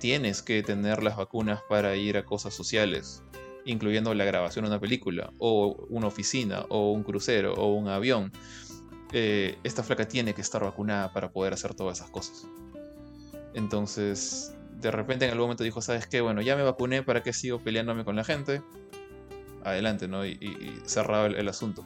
tienes 0.00 0.42
que 0.42 0.64
tener 0.64 1.04
las 1.04 1.16
vacunas 1.16 1.60
para 1.68 1.94
ir 1.94 2.16
a 2.16 2.24
cosas 2.24 2.54
sociales, 2.54 3.22
incluyendo 3.64 4.12
la 4.14 4.24
grabación 4.24 4.64
de 4.64 4.70
una 4.72 4.80
película, 4.80 5.32
o 5.38 5.86
una 5.88 6.08
oficina, 6.08 6.64
o 6.70 6.90
un 6.90 7.04
crucero, 7.04 7.54
o 7.54 7.74
un 7.74 7.86
avión. 7.86 8.32
Eh, 9.12 9.58
esta 9.62 9.84
flaca 9.84 10.08
tiene 10.08 10.34
que 10.34 10.40
estar 10.40 10.64
vacunada 10.64 11.12
para 11.12 11.30
poder 11.30 11.52
hacer 11.52 11.74
todas 11.74 11.98
esas 11.98 12.10
cosas. 12.10 12.46
Entonces, 13.54 14.56
de 14.80 14.90
repente 14.90 15.26
en 15.26 15.32
algún 15.32 15.44
momento 15.44 15.64
dijo, 15.64 15.82
¿sabes 15.82 16.06
qué? 16.06 16.20
Bueno, 16.20 16.40
ya 16.40 16.56
me 16.56 16.62
vacuné, 16.62 17.02
¿para 17.02 17.22
qué 17.22 17.32
sigo 17.32 17.60
peleándome 17.60 18.04
con 18.04 18.16
la 18.16 18.24
gente? 18.24 18.62
Adelante, 19.64 20.08
¿no? 20.08 20.24
Y, 20.24 20.80
cerrado 20.86 21.26
el, 21.26 21.48
asunto. 21.48 21.84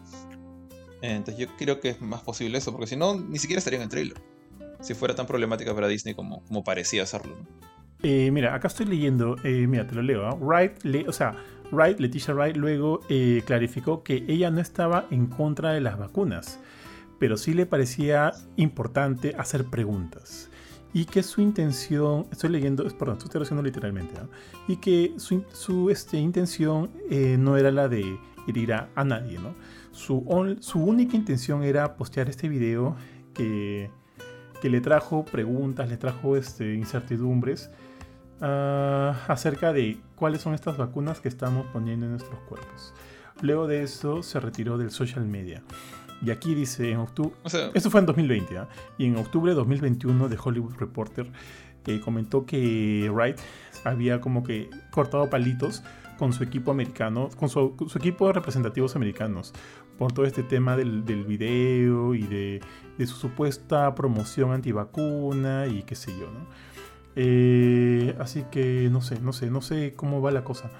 Entonces 1.03 1.37
yo 1.47 1.55
creo 1.57 1.81
que 1.81 1.91
es 1.91 2.01
más 2.01 2.23
posible 2.23 2.59
eso, 2.59 2.71
porque 2.71 2.87
si 2.87 2.97
no, 2.97 3.19
ni 3.19 3.39
siquiera 3.39 3.59
estaría 3.59 3.79
en 3.79 3.85
el 3.85 3.89
trailer. 3.89 4.23
Si 4.81 4.95
fuera 4.95 5.15
tan 5.15 5.27
problemática 5.27 5.75
para 5.75 5.89
Disney 5.89 6.15
como, 6.15 6.43
parecía 6.63 7.03
hacerlo. 7.03 7.37
Eh, 8.07 8.31
mira, 8.31 8.55
acá 8.55 8.69
estoy 8.69 8.85
leyendo, 8.85 9.37
eh, 9.45 9.67
mira, 9.67 9.87
te 9.87 9.95
lo 9.95 10.03
leo. 10.03 10.27
¿ah? 10.27 10.37
Wright, 10.39 11.09
o 11.09 11.13
sea, 11.13 11.35
Wright, 11.73 11.99
Leticia 11.99 12.35
Wright, 12.35 12.55
luego 12.55 13.01
eh, 13.09 13.43
clarificó 13.47 14.03
que 14.03 14.27
ella 14.29 14.51
no 14.51 14.61
estaba 14.61 15.07
en 15.11 15.27
contra 15.27 15.73
de 15.73 15.81
las 15.81 15.99
vacunas, 15.99 16.61
pero 17.19 17.39
sí 17.39 17.55
le 17.55 17.65
parecía 17.65 18.33
importante 18.57 19.35
hacer 19.39 19.65
preguntas. 19.65 20.51
Y 20.93 21.07
que 21.07 21.23
su 21.23 21.41
intención, 21.41 22.27
estoy 22.31 22.51
leyendo, 22.51 22.85
perdón, 22.99 23.17
estoy 23.17 23.31
traduciendo 23.31 23.63
literalmente, 23.63 24.15
¿ah? 24.21 24.29
y 24.69 24.77
que 24.77 25.15
su, 25.17 25.89
este, 25.89 26.19
intención 26.19 26.91
no 27.39 27.57
era 27.57 27.71
la 27.71 27.89
de 27.89 28.19
herir 28.47 28.75
a, 28.75 28.91
nadie, 29.03 29.39
¿no? 29.39 29.55
Su, 29.93 30.59
su 30.61 30.79
única 30.79 31.17
intención 31.17 31.65
era 31.65 31.97
postear 31.97 32.29
este 32.29 32.51
video 32.51 32.97
que, 33.33 33.91
que 34.61 34.69
le 34.69 34.83
trajo 34.83 35.25
preguntas, 35.25 35.89
le 35.89 35.97
trajo 35.97 36.37
este, 36.37 36.75
incertidumbres 36.75 37.71
Ah, 38.47 39.17
acerca 39.29 39.73
de 39.73 39.97
cuáles 40.17 40.43
son 40.43 40.53
estas 40.53 40.77
vacunas 40.77 41.19
que 41.19 41.29
estamos 41.29 41.67
poniendo 41.73 42.05
en 42.05 42.13
nuestros 42.13 42.39
cuerpos. 42.41 42.93
Luego 43.41 43.67
de 43.67 43.83
eso 43.83 44.23
se 44.23 44.39
retiró 44.39 44.77
del 44.77 44.91
social 44.91 45.25
media. 45.25 45.63
Y 46.21 46.31
aquí 46.31 46.55
dice 46.55 46.91
en 46.91 46.99
octubre. 46.99 47.33
esto 47.73 47.91
fue 47.91 48.01
en 48.01 48.07
2020, 48.07 48.59
¿ah? 48.59 48.69
Y 48.99 49.07
en 49.07 49.17
octubre 49.17 49.53
de 49.53 49.57
2021, 49.57 50.29
The 50.29 50.37
Hollywood 50.43 50.75
Reporter 50.75 51.33
eh, 51.87 52.01
comentó 52.05 52.45
que 52.45 53.11
Wright 53.11 53.39
había 53.83 54.21
como 54.21 54.43
que 54.43 54.69
cortado 54.91 55.31
palitos 55.31 55.83
con 56.19 56.35
su 56.35 56.45
equipo 56.45 56.71
americano, 56.71 57.31
con 57.39 57.49
su, 57.49 57.75
equipo 57.97 58.27
de 58.27 58.35
representativos 58.35 58.95
americanos, 58.95 59.55
por 59.97 60.13
todo 60.13 60.27
este 60.27 60.43
tema 60.43 60.77
del, 60.77 61.07
del 61.07 61.25
video 61.25 62.15
y 62.15 62.23
de, 62.25 62.61
de, 62.99 63.07
su 63.07 63.17
supuesta 63.17 63.95
promoción 63.95 64.53
antivacuna 64.53 65.67
y 65.67 65.83
qué 65.83 65.95
sé 65.95 66.13
yo, 66.13 66.31
¿no? 66.31 66.47
Eh, 67.17 68.17
así 68.19 68.45
que 68.51 68.89
no 68.91 69.01
sé, 69.01 69.21
no 69.21 69.33
sé, 69.33 69.51
no 69.51 69.63
sé 69.63 69.95
cómo 69.95 70.21
va 70.21 70.31
la 70.31 70.45
cosa. 70.45 70.71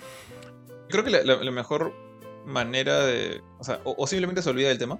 Creo 0.89 1.05
que 1.05 1.11
la, 1.11 1.51
mejor 1.51 1.93
manera 2.47 3.05
de. 3.05 3.41
O 3.59 3.65
sea, 3.65 3.81
o, 3.85 4.07
simplemente 4.07 4.43
se 4.43 4.51
olvida 4.51 4.69
del 4.69 4.79
tema 4.79 4.99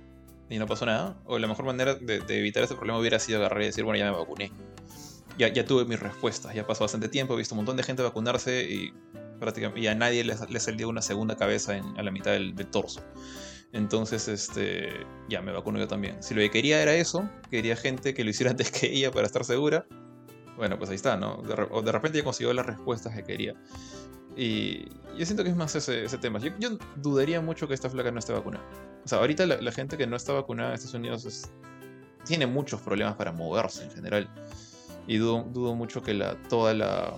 y 0.49 0.59
no 0.59 0.67
pasó 0.67 0.87
nada. 0.87 1.17
O 1.25 1.39
la 1.39 1.49
mejor 1.49 1.65
manera 1.65 1.95
de, 1.95 2.23
evitar 2.29 2.63
ese 2.63 2.75
problema 2.75 2.99
hubiera 2.99 3.19
sido 3.19 3.39
agarrar 3.39 3.63
y 3.63 3.67
decir, 3.67 3.85
bueno, 3.85 3.99
ya 3.99 4.11
me 4.11 4.17
vacuné. 4.17 4.53
Ya, 5.39 5.49
ya 5.49 5.65
tuve 5.65 5.85
mis 5.85 5.99
respuestas, 5.99 6.55
ya 6.55 6.65
pasó 6.65 6.85
bastante 6.85 7.09
tiempo, 7.09 7.35
he 7.35 7.39
visto 7.39 7.55
un 7.55 7.59
montón 7.59 7.77
de 7.77 7.83
gente 7.83 8.05
vacunarse 8.05 8.71
y 8.71 8.93
prácticamente 9.41 9.89
a 9.89 9.95
nadie 9.97 10.23
le, 10.23 10.61
salió 10.61 10.89
una 10.89 11.03
segunda 11.03 11.37
cabeza 11.37 11.73
a 11.97 12.03
la 12.05 12.11
mitad 12.13 12.31
del, 12.31 12.55
torso. 12.69 13.03
Entonces, 13.73 14.29
este, 14.29 14.91
ya 15.29 15.43
me 15.43 15.51
vacuno 15.51 15.81
yo 15.81 15.89
también. 15.89 16.23
Si 16.23 16.35
lo 16.35 16.41
que 16.41 16.51
quería 16.51 16.81
era 16.81 16.95
eso, 16.95 17.29
quería 17.51 17.75
gente 17.75 18.15
que 18.15 18.23
lo 18.23 18.31
hiciera 18.31 18.51
antes 18.53 18.71
que 18.71 18.87
ella 18.87 19.11
para 19.11 19.27
estar 19.27 19.45
segura, 19.45 19.87
bueno, 20.57 20.79
pues 20.79 20.91
ahí 20.91 20.97
está, 20.97 21.17
¿no? 21.17 21.43
De, 21.43 21.55
o 21.71 21.83
de 21.83 21.93
repente 21.93 22.19
ya 22.19 22.25
consiguió 22.25 22.53
las 22.53 22.67
respuestas 22.67 23.15
que 23.15 23.25
quería. 23.25 23.55
Y 24.37 24.89
yo 25.17 25.25
siento 25.25 25.45
que 25.45 25.51
es 25.51 25.57
más 25.57 25.75
ese, 25.75 26.05
ese 26.05 26.19
tema. 26.19 26.39
Yo, 26.39 26.51
dudaría 26.97 27.41
mucho 27.41 27.69
que 27.69 27.75
esta 27.75 27.89
flaca 27.89 28.11
no 28.11 28.19
esté 28.19 28.33
vacunada. 28.33 28.65
O 29.05 29.09
sea, 29.09 29.19
ahorita 29.19 29.47
la, 29.47 29.73
gente 29.73 29.97
que 29.97 30.07
no 30.07 30.17
está 30.17 30.33
vacunada 30.33 30.71
en 30.71 30.75
Estados 30.75 30.95
Unidos 30.95 31.49
tiene 32.25 32.47
muchos 32.47 32.81
problemas 32.81 33.15
para 33.17 33.33
moverse 33.33 33.85
en 33.85 33.91
general. 33.91 34.29
Y 35.07 35.19
dudo, 35.19 35.45
dudo 35.53 35.75
mucho 35.75 36.03
que 36.03 36.15
la, 36.15 36.37
toda 36.49 36.73
la, 36.73 37.15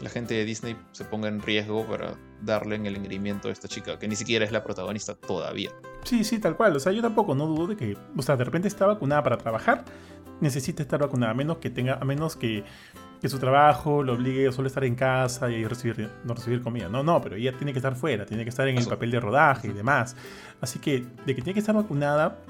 la, 0.00 0.10
gente 0.10 0.34
de 0.34 0.44
Disney 0.44 0.76
se 0.92 1.04
ponga 1.04 1.28
en 1.28 1.40
riesgo 1.40 1.86
para 1.86 2.14
darle 2.42 2.76
en 2.76 2.86
el 2.86 2.96
engreimiento 2.96 3.48
a 3.48 3.52
esta 3.52 3.66
chica, 3.68 3.98
que 3.98 4.06
ni 4.06 4.16
siquiera 4.16 4.44
es 4.44 4.52
la 4.52 4.62
protagonista 4.62 5.14
todavía. 5.14 5.70
Sí, 6.04 6.24
sí, 6.24 6.38
tal 6.38 6.56
cual. 6.56 6.76
O 6.76 6.80
sea, 6.80 6.92
yo 6.92 7.02
tampoco 7.02 7.34
no 7.34 7.46
dudo 7.46 7.68
de 7.68 7.76
que, 7.76 7.96
o 8.16 8.22
sea, 8.22 8.36
de 8.36 8.44
repente 8.44 8.68
está 8.68 8.86
vacunada 8.86 9.22
para 9.22 9.38
trabajar 9.38 9.84
necesita 10.42 10.82
estar 10.82 11.00
vacunada, 11.00 11.32
a 11.32 11.34
menos 11.34 11.58
que 11.58 11.70
tenga, 11.70 11.94
a 11.94 12.04
menos 12.04 12.36
que, 12.36 12.64
su 13.24 13.38
trabajo 13.38 14.02
lo 14.02 14.14
obligue 14.14 14.48
a 14.48 14.52
solo 14.52 14.66
estar 14.66 14.82
en 14.82 14.96
casa 14.96 15.48
y 15.48 15.64
recibir, 15.64 16.10
no 16.24 16.34
recibir 16.34 16.60
comida. 16.60 16.88
No, 16.88 17.04
no, 17.04 17.22
pero 17.22 17.36
ella 17.36 17.52
tiene 17.52 17.72
que 17.72 17.78
estar 17.78 17.94
fuera, 17.94 18.26
tiene 18.26 18.42
que 18.42 18.50
estar 18.50 18.66
en 18.66 18.76
el 18.76 18.84
papel 18.84 19.12
de 19.12 19.20
rodaje 19.20 19.68
y 19.68 19.72
demás. 19.72 20.16
Así 20.60 20.80
que 20.80 21.06
de 21.24 21.34
que 21.36 21.40
tiene 21.40 21.54
que 21.54 21.60
estar 21.60 21.72
vacunada, 21.72 22.40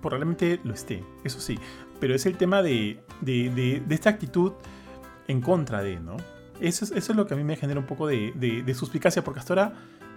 probablemente 0.00 0.60
lo 0.62 0.72
esté, 0.72 1.02
eso 1.24 1.40
sí. 1.40 1.58
Pero 1.98 2.14
es 2.14 2.26
el 2.26 2.36
tema 2.36 2.62
de, 2.62 3.02
de, 3.20 3.82
esta 3.90 4.10
actitud 4.10 4.52
en 5.26 5.40
contra 5.40 5.82
de, 5.82 5.98
¿no? 5.98 6.16
Eso 6.60 6.84
es, 6.84 6.92
eso 6.92 7.12
es 7.12 7.16
lo 7.16 7.26
que 7.26 7.34
a 7.34 7.36
mí 7.36 7.42
me 7.42 7.56
genera 7.56 7.80
un 7.80 7.86
poco 7.86 8.06
de, 8.06 8.32
de 8.32 8.74
suspicacia, 8.74 9.24
porque 9.24 9.40
hasta 9.40 9.54
ahora 9.54 9.72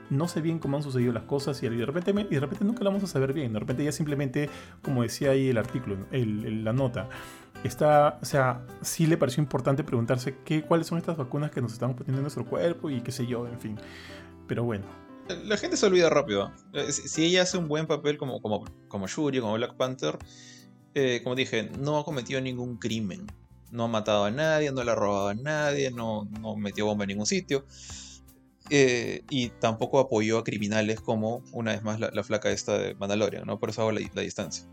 no 0.09 0.27
sé 0.27 0.41
bien 0.41 0.59
cómo 0.59 0.77
han 0.77 0.83
sucedido 0.83 1.13
las 1.13 1.23
cosas 1.23 1.61
y 1.63 1.69
de 1.69 1.85
repente, 1.85 2.11
y 2.11 2.33
de 2.33 2.39
repente 2.39 2.65
nunca 2.65 2.83
lo 2.83 2.91
vamos 2.91 3.03
a 3.03 3.07
saber 3.07 3.33
bien. 3.33 3.53
De 3.53 3.59
repente 3.59 3.83
ya 3.83 3.91
simplemente, 3.91 4.49
como 4.81 5.03
decía 5.03 5.31
ahí 5.31 5.49
el 5.49 5.57
artículo, 5.57 5.97
la 6.11 6.73
nota, 6.73 7.09
está, 7.63 8.19
o 8.21 8.25
sea, 8.25 8.65
sí 8.81 9.07
le 9.07 9.17
pareció 9.17 9.41
importante 9.41 9.83
preguntarse 9.83 10.35
qué, 10.43 10.63
cuáles 10.63 10.87
son 10.87 10.97
estas 10.97 11.17
vacunas 11.17 11.51
que 11.51 11.61
nos 11.61 11.73
estamos 11.73 11.95
poniendo 11.95 12.19
en 12.19 12.23
nuestro 12.23 12.45
cuerpo 12.45 12.89
y 12.89 13.01
qué 13.01 13.11
sé 13.11 13.25
yo, 13.25 13.47
en 13.47 13.59
fin. 13.59 13.79
Pero 14.47 14.63
bueno, 14.63 14.85
La 15.45 15.57
gente 15.57 15.77
se 15.77 15.85
olvida 15.85 16.09
rápido. 16.09 16.51
Eh, 16.73 16.91
si 16.91 17.25
ella 17.25 17.43
hace 17.43 17.57
un 17.57 17.67
buen 17.67 17.87
papel 17.87 18.17
como, 18.17 18.41
como, 18.41 18.65
como 18.89 19.07
Shuri, 19.07 19.39
como 19.39 19.53
Black 19.53 19.75
Panther, 19.75 20.17
eh, 20.95 21.21
como 21.23 21.35
dije, 21.35 21.71
no 21.79 21.97
ha 21.97 22.05
cometido 22.05 22.41
ningún 22.41 22.77
crimen. 22.77 23.27
No 23.71 23.85
ha 23.85 23.87
matado 23.87 24.25
a 24.25 24.31
nadie, 24.31 24.71
no 24.71 24.83
le 24.83 24.91
ha 24.91 24.95
robado 24.95 25.29
a 25.29 25.33
nadie, 25.33 25.91
no, 25.91 26.25
no 26.39 26.55
metió 26.55 26.85
bomba 26.85 27.05
en 27.05 27.09
ningún 27.09 27.25
sitio. 27.25 27.65
Eh, 28.75 29.23
y 29.29 29.49
tampoco 29.49 29.99
apoyó 29.99 30.39
a 30.39 30.43
criminales 30.43 30.99
como, 30.99 31.43
una 31.51 31.73
vez 31.73 31.83
más, 31.83 31.99
la, 31.99 32.23
flaca 32.23 32.49
esta 32.49 32.75
de 32.75 32.95
Mandalorian, 32.95 33.45
¿no? 33.45 33.59
Por 33.59 33.69
eso 33.69 33.81
hago 33.81 33.91
la, 33.91 33.99
distancia. 33.99 34.65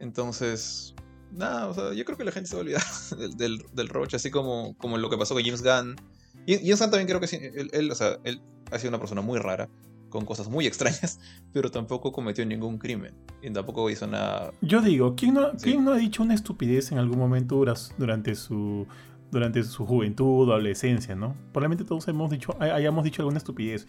entonces, 0.00 0.94
nada, 1.30 1.68
o 1.68 1.74
sea, 1.74 1.92
yo 1.92 2.04
creo 2.04 2.18
que 2.18 2.24
la 2.24 2.32
gente 2.32 2.48
se 2.48 2.56
va 2.56 2.60
a 2.60 2.64
olvidar 2.64 2.82
del, 3.18 3.36
del, 3.36 3.64
del 3.72 3.88
Roach, 3.88 4.14
así 4.14 4.32
como, 4.32 4.76
como 4.76 4.98
lo 4.98 5.08
que 5.08 5.16
pasó 5.16 5.34
con 5.34 5.44
James 5.44 5.62
Gunn 5.62 5.94
y, 6.48 6.72
y 6.72 6.74
también 6.76 7.06
creo 7.06 7.20
que 7.20 7.52
él, 7.54 7.70
él, 7.74 7.90
o 7.90 7.94
sea, 7.94 8.18
él 8.24 8.40
ha 8.72 8.78
sido 8.78 8.88
una 8.88 8.98
persona 8.98 9.20
muy 9.20 9.38
rara, 9.38 9.68
con 10.08 10.24
cosas 10.24 10.48
muy 10.48 10.66
extrañas, 10.66 11.20
pero 11.52 11.70
tampoco 11.70 12.10
cometió 12.10 12.44
ningún 12.46 12.78
crimen. 12.78 13.14
Y 13.42 13.50
tampoco 13.50 13.90
hizo 13.90 14.06
nada. 14.06 14.52
Yo 14.62 14.80
digo, 14.80 15.14
¿quién 15.14 15.34
no, 15.34 15.52
¿quién 15.62 15.84
no 15.84 15.92
ha 15.92 15.98
dicho 15.98 16.22
una 16.22 16.32
estupidez 16.32 16.90
en 16.90 16.96
algún 16.96 17.18
momento 17.18 17.62
durante 17.98 18.34
su, 18.34 18.86
durante 19.30 19.62
su 19.64 19.86
juventud 19.86 20.48
o 20.48 20.52
adolescencia, 20.52 21.14
¿no? 21.14 21.34
Probablemente 21.52 21.84
todos 21.84 22.08
hemos 22.08 22.30
dicho, 22.30 22.56
hayamos 22.60 23.04
dicho 23.04 23.22
alguna 23.22 23.38
estupidez. 23.38 23.86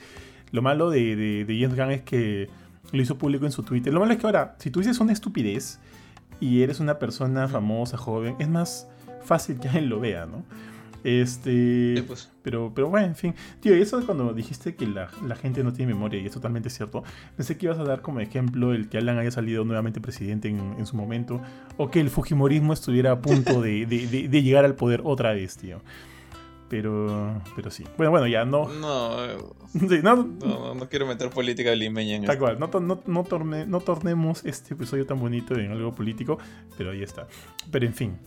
Lo 0.52 0.62
malo 0.62 0.90
de, 0.90 1.16
de, 1.16 1.46
de 1.46 1.60
James 1.60 1.78
Gunn 1.78 1.92
es 1.92 2.02
que 2.02 2.50
lo 2.92 3.02
hizo 3.02 3.18
público 3.18 3.46
en 3.46 3.52
su 3.52 3.64
Twitter. 3.64 3.94
Lo 3.94 4.00
malo 4.00 4.14
es 4.14 4.20
que 4.20 4.26
ahora, 4.26 4.56
si 4.60 4.72
tú 4.72 4.80
dices 4.80 5.00
una 5.00 5.14
estupidez 5.14 5.80
y 6.40 6.62
eres 6.62 6.80
una 6.80 7.00
persona 7.00 7.48
famosa, 7.48 7.98
joven, 7.98 8.36
es 8.40 8.50
más 8.50 8.88
fácil 9.22 9.60
que 9.60 9.68
alguien 9.68 9.90
lo 9.90 10.00
vea, 10.00 10.26
¿no? 10.26 10.44
Este. 11.04 12.04
Pues. 12.08 12.30
Pero, 12.42 12.72
pero 12.74 12.90
bueno, 12.90 13.08
en 13.08 13.16
fin. 13.16 13.36
Tío, 13.60 13.78
y 13.78 13.82
eso 13.82 14.04
cuando 14.06 14.34
dijiste 14.34 14.76
que 14.76 14.88
la, 14.88 15.10
gente 15.36 15.64
no 15.64 15.74
tiene 15.74 15.94
memoria, 15.94 16.20
y 16.20 16.26
es 16.26 16.32
totalmente 16.32 16.70
cierto. 16.70 17.04
Pensé 17.36 17.58
que 17.58 17.68
ibas 17.68 17.80
a 17.80 17.84
dar 17.84 18.02
como 18.02 18.20
ejemplo 18.20 18.74
el 18.74 18.90
que 18.90 18.98
Alan 18.98 19.18
haya 19.18 19.32
salido 19.32 19.64
nuevamente 19.66 20.02
presidente 20.02 20.50
en, 20.50 20.86
su 20.86 20.96
momento. 20.96 21.42
O 21.78 21.90
que 21.92 22.00
el 22.00 22.10
Fujimorismo 22.10 22.74
estuviera 22.74 23.12
a 23.12 23.22
punto 23.22 23.62
de, 23.62 23.86
llegar 23.86 24.66
al 24.66 24.76
poder 24.76 25.02
otra 25.04 25.34
vez, 25.34 25.58
tío. 25.58 25.82
Pero, 26.70 27.42
pero 27.56 27.72
sí. 27.72 27.84
Bueno, 27.98 28.12
bueno, 28.12 28.28
ya 28.28 28.46
no. 28.46 28.70
No, 28.70 29.18
no, 30.04 30.76
no, 30.76 30.90
quiero 30.90 31.08
meter 31.08 31.30
política 31.32 31.74
limeña 31.74 32.16
en 32.16 32.26
Tal 32.26 32.38
cual, 32.38 32.60
no, 32.60 32.70
no, 32.80 33.02
no, 33.06 33.24
torne, 33.24 33.66
no 33.66 33.80
tornemos 33.80 34.46
este 34.46 34.76
episodio 34.76 35.06
tan 35.06 35.20
bonito 35.20 35.56
en 35.56 35.72
algo 35.72 35.94
político, 35.94 36.38
pero 36.78 36.92
ahí 36.92 37.02
está. 37.02 37.28
Pero 37.72 37.88
en 37.88 37.94
fin. 37.94 38.18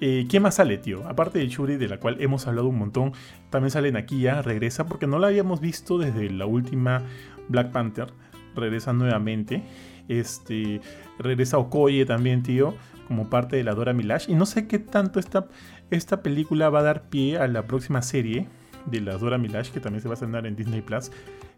Eh, 0.00 0.26
¿Qué 0.28 0.40
más 0.40 0.56
sale, 0.56 0.78
tío? 0.78 1.06
Aparte 1.08 1.38
de 1.38 1.48
Shuri, 1.48 1.76
de 1.76 1.88
la 1.88 1.98
cual 1.98 2.16
hemos 2.20 2.46
hablado 2.46 2.68
un 2.68 2.78
montón, 2.78 3.12
también 3.50 3.70
sale 3.70 3.92
Nakia, 3.92 4.42
regresa, 4.42 4.86
porque 4.86 5.06
no 5.06 5.18
la 5.18 5.28
habíamos 5.28 5.60
visto 5.60 5.98
desde 5.98 6.30
la 6.30 6.46
última 6.46 7.02
Black 7.48 7.70
Panther. 7.70 8.12
Regresa 8.54 8.92
nuevamente. 8.92 9.62
Este, 10.08 10.80
regresa 11.18 11.58
Okoye 11.58 12.04
también, 12.04 12.42
tío, 12.42 12.74
como 13.08 13.30
parte 13.30 13.56
de 13.56 13.64
la 13.64 13.74
Dora 13.74 13.92
Milash. 13.92 14.28
Y 14.28 14.34
no 14.34 14.46
sé 14.46 14.66
qué 14.66 14.78
tanto 14.78 15.20
esta, 15.20 15.48
esta 15.90 16.22
película 16.22 16.70
va 16.70 16.80
a 16.80 16.84
dar 16.84 17.08
pie 17.08 17.38
a 17.38 17.46
la 17.48 17.66
próxima 17.66 18.02
serie 18.02 18.48
de 18.86 19.00
la 19.00 19.16
Dora 19.16 19.38
Milash, 19.38 19.70
que 19.70 19.80
también 19.80 20.02
se 20.02 20.08
va 20.08 20.12
a 20.12 20.14
estrenar 20.14 20.46
en 20.46 20.56
Disney 20.56 20.82
Plus. 20.82 21.10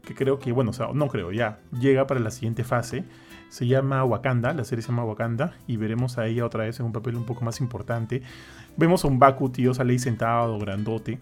Que 0.04 0.14
creo 0.14 0.38
que, 0.38 0.52
bueno, 0.52 0.70
o 0.70 0.72
sea, 0.72 0.88
no 0.92 1.08
creo, 1.08 1.32
ya 1.32 1.60
llega 1.78 2.06
para 2.06 2.20
la 2.20 2.30
siguiente 2.30 2.64
fase. 2.64 3.04
Se 3.48 3.66
llama 3.66 4.04
Wakanda, 4.04 4.52
la 4.52 4.64
serie 4.64 4.82
se 4.82 4.88
llama 4.88 5.04
Wakanda, 5.04 5.56
y 5.66 5.76
veremos 5.76 6.18
a 6.18 6.26
ella 6.26 6.44
otra 6.44 6.64
vez 6.64 6.78
en 6.80 6.86
un 6.86 6.92
papel 6.92 7.16
un 7.16 7.24
poco 7.24 7.44
más 7.44 7.60
importante. 7.60 8.22
Vemos 8.76 9.04
a 9.04 9.08
un 9.08 9.18
Baku, 9.18 9.50
tío, 9.50 9.74
sale 9.74 9.92
ahí 9.92 9.98
sentado, 9.98 10.58
grandote. 10.58 11.18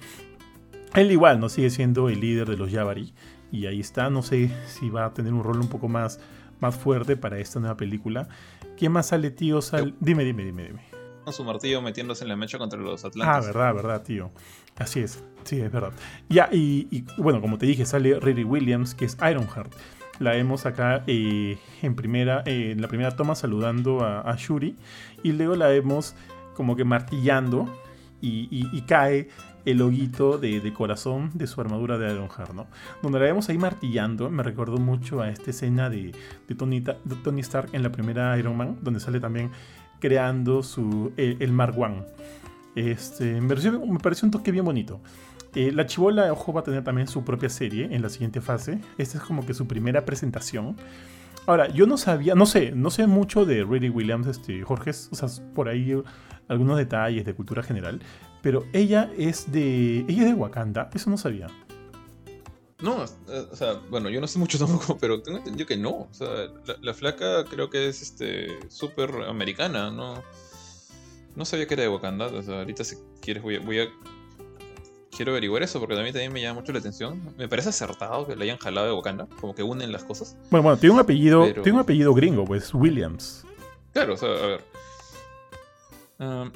Él 0.94 1.10
igual, 1.10 1.40
¿no? 1.40 1.48
Sigue 1.48 1.70
siendo 1.70 2.08
el 2.08 2.20
líder 2.20 2.48
de 2.48 2.56
los 2.56 2.70
Yabari. 2.70 3.12
Y 3.50 3.66
ahí 3.66 3.80
está, 3.80 4.10
no 4.10 4.22
sé 4.22 4.50
si 4.66 4.90
va 4.90 5.04
a 5.04 5.14
tener 5.14 5.32
un 5.32 5.44
rol 5.44 5.60
un 5.60 5.68
poco 5.68 5.88
más, 5.88 6.20
más 6.60 6.76
fuerte 6.76 7.16
para 7.16 7.38
esta 7.38 7.60
nueva 7.60 7.76
película. 7.76 8.28
¿Quién 8.76 8.92
más 8.92 9.06
sale, 9.06 9.30
tío? 9.30 9.60
Dime, 10.00 10.24
dime, 10.24 10.44
dime, 10.44 10.64
dime. 10.64 10.93
Con 11.24 11.32
su 11.32 11.42
martillo 11.42 11.80
metiéndose 11.80 12.24
en 12.24 12.28
la 12.28 12.36
mecha 12.36 12.58
contra 12.58 12.78
los 12.78 13.04
Atlantes. 13.04 13.34
Ah, 13.34 13.40
verdad, 13.40 13.74
verdad, 13.74 14.02
tío. 14.02 14.30
Así 14.76 15.00
es, 15.00 15.22
sí, 15.44 15.60
es 15.60 15.72
verdad. 15.72 15.92
Ya, 16.28 16.48
y, 16.52 17.04
bueno, 17.16 17.40
como 17.40 17.58
te 17.58 17.66
dije, 17.66 17.86
sale 17.86 18.20
Riri 18.20 18.44
Williams, 18.44 18.94
que 18.94 19.04
es 19.04 19.16
Ironheart. 19.18 19.72
La 20.18 20.32
vemos 20.32 20.66
acá 20.66 21.02
eh, 21.06 21.58
en, 21.82 21.94
primera, 21.94 22.42
eh, 22.46 22.72
en 22.72 22.82
la 22.82 22.88
primera 22.88 23.16
toma 23.16 23.34
saludando 23.34 24.04
a, 24.04 24.34
Shuri. 24.36 24.76
Y 25.22 25.32
luego 25.32 25.56
la 25.56 25.68
vemos 25.68 26.14
como 26.54 26.76
que 26.76 26.84
martillando 26.84 27.68
y, 28.20 28.82
cae 28.82 29.28
el 29.64 29.80
hoguito 29.80 30.38
de, 30.38 30.72
corazón 30.72 31.30
de 31.34 31.46
su 31.46 31.60
armadura 31.60 31.98
de 31.98 32.12
Ironheart, 32.12 32.52
¿no? 32.52 32.66
Donde 33.02 33.18
la 33.18 33.24
vemos 33.26 33.48
ahí 33.48 33.58
martillando, 33.58 34.30
me 34.30 34.42
recordó 34.42 34.78
mucho 34.78 35.20
a 35.20 35.30
esta 35.30 35.50
escena 35.50 35.88
de, 35.90 36.12
Tony, 36.56 36.82
Tony, 37.22 37.40
Stark 37.40 37.70
en 37.72 37.82
la 37.82 37.90
primera 37.90 38.36
Iron 38.38 38.56
Man, 38.56 38.78
donde 38.82 39.00
sale 39.00 39.20
también 39.20 39.50
creando 40.04 40.62
su, 40.62 41.14
el, 41.16 41.50
Mark 41.50 41.78
One. 41.78 42.02
Este, 42.74 43.40
me, 43.40 43.48
pareció, 43.48 44.26
un 44.26 44.30
toque 44.30 44.52
bien 44.52 44.66
bonito. 44.66 45.00
Eh, 45.54 45.72
la 45.72 45.86
Chivola, 45.86 46.30
ojo, 46.30 46.52
va 46.52 46.60
a 46.60 46.62
tener 46.62 46.84
también 46.84 47.08
su 47.08 47.24
propia 47.24 47.48
serie 47.48 47.88
en 47.90 48.02
la 48.02 48.10
siguiente 48.10 48.42
fase. 48.42 48.80
Esta 48.98 49.16
es 49.16 49.24
como 49.24 49.46
que 49.46 49.54
su 49.54 49.66
primera 49.66 50.04
presentación. 50.04 50.76
Ahora, 51.46 51.68
yo 51.68 51.86
no 51.86 51.96
sabía, 51.96 52.34
no 52.34 52.44
sé, 52.44 52.72
no 52.72 52.90
sé 52.90 53.06
mucho 53.06 53.46
de 53.46 53.64
Riri 53.64 53.88
Williams, 53.88 54.26
este, 54.26 54.62
Jorge, 54.62 54.90
o 54.90 55.14
sea, 55.14 55.26
por 55.54 55.70
ahí 55.70 55.94
algunos 56.48 56.76
detalles 56.76 57.24
de 57.24 57.32
cultura 57.32 57.62
general, 57.62 58.00
pero 58.42 58.66
ella 58.74 59.10
es 59.16 59.50
de, 59.52 60.00
ella 60.00 60.22
es 60.24 60.28
de 60.28 60.34
Wakanda, 60.34 60.90
eso 60.92 61.08
no 61.08 61.16
sabía. 61.16 61.46
No, 62.84 63.02
eh, 63.02 63.46
o 63.50 63.56
sea, 63.56 63.80
bueno, 63.88 64.10
yo 64.10 64.20
no 64.20 64.26
sé 64.26 64.38
mucho 64.38 64.58
tampoco, 64.64 64.98
pero 64.98 65.22
tengo 65.22 65.38
entendido 65.38 65.66
que 65.66 65.78
no. 65.78 65.90
O 65.90 66.08
sea, 66.12 66.28
la, 66.82 66.92
flaca 66.92 67.44
creo 67.46 67.70
que 67.70 67.88
es 67.88 68.02
este 68.02 68.58
súper 68.68 69.10
americana, 69.26 69.90
no. 69.90 70.22
No 71.34 71.44
sabía 71.46 71.66
que 71.66 71.74
era 71.74 71.84
de 71.84 71.88
Wakanda. 71.88 72.26
O 72.26 72.42
sea, 72.42 72.58
ahorita 72.58 72.84
si 72.84 72.96
quieres 73.22 73.42
voy 73.42 73.58
voy 73.58 73.80
a 73.80 73.88
quiero 75.16 75.32
averiguar 75.32 75.62
eso 75.62 75.78
porque 75.80 75.94
también, 75.94 76.12
también 76.12 76.32
me 76.32 76.42
llama 76.42 76.60
mucho 76.60 76.72
la 76.72 76.80
atención. 76.80 77.34
Me 77.38 77.48
parece 77.48 77.70
acertado 77.70 78.26
que 78.26 78.36
le 78.36 78.44
hayan 78.44 78.58
jalado 78.58 78.86
de 78.86 78.92
Wakanda, 78.92 79.28
como 79.40 79.54
que 79.54 79.62
unen 79.62 79.90
las 79.90 80.04
cosas. 80.04 80.36
Bueno, 80.50 80.64
bueno, 80.64 80.78
tiene 80.78 80.94
un 80.94 81.00
apellido, 81.00 81.52
tiene 81.54 81.72
un 81.72 81.78
apellido 81.78 82.12
gringo, 82.12 82.44
pues 82.44 82.74
Williams. 82.74 83.46
Claro, 83.94 84.14
o 84.14 84.16
sea, 84.18 84.28
a 84.28 84.46
ver. 84.46 84.60
Ah, 86.18 86.50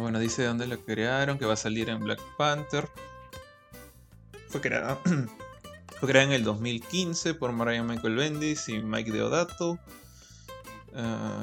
bueno, 0.00 0.18
dice 0.18 0.44
dónde 0.44 0.66
la 0.66 0.76
crearon, 0.76 1.38
que 1.38 1.46
va 1.46 1.52
a 1.52 1.56
salir 1.56 1.88
en 1.88 2.00
Black 2.00 2.20
Panther. 2.36 2.88
Fue 4.50 4.60
creada, 4.60 4.98
fue 6.00 6.08
creada 6.08 6.26
en 6.26 6.32
el 6.32 6.44
2015 6.44 7.34
por 7.34 7.52
Mariah 7.52 7.82
Michael 7.82 8.16
Bendis 8.16 8.68
y 8.68 8.80
Mike 8.80 9.12
Deodato. 9.12 9.78
Ah, 10.94 11.42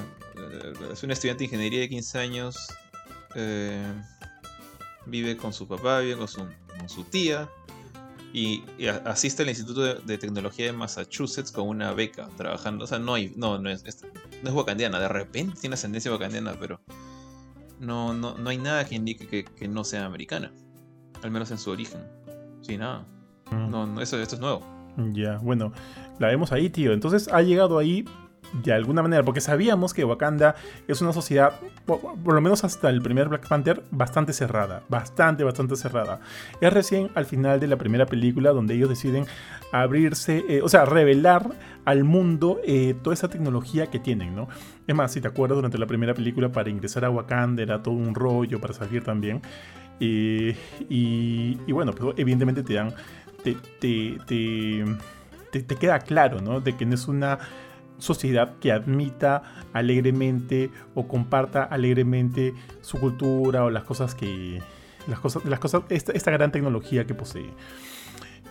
es 0.92 1.04
una 1.04 1.14
estudiante 1.14 1.40
de 1.40 1.46
ingeniería 1.46 1.80
de 1.80 1.90
15 1.90 2.20
años. 2.20 2.68
Eh, 3.36 3.94
vive 5.06 5.38
con 5.38 5.54
su 5.54 5.68
papá, 5.68 6.00
vive 6.00 6.18
con 6.18 6.28
su, 6.28 7.04
tía 7.06 7.50
y, 8.34 8.64
asiste 9.06 9.44
al 9.44 9.50
Instituto 9.50 9.96
de, 9.96 10.18
Tecnología 10.18 10.66
de 10.66 10.74
Massachusetts 10.74 11.52
con 11.52 11.68
una 11.68 11.94
beca 11.94 12.30
trabajando. 12.36 12.84
O 12.84 12.88
sea, 12.88 13.00
no, 13.00 13.14
hay, 13.14 13.34
no, 13.36 13.58
no, 13.58 13.70
es, 13.70 13.84
no 14.44 14.50
es 14.50 14.56
wakandiana, 14.56 15.00
de 15.00 15.08
repente 15.08 15.60
tiene 15.60 15.76
ascendencia 15.76 16.12
wakandiana, 16.12 16.58
pero 16.60 16.82
no, 17.80 18.14
no, 18.14 18.38
no 18.38 18.50
hay 18.50 18.58
nada 18.58 18.86
que 18.86 18.96
indique 18.96 19.46
que, 19.46 19.68
no 19.68 19.84
sea 19.84 20.06
americana, 20.06 20.52
al 21.22 21.32
menos 21.32 21.52
en 21.52 21.58
su 21.58 21.72
origen. 21.72 22.17
Sí, 22.62 22.78
nada. 22.78 23.06
Mm. 23.52 23.70
No, 23.70 23.88
no, 23.88 24.02
eso, 24.02 24.20
esto 24.20 24.36
es 24.36 24.42
nuevo. 24.42 24.62
Ya, 25.14 25.38
bueno, 25.38 25.72
la 26.20 26.28
vemos 26.28 26.52
ahí, 26.52 26.70
tío. 26.70 26.92
Entonces 26.92 27.28
ha 27.32 27.42
llegado 27.42 27.78
ahí 27.78 28.06
de 28.54 28.74
alguna 28.74 29.02
manera, 29.02 29.24
porque 29.24 29.42
sabíamos 29.42 29.94
que 29.94 30.04
Wakanda 30.06 30.56
es 30.88 31.02
una 31.02 31.14
sociedad, 31.14 31.54
por, 31.86 32.34
lo 32.34 32.42
menos 32.42 32.64
hasta 32.64 32.90
el 32.90 33.02
primer 33.02 33.30
Black 33.30 33.48
Panther, 33.48 33.84
bastante 33.92 34.34
cerrada, 34.34 34.84
bastante, 34.90 35.44
bastante 35.44 35.76
cerrada. 35.76 36.22
Es 36.62 36.72
recién 36.72 37.10
al 37.16 37.26
final 37.26 37.60
de 37.60 37.68
la 37.68 37.76
primera 37.76 38.06
película 38.06 38.52
donde 38.52 38.76
ellos 38.76 38.90
deciden 38.90 39.26
abrirse, 39.72 40.46
eh, 40.48 40.62
o 40.62 40.70
sea, 40.70 40.86
revelar 40.86 41.50
al 41.86 42.04
mundo 42.04 42.60
eh, 42.66 42.96
toda 43.04 43.14
esa 43.14 43.28
tecnología 43.28 43.88
que 43.88 44.00
tienen, 44.00 44.36
¿no? 44.36 44.48
Es 44.88 44.96
más, 44.96 45.12
si 45.12 45.22
te 45.22 45.28
acuerdas, 45.28 45.58
durante 45.58 45.78
la 45.78 45.86
primera 45.86 46.14
película 46.14 46.50
para 46.50 46.70
ingresar 46.70 47.06
a 47.06 47.10
Wakanda 47.10 47.62
era 47.62 47.84
todo 47.84 47.96
un 47.96 48.16
rollo, 48.16 48.60
para 48.62 48.74
salir 48.74 49.04
también. 49.04 49.42
Y, 50.00 51.72
bueno, 51.72 51.94
pues 51.94 52.14
evidentemente 52.18 52.64
te 52.64 52.74
dan, 52.74 52.94
te, 53.44 53.56
queda 55.80 56.00
claro, 56.00 56.42
¿no? 56.42 56.62
De 56.62 56.76
que 56.76 56.86
no 56.86 56.96
es 56.96 57.08
una 57.08 57.40
sociedad 57.98 58.56
que 58.60 58.72
admita 58.72 59.42
alegremente 59.74 60.70
o 60.94 61.08
comparta 61.08 61.64
alegremente 61.64 62.54
su 62.82 63.00
cultura 63.00 63.64
o 63.64 63.72
las 63.72 63.84
cosas 63.84 64.14
que 64.14 64.62
las 65.08 65.20
cosas 65.20 65.46
las 65.46 65.60
cosas 65.60 65.82
esta, 65.90 66.30
gran 66.30 66.52
tecnología 66.52 67.08
que 67.08 67.16
posee 67.16 67.50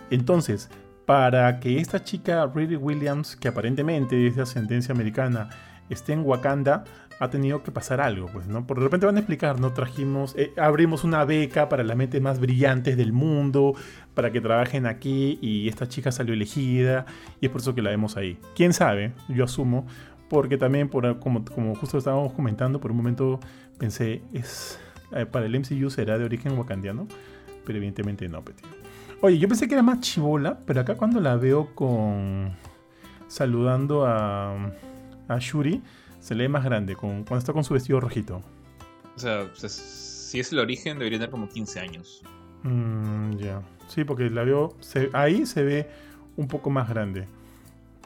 entonces 0.09 0.69
para 1.05 1.61
que 1.61 1.79
esta 1.79 2.03
chica 2.03 2.45
Riri 2.53 2.75
Williams 2.75 3.37
que 3.37 3.47
aparentemente 3.47 4.27
es 4.27 4.35
de 4.35 4.41
ascendencia 4.41 4.93
americana 4.93 5.47
esté 5.89 6.13
en 6.13 6.21
Wakanda, 6.25 6.83
ha 7.19 7.29
tenido 7.29 7.63
que 7.63 7.71
pasar 7.71 7.99
algo, 8.01 8.27
pues, 8.27 8.47
¿no? 8.47 8.67
Por 8.67 8.77
de 8.77 8.83
repente 8.83 9.05
van 9.05 9.15
a 9.15 9.19
explicar, 9.19 9.59
¿no? 9.59 9.73
Trajimos, 9.73 10.35
eh, 10.37 10.53
abrimos 10.57 11.03
una 11.03 11.25
beca 11.25 11.67
para 11.69 11.83
las 11.83 11.97
mentes 11.97 12.21
más 12.21 12.39
brillantes 12.39 12.97
del 12.97 13.11
mundo, 13.11 13.73
para 14.13 14.31
que 14.31 14.41
trabajen 14.41 14.85
aquí, 14.85 15.39
y 15.41 15.67
esta 15.67 15.87
chica 15.87 16.11
salió 16.11 16.33
elegida, 16.33 17.05
y 17.41 17.47
es 17.47 17.51
por 17.51 17.61
eso 17.61 17.73
que 17.73 17.81
la 17.81 17.89
vemos 17.89 18.17
ahí. 18.17 18.37
¿Quién 18.55 18.73
sabe? 18.73 19.13
Yo 19.29 19.45
asumo, 19.45 19.87
porque 20.29 20.57
también, 20.57 20.89
por, 20.89 21.19
como, 21.19 21.43
como 21.45 21.75
justo 21.75 21.97
estábamos 21.97 22.33
comentando, 22.33 22.79
por 22.79 22.91
un 22.91 22.97
momento 22.97 23.39
pensé, 23.77 24.21
es 24.33 24.79
eh, 25.11 25.25
para 25.25 25.45
el 25.45 25.59
MCU 25.59 25.89
será 25.89 26.17
de 26.17 26.25
origen 26.25 26.57
wakandiano, 26.57 27.07
pero 27.65 27.77
evidentemente 27.77 28.27
no, 28.27 28.43
petit. 28.43 28.65
Oye, 29.21 29.39
yo 29.39 29.47
pensé 29.47 29.67
que 29.67 29.73
era 29.73 29.83
más 29.83 30.01
chivola, 30.01 30.59
pero 30.65 30.81
acá 30.81 30.95
cuando 30.95 31.19
la 31.19 31.35
veo 31.37 31.73
con 31.73 32.51
saludando 33.27 34.05
a, 34.05 34.55
a 35.27 35.39
Shuri, 35.39 35.81
se 36.19 36.35
lee 36.35 36.47
más 36.47 36.63
grande, 36.63 36.95
con, 36.95 37.23
cuando 37.23 37.37
está 37.37 37.53
con 37.53 37.63
su 37.63 37.73
vestido 37.73 37.99
rojito. 37.99 38.41
O 39.15 39.19
sea, 39.19 39.49
si 39.55 40.39
es 40.39 40.51
el 40.51 40.59
origen, 40.59 40.99
debería 40.99 41.17
tener 41.19 41.31
como 41.31 41.47
15 41.49 41.79
años. 41.79 42.21
Mm, 42.63 43.37
ya. 43.37 43.61
Sí, 43.87 44.03
porque 44.03 44.29
la 44.29 44.43
veo. 44.43 44.75
se- 44.81 45.09
ahí 45.13 45.45
se 45.45 45.63
ve 45.63 45.89
un 46.35 46.47
poco 46.47 46.69
más 46.69 46.89
grande. 46.89 47.27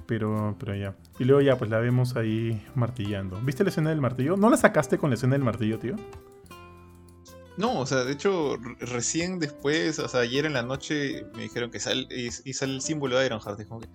Pero, 0.06 0.56
pero 0.60 0.76
ya. 0.76 0.96
Y 1.20 1.24
luego 1.24 1.42
ya, 1.42 1.58
pues 1.58 1.70
la 1.72 1.80
vemos 1.80 2.16
ahí 2.16 2.62
martillando. 2.76 3.40
¿Viste 3.42 3.64
la 3.64 3.70
escena 3.70 3.90
del 3.92 4.02
martillo? 4.02 4.36
¿No 4.36 4.50
la 4.50 4.58
sacaste 4.58 4.98
con 4.98 5.10
la 5.10 5.16
escena 5.16 5.34
del 5.34 5.44
martillo, 5.44 5.80
tío? 5.80 5.96
No, 7.58 7.80
o 7.80 7.86
sea, 7.86 8.04
de 8.04 8.14
hecho, 8.14 8.58
re- 8.58 8.86
recién 8.86 9.38
después, 9.40 10.00
o 10.00 10.08
sea, 10.08 10.22
ayer 10.22 10.46
en 10.46 10.54
la 10.54 10.64
noche 10.64 11.26
me 11.36 11.44
dijeron 11.44 11.70
que 11.70 11.80
sale, 11.80 12.08
y, 12.10 12.28
y 12.28 12.54
sale 12.54 12.74
el 12.74 12.82
símbolo 12.82 13.18
de 13.20 13.26
Ironheart. 13.26 13.60
Y 13.60 13.66
como 13.66 13.82
que, 13.82 13.88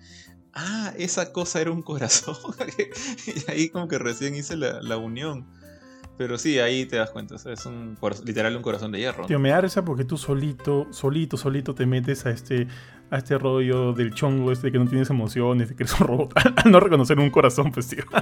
ah, 0.57 0.93
esa 0.97 1.31
cosa 1.31 1.61
era 1.61 1.71
un 1.71 1.81
corazón. 1.81 2.35
y 3.27 3.51
ahí 3.51 3.69
como 3.69 3.87
que 3.87 3.97
recién 3.97 4.35
hice 4.35 4.57
la, 4.57 4.81
la 4.81 4.97
unión. 4.97 5.45
Pero 6.17 6.39
sí, 6.39 6.57
ahí 6.57 6.85
te 6.87 6.95
das 6.95 7.11
cuenta, 7.11 7.35
es 7.35 7.65
un 7.67 7.95
literal 8.25 8.55
un 8.55 8.63
corazón 8.63 8.91
de 8.91 8.99
hierro. 8.99 9.27
Tío, 9.27 9.37
me 9.37 9.49
da 9.49 9.61
risa 9.61 9.85
porque 9.85 10.03
tú 10.03 10.17
solito, 10.17 10.87
solito, 10.89 11.37
solito 11.37 11.75
te 11.75 11.85
metes 11.85 12.25
a 12.25 12.31
este, 12.31 12.67
a 13.09 13.17
este 13.17 13.37
rollo 13.37 13.93
del 13.93 14.13
chongo 14.13 14.51
este 14.51 14.71
que 14.71 14.79
no 14.79 14.87
tienes 14.87 15.09
emociones, 15.09 15.69
de 15.69 15.75
que 15.75 15.83
eres 15.83 15.99
un 15.99 16.07
robot, 16.07 16.33
al 16.65 16.71
no 16.71 16.79
reconocer 16.79 17.19
un 17.19 17.29
corazón, 17.29 17.71
pues 17.71 17.87
tío. 17.87 18.03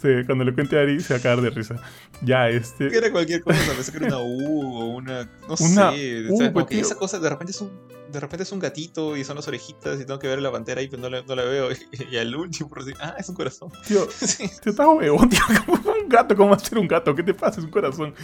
Sí, 0.00 0.08
cuando 0.24 0.44
le 0.44 0.54
cuente 0.54 0.78
a 0.78 0.82
Ari 0.82 1.00
se 1.00 1.12
va 1.12 1.20
a 1.20 1.22
cagar 1.22 1.42
de 1.42 1.50
risa. 1.50 1.76
Ya, 2.22 2.48
este... 2.48 2.86
Era 2.96 3.12
cualquier 3.12 3.42
cosa, 3.42 3.58
pensé 3.74 3.92
que 3.92 3.98
era 3.98 4.16
una 4.16 4.18
U 4.18 4.76
o 4.78 4.86
una. 4.86 5.24
No 5.46 5.54
Una 5.60 5.92
sé. 5.92 6.26
U, 6.28 6.34
o 6.34 6.36
sea, 6.38 6.46
como 6.46 6.52
pues, 6.52 6.66
que 6.66 6.74
tío. 6.76 6.84
esa 6.86 6.94
cosa 6.94 7.18
de 7.18 7.28
repente 7.28 7.52
es 7.52 7.60
un. 7.60 7.70
De 8.10 8.18
repente 8.18 8.42
es 8.42 8.50
un 8.50 8.58
gatito 8.58 9.16
y 9.16 9.24
son 9.24 9.36
las 9.36 9.46
orejitas 9.46 10.00
y 10.00 10.04
tengo 10.04 10.18
que 10.18 10.26
ver 10.26 10.40
la 10.40 10.50
pantera 10.50 10.80
ahí, 10.80 10.88
pero 10.88 11.02
no 11.02 11.10
la, 11.10 11.22
no 11.22 11.34
la 11.36 11.44
veo. 11.44 11.68
Y, 12.10 12.16
al 12.16 12.34
último, 12.34 12.68
por 12.70 12.82
decir, 12.82 12.96
ah, 13.00 13.14
es 13.18 13.28
un 13.28 13.34
corazón. 13.34 13.70
Tío, 13.86 14.08
Sí. 14.10 14.48
Tío, 14.62 14.70
estás 14.72 14.86
huevón, 14.86 15.28
tío. 15.28 15.40
como 15.66 15.92
Un 15.92 16.08
gato, 16.08 16.34
¿cómo 16.34 16.50
va 16.50 16.56
a 16.56 16.58
ser 16.58 16.78
un 16.78 16.88
gato? 16.88 17.14
¿Qué 17.14 17.22
te 17.22 17.34
pasa? 17.34 17.60
Es 17.60 17.66
un 17.66 17.70
corazón. 17.70 18.14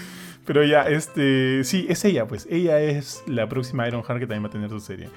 Pero 0.47 0.65
ya, 0.65 0.83
este. 0.85 1.63
Sí, 1.63 1.87
es 1.89 2.05
ella, 2.05 2.27
pues. 2.27 2.47
Ella 2.51 2.81
es 2.81 3.23
la 3.27 3.49
próxima 3.49 3.87
Ironheart 3.87 4.19
que 4.19 4.27
también 4.27 4.45
va 4.45 4.49
a 4.49 4.51
tener 4.51 4.71
su 4.71 4.81
serie. 4.81 5.11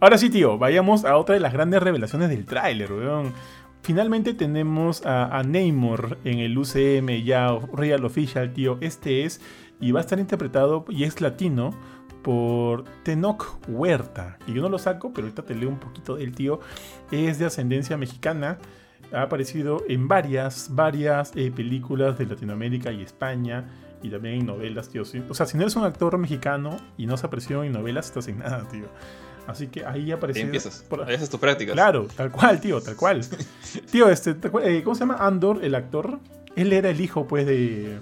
Ahora 0.00 0.16
sí, 0.16 0.30
tío, 0.30 0.56
vayamos 0.56 1.04
a 1.04 1.16
otra 1.16 1.34
de 1.34 1.40
las 1.40 1.52
grandes 1.52 1.82
revelaciones 1.82 2.30
del 2.30 2.46
tráiler, 2.46 2.90
weón. 2.92 3.34
Finalmente 3.82 4.34
tenemos 4.34 5.04
a, 5.04 5.38
a 5.38 5.42
Namor 5.42 6.18
en 6.24 6.38
el 6.38 6.56
UCM 6.56 7.22
ya 7.22 7.58
Real 7.74 8.04
Official, 8.04 8.52
tío. 8.52 8.78
Este 8.80 9.24
es. 9.24 9.40
Y 9.78 9.92
va 9.92 10.00
a 10.00 10.02
estar 10.02 10.18
interpretado, 10.18 10.84
y 10.88 11.04
es 11.04 11.20
latino, 11.20 11.74
por 12.22 12.84
Tenoch 13.02 13.58
Huerta. 13.68 14.38
Que 14.46 14.52
yo 14.52 14.62
no 14.62 14.68
lo 14.68 14.78
saco, 14.78 15.12
pero 15.12 15.26
ahorita 15.26 15.42
te 15.42 15.54
leo 15.54 15.68
un 15.68 15.78
poquito 15.78 16.16
del 16.16 16.34
tío. 16.34 16.60
Es 17.10 17.38
de 17.38 17.46
ascendencia 17.46 17.96
mexicana 17.96 18.58
ha 19.12 19.22
aparecido 19.22 19.82
en 19.88 20.08
varias, 20.08 20.68
varias 20.74 21.32
eh, 21.34 21.50
películas 21.50 22.18
de 22.18 22.26
Latinoamérica 22.26 22.92
y 22.92 23.02
España 23.02 23.68
y 24.02 24.08
también 24.08 24.36
en 24.36 24.46
novelas, 24.46 24.88
tío. 24.88 25.02
O 25.28 25.34
sea, 25.34 25.46
si 25.46 25.56
no 25.56 25.64
eres 25.64 25.76
un 25.76 25.84
actor 25.84 26.16
mexicano 26.16 26.76
y 26.96 27.06
no 27.06 27.14
has 27.14 27.24
aparecido 27.24 27.64
en 27.64 27.72
novelas, 27.72 28.06
estás 28.06 28.28
en 28.28 28.38
nada, 28.38 28.66
tío. 28.68 28.86
Así 29.46 29.66
que 29.68 29.84
ahí 29.84 30.12
aparecido. 30.12 30.46
empiezas. 30.46 30.84
por- 30.88 31.02
Ahí 31.02 31.14
haces 31.14 31.28
tus 31.30 31.40
prácticas. 31.40 31.74
Claro, 31.74 32.06
tal 32.16 32.30
cual, 32.30 32.60
tío, 32.60 32.80
tal 32.80 32.96
cual. 32.96 33.20
tío, 33.90 34.08
este, 34.08 34.34
¿te 34.34 34.50
acuer- 34.50 34.66
eh, 34.66 34.82
¿cómo 34.84 34.94
se 34.94 35.00
llama? 35.00 35.16
Andor, 35.16 35.64
el 35.64 35.74
actor. 35.74 36.18
Él 36.56 36.72
era 36.72 36.90
el 36.90 37.00
hijo, 37.00 37.26
pues, 37.26 37.46
de, 37.46 37.98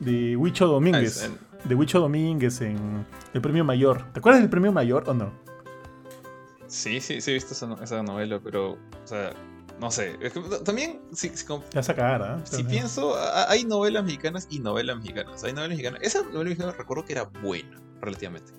de 0.00 0.36
Huicho 0.36 0.64
Ah, 0.66 0.68
Domínguez. 0.68 1.16
es- 1.16 1.22
en- 1.24 1.38
De 1.68 1.74
Huicho 1.74 1.98
Domínguez 2.00 2.60
en 2.60 3.06
el 3.32 3.40
premio 3.40 3.64
mayor. 3.64 4.04
¿Te 4.12 4.18
acuerdas 4.18 4.40
del 4.42 4.50
premio 4.50 4.70
mayor 4.72 5.04
o 5.08 5.14
no? 5.14 5.32
Sí, 6.66 7.00
sí, 7.00 7.20
sí 7.20 7.30
he 7.30 7.34
visto 7.34 7.52
esa, 7.54 7.66
no- 7.66 7.80
esa 7.82 8.02
novela, 8.02 8.40
pero, 8.42 8.72
o 8.72 8.78
sea, 9.06 9.32
no 9.80 9.90
sé. 9.90 10.16
Es 10.20 10.32
que 10.32 10.40
también, 10.64 11.00
si, 11.12 11.28
si, 11.30 11.44
cagar, 11.46 12.22
¿ah? 12.22 12.40
si 12.44 12.62
pienso, 12.64 13.14
hay 13.48 13.64
novelas 13.64 14.04
mexicanas 14.04 14.46
y 14.50 14.58
novelas 14.60 14.96
mexicanas. 14.98 15.42
Hay 15.44 15.52
novelas 15.52 15.70
mexicanas. 15.76 16.00
Esa 16.02 16.22
novela 16.22 16.44
mexicana 16.50 16.72
recuerdo 16.72 17.04
que 17.04 17.12
era 17.12 17.24
buena, 17.24 17.80
relativamente. 18.00 18.52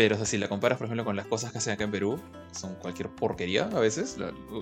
Pero, 0.00 0.14
o 0.14 0.16
sea, 0.16 0.24
si 0.24 0.38
la 0.38 0.48
comparas, 0.48 0.78
por 0.78 0.86
ejemplo, 0.86 1.04
con 1.04 1.14
las 1.14 1.26
cosas 1.26 1.52
que 1.52 1.58
hacen 1.58 1.74
acá 1.74 1.84
en 1.84 1.90
Perú, 1.90 2.18
son 2.52 2.74
cualquier 2.76 3.10
porquería 3.10 3.64
a 3.66 3.80
veces, 3.80 4.16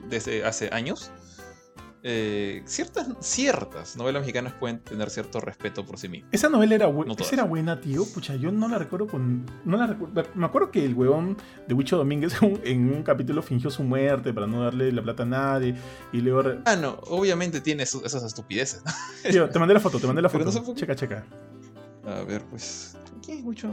desde 0.09 0.45
hace 0.45 0.69
años. 0.73 1.13
eh, 2.03 2.63
ciertas, 2.67 3.07
ciertas 3.21 3.97
novelas 3.97 4.23
mexicanas 4.23 4.53
pueden 4.55 4.81
tener 4.81 5.11
cierto 5.11 5.41
respeto 5.41 5.87
por 5.87 5.97
sí 5.97 6.09
mismas. 6.09 6.29
Esa 6.33 6.49
novela 6.49 6.75
era, 6.75 6.89
bu- 6.89 7.07
No 7.07 7.13
esa 7.17 7.37
era 7.37 7.45
buena, 7.45 7.81
tío. 7.81 8.05
Pucha, 8.13 8.35
yo 8.35 8.51
no 8.51 8.67
la 8.69 8.79
recuerdo 8.79 9.07
con. 9.07 9.47
No 9.65 9.77
la 9.77 9.87
recuerdo. 9.87 10.25
Me 10.35 10.47
acuerdo 10.47 10.73
que 10.73 10.85
el 10.85 10.95
huevón 10.95 11.37
de 11.69 11.75
Huicho 11.75 11.97
Domínguez 11.97 12.35
en 12.65 12.93
un, 12.93 13.05
capítulo 13.05 13.41
fingió 13.41 13.71
su 13.71 13.85
muerte 13.85 14.33
para 14.33 14.49
no 14.49 14.65
darle 14.65 14.91
la 14.91 15.03
plata 15.05 15.23
a 15.23 15.27
nadie. 15.27 15.77
Y 16.13 16.21
luego. 16.21 16.43
Ah, 16.65 16.75
no, 16.75 16.99
obviamente 17.07 17.61
tiene 17.61 17.87
su- 17.87 18.05
esas 18.05 18.25
estupideces. 18.25 18.83
te 19.23 19.59
mandé 19.61 19.73
la 19.75 19.79
foto, 19.81 20.01
te 20.01 20.07
mandé 20.09 20.21
la 20.21 20.29
foto. 20.29 20.51
no 20.51 20.75
checa, 20.75 20.97
checa. 20.97 21.25
A 22.07 22.23
ver, 22.25 22.43
pues. 22.51 22.97
¿Quién 23.25 23.39
es 23.39 23.45
mucho? 23.45 23.73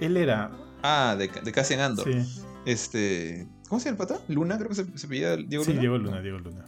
Él 0.00 0.16
era. 0.16 0.50
Ah, 0.86 1.16
de, 1.18 1.28
de 1.28 1.52
Cassian 1.52 1.80
Andor. 1.80 2.04
Sí, 2.12 2.42
Este. 2.66 3.48
¿Cómo 3.68 3.80
se 3.80 3.86
llama 3.90 4.02
el 4.02 4.08
pata? 4.08 4.20
Luna, 4.28 4.56
creo 4.58 4.68
que 4.68 4.74
se, 4.74 4.98
se 4.98 5.06
Diego 5.08 5.64
sí, 5.64 5.70
Luna. 5.70 5.80
Diego 5.80 5.98
Luna, 5.98 6.20
Diego 6.20 6.38
Luna. 6.38 6.64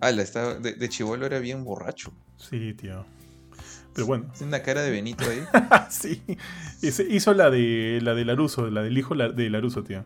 Ah, 0.00 0.12
la 0.12 0.22
estaba, 0.22 0.54
de, 0.54 0.74
de 0.74 0.88
chivolo 0.90 1.24
era 1.26 1.38
bien 1.38 1.64
borracho. 1.64 2.12
Sí, 2.36 2.74
tío. 2.74 3.04
Pero 3.94 4.06
bueno, 4.06 4.26
Tiene 4.36 4.48
una 4.48 4.62
cara 4.62 4.82
de 4.82 4.90
Benito 4.90 5.24
ahí. 5.24 5.42
sí. 5.90 6.22
Hizo, 6.82 7.02
hizo 7.02 7.32
la 7.34 7.50
de 7.50 7.98
la 8.02 8.14
de 8.14 8.24
Laruso, 8.26 8.68
la 8.70 8.82
del 8.82 8.96
hijo 8.96 9.14
la- 9.14 9.30
de 9.30 9.48
Laruso, 9.50 9.82
tío. 9.82 10.04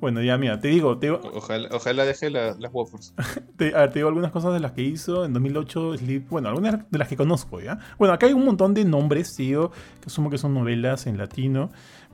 Bueno, 0.00 0.22
ya 0.22 0.36
mira, 0.36 0.60
te 0.60 0.68
digo, 0.68 0.98
te, 0.98 1.06
digo- 1.06 1.20
Ojalá, 1.34 1.68
ojalá 1.72 2.04
deje 2.04 2.28
la- 2.30 2.54
las 2.58 2.70
waffles. 2.72 3.14
Te, 3.56 3.74
a 3.74 3.80
ver, 3.80 3.90
te 3.92 3.98
digo 4.00 4.08
algunas 4.08 4.30
cosas 4.30 4.52
de 4.52 4.60
las 4.60 4.72
que 4.72 4.82
hizo 4.82 5.24
en 5.24 5.32
2008 5.32 5.96
Sleep. 5.96 6.28
Bueno, 6.28 6.48
algunas 6.50 6.90
de 6.90 6.98
las 6.98 7.08
que 7.08 7.16
conozco, 7.16 7.60
¿ya? 7.60 7.78
Bueno, 7.98 8.12
acá 8.12 8.26
hay 8.26 8.34
un 8.34 8.44
montón 8.44 8.74
de 8.74 8.84
nombres, 8.84 9.34
tío, 9.34 9.70
que 10.00 10.06
asumo 10.06 10.28
que 10.28 10.36
son 10.38 10.52
novelas 10.52 11.06
en 11.06 11.16
latino. 11.16 11.70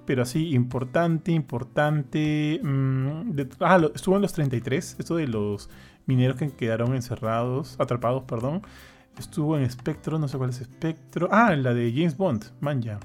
Pero 0.06 0.22
así, 0.22 0.50
importante, 0.54 1.32
importante. 1.32 2.60
mm, 2.62 3.30
de- 3.32 3.48
ah, 3.60 3.78
lo- 3.78 3.92
estuvo 3.94 4.14
en 4.16 4.22
los 4.22 4.32
33, 4.32 4.96
esto 5.00 5.16
de 5.16 5.26
los 5.26 5.68
mineros 6.06 6.36
que 6.36 6.50
quedaron 6.50 6.94
encerrados, 6.94 7.74
atrapados, 7.80 8.22
perdón. 8.24 8.62
Estuvo 9.18 9.58
en 9.58 9.68
Spectro, 9.70 10.18
no 10.18 10.28
sé 10.28 10.38
cuál 10.38 10.50
es 10.50 10.56
Spectro. 10.56 11.28
Ah, 11.32 11.54
la 11.56 11.74
de 11.74 11.92
James 11.92 12.16
Bond, 12.16 12.44
man 12.60 12.80
ya. 12.80 12.98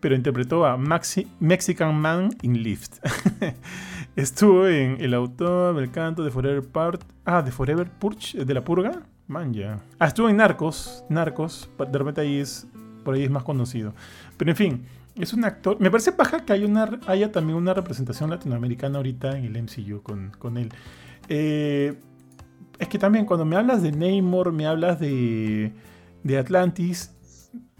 Pero 0.00 0.14
interpretó 0.16 0.66
a 0.66 0.76
Maxi- 0.76 1.28
Mexican 1.40 1.94
Man 1.94 2.30
in 2.42 2.62
Lift. 2.62 2.94
Estuvo 4.14 4.66
en 4.66 5.00
El 5.00 5.14
autor 5.14 5.74
del 5.74 5.90
canto 5.90 6.22
de 6.22 6.30
Forever 6.30 6.62
Part. 6.62 7.02
Ah, 7.24 7.40
de 7.40 7.50
Forever 7.50 7.88
Purge, 7.88 8.44
de 8.44 8.52
la 8.54 8.62
purga. 8.62 9.02
Man, 9.26 9.54
ya. 9.54 9.78
Ah, 9.98 10.06
estuvo 10.06 10.28
en 10.28 10.36
Narcos. 10.36 11.02
Narcos. 11.08 11.70
De 11.78 11.98
repente 11.98 12.20
ahí 12.20 12.38
es. 12.38 12.66
Por 13.04 13.14
ahí 13.14 13.24
es 13.24 13.30
más 13.30 13.42
conocido. 13.42 13.94
Pero 14.36 14.50
en 14.50 14.56
fin, 14.56 14.86
es 15.18 15.32
un 15.32 15.46
actor. 15.46 15.80
Me 15.80 15.90
parece 15.90 16.12
paja 16.12 16.44
que 16.44 16.52
haya, 16.52 16.66
una, 16.66 17.00
haya 17.06 17.32
también 17.32 17.56
una 17.56 17.72
representación 17.72 18.28
latinoamericana 18.28 18.98
ahorita 18.98 19.38
en 19.38 19.44
el 19.46 19.62
MCU 19.62 20.02
con, 20.02 20.30
con 20.38 20.58
él. 20.58 20.68
Eh, 21.30 21.94
es 22.78 22.88
que 22.88 22.98
también 22.98 23.24
cuando 23.24 23.46
me 23.46 23.56
hablas 23.56 23.82
de 23.82 23.92
Namor, 23.92 24.52
me 24.52 24.66
hablas 24.66 25.00
de, 25.00 25.72
de 26.22 26.38
Atlantis. 26.38 27.12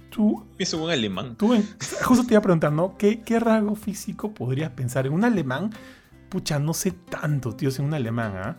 Tú 0.08 0.46
Pienso 0.56 0.78
en 0.78 0.82
un 0.84 0.90
alemán. 0.90 1.36
Tú, 1.36 1.54
justo 2.04 2.24
te 2.24 2.32
iba 2.32 2.38
a 2.38 2.42
preguntar, 2.42 2.72
¿no? 2.72 2.96
¿Qué, 2.96 3.20
¿Qué 3.20 3.38
rasgo 3.38 3.74
físico 3.74 4.32
podrías 4.32 4.70
pensar 4.70 5.06
en 5.06 5.12
un 5.12 5.24
alemán? 5.24 5.70
Pucha, 6.32 6.58
no 6.58 6.72
sé 6.72 6.92
tanto, 6.92 7.54
tío, 7.54 7.68
en 7.76 7.84
un 7.84 7.92
alemán, 7.92 8.32
¿ah? 8.36 8.56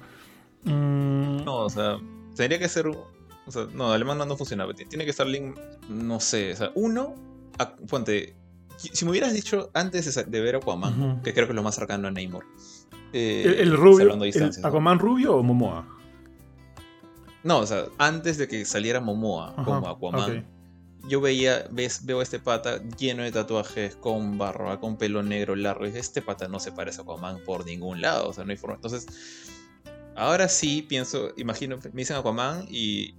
Mm, 0.63 1.43
No, 1.43 1.55
o 1.65 1.69
sea, 1.71 1.97
tendría 2.35 2.59
que 2.59 2.69
ser. 2.69 2.85
O 2.87 3.51
sea, 3.51 3.65
no, 3.73 3.91
alemán 3.91 4.19
no, 4.19 4.25
no 4.27 4.37
funciona. 4.37 4.71
Ti- 4.75 4.85
Tiene 4.85 5.05
que 5.05 5.09
estar 5.09 5.25
link. 5.25 5.57
No 5.89 6.19
sé, 6.19 6.53
o 6.53 6.55
sea, 6.55 6.71
uno. 6.75 7.15
a- 7.57 7.75
ponte. 7.75 8.35
Si 8.77 9.05
me 9.05 9.11
hubieras 9.11 9.33
dicho 9.33 9.71
antes 9.73 10.13
de, 10.29 10.41
ver 10.41 10.55
Aquaman, 10.57 11.01
Ujú. 11.01 11.21
que 11.23 11.33
creo 11.33 11.47
que 11.47 11.53
es 11.53 11.55
lo 11.55 11.63
más 11.63 11.73
cercano 11.75 12.07
a 12.07 12.11
Namor. 12.11 12.45
eh, 13.11 13.43
¿El, 13.45 13.53
el 13.69 13.77
rubio. 13.77 14.13
Aquaman 14.63 14.99
rubio 14.99 15.35
o 15.35 15.41
Momoa? 15.43 15.87
No, 17.43 17.57
o 17.59 17.65
sea, 17.65 17.85
antes 17.97 18.37
de 18.37 18.47
que 18.47 18.65
saliera 18.65 18.99
Momoa 19.01 19.49
Ajá, 19.51 19.63
como 19.63 19.87
Aquaman, 19.87 20.37
ok. 20.39 20.45
Yo 21.07 21.21
veía, 21.21 21.67
ves, 21.71 22.05
veo 22.05 22.21
este 22.21 22.39
pata 22.39 22.81
lleno 22.97 23.23
de 23.23 23.31
tatuajes, 23.31 23.95
con 23.95 24.38
barba, 24.38 24.80
con 24.80 24.97
pelo 24.97 25.23
negro 25.23 25.55
largo, 25.55 25.84
y 25.84 25.88
dije, 25.88 25.99
este 25.99 26.21
pata 26.21 26.47
no 26.47 26.59
se 26.59 26.71
parece 26.71 27.01
a 27.01 27.03
Aquaman 27.03 27.43
por 27.43 27.65
ningún 27.65 28.01
lado, 28.01 28.30
o 28.30 28.34
sea, 28.34 28.45
no. 28.45 28.53
Entonces, 28.53 29.07
Ahora 30.15 30.47
sí 30.47 30.84
pienso, 30.84 31.31
imagino, 31.38 31.77
me 31.77 32.01
dicen 32.01 32.17
Aquaman 32.17 32.67
y 32.69 33.15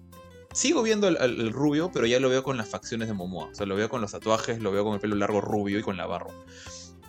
sigo 0.53 0.83
viendo 0.83 1.09
al, 1.09 1.53
rubio, 1.53 1.91
pero 1.93 2.07
ya 2.07 2.21
lo 2.21 2.29
veo 2.29 2.45
con 2.45 2.57
las 2.57 2.69
facciones 2.69 3.09
de 3.09 3.15
Momoa. 3.15 3.49
O 3.51 3.55
sea, 3.55 3.67
lo 3.67 3.75
veo 3.75 3.89
con 3.89 4.01
los 4.01 4.13
tatuajes, 4.13 4.61
lo 4.61 4.71
veo 4.71 4.85
con 4.85 4.95
el 4.95 5.01
pelo 5.01 5.17
largo 5.17 5.41
rubio 5.41 5.79
y 5.79 5.83
con 5.83 5.97
la 5.97 6.07
barba. 6.07 6.33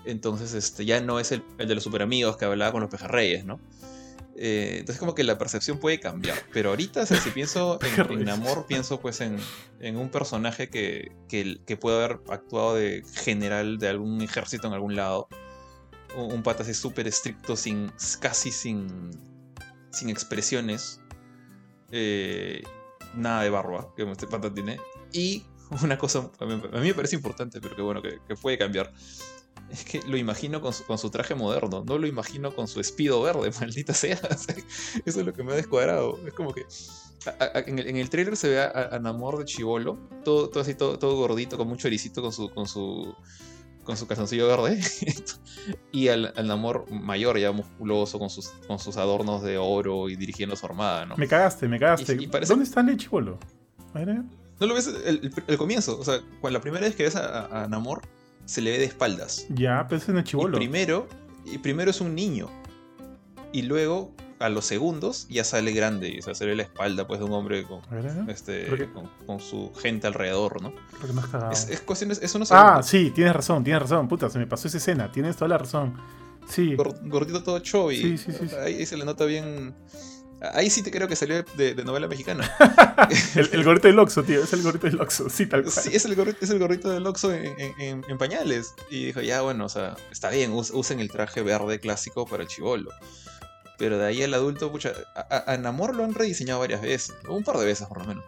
Entonces, 0.06 0.54
este, 0.54 0.86
ya 0.86 1.02
no 1.02 1.20
es 1.20 1.32
el, 1.32 1.44
de 1.58 1.76
los 1.76 1.84
super 1.84 2.02
amigos 2.02 2.38
que 2.38 2.46
hablaba 2.46 2.72
con 2.72 2.82
los 2.82 2.90
pejerreyes, 2.90 3.46
¿no? 3.46 3.60
Eh, 4.38 4.78
entonces 4.80 5.00
como 5.00 5.16
que 5.16 5.24
la 5.24 5.38
percepción 5.38 5.80
puede 5.80 6.00
cambiar. 6.00 6.38
Pero 6.52 6.70
ahorita, 6.70 7.06
si 7.06 7.30
pienso 7.32 7.80
en, 8.10 8.30
amor, 8.30 8.66
pienso 8.68 9.00
pues 9.00 9.22
en, 9.22 9.40
un 9.96 10.10
personaje 10.10 10.70
que, 10.70 11.12
que, 11.30 11.78
puede 11.78 12.04
haber 12.04 12.20
actuado 12.30 12.76
de 12.76 13.04
general 13.16 13.78
de 13.78 13.90
algún 13.90 14.22
ejército 14.22 14.68
en 14.68 14.74
algún 14.74 14.96
lado. 14.96 15.28
Un, 16.18 16.44
pata 16.44 16.64
así 16.64 16.74
súper 16.74 17.08
estricto, 17.08 17.56
sin, 17.56 17.92
casi 18.20 18.52
sin, 18.52 19.12
sin 19.92 20.10
expresiones. 20.10 21.02
Eh, 21.92 22.64
nada 23.16 23.44
de 23.44 23.50
barba 23.50 23.94
que 23.96 24.04
este 24.10 24.28
pata 24.28 24.54
tiene. 24.54 24.80
Y 25.14 25.46
una 25.84 25.98
cosa, 25.98 26.30
a 26.40 26.46
mí, 26.46 26.62
me 26.88 26.94
parece 26.94 27.16
importante, 27.16 27.62
pero 27.62 27.76
que 27.76 27.82
bueno, 27.82 28.02
que, 28.02 28.20
que 28.28 28.36
puede 28.36 28.58
cambiar 28.58 28.92
es 29.76 29.84
que 29.84 30.02
lo 30.08 30.18
imagino 30.18 30.62
con 30.62 30.74
su, 30.74 31.10
traje 31.10 31.36
moderno, 31.36 31.84
no 31.86 31.98
lo 31.98 32.08
imagino 32.08 32.56
con 32.56 32.68
su 32.68 32.80
espido 32.80 33.22
verde, 33.22 33.52
maldita 33.60 33.94
sea. 33.94 34.20
Eso 35.06 35.20
es 35.20 35.26
lo 35.26 35.34
que 35.34 35.44
me 35.44 35.52
ha 35.52 35.56
descuadrado. 35.56 36.18
Es 36.26 36.34
como 36.34 36.54
que 36.54 36.66
en, 37.68 37.80
el, 37.80 37.98
en, 37.98 38.08
trailer 38.08 38.38
se 38.38 38.50
ve 38.50 38.62
a, 38.62 38.98
Namor 39.02 39.38
de 39.38 39.46
chivolo, 39.46 39.98
todo, 40.24 40.50
todo 40.50 40.62
así, 40.62 40.76
todo, 40.76 40.98
todo, 40.98 41.18
gordito, 41.18 41.58
con 41.58 41.68
mucho 41.68 41.88
ericito 41.88 42.22
con 42.22 42.32
su, 42.32 42.50
con 42.52 42.68
su, 42.68 43.14
con 43.84 43.98
su 43.98 44.08
calzoncillo 44.08 44.48
verde. 44.48 44.80
y 45.92 46.08
al, 46.08 46.34
Namor 46.46 46.90
mayor, 46.90 47.38
ya 47.38 47.52
musculoso, 47.52 48.18
con 48.18 48.30
sus, 48.30 48.48
con 48.68 48.80
sus 48.80 48.96
adornos 48.96 49.44
de 49.44 49.58
oro 49.58 50.08
y 50.08 50.16
dirigiendo 50.16 50.56
su 50.56 50.66
armada, 50.66 51.06
¿no? 51.06 51.18
Me 51.18 51.28
cagaste, 51.28 51.68
me 51.68 51.80
cagaste. 51.80 52.16
¿Dónde 52.48 52.64
está 52.64 52.80
el 52.80 52.96
chivolo? 52.96 53.38
No 54.58 54.68
lo 54.68 54.74
ves 54.74 54.88
el, 55.06 55.58
comienzo, 55.58 56.00
o 56.00 56.06
sea, 56.06 56.22
cuando 56.40 56.60
la 56.60 56.62
primera 56.62 56.86
vez 56.86 56.96
que 56.96 57.04
ves 57.04 57.18
a 57.18 57.68
Namor 57.70 58.02
se 58.46 58.62
le 58.62 58.72
ve 58.72 58.78
de 58.80 58.86
espaldas. 58.86 59.46
Ya, 59.50 59.86
pero 59.88 60.02
es 60.02 60.10
el 60.10 60.24
chivolo. 60.24 60.58
primero, 60.58 61.08
y 61.46 61.58
primero 61.58 61.92
es 61.92 62.02
un 62.02 62.16
niño. 62.16 62.50
Y 63.52 63.64
luego, 63.64 64.14
a 64.40 64.50
los 64.50 64.66
segundos, 64.66 65.28
ya 65.30 65.44
sale 65.44 65.72
grande. 65.72 66.18
O 66.20 66.22
sea, 66.22 66.36
se 66.36 66.46
ve 66.46 66.56
la 66.56 66.64
espalda 66.64 67.08
pues, 67.08 67.20
de 67.20 67.26
un 67.26 67.34
hombre 67.34 67.64
con, 67.64 67.82
este, 68.30 68.68
con, 69.26 69.40
su 69.40 69.74
gente 69.76 70.08
alrededor, 70.08 70.62
¿no? 70.62 70.74
Es, 71.52 71.70
es 71.70 72.52
Ah, 72.52 72.82
sí, 72.84 73.12
tienes 73.12 73.34
razón, 73.34 73.64
tienes 73.64 73.82
razón. 73.82 74.08
Puta, 74.08 74.30
se 74.30 74.40
me 74.40 74.48
pasó 74.48 74.68
esa 74.68 74.78
escena. 74.78 75.12
Tienes 75.12 75.36
toda 75.36 75.50
la 75.50 75.58
razón. 75.58 75.96
Sí. 76.48 76.76
Gordito 76.76 77.42
todo 77.44 77.60
chubby. 77.60 77.98
Sí, 77.98 78.18
sí, 78.18 78.32
sí, 78.32 78.56
ahí 78.56 78.86
se 78.86 78.98
le 78.98 79.06
nota 79.06 79.26
bien 79.26 79.74
Ahí 80.54 80.70
sí 80.70 80.84
te 80.84 80.92
creo 80.92 81.08
que 81.08 81.16
salió 81.16 81.44
de, 81.56 81.76
novela 81.84 82.08
mexicana. 82.08 82.50
el, 83.36 83.64
gorrito 83.64 83.88
del 83.88 83.98
Oxxo, 84.00 84.24
tío. 84.24 84.44
Es 84.44 84.54
el 84.54 84.62
gorrito 84.62 84.88
del 84.88 85.00
Oxxo. 85.00 85.30
Sí, 85.30 85.46
tal 85.46 85.64
cual. 85.64 85.74
Sí, 85.74 85.92
es 85.94 86.06
el 86.06 86.16
gorrito, 86.16 86.40
es 86.42 86.50
el 86.50 86.60
gorrito 86.60 86.90
del 86.90 87.06
Oxxo 87.08 87.32
en, 87.34 88.18
pañales. 88.18 88.74
Y 88.90 89.06
dijo, 89.06 89.22
ya, 89.22 89.42
bueno, 89.42 89.66
o 89.66 89.70
sea, 89.70 89.96
está 90.12 90.30
bien, 90.30 90.52
usen 90.54 91.00
el 91.00 91.10
traje 91.10 91.42
verde 91.42 91.80
clásico 91.80 92.26
para 92.26 92.44
el 92.44 92.50
chivolo. 92.50 92.92
Pero 93.78 93.98
de 93.98 94.06
ahí 94.06 94.22
el 94.22 94.34
adulto, 94.34 94.72
pucha, 94.72 94.94
a, 95.16 95.52
a 95.52 95.58
Namor 95.58 95.96
lo 95.96 96.04
han 96.04 96.14
rediseñado 96.14 96.60
varias 96.60 96.82
veces. 96.82 97.16
Un 97.28 97.44
par 97.44 97.58
de 97.58 97.66
veces, 97.66 97.88
por 97.88 98.00
lo 98.00 98.06
menos. 98.06 98.24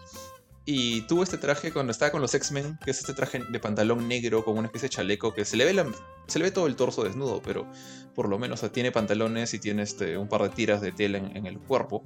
Y 0.70 1.04
tuvo 1.04 1.24
este 1.24 1.38
traje 1.38 1.72
cuando 1.72 1.92
estaba 1.92 2.12
con 2.12 2.20
los 2.20 2.34
X-Men, 2.34 2.78
que 2.84 2.92
es 2.92 3.00
este 3.00 3.14
traje 3.14 3.42
de 3.42 3.58
pantalón 3.58 4.06
negro 4.06 4.44
con 4.44 4.58
una 4.58 4.68
especie 4.68 4.90
de 4.90 4.96
chaleco 4.96 5.34
que 5.34 5.46
se 5.46 5.56
le 5.56 5.64
ve, 5.64 5.74
la, 5.74 5.88
se 6.28 6.40
le 6.40 6.46
ve 6.46 6.52
todo 6.52 6.68
el 6.68 6.76
torso 6.76 7.06
desnudo, 7.06 7.42
pero 7.42 7.66
por 8.14 8.28
lo 8.28 8.38
menos 8.38 8.70
tiene 8.74 8.92
pantalones 8.92 9.54
y 9.54 9.60
tiene 9.60 9.84
este, 9.84 10.18
un 10.18 10.28
par 10.28 10.42
de 10.42 10.50
tiras 10.50 10.82
de 10.82 10.92
tela 10.92 11.20
en, 11.20 11.46
el 11.46 11.58
cuerpo, 11.58 12.04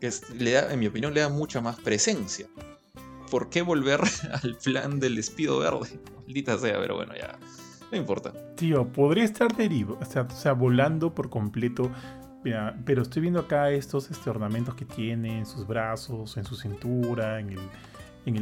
que 0.00 0.12
le 0.38 0.52
da, 0.52 0.72
en 0.72 0.78
mi 0.78 0.86
opinión 0.86 1.12
le 1.12 1.22
da 1.22 1.28
mucha 1.28 1.60
más 1.60 1.80
presencia. 1.80 2.46
¿Por 3.32 3.50
qué 3.50 3.62
volver 3.62 4.00
al 4.44 4.58
plan 4.62 5.00
del 5.00 5.18
espido 5.18 5.58
verde? 5.58 5.98
Maldita 6.24 6.56
sea, 6.56 6.78
pero 6.78 6.94
bueno, 6.94 7.14
ya. 7.16 7.36
No 7.90 7.98
importa. 7.98 8.32
Tío, 8.54 8.92
podría 8.92 9.24
estar 9.24 9.56
derivado, 9.56 9.98
o 10.00 10.04
sea, 10.04 10.22
o 10.22 10.36
sea, 10.36 10.52
volando 10.52 11.16
por 11.16 11.30
completo. 11.30 11.90
pero 12.84 13.02
estoy 13.02 13.22
viendo 13.22 13.40
acá 13.40 13.72
estos 13.72 14.08
este, 14.12 14.30
ornamentos 14.30 14.76
que 14.76 14.84
tiene 14.84 15.38
en 15.38 15.46
sus 15.46 15.66
brazos, 15.66 16.36
en 16.36 16.44
su 16.44 16.54
cintura, 16.54 17.40
en 17.40 17.50
el, 17.50 17.60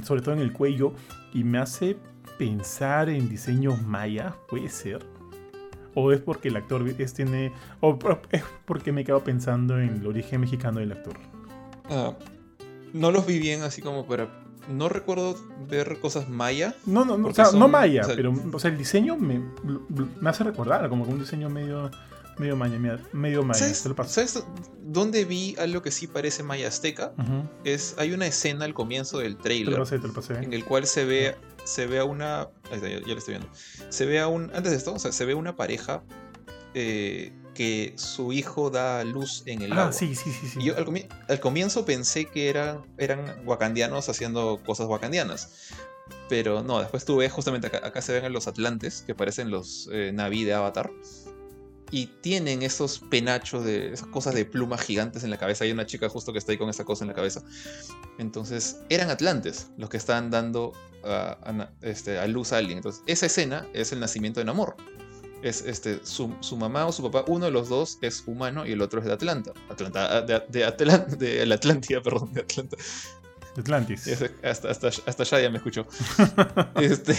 sobre 0.02 0.22
todo 0.22 0.34
en 0.34 0.40
el 0.40 0.52
cuello, 0.52 0.92
y 1.32 1.44
me 1.44 1.58
hace 1.58 1.96
pensar 2.38 3.08
en 3.08 3.28
diseños 3.28 3.82
mayas, 3.82 4.34
puede 4.48 4.68
ser. 4.68 5.04
O 5.94 6.12
es 6.12 6.20
porque 6.20 6.48
el 6.48 6.56
actor 6.56 6.86
es, 6.98 7.14
tiene. 7.14 7.52
O 7.80 7.98
es 8.30 8.42
porque 8.64 8.92
me 8.92 9.04
quedo 9.04 9.22
pensando 9.22 9.78
en 9.78 9.96
el 9.96 10.06
origen 10.06 10.40
mexicano 10.40 10.80
del 10.80 10.92
actor. 10.92 11.14
Ah, 11.90 12.14
no 12.92 13.10
los 13.10 13.26
vi 13.26 13.38
bien 13.38 13.62
así 13.62 13.82
como 13.82 14.06
para. 14.06 14.28
No 14.70 14.88
recuerdo 14.88 15.36
ver 15.68 15.98
cosas 16.00 16.28
maya. 16.28 16.74
No, 16.86 17.04
no, 17.04 17.18
no, 17.18 17.28
o 17.28 17.34
sea, 17.34 17.50
no 17.52 17.68
maya, 17.68 18.02
pero 18.14 18.32
o 18.52 18.58
sea, 18.58 18.70
el 18.70 18.78
diseño 18.78 19.16
me, 19.16 19.42
me 20.20 20.30
hace 20.30 20.44
recordar 20.44 20.88
como 20.88 21.04
un 21.04 21.18
diseño 21.18 21.50
medio 21.50 21.90
Medio 22.38 22.56
maya, 22.56 22.78
medio 23.12 23.42
maya. 23.42 23.74
¿Sabes, 23.74 24.44
dónde 24.80 25.24
vi 25.24 25.54
algo 25.58 25.82
que 25.82 25.90
sí 25.90 26.06
parece 26.06 26.42
maya 26.42 26.68
azteca? 26.68 27.12
es, 27.64 27.94
hay 27.98 28.12
una 28.12 28.26
escena 28.26 28.64
al 28.64 28.74
comienzo 28.74 29.18
del 29.18 29.36
trailer. 29.36 29.82
En 30.40 30.52
el 30.52 30.64
cual 30.64 30.86
se 30.86 31.04
ve, 31.04 31.36
se 31.64 31.86
ve 31.86 31.98
a 31.98 32.04
una. 32.04 32.48
Ahí 32.70 32.76
está, 32.76 32.88
ya, 32.88 33.00
lo 33.00 33.18
estoy 33.18 33.34
viendo. 33.34 33.48
Se 33.90 34.06
ve 34.06 34.20
a 34.20 34.28
un. 34.28 34.50
Antes 34.54 34.72
de 34.72 34.76
esto, 34.76 34.94
o 34.94 34.98
sea, 34.98 35.12
se 35.12 35.24
ve 35.24 35.34
una 35.34 35.56
pareja 35.56 36.02
eh, 36.74 37.32
que 37.54 37.92
su 37.96 38.32
hijo 38.32 38.70
da 38.70 39.04
luz 39.04 39.42
en 39.46 39.62
el 39.62 39.72
ah, 39.72 39.82
agua. 39.82 39.92
sí, 39.92 40.14
sí, 40.14 40.32
sí. 40.32 40.48
sí. 40.48 40.58
Y 40.60 40.64
yo 40.64 40.74
al, 41.28 41.40
comienzo 41.40 41.84
pensé 41.84 42.24
que 42.24 42.48
eran, 42.48 42.80
eran 42.96 43.42
wakandianos 43.44 44.08
haciendo 44.08 44.62
cosas 44.64 44.86
wakandianas. 44.86 45.70
Pero 46.28 46.62
no, 46.62 46.80
después 46.80 47.04
tuve 47.04 47.28
justamente 47.28 47.66
acá, 47.66 47.86
acá 47.86 48.00
se 48.02 48.18
ven 48.18 48.32
los 48.32 48.46
atlantes, 48.48 49.02
que 49.06 49.14
parecen 49.14 49.50
los 49.50 49.88
eh, 49.92 50.12
Navi 50.12 50.44
de 50.44 50.54
Avatar 50.54 50.90
y 51.92 52.06
tienen 52.06 52.62
esos 52.62 53.00
penachos 53.10 53.64
de 53.66 53.92
esas 53.92 54.08
cosas 54.08 54.34
de 54.34 54.46
plumas 54.46 54.80
gigantes 54.80 55.24
en 55.24 55.30
la 55.30 55.36
cabeza. 55.36 55.64
Hay 55.64 55.72
una 55.72 55.84
chica 55.84 56.08
justo 56.08 56.32
que 56.32 56.38
está 56.38 56.50
ahí 56.50 56.58
con 56.58 56.70
esa 56.70 56.84
cosa 56.84 57.04
en 57.04 57.08
la 57.08 57.14
cabeza. 57.14 57.42
Entonces, 58.18 58.78
eran 58.88 59.10
atlantes 59.10 59.68
los 59.76 59.90
que 59.90 59.98
estaban 59.98 60.30
dando 60.30 60.72
a, 61.04 61.68
este, 61.82 62.18
a 62.18 62.26
luz 62.26 62.54
a 62.54 62.56
alguien. 62.56 62.78
Entonces, 62.78 63.02
esa 63.06 63.26
escena 63.26 63.68
es 63.74 63.92
el 63.92 64.00
nacimiento 64.00 64.40
de 64.40 64.46
Namor. 64.46 64.74
Es 65.42 65.60
este, 65.66 66.00
su, 66.02 66.30
mamá 66.56 66.86
o 66.86 66.92
su 66.92 67.02
papá, 67.02 67.30
uno 67.30 67.44
de 67.44 67.50
los 67.50 67.68
dos 67.68 67.98
es 68.00 68.22
humano 68.26 68.66
y 68.66 68.72
el 68.72 68.80
otro 68.80 69.00
es 69.00 69.06
de 69.06 69.12
Atlanta. 69.12 69.52
Atlanta 69.68 70.16
ah, 70.16 70.20
de, 70.22 70.40
de, 70.48 71.16
de 71.18 71.46
la 71.46 71.54
Atlántida, 71.56 72.00
perdón, 72.02 72.32
de 72.32 72.40
Atlanta. 72.40 72.76
Atlantis. 73.58 74.08
hasta, 74.42 74.70
hasta, 74.70 74.88
hasta, 74.88 75.22
allá 75.24 75.42
ya 75.42 75.50
me 75.50 75.58
escucho. 75.58 75.86
este, 76.80 77.14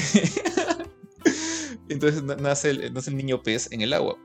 entonces 1.90 2.24
nace 2.24 2.72
el, 2.72 2.92
nace 2.92 3.12
el 3.12 3.18
niño 3.18 3.44
pez 3.44 3.72
en 3.72 3.82
el 3.82 3.94
agua 3.94 4.18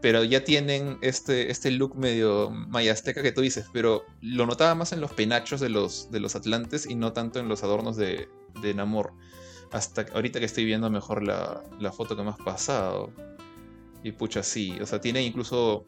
pero 0.00 0.24
ya 0.24 0.44
tienen 0.44 0.98
este, 1.00 1.50
este 1.50 1.70
look 1.70 1.96
medio 1.96 2.50
mayazteca 2.50 3.22
que 3.22 3.32
tú 3.32 3.40
dices, 3.40 3.66
pero 3.72 4.04
lo 4.20 4.46
notaba 4.46 4.74
más 4.74 4.92
en 4.92 5.00
los 5.00 5.12
penachos 5.12 5.60
de 5.60 5.68
los, 5.68 6.10
de 6.10 6.20
los 6.20 6.36
atlantes 6.36 6.86
y 6.88 6.94
no 6.94 7.12
tanto 7.12 7.40
en 7.40 7.48
los 7.48 7.62
adornos 7.62 7.96
de, 7.96 8.28
de 8.60 8.74
Namor. 8.74 9.12
Hasta 9.72 10.06
ahorita 10.14 10.38
que 10.38 10.46
estoy 10.46 10.64
viendo 10.64 10.90
mejor 10.90 11.22
la, 11.22 11.62
la 11.80 11.92
foto 11.92 12.16
que 12.16 12.22
me 12.22 12.30
has 12.30 12.38
pasado. 12.38 13.12
Y 14.02 14.12
pucha, 14.12 14.42
sí, 14.42 14.76
o 14.80 14.86
sea, 14.86 15.00
tiene 15.00 15.22
incluso 15.22 15.84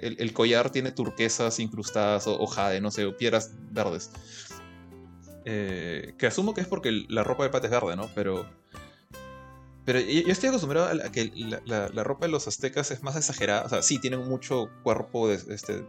el, 0.00 0.32
collar 0.32 0.70
tiene 0.70 0.92
turquesas 0.92 1.58
incrustadas 1.58 2.26
o, 2.26 2.46
jade, 2.46 2.80
no 2.80 2.90
sé, 2.90 3.04
o 3.04 3.16
piedras 3.16 3.52
verdes. 3.70 4.10
Eh, 5.44 6.14
que 6.18 6.26
asumo 6.26 6.54
que 6.54 6.60
es 6.60 6.66
porque 6.66 7.04
la 7.08 7.24
ropa 7.24 7.44
de 7.44 7.50
pata 7.50 7.66
es 7.66 7.72
verde, 7.72 7.96
¿no? 7.96 8.08
Pero 8.14 8.46
pero 9.84 9.98
yo, 9.98 10.32
estoy 10.32 10.50
acostumbrado 10.50 11.02
a, 11.04 11.10
que 11.10 11.32
la, 11.66 11.88
ropa 12.04 12.26
de 12.26 12.32
los 12.32 12.46
aztecas 12.46 12.90
es 12.92 13.02
más 13.02 13.16
exagerada. 13.16 13.64
O 13.64 13.68
sea, 13.68 13.82
sí, 13.82 13.98
tienen 13.98 14.28
mucho 14.28 14.70
cuerpo 14.84 15.30
este, 15.30 15.84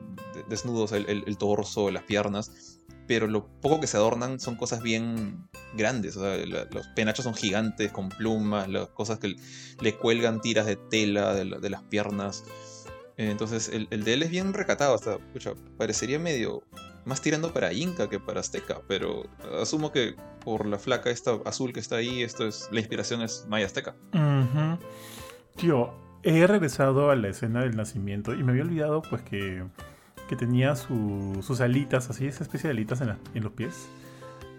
desnudos, 0.50 0.92
el, 0.94 1.38
torso, 1.38 1.92
las 1.92 2.04
piernas. 2.04 2.80
Pero 3.06 3.28
lo 3.28 3.46
poco 3.60 3.82
que 3.82 3.88
se 3.88 3.98
adornan 3.98 4.40
son 4.40 4.56
cosas 4.56 4.82
bien 4.82 5.48
grandes. 5.76 6.18
O 6.18 6.22
sea, 6.22 6.44
los 6.46 6.88
penachos 6.96 7.24
son 7.24 7.36
gigantes, 7.36 7.92
con 7.92 8.10
plumas, 8.10 8.68
las 8.68 8.88
cosas 8.90 9.20
que 9.20 9.36
le 9.80 9.96
cuelgan 9.98 10.42
tiras 10.42 10.66
de 10.66 10.76
tela 10.76 11.36
de, 11.36 11.70
las 11.70 11.84
piernas. 11.84 12.46
Entonces, 13.18 13.70
el, 13.70 13.88
de 14.04 14.14
él 14.14 14.24
es 14.24 14.32
bien 14.32 14.54
recatado. 14.54 14.96
Hasta, 14.96 15.16
escucha, 15.16 15.54
parecería 15.78 16.18
medio 16.18 16.64
más 17.06 17.22
tirando 17.22 17.54
para 17.54 17.74
Inca 17.74 18.10
que 18.10 18.20
para 18.20 18.40
Azteca, 18.40 18.82
pero 18.88 19.24
asumo 19.62 19.92
que 19.92 20.16
por 20.44 20.66
la 20.66 20.80
flaca 20.80 21.10
esta 21.10 21.40
azul 21.46 21.74
que 21.74 21.80
está 21.80 21.98
ahí, 21.98 22.24
esto 22.24 22.48
es 22.48 22.70
la 22.72 22.80
inspiración 22.80 23.22
es 23.22 23.46
Maya 23.50 23.66
Azteca. 23.66 23.96
Tío, 25.56 25.94
he 26.24 26.48
regresado 26.48 27.10
a 27.12 27.16
la 27.16 27.30
escena 27.30 27.62
del 27.62 27.76
nacimiento 27.76 28.34
y 28.34 28.44
me 28.44 28.52
había 28.52 28.64
olvidado 28.64 29.02
pues 29.02 29.22
que, 29.22 29.64
que 30.28 30.36
tenía 30.36 30.76
sus 30.76 31.62
alitas, 31.62 32.10
así, 32.10 32.26
esa 32.28 32.44
especie 32.44 32.68
de 32.70 32.72
alitas 32.72 33.02
en, 33.02 33.18
en 33.34 33.44
los 33.44 33.52
pies. 33.54 33.88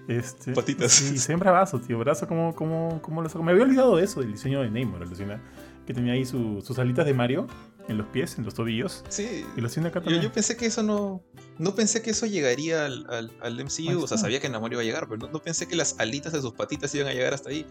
Este, 0.07 0.53
Patitas. 0.53 0.93
Sí, 0.93 1.19
siempre 1.19 1.51
brazo, 1.51 1.81
tío. 1.81 1.99
Brazo, 1.99 2.29
¿cómo, 2.29 2.55
cómo, 2.55 3.01
cómo 3.01 3.23
lo 3.23 3.29
saco? 3.29 3.43
Me 3.43 3.53
había 3.53 3.65
olvidado 3.65 3.97
de 3.97 4.05
eso, 4.05 4.21
del 4.21 4.33
diseño 4.33 4.61
de 4.61 4.71
Neymar, 4.71 5.03
alucina. 5.03 5.41
Que 5.87 5.95
tenía 5.95 6.13
ahí 6.13 6.25
sus 6.25 6.79
alitas 6.79 7.07
de 7.07 7.15
Mario 7.15 7.47
en 7.89 7.99
los 7.99 8.07
pies, 8.09 8.39
en 8.39 8.45
los 8.45 8.55
tobillos. 8.55 9.05
Sí. 9.09 9.45
Y 9.57 9.61
lo 9.61 9.69
tiene 9.69 9.89
acá 9.89 10.01
también. 10.01 10.23
Yo, 10.23 10.29
yo 10.29 10.33
pensé 10.33 10.57
que 10.57 10.67
eso 10.67 10.83
no 10.83 11.23
no 11.59 11.75
pensé 11.75 12.03
que 12.03 12.11
eso 12.11 12.27
llegaría 12.27 12.85
al, 12.85 13.65
MCU. 13.65 14.03
O 14.03 14.07
sea, 14.07 14.19
sabía 14.19 14.41
que 14.41 14.49
Namor 14.49 14.73
iba 14.73 14.83
a 14.83 14.85
llegar, 14.85 15.09
pero 15.09 15.29
no, 15.29 15.43
pensé 15.43 15.69
que 15.69 15.77
las 15.77 15.97
alitas 15.99 16.33
de 16.33 16.41
sus 16.41 16.53
patitas 16.53 16.95
iban 16.95 17.09
a 17.09 17.13
llegar 17.13 17.35
hasta 17.35 17.51
ahí. 17.51 17.67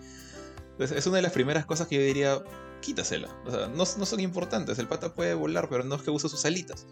es 0.79 1.05
una 1.05 1.17
de 1.17 1.21
las 1.21 1.33
primeras 1.33 1.65
cosas 1.65 1.87
que 1.87 1.95
yo 1.95 2.01
diría, 2.01 2.41
quítasela. 2.81 3.29
O 3.45 3.51
sea, 3.51 3.67
no, 3.67 3.75
no 3.75 4.05
son 4.05 4.19
importantes. 4.19 4.79
El 4.79 4.87
pata 4.87 5.13
puede 5.13 5.33
volar, 5.33 5.67
pero 5.69 5.83
no 5.83 5.95
es 5.95 6.01
que 6.01 6.11
use 6.11 6.29
sus 6.29 6.45
alitas. 6.45 6.85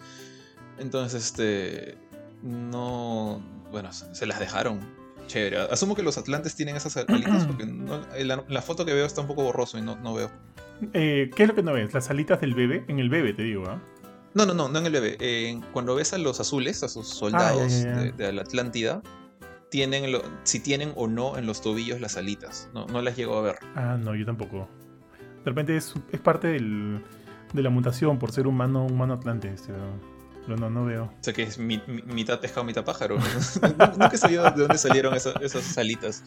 Entonces, 0.80 1.23
este. 1.23 1.98
No. 2.41 3.41
Bueno, 3.72 3.91
se 3.93 4.26
las 4.26 4.39
dejaron. 4.39 4.80
Chévere. 5.27 5.61
Asumo 5.72 5.95
que 5.95 6.03
los 6.03 6.18
Atlantes 6.18 6.56
tienen 6.56 6.76
esas 6.76 6.98
alitas 6.98 7.45
porque 7.48 7.65
la, 7.65 8.61
foto 8.61 8.85
que 8.85 8.93
veo 8.93 9.06
está 9.06 9.22
un 9.22 9.27
poco 9.27 9.43
borroso 9.43 9.77
y 9.77 9.81
no, 9.81 9.95
no 9.95 10.14
veo. 10.14 10.30
Eh, 10.93 11.29
¿Qué 11.35 11.43
es 11.43 11.49
lo 11.49 11.55
que 11.55 11.63
no 11.63 11.73
ves? 11.73 11.93
Las 11.93 12.09
alitas 12.09 12.41
del 12.41 12.53
bebé. 12.53 12.85
En 12.87 12.99
el 12.99 13.09
bebé, 13.09 13.33
te 13.33 13.43
digo, 13.43 13.65
¿ah? 13.67 13.81
No, 14.33 14.45
no, 14.45 14.53
no, 14.53 14.69
no 14.69 14.79
en 14.79 14.85
el 14.85 14.91
bebé. 14.93 15.61
cuando 15.73 15.95
ves 15.95 16.13
a 16.13 16.17
los 16.17 16.39
azules, 16.39 16.83
a 16.83 16.87
sus 16.87 17.07
soldados 17.07 17.85
ah, 17.85 18.03
De, 18.15 18.31
la 18.31 18.43
Atlántida, 18.43 19.01
tienen 19.69 20.05
si 20.43 20.59
tienen 20.59 20.93
o 20.95 21.07
no 21.07 21.37
en 21.37 21.45
los 21.45 21.61
tobillos 21.61 21.99
las 21.99 22.17
alitas. 22.17 22.69
No, 22.73 22.85
no 22.87 23.01
las 23.01 23.17
llego 23.17 23.37
a 23.37 23.41
ver. 23.41 23.55
Ah, 23.75 23.97
no, 23.99 24.15
yo 24.15 24.25
tampoco. 24.25 24.69
De 25.43 25.49
repente 25.49 25.75
es, 25.75 25.93
parte 26.23 26.47
del, 26.47 27.03
de 27.53 27.61
la 27.61 27.69
mutación 27.69 28.19
por 28.19 28.31
ser 28.31 28.47
humano, 28.47 28.85
humano 28.85 29.15
atlante. 29.15 29.49
Este, 29.49 29.73
no, 30.47 30.69
no 30.69 30.85
veo. 30.85 31.05
O 31.05 31.23
sea 31.23 31.34
que 31.34 31.43
es 31.43 31.57
mitad 31.57 32.39
pescado, 32.39 32.63
mitad 32.63 32.84
pájaro. 32.84 33.18
Nunca 33.97 34.11
he 34.13 34.18
sabido 34.18 34.43
de 34.43 34.61
dónde 34.61 34.77
salieron 34.77 35.13
esas, 35.13 35.77
alitas. 35.77 36.23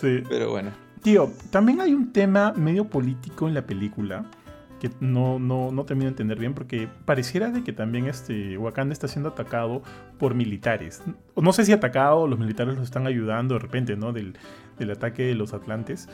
Sí. 0.00 0.22
Pero 0.28 0.50
bueno. 0.50 0.72
Tío, 1.02 1.30
también 1.50 1.80
hay 1.80 1.92
un 1.92 2.12
tema 2.12 2.52
medio 2.56 2.88
político 2.88 3.46
en 3.46 3.54
la 3.54 3.66
película 3.66 4.24
que 4.80 4.90
no, 5.00 5.38
no, 5.38 5.70
no 5.70 5.84
termino 5.84 6.06
de 6.06 6.10
entender 6.10 6.38
bien 6.38 6.54
porque 6.54 6.88
pareciera 7.04 7.50
de 7.50 7.62
que 7.62 7.72
también 7.72 8.06
este 8.06 8.58
Wakanda 8.58 8.92
está 8.92 9.08
siendo 9.08 9.30
atacado 9.30 9.82
por 10.18 10.34
militares. 10.34 11.02
No 11.36 11.52
sé 11.52 11.64
si 11.64 11.72
atacado, 11.72 12.26
los 12.26 12.38
militares 12.38 12.74
los 12.74 12.84
están 12.84 13.06
ayudando 13.06 13.54
de 13.54 13.60
repente, 13.60 13.96
¿no? 13.96 14.12
Del, 14.12 14.36
del 14.78 14.90
ataque 14.90 15.24
de 15.24 15.34
los 15.34 15.52
atlantes 15.52 16.08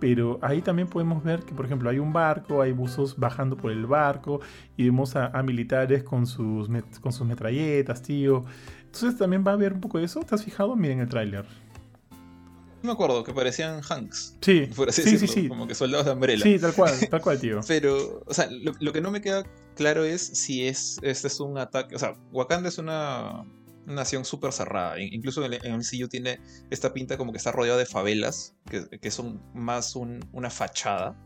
pero 0.00 0.38
ahí 0.42 0.60
también 0.60 0.88
podemos 0.88 1.22
ver 1.22 1.40
que, 1.44 1.54
por 1.54 1.64
ejemplo, 1.64 1.88
hay 1.90 1.98
un 1.98 2.12
barco, 2.12 2.62
hay 2.62 2.72
buzos 2.72 3.16
bajando 3.16 3.56
por 3.56 3.72
el 3.72 3.86
barco 3.86 4.40
y 4.76 4.84
vemos 4.84 5.16
a, 5.16 5.30
militares 5.42 6.02
con 6.02 6.26
sus, 6.26 6.68
con 7.00 7.12
sus 7.12 7.26
metralletas, 7.26 8.02
tío. 8.02 8.44
Entonces 8.84 9.16
también 9.16 9.44
va 9.46 9.52
a 9.52 9.54
haber 9.54 9.72
un 9.72 9.80
poco 9.80 9.98
de 9.98 10.04
eso. 10.04 10.20
¿Te 10.20 10.34
has 10.34 10.44
fijado? 10.44 10.76
Miren 10.76 11.00
el 11.00 11.08
tráiler. 11.08 11.44
No 12.82 12.88
me 12.88 12.92
acuerdo, 12.92 13.24
que 13.24 13.32
parecían 13.32 13.80
Hanks. 13.88 14.36
Sí, 14.42 14.68
sí, 14.90 15.18
sí, 15.18 15.26
sí, 15.26 15.48
Como 15.48 15.66
que 15.66 15.74
soldados 15.74 16.04
de 16.04 16.12
Umbrella. 16.12 16.42
Sí, 16.42 16.58
tal 16.58 16.74
cual, 16.74 16.92
tal 17.08 17.22
cual, 17.22 17.40
tío. 17.40 17.60
Pero, 17.66 18.22
o 18.26 18.34
sea, 18.34 18.46
lo, 18.50 18.72
lo, 18.78 18.92
que 18.92 19.00
no 19.00 19.10
me 19.10 19.22
queda 19.22 19.42
claro 19.74 20.04
es 20.04 20.20
si 20.20 20.66
es, 20.66 20.98
este 21.02 21.28
es 21.28 21.40
un 21.40 21.56
ataque. 21.56 21.96
O 21.96 21.98
sea, 21.98 22.14
Wakanda 22.30 22.68
es 22.68 22.76
una 22.76 23.46
nación 23.86 24.24
súper 24.24 24.52
cerrada. 24.52 25.00
Incluso 25.00 25.44
en 25.44 25.54
el, 25.54 25.78
MCU 25.78 26.08
tiene 26.08 26.40
esta 26.70 26.92
pinta 26.92 27.16
como 27.16 27.32
que 27.32 27.38
está 27.38 27.52
rodeado 27.52 27.78
de 27.78 27.86
favelas, 27.86 28.54
que, 29.00 29.10
son 29.10 29.42
más 29.54 29.96
una 29.96 30.50
fachada 30.50 31.16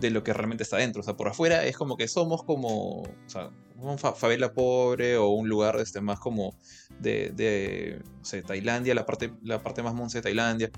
de 0.00 0.10
lo 0.10 0.22
que 0.22 0.32
realmente 0.32 0.62
está 0.62 0.76
dentro. 0.76 1.00
O 1.00 1.04
sea, 1.04 1.16
por 1.16 1.28
afuera 1.28 1.64
es 1.64 1.76
como 1.76 1.96
que 1.96 2.08
somos 2.08 2.42
como, 2.44 3.02
o 3.02 3.08
sea, 3.26 3.50
una 3.76 3.96
favela 3.96 4.52
pobre 4.52 5.16
o 5.16 5.28
un 5.28 5.48
lugar 5.48 5.78
este, 5.80 6.00
más 6.00 6.18
como 6.18 6.56
de, 7.00 7.30
de 7.30 8.42
Tailandia, 8.42 8.94
la 8.94 9.06
parte, 9.06 9.32
la 9.42 9.62
parte 9.62 9.82
más 9.82 9.94
monce 9.94 10.18
de 10.18 10.22
Tailandia. 10.22 10.70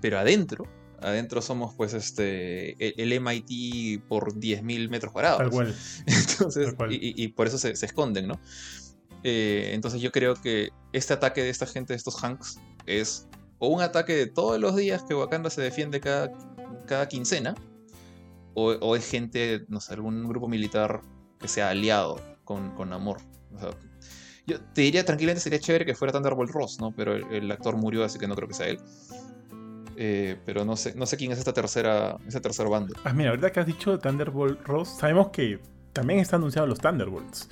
Pero 0.00 0.18
adentro, 0.18 0.66
adentro 1.00 1.42
somos 1.42 1.74
pues 1.74 1.94
este 1.94 3.02
el, 3.02 3.20
MIT 3.20 4.02
por 4.08 4.34
10.000 4.34 4.88
metros 4.88 5.12
cuadrados. 5.12 5.38
Tal 5.38 5.50
cual. 5.50 5.74
Entonces, 6.06 6.74
Y, 6.90 7.28
por 7.28 7.46
eso 7.46 7.58
se, 7.58 7.76
se 7.76 7.86
esconden, 7.86 8.26
¿no? 8.26 8.40
Eh, 9.24 9.70
entonces 9.72 10.00
yo 10.00 10.10
creo 10.10 10.34
que 10.34 10.70
este 10.92 11.14
ataque 11.14 11.42
de 11.42 11.50
esta 11.50 11.66
gente, 11.66 11.92
de 11.92 11.96
estos 11.96 12.22
Hanks, 12.22 12.58
es 12.86 13.28
o 13.58 13.68
un 13.68 13.80
ataque 13.80 14.14
de 14.14 14.26
todos 14.26 14.58
los 14.58 14.74
días 14.74 15.04
que 15.04 15.14
Wakanda 15.14 15.48
se 15.48 15.62
defiende 15.62 16.00
cada, 16.00 16.32
cada 16.86 17.06
quincena, 17.06 17.54
o, 18.54 18.96
es 18.96 19.08
gente, 19.08 19.64
no 19.68 19.80
sé, 19.80 19.94
algún 19.94 20.28
grupo 20.28 20.48
militar 20.48 21.00
que 21.38 21.48
sea 21.48 21.70
aliado 21.70 22.20
con, 22.44 22.74
con 22.74 22.92
Amor. 22.92 23.18
yo 24.46 24.60
te 24.60 24.82
diría 24.82 25.04
tranquilamente 25.04 25.40
sería 25.40 25.58
chévere 25.58 25.86
que 25.86 25.94
fuera 25.94 26.12
Thunderbolt 26.12 26.50
Ross, 26.50 26.80
¿no? 26.80 26.92
Pero 26.94 27.14
el, 27.14 27.50
actor 27.50 27.76
murió, 27.76 28.04
así 28.04 28.18
que 28.18 28.26
no 28.26 28.34
creo 28.34 28.48
que 28.48 28.54
sea 28.54 28.66
él. 28.66 28.78
Eh, 29.96 30.36
pero 30.44 30.64
no 30.64 30.76
sé, 30.76 30.94
no 30.94 31.06
sé 31.06 31.16
quién 31.16 31.32
es 31.32 31.38
esta 31.38 31.52
tercera, 31.52 32.18
esta 32.26 32.40
tercera 32.40 32.68
banda. 32.68 32.98
Ah, 33.04 33.12
mira, 33.12 33.30
ahorita 33.30 33.52
que 33.52 33.60
has 33.60 33.66
dicho 33.66 33.98
Thunderbolt 33.98 34.66
Ross, 34.66 34.88
sabemos 34.98 35.28
que 35.28 35.60
también 35.92 36.18
están 36.18 36.40
anunciados 36.40 36.68
los 36.68 36.80
Thunderbolts. 36.80 37.48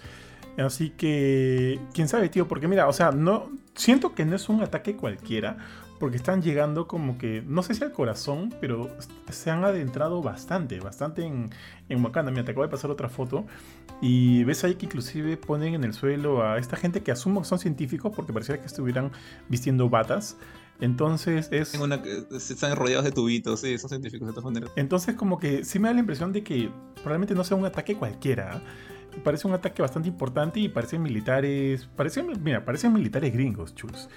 Así 0.61 0.91
que, 0.91 1.81
quién 1.95 2.09
sabe, 2.09 2.29
tío, 2.29 2.47
porque 2.47 2.69
mira, 2.69 2.89
o 2.89 2.93
sea, 2.93 3.13
no 3.13 3.51
siento 3.75 4.15
que 4.15 4.25
no 4.25 4.37
es 4.37 4.49
un 4.49 4.63
ataque 4.63 4.97
cualquiera, 4.97 5.59
porque 5.99 6.17
están 6.17 6.43
llegando 6.43 6.87
como 6.87 7.19
que, 7.19 7.43
no 7.47 7.63
sé 7.63 7.75
si 7.75 7.85
al 7.85 7.93
corazón, 7.93 8.55
pero 8.61 8.91
se 9.31 9.51
han 9.51 9.65
adentrado 9.65 10.23
bastante, 10.23 10.81
bastante 10.81 11.25
en, 11.25 11.51
en 11.89 12.05
Wakanda. 12.05 12.31
Mira, 12.31 12.45
te 12.45 12.53
acabo 12.53 12.65
de 12.65 12.71
pasar 12.71 12.91
otra 12.91 13.09
foto 13.09 13.47
y 14.01 14.43
ves 14.45 14.65
ahí 14.65 14.77
que 14.77 14.87
inclusive 14.87 15.37
ponen 15.37 15.75
en 15.75 15.85
el 15.85 15.93
suelo 15.93 16.43
a 16.43 16.59
esta 16.59 16.77
gente 16.77 17.03
que 17.03 17.13
asumo 17.13 17.43
que 17.43 17.49
son 17.49 17.59
científicos 17.59 18.13
porque 18.17 18.33
pareciera 18.33 18.61
que 18.61 18.67
estuvieran 18.67 19.13
vistiendo 19.49 19.91
batas. 19.91 20.39
Entonces 20.81 21.49
es. 21.53 21.75
Una, 21.75 22.03
están 22.33 22.75
rodeados 22.77 23.05
de 23.05 23.13
tubitos, 23.13 23.61
sí, 23.61 23.77
son 23.77 23.91
científicos 23.91 24.27
de 24.29 24.33
todas 24.33 24.47
maneras. 24.47 24.71
Entonces, 24.77 25.15
como 25.15 25.39
que 25.39 25.65
sí 25.67 25.79
me 25.79 25.89
da 25.89 25.95
la 25.95 26.01
impresión 26.01 26.33
de 26.33 26.43
que 26.43 26.71
probablemente 26.95 27.35
no 27.35 27.45
sea 27.45 27.59
un 27.59 27.67
ataque 27.67 27.97
cualquiera 27.97 28.63
parece 29.25 29.47
un 29.47 29.55
ataque 29.55 29.83
bastante 29.83 30.09
importante 30.09 30.61
y 30.61 30.69
parecen 30.69 31.03
militares, 31.03 31.89
parecen, 31.97 32.29
mira, 32.43 32.65
parecen 32.65 32.93
militares 32.93 33.33
gringos, 33.33 33.75
chus. 33.75 34.09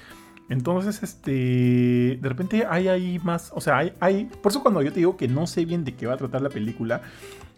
Entonces, 0.50 1.02
este, 1.04 2.20
de 2.22 2.30
repente 2.30 2.66
hay 2.70 2.88
ahí 2.88 3.20
más, 3.24 3.52
o 3.56 3.62
sea, 3.62 3.78
hay, 3.78 3.94
hay, 4.00 4.26
por 4.42 4.52
eso 4.52 4.62
cuando 4.62 4.82
yo 4.82 4.92
te 4.92 5.00
digo 5.00 5.16
que 5.16 5.28
no 5.28 5.48
sé 5.48 5.66
bien 5.66 5.86
de 5.86 5.96
qué 5.96 6.06
va 6.06 6.14
a 6.14 6.18
tratar 6.18 6.42
la 6.42 6.50
película, 6.50 7.02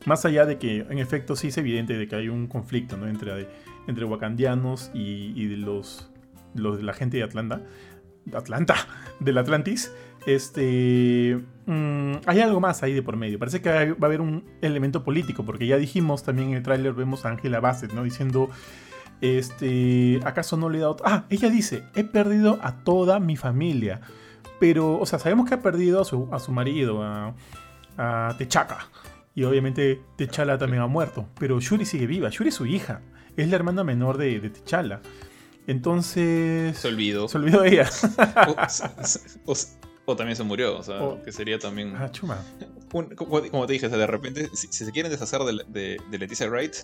más 0.05 0.23
allá 0.25 0.45
de 0.45 0.57
que 0.57 0.85
en 0.89 0.99
efecto 0.99 1.35
sí 1.35 1.47
es 1.47 1.57
evidente 1.57 1.97
de 1.97 2.07
que 2.07 2.15
hay 2.15 2.29
un 2.29 2.47
conflicto, 2.47 2.95
¿no? 2.95 3.07
Entre, 3.07 3.47
entre 3.87 4.05
wakandianos 4.05 4.91
y, 4.93 5.33
y 5.35 5.55
los, 5.55 6.09
los 6.53 6.81
la 6.83 6.93
gente 6.93 7.17
de 7.17 7.23
Atlanta, 7.23 7.61
Atlanta, 8.33 8.75
del 9.19 9.37
Atlantis, 9.39 9.91
este, 10.25 11.41
mm, 11.65 12.13
hay 12.25 12.39
algo 12.41 12.59
más 12.59 12.83
ahí 12.83 12.93
de 12.93 13.01
por 13.01 13.17
medio. 13.17 13.39
Parece 13.39 13.61
que 13.61 13.69
va 13.69 13.97
a 14.01 14.05
haber 14.05 14.21
un 14.21 14.43
elemento 14.61 15.03
político, 15.03 15.45
porque 15.45 15.67
ya 15.67 15.77
dijimos 15.77 16.23
también 16.23 16.49
en 16.49 16.55
el 16.55 16.63
tráiler, 16.63 16.93
vemos 16.93 17.25
a 17.25 17.29
Angela 17.29 17.59
Bassett, 17.59 17.93
¿no? 17.93 18.03
Diciendo, 18.03 18.49
este, 19.21 20.19
¿acaso 20.23 20.57
no 20.57 20.69
le 20.69 20.79
he 20.79 20.81
dado... 20.81 20.97
Ah, 21.05 21.25
ella 21.29 21.49
dice, 21.49 21.83
he 21.95 22.03
perdido 22.03 22.59
a 22.61 22.83
toda 22.83 23.19
mi 23.19 23.37
familia. 23.37 24.01
Pero, 24.59 24.97
o 24.99 25.05
sea, 25.05 25.19
sabemos 25.19 25.47
que 25.47 25.55
ha 25.55 25.61
perdido 25.61 26.01
a 26.01 26.05
su, 26.05 26.29
a 26.31 26.39
su 26.39 26.51
marido, 26.51 27.03
a, 27.03 27.33
a 27.97 28.35
Techaka. 28.37 28.87
Y 29.33 29.43
obviamente 29.43 30.01
Techala 30.15 30.57
también 30.57 30.81
ha 30.81 30.87
muerto. 30.87 31.27
Pero 31.37 31.59
Shuri 31.59 31.85
sigue 31.85 32.07
viva. 32.07 32.29
Shuri 32.29 32.49
es 32.49 32.55
su 32.55 32.65
hija. 32.65 33.01
Es 33.35 33.49
la 33.49 33.57
hermana 33.57 33.83
menor 33.83 34.17
de, 34.17 34.39
de 34.39 34.49
Techala. 34.49 35.01
Entonces. 35.67 36.77
Se 36.77 36.87
olvidó. 36.87 37.27
Se 37.27 37.37
olvidó 37.37 37.63
ella. 37.63 37.89
O 39.45 39.53
también 40.05 40.35
se 40.35 40.43
murió, 40.43 40.77
o 40.77 40.83
sea, 40.83 40.99
que 41.23 41.31
sería 41.31 41.57
también. 41.57 41.95
Ah, 41.97 42.11
chuma. 42.11 42.39
como 43.15 43.65
te 43.65 43.73
dije, 43.73 43.89
de 43.89 44.07
repente, 44.07 44.49
si, 44.53 44.67
se 44.67 44.91
quieren 44.91 45.11
deshacer 45.11 45.41
de, 45.41 45.97
Leticia 46.11 46.47
Wright, 46.47 46.75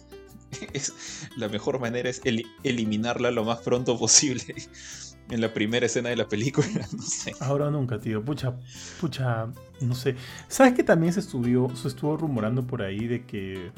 es, 0.73 1.29
la 1.37 1.47
mejor 1.47 1.79
manera 1.79 2.09
es 2.09 2.21
eliminarla 2.63 3.31
lo 3.31 3.43
más 3.43 3.59
pronto 3.59 3.97
posible. 3.97 4.43
En 5.29 5.39
la 5.39 5.53
primera 5.53 5.85
escena 5.85 6.09
de 6.09 6.17
la 6.17 6.27
película, 6.27 6.67
no 6.91 7.01
sé. 7.01 7.33
Ahora 7.39 7.71
nunca, 7.71 8.01
tío. 8.01 8.21
Pucha, 8.21 8.53
pucha, 8.99 9.47
no 9.79 9.95
sé. 9.95 10.17
¿Sabes 10.49 10.73
que 10.73 10.83
también 10.83 11.13
se 11.13 11.21
estuvo, 11.21 11.73
se 11.73 11.87
estuvo 11.87 12.17
rumorando 12.17 12.67
por 12.67 12.81
ahí 12.81 13.07
de 13.07 13.25
que 13.25 13.71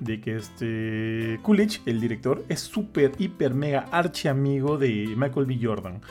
de 0.00 0.20
que 0.20 0.36
este 0.36 1.40
Coolidge, 1.42 1.80
el 1.86 2.02
director, 2.02 2.44
es 2.50 2.60
súper, 2.60 3.12
hiper, 3.18 3.54
mega 3.54 3.86
archi 3.92 4.28
amigo 4.28 4.76
de 4.76 5.14
Michael 5.16 5.46
B. 5.46 5.58
Jordan 5.62 6.02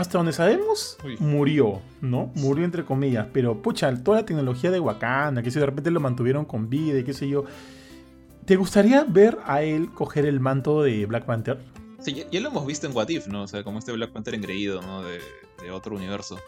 hasta 0.00 0.18
donde 0.18 0.32
sabemos, 0.32 0.96
murió, 1.18 1.80
¿no? 2.00 2.30
Murió 2.34 2.64
entre 2.64 2.84
comillas, 2.84 3.26
pero 3.32 3.60
pucha, 3.60 3.92
toda 4.02 4.20
la 4.20 4.26
tecnología 4.26 4.70
de 4.70 4.80
Wakanda, 4.80 5.42
que 5.42 5.50
si 5.50 5.58
de 5.58 5.66
repente 5.66 5.90
lo 5.90 6.00
mantuvieron 6.00 6.44
con 6.44 6.68
vida 6.68 6.98
y 6.98 7.04
qué 7.04 7.12
sé 7.12 7.28
yo. 7.28 7.44
¿Te 8.44 8.56
gustaría 8.56 9.04
ver 9.04 9.38
a 9.44 9.62
él 9.62 9.90
coger 9.92 10.24
el 10.24 10.40
manto 10.40 10.82
de 10.82 11.04
Black 11.04 11.26
Panther? 11.26 11.58
Sí, 12.00 12.24
ya, 12.30 12.40
lo 12.40 12.48
hemos 12.48 12.64
visto 12.66 12.86
en 12.86 12.96
What 12.96 13.08
If, 13.08 13.26
¿no? 13.26 13.42
O 13.42 13.46
sea, 13.46 13.62
como 13.62 13.78
este 13.78 13.92
Black 13.92 14.10
Panther 14.10 14.34
engreído, 14.34 14.80
¿no? 14.80 15.02
De, 15.02 15.20
otro 15.70 15.96
universo. 15.96 16.38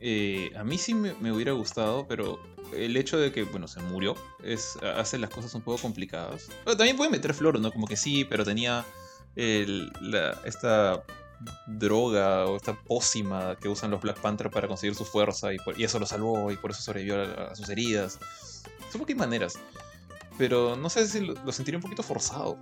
Eh, 0.00 0.52
a 0.56 0.64
mí 0.64 0.78
sí 0.78 0.94
me, 0.94 1.32
hubiera 1.32 1.52
gustado, 1.52 2.06
pero 2.08 2.40
el 2.74 2.96
hecho 2.96 3.18
de 3.18 3.32
que, 3.32 3.42
bueno, 3.42 3.68
se 3.68 3.80
murió, 3.80 4.14
es, 4.42 4.78
hace 4.96 5.18
las 5.18 5.28
cosas 5.28 5.54
un 5.54 5.60
poco 5.60 5.82
complicadas. 5.82 6.48
también 6.64 6.96
puede 6.96 7.10
meter 7.10 7.34
flor, 7.34 7.60
¿no? 7.60 7.72
Como 7.72 7.86
que 7.86 7.96
sí, 7.96 8.24
pero 8.24 8.44
tenía 8.44 8.86
esta 9.36 11.02
droga 11.66 12.46
o 12.46 12.56
esta 12.56 12.74
pócima 12.74 13.56
que 13.60 13.68
usan 13.68 13.90
los 13.90 14.00
Black 14.00 14.20
Panther 14.20 14.50
para 14.50 14.68
conseguir 14.68 14.94
su 14.94 15.04
fuerza 15.04 15.52
y, 15.52 15.58
eso 15.82 15.98
lo 15.98 16.06
salvó 16.06 16.50
y 16.50 16.56
por 16.56 16.70
eso 16.70 16.82
sobrevivió 16.82 17.22
a, 17.22 17.54
sus 17.54 17.68
heridas. 17.68 18.18
Supongo 18.86 19.06
que 19.06 19.12
hay 19.12 19.18
maneras. 19.18 19.58
Pero 20.36 20.76
no 20.76 20.88
sé 20.88 21.06
si 21.06 21.20
lo, 21.20 21.52
sentiría 21.52 21.78
un 21.78 21.82
poquito 21.82 22.02
forzado. 22.02 22.58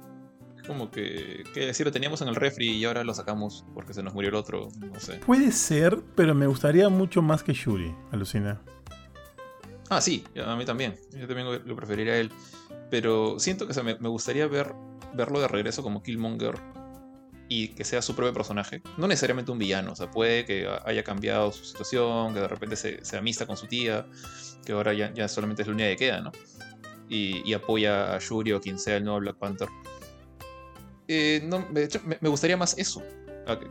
Como 0.67 0.91
que, 0.91 1.45
que 1.55 1.73
sí 1.75 1.85
lo 1.85 1.93
teníamos 1.93 2.21
en 2.23 2.29
el 2.29 2.35
refri 2.35 2.71
y 2.71 2.85
ahora 2.85 3.05
lo 3.05 3.15
sacamos 3.15 3.65
porque 3.73 3.95
se 3.95 4.03
nos 4.03 4.15
murió 4.15 4.31
el 4.31 4.35
otro, 4.35 4.69
no 4.81 4.99
sé. 4.99 5.15
Puede 5.19 5.53
ser, 5.53 6.03
pero 6.17 6.35
me 6.35 6.49
gustaría 6.49 6.89
mucho 6.89 7.23
más 7.23 7.45
que 7.45 7.53
Shuri, 7.53 7.95
alucina. 8.11 8.61
Ah, 9.89 10.01
sí, 10.01 10.25
a 10.45 10.57
mí 10.57 10.65
también. 10.65 10.97
Yo 11.13 11.29
también 11.29 11.47
lo 11.65 11.77
preferiría 11.77 12.15
a 12.15 12.17
él. 12.17 12.33
Pero 12.91 13.39
siento 13.39 13.67
que 13.67 13.83
me, 13.83 13.95
gustaría 14.09 14.47
ver, 14.47 14.75
verlo 15.15 15.41
de 15.41 15.49
regreso 15.49 15.83
como 15.83 16.03
Killmonger 16.03 16.55
y 17.49 17.69
que 17.69 17.85
sea 17.85 18.03
su 18.03 18.15
propio 18.15 18.33
personaje. 18.33 18.83
No 18.97 19.07
necesariamente 19.07 19.53
un 19.53 19.59
villano, 19.59 19.93
o 19.93 19.97
sea, 19.97 20.11
puede 20.11 20.45
que 20.45 20.69
haya 20.85 21.05
cambiado 21.05 21.53
su 21.53 21.65
situación, 21.65 22.35
que 22.35 22.41
de 22.41 22.49
repente 22.49 22.77
se, 22.77 23.05
se 23.05 23.17
amista 23.17 23.47
con 23.47 23.57
su 23.57 23.67
tía, 23.67 24.07
que 24.65 24.73
ahora 24.73 24.93
ya, 24.93 25.13
ya 25.15 25.29
solamente 25.29 25.63
es 25.63 25.69
la 25.69 25.75
única 25.75 25.89
que 25.91 25.97
queda, 25.97 26.21
¿no? 26.21 26.33
Y, 27.09 27.53
apoya 27.53 28.17
a 28.17 28.19
Shuri 28.19 28.53
o 28.53 28.61
quien 28.61 28.79
sea 28.79 28.97
el 28.97 29.05
nuevo 29.05 29.21
Black 29.21 29.37
Panther. 29.37 29.69
Eh, 31.07 31.41
no, 31.45 31.65
de 31.71 31.85
hecho, 31.85 32.01
me, 32.05 32.29
gustaría 32.29 32.57
más 32.57 32.77
eso, 32.79 33.01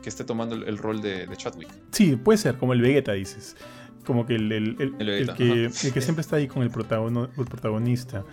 que 0.01 0.07
esté 0.07 0.23
tomando 0.23 0.55
el, 0.55 0.77
rol 0.77 1.01
de, 1.01 1.27
de, 1.27 1.35
Chadwick. 1.35 1.69
Sí, 1.91 2.15
puede 2.15 2.37
ser, 2.37 2.57
como 2.57 2.71
el 2.71 2.81
Vegeta, 2.81 3.11
dices. 3.11 3.57
Como 4.05 4.25
que 4.25 4.35
el, 4.35 4.51
el, 4.51 4.95
el, 4.99 5.33
que, 5.35 5.69
que, 5.91 6.01
siempre 6.01 6.21
está 6.21 6.37
ahí 6.37 6.47
con 6.47 6.63
el, 6.63 6.69
el 6.69 7.45
protagonista. 7.45 8.23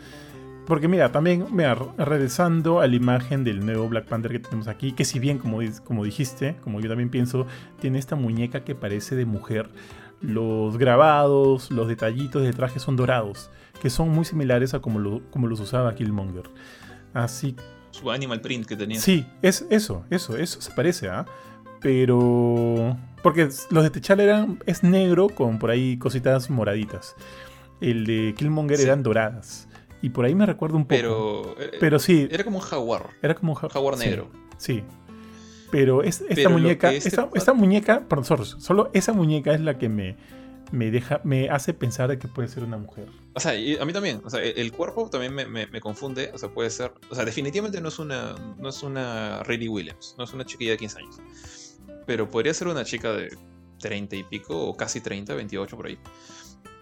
Porque 0.67 0.87
mira, 0.87 1.11
también, 1.11 1.47
mira, 1.51 1.77
regresando 1.99 2.81
a 2.81 2.87
la 2.87 2.95
imagen 2.95 3.43
del 3.43 3.65
nuevo 3.65 3.89
Black 3.89 4.07
Panther 4.07 4.31
que 4.33 4.39
tenemos 4.39 4.69
aquí, 4.69 4.93
que 4.93 5.05
si 5.05 5.19
bien, 5.19 5.39
como, 5.39 5.59
como 5.85 6.05
dijiste, 6.05 6.57
como 6.63 6.81
yo 6.81 6.89
también 6.89 7.11
pienso, 7.11 7.47
tiene 7.81 7.99
esta 7.99 8.15
muñeca 8.15 8.65
que 8.65 8.75
parece 8.75 9.17
de 9.17 9.27
mujer, 9.27 9.71
los 10.21 10.79
grabados, 10.79 11.71
los 11.73 11.89
detallitos 11.89 12.43
del 12.43 12.55
traje 12.55 12.79
son 12.79 12.97
dorados, 12.97 13.51
que 13.81 13.91
son 13.91 14.11
muy 14.11 14.25
similares 14.25 14.73
a 14.73 14.81
como, 14.81 15.01
lo, 15.01 15.29
como 15.31 15.49
los 15.49 15.59
usaba 15.59 15.95
Killmonger. 15.95 16.45
Así. 17.13 17.57
Su 17.91 18.11
animal 18.11 18.41
print 18.41 18.67
que 18.67 18.77
tenía. 18.77 19.01
Sí, 19.01 19.27
es 19.43 19.67
eso, 19.69 20.05
eso, 20.11 20.37
eso 20.37 20.61
se 20.61 20.71
parece, 20.71 21.09
¿ah? 21.09 21.27
Pero. 21.81 22.97
Porque 23.23 23.49
los 23.71 23.83
de 23.83 23.91
T'Challa 23.91 24.23
eran. 24.23 24.61
es 24.67 24.83
negro 24.85 25.29
con 25.29 25.59
por 25.59 25.71
ahí 25.71 25.99
cositas 25.99 26.49
moraditas. 26.49 27.17
El 27.81 28.07
de 28.07 28.35
Killmonger 28.37 28.81
eran 28.81 29.03
doradas. 29.03 29.69
Y 30.03 30.11
por 30.11 30.25
ahí 30.25 30.35
me 30.35 30.45
recuerdo 30.45 30.77
un 30.77 30.85
poco. 30.85 30.89
Pero. 30.89 31.57
Pero 31.81 31.99
sí. 32.01 32.29
Era 32.31 32.43
como 32.45 32.59
un 32.59 32.65
jaguar. 32.65 33.11
Era 33.23 33.35
como 33.35 33.53
un 33.53 33.57
jaguar 33.57 33.97
negro. 33.97 34.29
Sí. 34.59 34.83
Pero 35.71 36.03
esta 36.03 36.49
muñeca. 36.49 36.93
Este 36.93 37.09
esta, 37.35 37.55
muñeca. 37.55 38.03
Perdón, 38.09 38.45
solo 38.45 38.91
esa 38.93 39.13
muñeca 39.13 39.55
es 39.55 39.61
la 39.61 39.79
que 39.79 39.89
me. 39.89 40.17
Me, 40.73 40.91
deja, 40.91 41.21
me 41.23 41.51
hace 41.51 41.75
pensar 41.75 42.09
de 42.09 42.19
que 42.19 42.29
puede 42.29 42.49
ser 42.49 42.65
una 42.65 42.79
mujer. 42.79 43.07
O 43.35 43.41
sea, 43.41 43.53
a 43.53 43.85
mí 43.85 43.93
también. 43.93 44.23
O 44.25 44.31
sea, 44.31 44.43
el 44.43 44.73
cuerpo 44.73 45.09
también 45.11 45.35
me, 45.35 45.45
me, 45.47 45.81
confunde. 45.81 46.31
O 46.35 46.39
sea, 46.39 46.49
puede 46.49 46.71
ser. 46.71 46.93
O 47.11 47.15
sea, 47.15 47.25
definitivamente 47.25 47.81
no 47.81 47.89
es 47.89 47.99
una. 47.99 48.35
No 48.59 48.69
es 48.71 48.83
una 48.83 49.43
Riley 49.45 49.69
Williams. 49.69 50.15
No 50.19 50.25
es 50.25 50.33
una 50.33 50.45
chiquilla 50.45 50.73
de 50.73 50.79
15 50.79 50.99
años. 50.99 51.21
Pero 52.07 52.29
podría 52.29 52.55
ser 52.55 52.69
una 52.69 52.85
chica 52.85 53.13
de 53.13 53.37
30 53.79 54.17
y 54.17 54.23
pico. 54.25 54.69
O 54.69 54.77
casi 54.77 55.01
30, 55.01 55.35
28 55.35 55.77
por 55.77 55.87
ahí. 55.87 55.99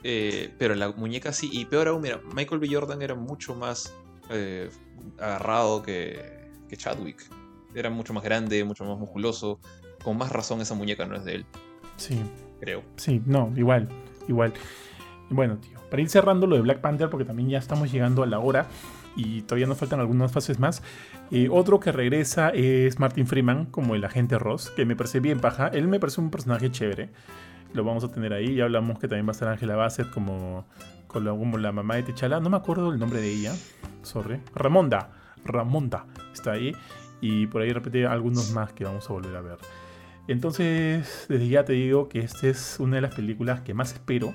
Eh, 0.02 0.52
pero 0.58 0.74
la 0.74 0.90
muñeca 0.90 1.32
sí. 1.32 1.50
Y 1.52 1.64
peor 1.64 1.88
aún, 1.88 2.02
mira, 2.02 2.20
Michael 2.34 2.60
B. 2.60 2.68
Jordan 2.70 3.02
era 3.02 3.14
mucho 3.14 3.54
más 3.54 3.94
eh, 4.30 4.70
agarrado 5.18 5.82
que, 5.82 6.48
que, 6.68 6.76
Chadwick. 6.76 7.22
Era 7.74 7.90
mucho 7.90 8.12
más 8.12 8.24
grande, 8.24 8.64
mucho 8.64 8.84
más 8.84 8.98
musculoso. 8.98 9.60
Con 10.02 10.16
más 10.16 10.32
razón 10.32 10.60
esa 10.60 10.74
muñeca 10.74 11.06
no 11.06 11.16
es 11.16 11.24
de 11.24 11.34
él. 11.36 11.46
Sí. 11.96 12.20
Creo. 12.60 12.82
Sí, 12.96 13.22
no, 13.24 13.52
igual, 13.56 13.88
igual. 14.28 14.52
Bueno, 15.30 15.56
tío, 15.56 15.78
para 15.88 16.02
ir 16.02 16.10
cerrando 16.10 16.46
lo 16.46 16.56
de 16.56 16.62
Black 16.62 16.80
Panther, 16.80 17.08
porque 17.08 17.24
también 17.24 17.48
ya 17.48 17.58
estamos 17.58 17.90
llegando 17.90 18.22
a 18.22 18.26
la 18.26 18.38
hora 18.38 18.66
y 19.16 19.42
todavía 19.42 19.66
nos 19.66 19.78
faltan 19.78 19.98
algunas 19.98 20.30
fases 20.30 20.58
más. 20.58 20.82
Eh, 21.30 21.48
otro 21.50 21.80
que 21.80 21.90
regresa 21.90 22.50
es 22.50 22.98
Martin 22.98 23.26
Freeman 23.26 23.66
como 23.66 23.94
el 23.94 24.04
agente 24.04 24.38
Ross, 24.38 24.70
que 24.70 24.84
me 24.84 24.94
parece 24.94 25.20
bien 25.20 25.40
paja. 25.40 25.68
Él 25.68 25.88
me 25.88 25.98
parece 25.98 26.20
un 26.20 26.30
personaje 26.30 26.70
chévere 26.70 27.08
lo 27.72 27.84
vamos 27.84 28.04
a 28.04 28.08
tener 28.08 28.32
ahí. 28.32 28.54
Ya 28.54 28.64
hablamos 28.64 28.98
que 28.98 29.08
también 29.08 29.26
va 29.26 29.30
a 29.30 29.32
estar 29.32 29.48
Angela 29.48 29.76
Bassett 29.76 30.10
como, 30.10 30.66
como 31.06 31.58
la 31.58 31.72
mamá 31.72 31.96
de 31.96 32.04
Techala. 32.04 32.40
No 32.40 32.50
me 32.50 32.56
acuerdo 32.56 32.92
el 32.92 32.98
nombre 32.98 33.20
de 33.20 33.30
ella. 33.30 33.52
Sorry. 34.02 34.40
Ramonda. 34.54 35.10
Ramonda 35.44 36.06
está 36.32 36.52
ahí. 36.52 36.74
Y 37.20 37.46
por 37.46 37.62
ahí 37.62 37.70
repetí 37.72 38.04
algunos 38.04 38.52
más 38.52 38.72
que 38.72 38.84
vamos 38.84 39.08
a 39.08 39.12
volver 39.12 39.36
a 39.36 39.40
ver. 39.40 39.58
Entonces, 40.28 41.26
desde 41.28 41.48
ya 41.48 41.64
te 41.64 41.72
digo 41.72 42.08
que 42.08 42.20
esta 42.20 42.46
es 42.46 42.78
una 42.78 42.96
de 42.96 43.02
las 43.02 43.14
películas 43.14 43.60
que 43.62 43.74
más 43.74 43.92
espero. 43.92 44.32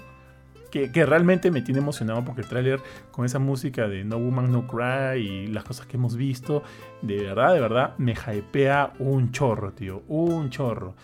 Que, 0.72 0.92
que, 0.92 1.06
realmente 1.06 1.52
me 1.52 1.62
tiene 1.62 1.80
emocionado 1.80 2.26
porque 2.26 2.42
el 2.42 2.50
tráiler 2.50 2.82
con 3.12 3.24
esa 3.24 3.40
música 3.40 3.88
de 3.88 4.04
No 4.04 4.18
Woman 4.18 4.52
No 4.52 4.68
Cry 4.68 5.22
y 5.22 5.48
las 5.48 5.64
cosas 5.64 5.86
que 5.86 5.96
hemos 5.96 6.18
visto, 6.18 6.64
de 7.02 7.24
verdad, 7.24 7.54
de 7.54 7.62
verdad, 7.62 7.94
me 7.98 8.12
hypea 8.12 8.92
un 9.00 9.32
chorro, 9.32 9.72
tío. 9.72 10.04
Un 10.10 10.50
chorro. 10.50 10.96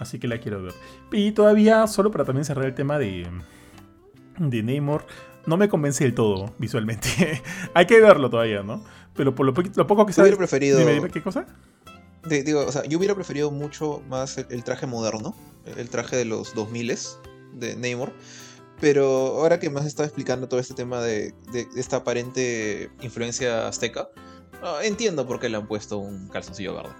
Así 0.00 0.18
que 0.18 0.28
la 0.28 0.38
quiero 0.38 0.62
ver. 0.62 0.74
Y 1.12 1.32
todavía, 1.32 1.86
solo 1.86 2.10
para 2.10 2.24
también 2.24 2.44
cerrar 2.44 2.66
el 2.66 2.74
tema 2.74 2.98
de, 2.98 3.26
de 4.38 4.62
Namor, 4.62 5.06
no 5.46 5.56
me 5.56 5.68
convence 5.68 6.04
del 6.04 6.14
todo 6.14 6.52
visualmente. 6.58 7.42
Hay 7.74 7.86
que 7.86 8.00
verlo 8.00 8.28
todavía, 8.28 8.62
¿no? 8.62 8.84
Pero 9.14 9.34
por 9.34 9.46
lo, 9.46 9.54
poco 9.54 10.06
que. 10.06 10.12
Yo 10.12 10.22
hubiera 10.22 10.36
preferido. 10.36 10.78
Dime, 10.78 11.08
¿qué 11.10 11.22
cosa? 11.22 11.46
digo, 12.28 12.66
o 12.66 12.72
sea, 12.72 12.84
yo 12.84 12.98
hubiera 12.98 13.14
preferido 13.14 13.52
mucho 13.52 14.02
más 14.08 14.38
el, 14.38 14.64
traje 14.64 14.86
moderno, 14.86 15.36
el 15.76 15.88
traje 15.88 16.16
de 16.16 16.24
los 16.24 16.54
2000 16.54 16.98
de 17.54 17.76
Namor. 17.76 18.12
Pero 18.80 19.38
ahora 19.40 19.58
que 19.58 19.70
me 19.70 19.80
has 19.80 19.86
estado 19.86 20.06
explicando 20.06 20.48
todo 20.48 20.60
este 20.60 20.74
tema 20.74 21.00
de, 21.00 21.32
de 21.50 21.66
esta 21.76 21.98
aparente 21.98 22.90
influencia 23.00 23.68
azteca, 23.68 24.08
ah, 24.62 24.80
entiendo 24.82 25.26
por 25.26 25.40
qué 25.40 25.48
le 25.48 25.56
han 25.56 25.66
puesto 25.66 25.96
un 25.96 26.28
calzoncillo 26.28 26.74
verde. 26.74 26.90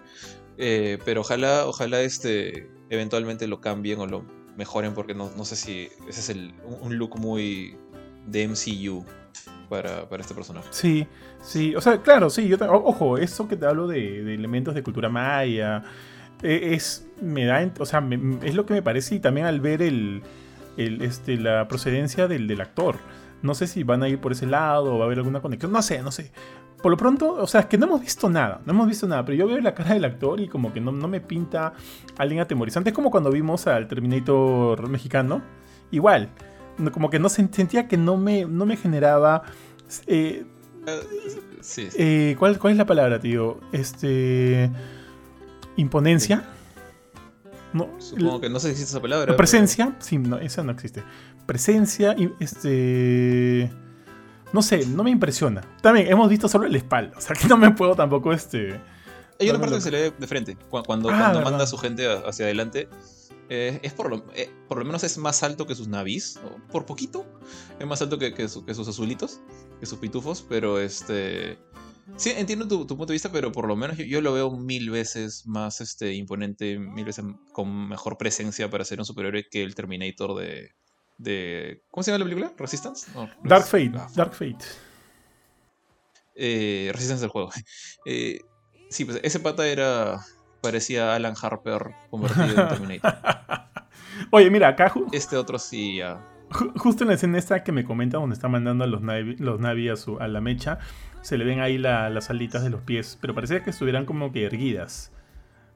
Eh, 0.58 0.98
pero 1.04 1.20
ojalá, 1.20 1.66
ojalá 1.66 2.00
este, 2.00 2.68
eventualmente 2.88 3.46
lo 3.46 3.60
cambien 3.60 4.00
o 4.00 4.06
lo 4.06 4.24
mejoren 4.56 4.94
porque 4.94 5.14
no, 5.14 5.30
no 5.36 5.44
sé 5.44 5.56
si 5.56 5.88
ese 6.08 6.20
es 6.20 6.30
el, 6.30 6.54
un 6.80 6.96
look 6.96 7.18
muy 7.18 7.76
de 8.26 8.48
MCU 8.48 9.04
para, 9.68 10.08
para, 10.08 10.22
este 10.22 10.34
personaje. 10.34 10.66
Sí, 10.70 11.06
sí, 11.42 11.74
o 11.74 11.80
sea, 11.80 12.00
claro, 12.00 12.30
sí, 12.30 12.48
yo 12.48 12.56
ojo, 12.70 13.18
eso 13.18 13.48
que 13.48 13.56
te 13.56 13.66
hablo 13.66 13.86
de, 13.86 14.34
elementos 14.34 14.74
de 14.74 14.82
cultura 14.82 15.08
maya, 15.08 15.82
e, 16.42 16.74
es, 16.74 17.06
me 17.20 17.44
da, 17.44 17.70
o 17.78 17.86
sea, 17.86 18.02
es 18.42 18.54
lo 18.54 18.64
que 18.64 18.74
me 18.74 18.82
parece 18.82 19.16
y 19.16 19.20
también 19.20 19.46
al 19.46 19.60
ver 19.60 19.82
el, 19.82 20.22
el 20.76 21.02
este, 21.02 21.36
la 21.36 21.68
procedencia 21.68 22.28
del, 22.28 22.46
del 22.48 22.60
actor. 22.60 22.96
No 23.42 23.54
sé 23.54 23.66
si 23.66 23.82
van 23.82 24.02
a 24.02 24.08
ir 24.08 24.18
por 24.18 24.32
ese 24.32 24.46
lado 24.46 24.94
o 24.94 24.98
va 24.98 25.04
a 25.04 25.06
haber 25.06 25.18
alguna 25.18 25.40
conexión. 25.40 25.70
No 25.70 25.82
sé, 25.82 26.02
no 26.02 26.10
sé 26.10 26.32
por 26.82 26.90
lo 26.90 26.96
pronto, 26.96 27.32
o 27.32 27.46
sea, 27.46 27.62
es 27.62 27.66
que 27.66 27.78
no 27.78 27.86
hemos 27.86 28.00
visto 28.00 28.28
nada, 28.28 28.60
no 28.64 28.72
hemos 28.72 28.86
visto 28.86 29.08
nada, 29.08 29.24
pero 29.24 29.36
yo 29.36 29.46
veo 29.46 29.58
la 29.60 29.74
cara 29.74 29.94
del 29.94 30.04
actor 30.04 30.40
y 30.40 30.48
como 30.48 30.72
que 30.72 30.80
no, 30.80 30.92
me 30.92 31.20
pinta 31.20 31.72
alguien 32.18 32.40
atemorizante. 32.40 32.90
Es 32.90 32.94
como 32.94 33.10
cuando 33.10 33.30
vimos 33.30 33.66
al 33.66 33.88
Terminator 33.88 34.88
mexicano, 34.88 35.42
igual, 35.90 36.30
como 36.92 37.10
que 37.10 37.18
no 37.18 37.28
sentía 37.28 37.88
que 37.88 37.96
no 37.96 38.16
me, 38.16 38.44
no 38.44 38.66
me 38.66 38.76
generaba... 38.76 39.42
Eh, 40.06 40.44
sí, 41.60 41.88
eh, 41.96 42.36
¿cuál, 42.38 42.58
¿Cuál 42.58 42.72
es 42.72 42.76
la 42.78 42.86
palabra, 42.86 43.18
tío? 43.18 43.58
Este... 43.72 44.70
Imponencia. 45.76 46.44
No, 47.72 47.90
Supongo 47.98 48.40
que 48.40 48.48
no 48.48 48.58
sé 48.58 48.68
si 48.68 48.72
existe 48.72 48.92
esa 48.92 49.02
palabra. 49.02 49.36
Presencia, 49.36 49.96
sí, 49.98 50.18
no, 50.18 50.38
esa 50.38 50.62
no 50.62 50.72
existe. 50.72 51.02
Presencia, 51.46 52.16
este 52.40 53.70
no 54.52 54.62
sé, 54.62 54.86
no 54.86 55.04
me 55.04 55.10
impresiona. 55.10 55.62
También 55.82 56.08
hemos 56.08 56.28
visto 56.28 56.48
solo 56.48 56.66
el 56.66 56.76
espalda, 56.76 57.18
o 57.18 57.20
sea 57.20 57.34
que 57.34 57.48
no 57.48 57.56
me 57.56 57.70
puedo 57.72 57.94
tampoco 57.94 58.32
este... 58.32 58.80
Hay 59.38 59.50
una 59.50 59.60
parte 59.60 59.74
que 59.74 59.80
se 59.82 59.90
le 59.90 60.00
ve 60.00 60.14
de 60.18 60.26
frente, 60.26 60.56
cuando, 60.70 61.10
ah, 61.10 61.18
cuando 61.18 61.42
manda 61.42 61.64
a 61.64 61.66
su 61.66 61.76
gente 61.76 62.06
hacia 62.08 62.46
adelante. 62.46 62.88
Eh, 63.48 63.78
es 63.82 63.92
por 63.92 64.10
lo, 64.10 64.24
eh, 64.34 64.50
por 64.66 64.78
lo 64.78 64.84
menos 64.84 65.04
es 65.04 65.18
más 65.18 65.42
alto 65.42 65.66
que 65.66 65.74
sus 65.74 65.88
navis, 65.88 66.40
por 66.72 66.86
poquito. 66.86 67.26
Es 67.78 67.86
más 67.86 68.00
alto 68.00 68.18
que, 68.18 68.32
que, 68.32 68.48
sus 68.48 68.88
azulitos, 68.88 69.40
que 69.78 69.86
sus 69.86 69.98
pitufos, 69.98 70.44
pero 70.48 70.80
este... 70.80 71.58
Sí, 72.16 72.32
entiendo 72.36 72.66
tu, 72.68 72.86
punto 72.86 73.06
de 73.06 73.14
vista, 73.14 73.30
pero 73.30 73.52
por 73.52 73.66
lo 73.66 73.76
menos 73.76 73.98
yo, 73.98 74.20
lo 74.20 74.32
veo 74.32 74.50
mil 74.52 74.90
veces 74.90 75.44
más 75.44 75.80
este, 75.80 76.14
imponente, 76.14 76.78
mil 76.78 77.04
veces 77.04 77.24
con 77.52 77.88
mejor 77.88 78.16
presencia 78.16 78.70
para 78.70 78.84
ser 78.84 79.00
un 79.00 79.04
superhéroe 79.04 79.48
que 79.50 79.62
el 79.62 79.74
Terminator 79.74 80.38
de, 80.38 80.70
de. 81.18 81.82
¿Cómo 81.90 82.02
se 82.02 82.10
llama 82.10 82.24
la 82.24 82.30
película? 82.30 82.52
¿Resistance? 82.58 83.10
Dark 83.42 83.64
Fate. 83.64 83.92
Ah, 83.96 84.08
Dark 84.14 84.32
Fate. 84.32 84.64
Eh, 86.34 86.90
Resistance 86.92 87.22
del 87.22 87.30
juego. 87.30 87.50
Eh, 88.08 88.40
sí, 88.88 89.04
pues 89.04 89.20
ese 89.22 89.40
pata 89.40 89.66
era. 89.66 90.20
Parecía 90.62 91.14
Alan 91.14 91.34
Harper 91.40 91.94
convertido 92.10 92.62
en 92.62 92.68
Terminator. 92.68 93.14
Oye, 94.30 94.50
mira, 94.50 94.68
acá. 94.68 94.92
Este 95.12 95.36
otro 95.36 95.58
sí 95.58 95.96
ya. 95.96 96.20
Justo 96.50 97.04
en 97.04 97.08
la 97.08 97.14
escena 97.14 97.38
esta 97.38 97.64
que 97.64 97.72
me 97.72 97.84
comenta 97.84 98.18
donde 98.18 98.34
está 98.34 98.48
mandando 98.48 98.84
a 98.84 98.86
los 98.86 99.02
Navi, 99.02 99.36
los 99.36 99.60
Navi 99.60 99.88
a, 99.88 99.96
su, 99.96 100.18
a 100.18 100.28
la 100.28 100.40
mecha, 100.40 100.78
se 101.22 101.36
le 101.36 101.44
ven 101.44 101.60
ahí 101.60 101.76
las 101.76 102.30
alitas 102.30 102.62
de 102.62 102.70
los 102.70 102.82
pies, 102.82 103.18
pero 103.20 103.34
parecía 103.34 103.62
que 103.64 103.70
estuvieran 103.70 104.06
como 104.06 104.32
que 104.32 104.44
erguidas. 104.44 105.12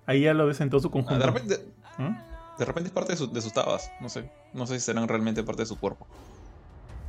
Ahí 0.07 0.23
ya 0.23 0.35
lo 0.35 0.47
ves 0.47 0.61
en 0.61 0.71
todo 0.71 0.81
su 0.81 0.89
ah, 0.89 0.93
conjunto. 0.93 1.19
de 1.19 1.27
repente, 1.27 1.73
¿Mm? 1.99 2.30
De 2.61 2.65
repente 2.67 2.89
es 2.89 2.95
parte 2.95 3.13
de, 3.17 3.41
sus 3.41 3.53
tabas, 3.53 3.91
no 4.01 4.09
sé. 4.09 4.31
No 4.53 4.67
sé 4.67 4.79
si 4.79 4.85
serán 4.87 5.09
realmente 5.09 5.43
parte 5.43 5.63
de 5.63 5.67
su 5.67 5.79
cuerpo. 5.79 6.07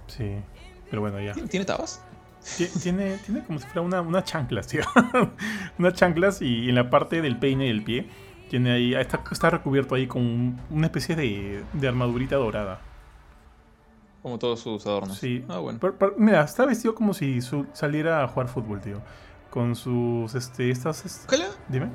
Sí, 0.07 0.35
pero 0.89 1.01
bueno, 1.01 1.19
ya. 1.21 1.33
¿Tiene, 1.33 1.65
tabas? 1.65 2.01
Tiene, 2.81 3.17
tiene 3.19 3.43
como 3.43 3.59
si 3.59 3.65
fuera 3.65 3.81
una, 3.81 4.01
una 4.01 4.23
chanclas, 4.23 4.67
tío. 4.67 4.81
unas 5.77 5.93
chanclas 5.93 6.41
y 6.41 6.69
en 6.69 6.75
la 6.75 6.89
parte 6.89 7.21
del 7.21 7.37
peine 7.37 7.65
del 7.65 7.83
pie 7.83 8.09
tiene 8.49 8.71
ahí, 8.71 8.93
está, 8.95 9.21
está 9.31 9.49
recubierto 9.49 9.95
ahí 9.95 10.07
con 10.07 10.59
una 10.69 10.87
especie 10.87 11.15
de, 11.15 11.63
de 11.73 11.87
armadurita 11.87 12.37
dorada. 12.37 12.79
Como 14.21 14.39
todos 14.39 14.59
sus 14.59 14.85
adornos. 14.85 15.17
Sí. 15.17 15.43
Ah, 15.49 15.57
bueno. 15.59 15.79
Pero- 15.81 15.97
pero, 15.97 16.13
mira, 16.17 16.43
está 16.43 16.65
vestido 16.65 16.95
como 16.95 17.13
si 17.13 17.41
su- 17.41 17.67
saliera 17.73 18.23
a 18.23 18.27
jugar 18.27 18.47
fútbol, 18.49 18.79
tío. 18.81 19.01
Con 19.49 19.75
sus, 19.75 20.33
este, 20.35 20.69
estas... 20.71 21.05
es- 21.05 21.23
Ojalá, 21.27 21.45
Dime. 21.67 21.87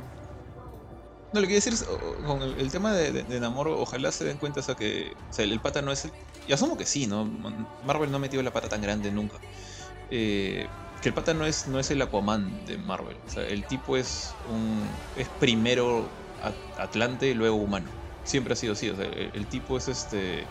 No, 1.36 1.40
lo 1.42 1.46
que 1.46 1.54
quiero 1.54 1.64
decir 1.64 1.86
con 2.24 2.42
el, 2.42 2.70
tema 2.72 2.92
de, 2.94 3.12
de, 3.12 3.24
de 3.24 3.40
Namor, 3.40 3.68
ojalá 3.68 4.12
se 4.12 4.24
den 4.24 4.38
cuenta, 4.38 4.60
o 4.60 4.62
sea, 4.62 4.74
que 4.74 5.12
o 5.28 5.32
sea, 5.32 5.44
el, 5.44 5.52
el 5.52 5.60
pata 5.60 5.82
no 5.82 5.92
es 5.92 6.04
el... 6.04 6.12
Y 6.46 6.52
asumo 6.52 6.76
que 6.76 6.86
sí, 6.86 7.06
¿no? 7.06 7.24
Marvel 7.80 8.10
no 8.10 8.16
ha 8.18 8.20
metido 8.20 8.42
la 8.42 8.52
pata 8.52 8.68
tan 8.68 8.80
grande 8.80 9.10
nunca. 9.12 9.38
Eh, 10.10 10.68
que 11.00 11.08
el 11.08 11.14
pata 11.14 11.34
no 11.34 11.46
es, 11.46 11.66
no 11.66 11.78
es 11.80 11.90
el 11.90 12.02
Aquaman 12.02 12.64
de 12.64 12.78
Marvel. 12.78 13.18
O 13.26 13.28
sea, 13.28 13.46
el 13.46 13.66
tipo 13.66 13.96
es 13.96 14.38
un... 14.44 15.02
es 15.14 15.28
primero 15.30 16.14
at- 16.38 16.56
Atlante 16.76 17.28
y 17.30 17.34
luego 17.34 17.56
humano. 17.56 17.90
Siempre 18.22 18.52
ha 18.54 18.56
sido 18.56 18.72
así, 18.74 18.88
o 18.90 18.96
sea, 18.96 19.06
el, 19.06 19.48
tipo 19.48 19.76
es 19.78 19.88
este... 19.88 20.50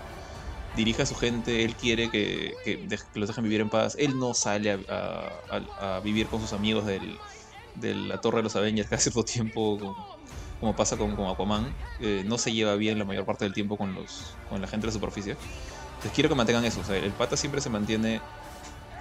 Dirige 0.74 1.04
a 1.04 1.06
su 1.06 1.16
gente, 1.16 1.64
él 1.64 1.78
quiere 1.78 2.12
que, 2.12 2.56
que 2.64 2.88
que 2.88 3.20
los 3.20 3.30
dejen 3.30 3.44
vivir 3.46 3.62
en 3.62 3.70
paz. 3.70 3.96
Él 3.98 4.18
no 4.18 4.34
sale 4.34 4.72
a, 4.90 6.02
vivir 6.04 6.28
con 6.28 6.42
sus 6.42 6.54
amigos 6.54 6.86
del, 6.86 7.22
de 7.74 7.96
la 7.96 8.20
Torre 8.20 8.38
de 8.38 8.44
los 8.44 8.56
Avengers 8.56 8.90
cada 8.90 9.02
cierto 9.02 9.24
tiempo, 9.24 9.96
como, 10.66 10.76
pasa 10.76 10.98
con, 10.98 11.16
con 11.16 11.30
Aquaman. 11.30 11.78
Eh, 12.00 12.24
no 12.26 12.38
se 12.38 12.54
lleva 12.54 12.76
bien 12.76 12.98
la 13.00 13.06
mayor 13.06 13.26
parte 13.26 13.46
del 13.46 13.54
tiempo 13.54 13.78
con, 13.78 13.94
los, 13.94 14.40
con 14.46 14.62
la 14.62 14.68
gente 14.68 14.86
de 14.88 14.90
la 14.90 14.94
superficie. 14.94 15.40
Entonces 15.96 16.12
quiero 16.14 16.30
que 16.30 16.36
mantengan 16.36 16.66
eso. 16.66 16.82
O 16.82 16.84
sea, 16.86 16.98
el 16.98 17.16
pata 17.16 17.38
siempre 17.38 17.62
se 17.62 17.70
mantiene 17.70 18.28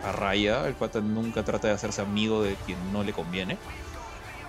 a 0.00 0.12
raya. 0.12 0.66
El 0.68 0.76
pata 0.76 1.00
nunca 1.02 1.44
trata 1.44 1.68
de 1.68 1.74
hacerse 1.74 2.02
amigo 2.02 2.42
de 2.42 2.58
quien 2.60 2.90
no 2.92 3.04
le 3.04 3.12
conviene. 3.12 3.62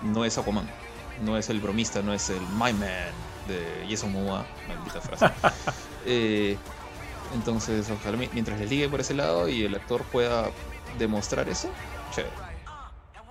No 0.00 0.24
es 0.24 0.38
Aquaman. 0.38 0.74
No 1.14 1.38
es 1.38 1.48
el 1.50 1.60
bromista, 1.60 2.02
no 2.02 2.12
es 2.14 2.28
el 2.30 2.48
My 2.48 2.72
Man 2.74 3.34
de 3.44 3.86
Jason 3.88 4.12
Momoa. 4.12 4.52
Maldita 4.64 5.00
frase. 5.02 5.32
Eh, 6.08 6.64
entonces, 7.30 7.90
ojalá 7.90 8.16
mi- 8.18 8.30
mientras 8.32 8.58
le 8.60 8.66
ligue 8.66 8.88
por 8.88 9.00
ese 9.00 9.14
lado 9.14 9.48
y 9.48 9.62
el 9.64 9.74
actor 9.74 10.08
pueda 10.10 10.56
demostrar 10.86 11.48
eso, 11.48 11.80
chévere. 12.10 12.45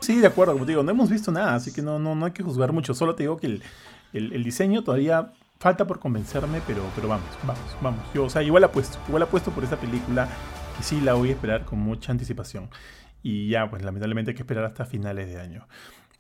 Sí, 0.06 0.20
de 0.20 0.28
acuerdo, 0.28 0.54
como 0.54 0.66
te 0.66 0.72
digo, 0.74 0.84
no 0.84 0.92
hemos 0.92 1.10
visto 1.10 1.32
nada, 1.32 1.56
así 1.56 1.74
que 1.74 1.82
no, 1.82 1.98
no, 2.00 2.14
no 2.16 2.26
hay 2.26 2.32
que 2.32 2.44
juzgar 2.44 2.72
mucho. 2.72 2.94
Solo 2.94 3.16
te 3.16 3.24
digo 3.24 3.38
que 3.38 3.48
el, 3.48 3.64
el- 4.14 4.44
diseño 4.44 4.84
todavía 4.84 5.32
falta 5.60 5.88
por 5.88 6.00
convencerme, 6.00 6.62
pero, 6.68 6.84
pero 6.96 7.08
vamos, 7.08 7.26
vamos, 7.44 7.78
vamos. 7.82 8.02
Yo, 8.14 8.26
o 8.26 8.30
sea, 8.30 8.44
igual 8.44 8.64
apuesto, 8.64 9.00
igual 9.08 9.24
apuesto 9.24 9.52
por 9.52 9.64
esta 9.64 9.78
película 9.78 10.28
y 10.80 10.84
sí 10.84 11.02
la 11.02 11.14
voy 11.14 11.30
a 11.30 11.32
esperar 11.32 11.66
con 11.66 11.80
mucha 11.80 12.12
anticipación. 12.12 12.70
Y 13.24 13.50
ya, 13.50 13.70
pues 13.70 13.82
lamentablemente 13.84 14.32
hay 14.32 14.36
que 14.36 14.44
esperar 14.44 14.66
hasta 14.66 14.86
finales 14.86 15.28
de 15.30 15.40
año. 15.40 15.68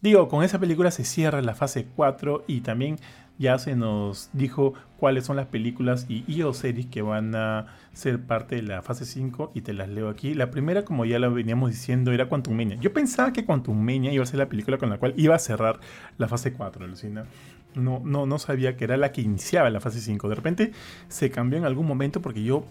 Digo, 0.02 0.28
con 0.30 0.44
esa 0.44 0.60
película 0.60 0.90
se 0.92 1.04
cierra 1.06 1.42
la 1.42 1.54
fase 1.56 1.88
4 1.96 2.44
y 2.48 2.62
también 2.62 2.98
ya 3.38 3.58
se 3.60 3.76
nos 3.76 4.30
dijo 4.34 4.74
cuáles 4.98 5.26
son 5.26 5.36
las 5.36 5.48
películas 5.48 6.06
y, 6.10 6.24
y 6.28 6.42
o 6.44 6.54
series 6.54 6.88
que 6.88 7.02
van 7.02 7.36
a 7.36 7.68
ser 7.96 8.22
parte 8.22 8.58
de 8.58 8.62
la 8.62 8.82
fase 8.82 9.06
5 9.06 9.54
y 9.56 9.62
te 9.62 9.74
las 9.74 9.88
leo 9.88 10.10
aquí. 10.10 10.34
La 10.34 10.52
primera, 10.52 10.84
como 10.84 11.06
ya 11.06 11.18
lo 11.18 11.34
veníamos 11.34 11.72
diciendo, 11.72 12.12
era 12.12 12.28
Quantum 12.28 12.56
Mania. 12.56 12.78
Yo 12.80 12.92
pensaba 12.92 13.32
que 13.32 13.46
Quantum 13.46 13.80
Mania 13.80 14.12
iba 14.12 14.22
a 14.22 14.28
ser 14.28 14.38
la 14.38 14.50
película 14.50 14.78
con 14.78 14.90
la 14.90 14.98
cual 14.98 15.14
iba 15.16 15.34
a 15.34 15.40
cerrar 15.40 15.80
la 16.18 16.28
fase 16.28 16.52
4, 16.52 16.86
Lucina. 16.88 17.26
No, 17.74 18.02
no, 18.04 18.26
no 18.26 18.38
sabía 18.38 18.76
que 18.76 18.84
era 18.84 18.98
la 18.98 19.14
que 19.14 19.22
iniciaba 19.22 19.70
la 19.70 19.80
fase 19.80 20.02
5. 20.02 20.28
De 20.28 20.36
repente 20.36 20.72
se 21.08 21.32
cambió 21.32 21.58
en 21.58 21.64
algún 21.64 21.88
momento 21.88 22.22
porque 22.22 22.44
yo 22.44 22.66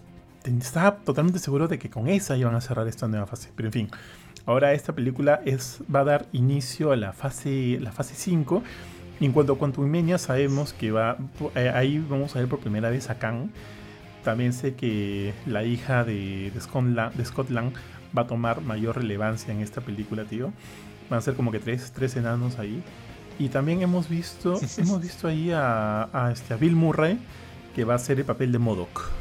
estaba 0.45 0.97
totalmente 0.97 1.39
seguro 1.39 1.67
de 1.67 1.79
que 1.79 1.89
con 1.89 2.07
esa 2.07 2.37
iban 2.37 2.53
a 2.53 2.61
cerrar 2.61 2.87
esta 2.87 3.07
nueva 3.07 3.25
fase. 3.25 3.49
Pero 3.55 3.69
en 3.69 3.73
fin, 3.73 3.89
ahora 4.45 4.73
esta 4.73 4.93
película 4.93 5.41
es, 5.43 5.81
va 5.93 6.01
a 6.01 6.05
dar 6.05 6.27
inicio 6.33 6.91
a 6.91 6.95
la 6.97 7.13
fase, 7.13 7.79
la 7.81 7.91
fase 7.91 8.13
5. 8.15 8.61
Y 9.19 9.25
en 9.25 9.31
cuanto 9.31 9.53
a 9.53 9.57
Quantum 9.57 9.89
Mania, 9.89 10.19
sabemos 10.19 10.73
que 10.73 10.91
va, 10.91 11.17
eh, 11.55 11.71
ahí 11.73 11.97
vamos 11.97 12.35
a 12.35 12.39
ver 12.39 12.47
por 12.47 12.59
primera 12.59 12.91
vez 12.91 13.09
a 13.09 13.17
Kang. 13.17 13.49
También 14.25 14.53
sé 14.53 14.73
que 14.73 15.35
la 15.45 15.63
hija 15.63 16.03
de, 16.03 16.49
de, 16.51 16.59
Scotland, 16.59 17.13
de 17.13 17.23
Scotland 17.23 17.73
va 18.17 18.23
a 18.23 18.27
tomar 18.27 18.61
mayor 18.61 18.97
relevancia 18.97 19.53
en 19.53 19.61
esta 19.61 19.81
película, 19.81 20.25
tío. 20.25 20.51
Van 21.11 21.19
a 21.19 21.21
ser 21.21 21.35
como 21.35 21.51
que 21.51 21.59
tres, 21.59 21.91
tres 21.93 22.15
enanos 22.15 22.57
ahí. 22.57 22.81
Y 23.37 23.49
también 23.49 23.83
hemos 23.83 24.09
visto, 24.09 24.59
hemos 24.79 24.99
visto 24.99 25.27
ahí 25.27 25.51
a, 25.51 26.09
a, 26.11 26.31
este, 26.31 26.55
a 26.55 26.57
Bill 26.57 26.75
Murray, 26.75 27.19
que 27.75 27.83
va 27.83 27.93
a 27.93 27.99
ser 27.99 28.17
el 28.17 28.25
papel 28.25 28.51
de 28.51 28.57
Modoc. 28.57 29.11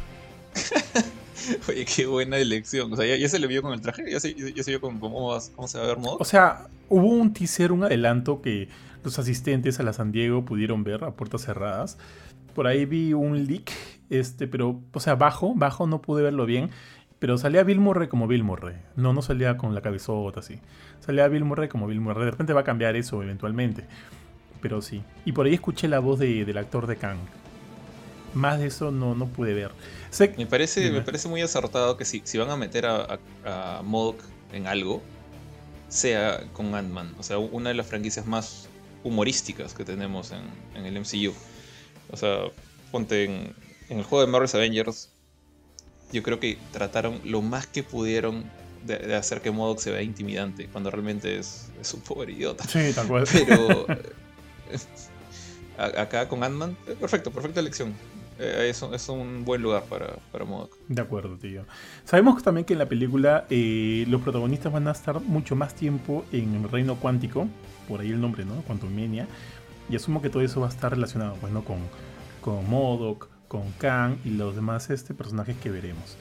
Oye, 1.68 1.84
qué 1.84 2.06
buena 2.06 2.38
elección. 2.38 2.90
O 2.90 2.96
sea, 2.96 3.04
ya, 3.04 3.16
ya 3.16 3.28
se 3.28 3.38
le 3.38 3.46
vio 3.46 3.60
con 3.60 3.74
el 3.74 3.82
traje, 3.82 4.10
ya 4.10 4.20
se, 4.20 4.34
ya 4.34 4.62
se 4.62 4.70
vio 4.70 4.80
con 4.80 5.00
cómo, 5.00 5.38
cómo 5.54 5.68
se 5.68 5.76
va 5.76 5.84
a 5.84 5.88
ver 5.88 5.98
modo. 5.98 6.16
O 6.18 6.24
sea, 6.24 6.68
hubo 6.88 7.08
un 7.08 7.34
teaser, 7.34 7.72
un 7.72 7.84
adelanto 7.84 8.40
que 8.40 8.70
los 9.02 9.18
asistentes 9.18 9.78
a 9.80 9.82
la 9.82 9.92
San 9.92 10.12
Diego 10.12 10.46
pudieron 10.46 10.82
ver 10.82 11.04
a 11.04 11.10
puertas 11.10 11.42
cerradas. 11.42 11.98
Por 12.54 12.66
ahí 12.66 12.84
vi 12.86 13.12
un 13.12 13.46
leak, 13.46 13.70
este, 14.10 14.46
pero, 14.46 14.80
o 14.92 15.00
sea, 15.00 15.14
bajo, 15.16 15.54
bajo 15.54 15.86
no 15.86 16.00
pude 16.00 16.22
verlo 16.22 16.46
bien. 16.46 16.70
Pero 17.18 17.38
salía 17.38 17.62
Bill 17.62 17.80
Murray 17.80 18.08
como 18.08 18.26
Bill 18.26 18.44
Murray. 18.44 18.76
No, 18.96 19.12
no 19.12 19.22
salía 19.22 19.56
con 19.56 19.74
la 19.74 19.80
cabezota 19.80 20.40
así. 20.40 20.58
Salía 21.00 21.26
Bill 21.28 21.44
Murray 21.44 21.68
como 21.68 21.86
Bill 21.86 22.00
Murray. 22.00 22.24
De 22.26 22.30
repente 22.32 22.52
va 22.52 22.60
a 22.60 22.64
cambiar 22.64 22.96
eso 22.96 23.22
eventualmente. 23.22 23.84
Pero 24.60 24.82
sí. 24.82 25.02
Y 25.24 25.32
por 25.32 25.46
ahí 25.46 25.54
escuché 25.54 25.88
la 25.88 26.00
voz 26.00 26.18
de- 26.18 26.44
del 26.44 26.58
actor 26.58 26.86
de 26.86 26.96
Kang. 26.96 27.18
Más 28.34 28.58
de 28.58 28.66
eso 28.66 28.90
no, 28.90 29.14
no 29.14 29.26
pude 29.26 29.54
ver. 29.54 29.70
Me 30.36 30.46
parece, 30.46 30.80
Dime. 30.80 30.98
me 30.98 31.02
parece 31.02 31.28
muy 31.28 31.40
acertado 31.40 31.96
que 31.96 32.04
si, 32.04 32.20
si 32.24 32.36
van 32.36 32.50
a 32.50 32.56
meter 32.56 32.84
a, 32.86 33.18
a, 33.44 33.78
a 33.78 33.82
MODOK 33.82 34.20
en 34.52 34.66
algo, 34.66 35.00
sea 35.88 36.40
con 36.52 36.74
Ant-Man. 36.74 37.14
O 37.18 37.22
sea, 37.22 37.38
una 37.38 37.70
de 37.70 37.74
las 37.76 37.86
franquicias 37.86 38.26
más 38.26 38.68
humorísticas 39.02 39.72
que 39.74 39.84
tenemos 39.84 40.32
en, 40.32 40.42
en 40.74 40.84
el 40.86 40.98
MCU. 41.00 41.32
O 42.14 42.16
sea, 42.16 42.44
ponte 42.90 43.24
en, 43.24 43.52
en 43.90 43.98
el 43.98 44.04
juego 44.04 44.24
de 44.24 44.30
Marvel's 44.30 44.54
Avengers. 44.54 45.10
Yo 46.12 46.22
creo 46.22 46.38
que 46.40 46.56
trataron 46.72 47.20
lo 47.24 47.42
más 47.42 47.66
que 47.66 47.82
pudieron 47.82 48.44
de, 48.86 48.98
de 48.98 49.14
hacer 49.16 49.40
que 49.40 49.50
MODOK 49.50 49.80
se 49.80 49.90
vea 49.90 50.02
intimidante, 50.02 50.68
cuando 50.68 50.90
realmente 50.90 51.38
es, 51.38 51.70
es 51.80 51.92
un 51.92 52.00
pobre 52.02 52.32
idiota. 52.32 52.64
sí, 52.68 52.92
tal 52.94 53.06
cual. 53.08 53.24
Pero 53.32 53.86
a- 55.78 56.02
acá 56.02 56.28
con 56.28 56.42
Ant-Man, 56.44 56.76
eh, 56.86 56.96
perfecto, 56.98 57.30
perfecta 57.30 57.60
elección. 57.60 57.94
Eh, 58.38 58.68
es, 58.70 58.82
un- 58.82 58.94
es 58.94 59.08
un 59.08 59.44
buen 59.44 59.62
lugar 59.62 59.84
para, 59.84 60.16
para 60.32 60.44
MODOK. 60.44 60.76
De 60.88 61.02
acuerdo, 61.02 61.36
tío. 61.36 61.64
Sabemos 62.04 62.42
también 62.42 62.64
que 62.64 62.72
en 62.74 62.80
la 62.80 62.86
película 62.88 63.46
eh, 63.50 64.04
los 64.08 64.20
protagonistas 64.22 64.72
van 64.72 64.88
a 64.88 64.92
estar 64.92 65.20
mucho 65.20 65.54
más 65.56 65.74
tiempo 65.74 66.24
en 66.32 66.54
el 66.54 66.68
reino 66.68 66.96
cuántico, 66.96 67.48
por 67.88 68.00
ahí 68.00 68.10
el 68.10 68.20
nombre, 68.20 68.44
¿no? 68.44 68.62
Quantum 68.62 68.90
Mania. 68.92 69.26
Y 69.88 69.96
asumo 69.96 70.20
que 70.22 70.30
todo 70.30 70.42
eso 70.42 70.60
va 70.60 70.66
a 70.66 70.70
estar 70.70 70.90
relacionado, 70.92 71.34
pues, 71.40 71.52
¿no? 71.52 71.64
Con, 71.64 71.76
con 72.44 72.68
Modok, 72.68 73.28
con 73.48 73.72
Kang 73.78 74.18
y 74.22 74.28
los 74.28 74.54
demás 74.54 74.90
este, 74.90 75.14
personajes 75.14 75.56
que 75.56 75.70
veremos. 75.70 76.18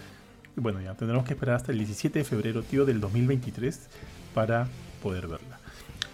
Y 0.56 0.62
bueno, 0.62 0.80
ya 0.80 0.94
tendremos 0.94 1.26
que 1.26 1.34
esperar 1.34 1.58
hasta 1.58 1.74
el 1.74 1.80
17 1.80 2.20
de 2.20 2.24
febrero, 2.24 2.64
tío, 2.64 2.86
del 2.86 3.02
2023 3.02 3.90
para 4.34 4.70
poder 5.02 5.28
verla. 5.28 5.60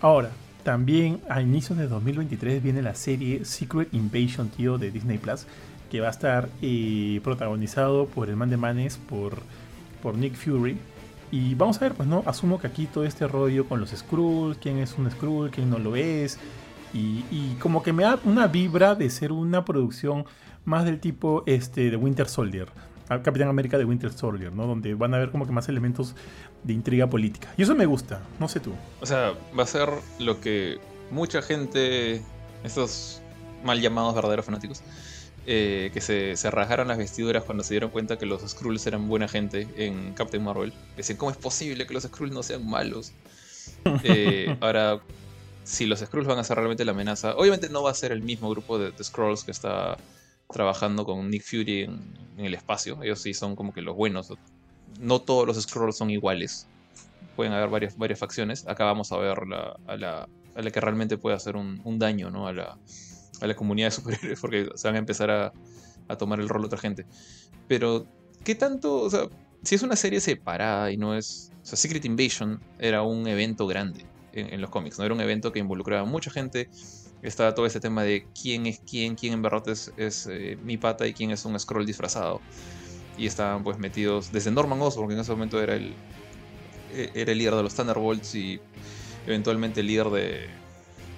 Ahora, 0.02 0.32
también 0.64 1.22
a 1.30 1.44
inicios 1.44 1.78
de 1.78 1.88
2023 1.88 2.64
viene 2.64 2.82
la 2.82 2.96
serie 2.96 3.46
Secret 3.46 3.94
Invasion, 3.94 4.50
tío, 4.50 4.80
de 4.80 4.90
Disney 4.90 5.20
Plus, 5.20 5.46
que 5.92 6.02
va 6.02 6.08
a 6.08 6.12
estar 6.12 6.50
eh, 6.64 7.22
protagonizado 7.24 8.08
por 8.08 8.30
el 8.30 8.36
man 8.36 8.50
de 8.50 8.58
manes, 8.58 8.98
por, 8.98 9.44
por 10.02 10.18
Nick 10.18 10.34
Fury. 10.34 10.76
Y 11.30 11.54
vamos 11.54 11.78
a 11.78 11.82
ver, 11.82 11.94
pues 11.94 12.10
no, 12.10 12.24
asumo 12.26 12.60
que 12.60 12.66
aquí 12.66 12.88
todo 12.88 13.04
este 13.04 13.28
rollo 13.28 13.70
con 13.70 13.80
los 13.80 13.92
Skrulls, 13.92 14.58
quién 14.58 14.80
es 14.80 14.98
un 14.98 15.12
Skrull, 15.12 15.52
quién 15.52 15.70
no 15.70 15.78
lo 15.78 15.96
es. 15.96 16.40
Y, 16.94 17.24
y 17.32 17.56
como 17.60 17.84
que 17.84 17.94
me 17.94 18.04
da 18.04 18.20
una 18.24 18.48
vibra 18.48 18.96
de 18.96 19.10
ser 19.10 19.32
una 19.32 19.66
producción 19.66 20.26
más 20.66 20.86
del 20.86 21.00
tipo 21.00 21.44
este, 21.46 21.90
de 21.90 21.98
Winter 21.98 22.28
Soldier. 22.28 22.70
Capitán 23.24 23.48
América 23.48 23.78
de 23.78 23.86
Winter 23.86 24.14
Soldier, 24.14 24.54
¿no? 24.54 24.68
Donde 24.68 24.94
van 24.94 25.14
a 25.14 25.18
haber 25.18 25.32
como 25.32 25.48
que 25.48 25.52
más 25.52 25.68
elementos 25.68 26.16
de 26.64 26.74
intriga 26.74 27.08
política. 27.08 27.52
Y 27.58 27.64
eso 27.64 27.74
me 27.74 27.88
gusta, 27.88 28.22
no 28.40 28.48
sé 28.48 28.60
tú. 28.60 28.74
O 29.02 29.06
sea, 29.06 29.34
va 29.58 29.64
a 29.64 29.66
ser 29.66 29.90
lo 30.20 30.40
que 30.40 30.78
mucha 31.10 31.42
gente, 31.42 32.22
estos 32.64 33.22
mal 33.64 33.82
llamados 33.82 34.14
verdaderos 34.14 34.46
fanáticos, 34.46 34.84
eh, 35.48 35.90
que 35.92 36.02
se, 36.02 36.36
se 36.36 36.52
rajaron 36.52 36.88
las 36.88 37.00
vestiduras 37.00 37.44
cuando 37.44 37.64
se 37.64 37.74
dieron 37.74 37.90
cuenta 37.90 38.20
que 38.20 38.28
los 38.28 38.48
Skrulls 38.48 38.86
eran 38.86 39.08
buena 39.08 39.28
gente 39.28 39.68
en 39.78 40.14
Captain 40.14 40.44
Marvel. 40.44 40.72
Decían, 40.96 41.18
¿cómo 41.18 41.32
es 41.32 41.38
posible 41.38 41.88
que 41.88 41.94
los 41.96 42.04
Skrulls 42.04 42.34
no 42.34 42.44
sean 42.44 42.70
malos? 42.70 43.14
Eh, 44.04 44.58
ahora, 44.60 45.00
si 45.70 45.86
los 45.86 46.00
Skrulls 46.00 46.28
van 46.28 46.40
a 46.40 46.44
ser 46.44 46.58
realmente 46.58 46.84
la 46.84 46.94
amenaza, 46.94 47.36
obviamente 47.36 47.70
no 47.70 47.84
va 47.84 47.92
a 47.92 47.94
ser 47.94 48.12
el 48.12 48.24
mismo 48.24 48.50
grupo 48.50 48.80
de, 48.80 48.92
de 48.92 49.04
Skrulls 49.04 49.44
que 49.44 49.52
está 49.52 49.98
trabajando 50.52 51.06
con 51.06 51.30
Nick 51.30 51.44
Fury 51.44 51.84
en, 51.84 52.00
el 52.38 52.56
espacio. 52.56 52.98
Ellos 53.04 53.22
sí 53.22 53.34
son 53.34 53.56
como 53.56 53.72
que 53.72 53.82
los 53.82 53.96
buenos. 53.96 54.34
No 55.00 55.22
todos 55.22 55.46
los 55.46 55.62
Skrulls 55.62 55.98
son 55.98 56.10
iguales 56.10 56.68
pueden 57.36 57.54
haber 57.54 57.70
varias, 57.70 57.98
varias 57.98 58.20
facciones. 58.20 58.68
Acá 58.68 58.84
vamos 58.84 59.14
a 59.14 59.18
ver 59.18 59.48
la, 59.48 59.78
a, 59.88 59.96
la, 59.96 60.28
a 60.56 60.62
la 60.62 60.72
que 60.72 60.82
realmente 60.82 61.18
puede 61.18 61.38
hacer 61.38 61.56
un, 61.56 61.80
un 61.86 61.98
daño 61.98 62.30
¿no? 62.30 62.48
a, 62.48 62.52
la, 62.52 62.78
a 63.40 63.48
la 63.48 63.56
comunidad 63.56 63.88
de 63.88 63.92
superhéroes, 63.96 64.42
porque 64.42 64.68
se 64.76 64.88
van 64.90 64.96
a 64.96 65.00
empezar 65.00 65.32
a, 65.32 65.54
a 66.10 66.18
tomar 66.18 66.42
el 66.42 66.50
rol 66.50 66.66
otra 66.66 66.78
gente. 66.78 67.06
Pero, 67.70 68.06
¿qué 68.44 68.56
tanto? 68.56 68.96
O 68.96 69.10
sea, 69.10 69.22
si 69.64 69.76
es 69.76 69.84
una 69.84 69.96
serie 69.96 70.20
separada 70.20 70.92
y 70.92 70.98
no 70.98 71.16
es... 71.16 71.54
Secret 71.62 72.04
Invasion 72.04 72.60
era 72.80 73.04
un 73.04 73.28
evento 73.28 73.68
grande 73.68 74.09
en, 74.34 74.62
los 74.62 74.70
cómics, 74.70 74.98
¿no? 74.98 75.06
Era 75.06 75.14
un 75.14 75.22
evento 75.22 75.52
que 75.52 75.60
involucraba 75.60 76.02
a 76.02 76.06
mucha 76.06 76.32
gente. 76.32 76.70
Estaba 77.22 77.54
todo 77.54 77.66
ese 77.66 77.80
tema 77.80 78.04
de 78.04 78.28
quién 78.40 78.66
es 78.66 78.80
quién, 78.80 79.16
quién 79.16 79.34
en 79.34 79.42
verdad 79.42 79.64
es, 79.68 80.28
eh, 80.30 80.58
mi 80.64 80.78
pata 80.78 81.08
y 81.08 81.14
quién 81.14 81.32
es 81.32 81.46
un 81.46 81.60
scroll 81.60 81.86
disfrazado. 81.86 82.42
Y 83.18 83.26
estaban 83.26 83.64
pues 83.64 83.78
metidos 83.78 84.32
desde 84.32 84.52
Norman 84.52 84.82
Osborn, 84.82 85.10
que 85.10 85.16
en 85.16 85.20
ese 85.20 85.32
momento 85.32 85.62
era 85.62 85.76
el, 85.76 85.94
e, 86.94 87.12
era 87.14 87.32
el 87.32 87.38
líder 87.38 87.56
de 87.56 87.64
los 87.64 87.76
Thunderbolts 87.76 88.36
y 88.36 88.60
eventualmente 89.28 89.82
el 89.82 89.88
líder 89.88 90.10
de, 90.10 90.50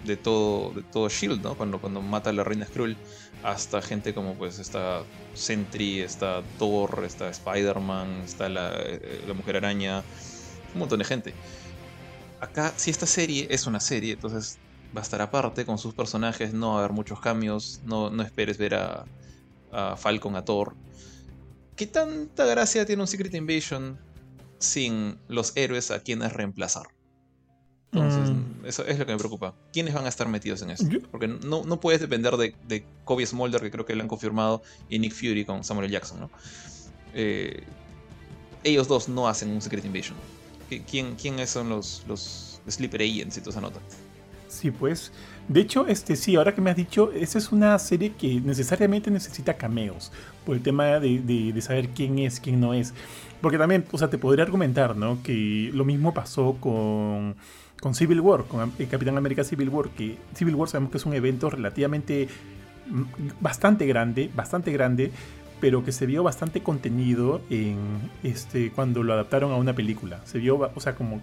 de 0.06 0.18
todo, 0.18 0.72
de 0.72 0.84
todo 0.84 1.10
Shield, 1.10 1.42
¿no? 1.42 1.56
Cuando, 1.56 1.80
cuando 1.80 2.02
mata 2.02 2.30
a 2.32 2.34
la 2.34 2.44
reina 2.44 2.66
Skrull, 2.66 2.98
hasta 3.44 3.82
gente 3.82 4.14
como 4.14 4.36
pues 4.36 4.60
está 4.60 5.04
Sentry, 5.34 6.02
está 6.02 6.42
Thor, 6.60 7.04
está 7.06 7.30
Spider-Man, 7.30 8.22
está 8.26 8.50
la, 8.50 8.72
eh, 8.76 9.24
la, 9.28 9.34
Mujer 9.34 9.58
Araña, 9.58 10.04
un 10.74 10.80
montón 10.80 11.00
de 11.00 11.06
gente. 11.06 11.34
Acá, 12.42 12.74
si 12.76 12.90
esta 12.90 13.06
serie 13.06 13.48
es 13.50 13.68
una 13.68 13.80
serie, 13.80 14.14
entonces 14.14 14.58
va 14.96 15.02
a 15.02 15.04
estar 15.04 15.22
aparte 15.22 15.66
con 15.66 15.78
sus 15.78 15.94
personajes, 15.94 16.54
no 16.54 16.70
va 16.70 16.76
a 16.76 16.80
haber 16.80 16.92
muchos 16.92 17.20
cambios, 17.22 17.82
no, 17.86 18.10
no 18.10 18.24
esperes 18.24 18.58
ver 18.58 18.76
a, 18.76 19.06
a 19.72 19.96
Falcon, 19.96 20.36
a 20.36 20.44
Thor. 20.44 20.76
¿Qué 21.76 21.88
tanta 21.88 22.46
gracia 22.46 22.86
tiene 22.86 23.02
un 23.04 23.08
Secret 23.08 23.34
Invasion 23.34 24.00
sin 24.60 25.20
los 25.28 25.54
héroes 25.56 25.92
a 25.92 26.02
quienes 26.02 26.34
reemplazar? 26.34 26.88
Entonces, 27.94 28.32
mm. 28.32 28.66
eso 28.66 28.86
es 28.86 28.98
lo 28.98 29.06
que 29.06 29.12
me 29.12 29.18
preocupa. 29.18 29.54
¿Quiénes 29.72 29.94
van 29.94 30.06
a 30.06 30.10
estar 30.10 30.28
metidos 30.28 30.62
en 30.62 30.72
eso? 30.72 30.86
Porque 31.12 31.28
no, 31.28 31.64
no 31.64 31.80
puedes 31.80 32.02
depender 32.02 32.36
de, 32.38 32.56
de 32.68 32.86
Kobe 33.04 33.26
Smolder, 33.26 33.62
que 33.62 33.70
creo 33.70 33.86
que 33.86 33.96
lo 33.96 34.02
han 34.02 34.08
confirmado, 34.08 34.64
y 34.90 34.98
Nick 35.00 35.14
Fury 35.14 35.46
con 35.46 35.64
Samuel 35.64 35.92
Jackson, 35.92 36.22
¿no? 36.22 36.32
Eh, 37.14 37.64
ellos 38.64 38.88
dos 38.88 39.10
no 39.10 39.28
hacen 39.28 39.50
un 39.50 39.62
Secret 39.62 39.84
Invasion. 39.86 40.18
¿Quién, 40.80 41.16
quiénes 41.16 41.50
son 41.50 41.70
los, 41.70 42.04
los 42.08 42.62
Sleeper 42.68 43.02
Agents 43.02 43.38
y 43.38 43.42
toda 43.42 43.60
esa? 43.60 43.80
Sí, 44.48 44.72
pues. 44.72 45.12
De 45.48 45.60
hecho, 45.62 45.88
este 45.88 46.16
sí, 46.16 46.36
ahora 46.36 46.54
que 46.54 46.62
me 46.62 46.70
has 46.70 46.76
dicho, 46.76 47.12
esa 47.14 47.38
es 47.38 47.52
una 47.52 47.78
serie 47.80 48.14
que 48.14 48.42
necesariamente 48.42 49.10
necesita 49.12 49.56
cameos. 49.56 50.12
Por 50.46 50.56
el 50.56 50.62
tema 50.62 51.00
de, 51.00 51.20
de, 51.20 51.54
de 51.54 51.62
saber 51.62 51.90
quién 51.90 52.20
es, 52.20 52.40
quién 52.40 52.60
no 52.60 52.74
es. 52.74 52.94
Porque 53.42 53.58
también, 53.58 53.86
o 53.92 53.98
sea, 53.98 54.10
te 54.10 54.18
podría 54.18 54.44
argumentar, 54.44 54.96
¿no? 54.96 55.22
Que 55.24 55.72
lo 55.74 55.86
mismo 55.86 56.14
pasó 56.14 56.58
con 56.60 57.36
con 57.82 57.96
Civil 57.96 58.22
War, 58.22 58.44
con 58.44 58.72
el 58.78 58.88
Capitán 58.88 59.18
América 59.18 59.44
Civil 59.44 59.70
War, 59.70 59.90
que 59.90 60.16
Civil 60.36 60.54
War 60.54 60.70
sabemos 60.70 60.92
que 60.92 60.98
es 60.98 61.06
un 61.06 61.16
evento 61.16 61.50
relativamente 61.50 62.30
mm, 62.88 63.42
bastante 63.42 63.88
grande, 63.88 64.30
bastante 64.34 64.72
grande, 64.72 65.12
pero 65.62 65.86
que 65.86 65.92
se 65.92 66.06
vio 66.06 66.24
bastante 66.24 66.62
contenido 66.62 67.42
en 67.50 67.78
este 68.24 68.72
cuando 68.72 69.04
lo 69.04 69.14
adaptaron 69.14 69.52
a 69.52 69.56
una 69.56 69.74
película. 69.74 70.20
Se 70.26 70.40
vio, 70.40 70.72
o 70.74 70.80
sea, 70.82 70.96
como 70.96 71.22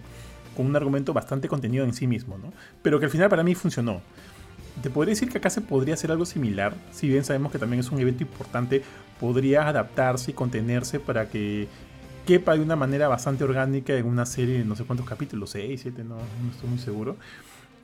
con 0.55 0.65
un 0.65 0.75
argumento 0.75 1.13
bastante 1.13 1.47
contenido 1.47 1.83
en 1.83 1.93
sí 1.93 2.07
mismo, 2.07 2.37
¿no? 2.37 2.51
Pero 2.81 2.99
que 2.99 3.05
al 3.05 3.11
final 3.11 3.29
para 3.29 3.43
mí 3.43 3.53
funcionó. 3.53 4.01
Te 4.81 4.89
podría 4.89 5.11
decir 5.11 5.29
que 5.29 5.37
acá 5.37 5.49
se 5.49 5.61
podría 5.61 5.93
hacer 5.93 6.09
algo 6.09 6.25
similar, 6.25 6.73
si 6.91 7.09
bien 7.09 7.25
sabemos 7.25 7.51
que 7.51 7.59
también 7.59 7.81
es 7.81 7.91
un 7.91 7.99
evento 7.99 8.23
importante, 8.23 8.81
podría 9.19 9.67
adaptarse 9.67 10.31
y 10.31 10.33
contenerse 10.33 11.01
para 11.01 11.27
que 11.27 11.67
quepa 12.25 12.53
de 12.53 12.61
una 12.61 12.77
manera 12.77 13.09
bastante 13.09 13.43
orgánica 13.43 13.93
en 13.93 14.05
una 14.05 14.25
serie 14.25 14.59
de 14.59 14.65
no 14.65 14.77
sé 14.77 14.85
cuántos 14.85 15.07
capítulos, 15.07 15.49
6, 15.49 15.81
7, 15.81 16.03
no, 16.05 16.17
estoy 16.51 16.69
muy 16.69 16.79
seguro. 16.79 17.17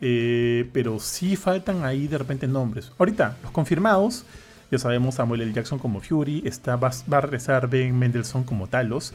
Eh, 0.02 0.70
pero 0.72 1.00
sí 1.00 1.36
faltan 1.36 1.84
ahí 1.84 2.08
de 2.08 2.18
repente 2.18 2.48
nombres. 2.48 2.92
Ahorita, 2.98 3.38
los 3.44 3.52
confirmados, 3.52 4.26
ya 4.76 4.80
sabemos 4.80 5.16
Samuel 5.16 5.42
L. 5.42 5.54
Jackson 5.54 5.80
como 5.80 6.02
Fury, 6.02 6.44
está, 6.46 6.76
va, 6.76 6.92
a 7.12 7.22
regresar 7.22 7.70
Ben 7.70 7.98
Mendelssohn 7.98 8.44
como 8.44 8.68
Talos, 8.68 9.14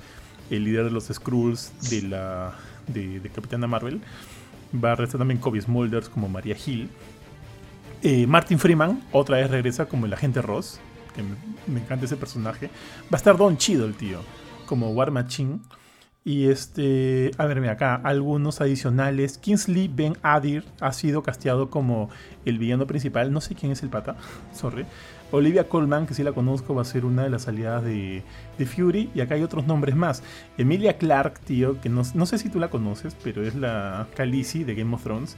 el 0.48 0.64
líder 0.64 0.84
de 0.84 0.90
los 0.90 1.08
Skrulls 1.08 1.72
de 1.90 2.02
la 2.02 2.54
de, 2.86 3.30
Capitana 3.34 3.66
Marvel. 3.66 4.00
Va 4.72 4.92
a 4.92 4.94
regresar 4.94 5.18
también 5.18 5.38
Kobe 5.38 5.60
Smulders 5.60 6.08
como 6.08 6.28
María 6.28 6.56
Hill. 6.64 6.88
Eh, 8.02 8.26
Martin 8.26 8.58
Freeman 8.58 9.02
otra 9.12 9.36
vez 9.36 9.50
regresa 9.50 9.86
como 9.86 10.06
el 10.06 10.12
agente 10.14 10.40
Ross, 10.40 10.80
que 11.14 11.22
me, 11.70 11.80
encanta 11.80 12.06
ese 12.06 12.16
personaje. 12.16 12.68
Va 13.04 13.12
a 13.12 13.16
estar 13.16 13.36
Don 13.36 13.56
Chido, 13.58 13.84
el 13.84 13.94
tío 13.94 14.20
como 14.66 14.90
War 14.90 15.10
Machine. 15.10 15.58
Y 16.24 16.46
este, 16.46 17.32
a 17.38 17.46
verme 17.46 17.68
acá, 17.70 17.96
algunos 17.96 18.60
adicionales. 18.60 19.38
Kingsley 19.38 19.88
Ben 19.88 20.16
Adir 20.22 20.64
ha 20.80 20.92
sido 20.92 21.22
casteado 21.22 21.70
como 21.70 22.08
el 22.44 22.58
villano 22.58 22.86
principal. 22.86 23.32
No 23.32 23.40
sé 23.40 23.54
quién 23.54 23.72
es 23.72 23.82
el 23.82 23.88
pata, 23.88 24.16
sorry. 24.54 24.86
Olivia 25.32 25.68
Colman, 25.68 26.06
que 26.06 26.14
sí 26.14 26.22
la 26.22 26.32
conozco, 26.32 26.74
va 26.74 26.82
a 26.82 26.84
ser 26.84 27.04
una 27.04 27.22
de 27.22 27.30
las 27.30 27.48
aliadas 27.48 27.84
de, 27.84 28.22
Fury. 28.58 29.10
Y 29.14 29.20
acá 29.20 29.34
hay 29.34 29.42
otros 29.42 29.66
nombres 29.66 29.94
más. 29.94 30.22
Emilia 30.58 30.98
Clark, 30.98 31.40
tío, 31.40 31.80
que 31.80 31.88
no, 31.88 32.04
sé 32.04 32.38
si 32.38 32.48
tú 32.48 32.58
la 32.58 32.68
conoces, 32.68 33.16
pero 33.22 33.42
es 33.46 33.54
la 33.54 34.08
Khaleesi 34.16 34.64
de 34.64 34.74
Game 34.74 34.94
of 34.94 35.02
Thrones. 35.02 35.36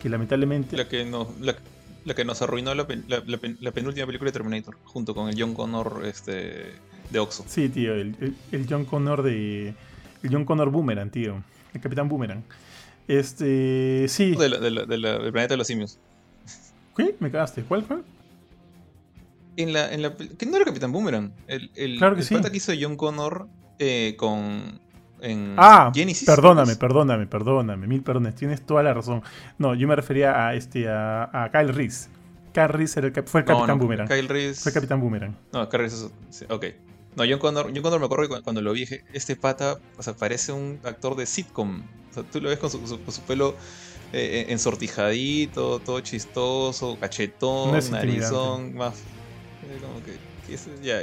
Que 0.00 0.08
lamentablemente. 0.08 0.76
La 0.76 0.88
que, 0.88 1.04
no, 1.04 1.28
la, 1.40 2.14
que 2.14 2.24
nos 2.24 2.42
arruinó 2.42 2.74
la, 2.74 2.86
penúltima 2.86 4.06
película 4.06 4.30
de 4.30 4.32
Terminator, 4.32 4.76
junto 4.84 5.14
con 5.14 5.28
el 5.28 5.40
John 5.40 5.54
Connor 5.54 6.02
este, 6.04 6.72
de 7.10 7.18
Oxo. 7.18 7.44
Sí, 7.46 7.68
tío, 7.68 7.94
el, 7.94 8.36
John 8.68 8.84
Connor 8.84 9.22
de. 9.22 9.74
El 10.22 10.30
John 10.30 10.44
Connor 10.44 10.70
Boomerang, 10.70 11.10
tío. 11.10 11.42
El 11.72 11.80
Capitán 11.80 12.08
Boomerang. 12.08 12.42
Este. 13.08 14.06
Sí. 14.08 14.34
De 14.36 14.48
del 14.48 15.32
planeta 15.32 15.54
de 15.54 15.56
los 15.56 15.66
simios. 15.66 15.98
¿Qué? 16.96 17.16
Me 17.20 17.30
cagaste. 17.30 17.62
¿Cuál 17.62 17.84
fue? 17.84 17.98
En 19.56 19.72
la, 19.72 19.92
en 19.92 20.02
la, 20.02 20.16
¿Qué 20.16 20.46
no 20.46 20.56
era 20.56 20.64
Capitán 20.64 20.92
Boomerang? 20.92 21.32
El, 21.46 21.70
el, 21.74 21.98
claro 21.98 22.14
que 22.14 22.22
el 22.22 22.26
sí. 22.26 22.36
que 22.40 22.56
hizo 22.56 22.72
John 22.78 22.96
Connor 22.96 23.48
eh, 23.78 24.14
con. 24.16 24.80
En 25.20 25.54
ah, 25.56 25.92
Genesis, 25.94 26.26
perdóname, 26.26 26.74
perdóname, 26.74 27.26
perdóname, 27.28 27.86
mil 27.86 28.02
perdones, 28.02 28.34
tienes 28.34 28.66
toda 28.66 28.82
la 28.82 28.92
razón. 28.92 29.22
No, 29.56 29.72
yo 29.76 29.86
me 29.86 29.94
refería 29.94 30.48
a 30.48 30.54
este 30.54 30.88
a, 30.88 31.30
a 31.32 31.52
Kyle 31.52 31.72
Reese. 31.72 32.08
Kyle 32.52 32.68
Reese 32.68 32.98
era 32.98 33.08
el, 33.08 33.22
fue 33.24 33.42
el 33.42 33.46
Capitán 33.46 33.78
Boomerang. 33.78 34.08
Kyle 34.08 34.28
Reese. 34.28 34.60
Fue 34.60 34.70
el 34.70 34.74
Capitán 34.74 35.00
Boomerang. 35.00 35.36
No, 35.52 35.68
Kyle 35.68 35.78
Reese 35.78 36.08
es, 36.28 36.44
ok. 36.48 36.66
No, 37.14 37.24
John 37.28 37.38
Connor, 37.38 37.66
John 37.72 37.82
Connor 37.82 38.00
me 38.00 38.06
acuerdo 38.06 38.42
cuando 38.42 38.62
lo 38.62 38.72
vi, 38.72 38.86
este 39.12 39.36
pata, 39.36 39.78
o 39.98 40.02
sea, 40.02 40.14
parece 40.14 40.52
un 40.52 40.80
actor 40.82 41.14
de 41.14 41.26
sitcom. 41.26 41.82
O 42.10 42.14
sea, 42.14 42.22
tú 42.22 42.40
lo 42.40 42.48
ves 42.48 42.58
con 42.58 42.70
su, 42.70 43.22
pelo 43.26 43.54
eh, 44.12 44.46
ensortijadito, 44.48 45.78
todo 45.80 46.00
chistoso, 46.00 46.96
cachetón, 46.98 47.78
narizón, 47.90 48.74
más. 48.74 48.94
Como 49.80 50.02
que, 50.04 50.16
ya, 50.82 51.00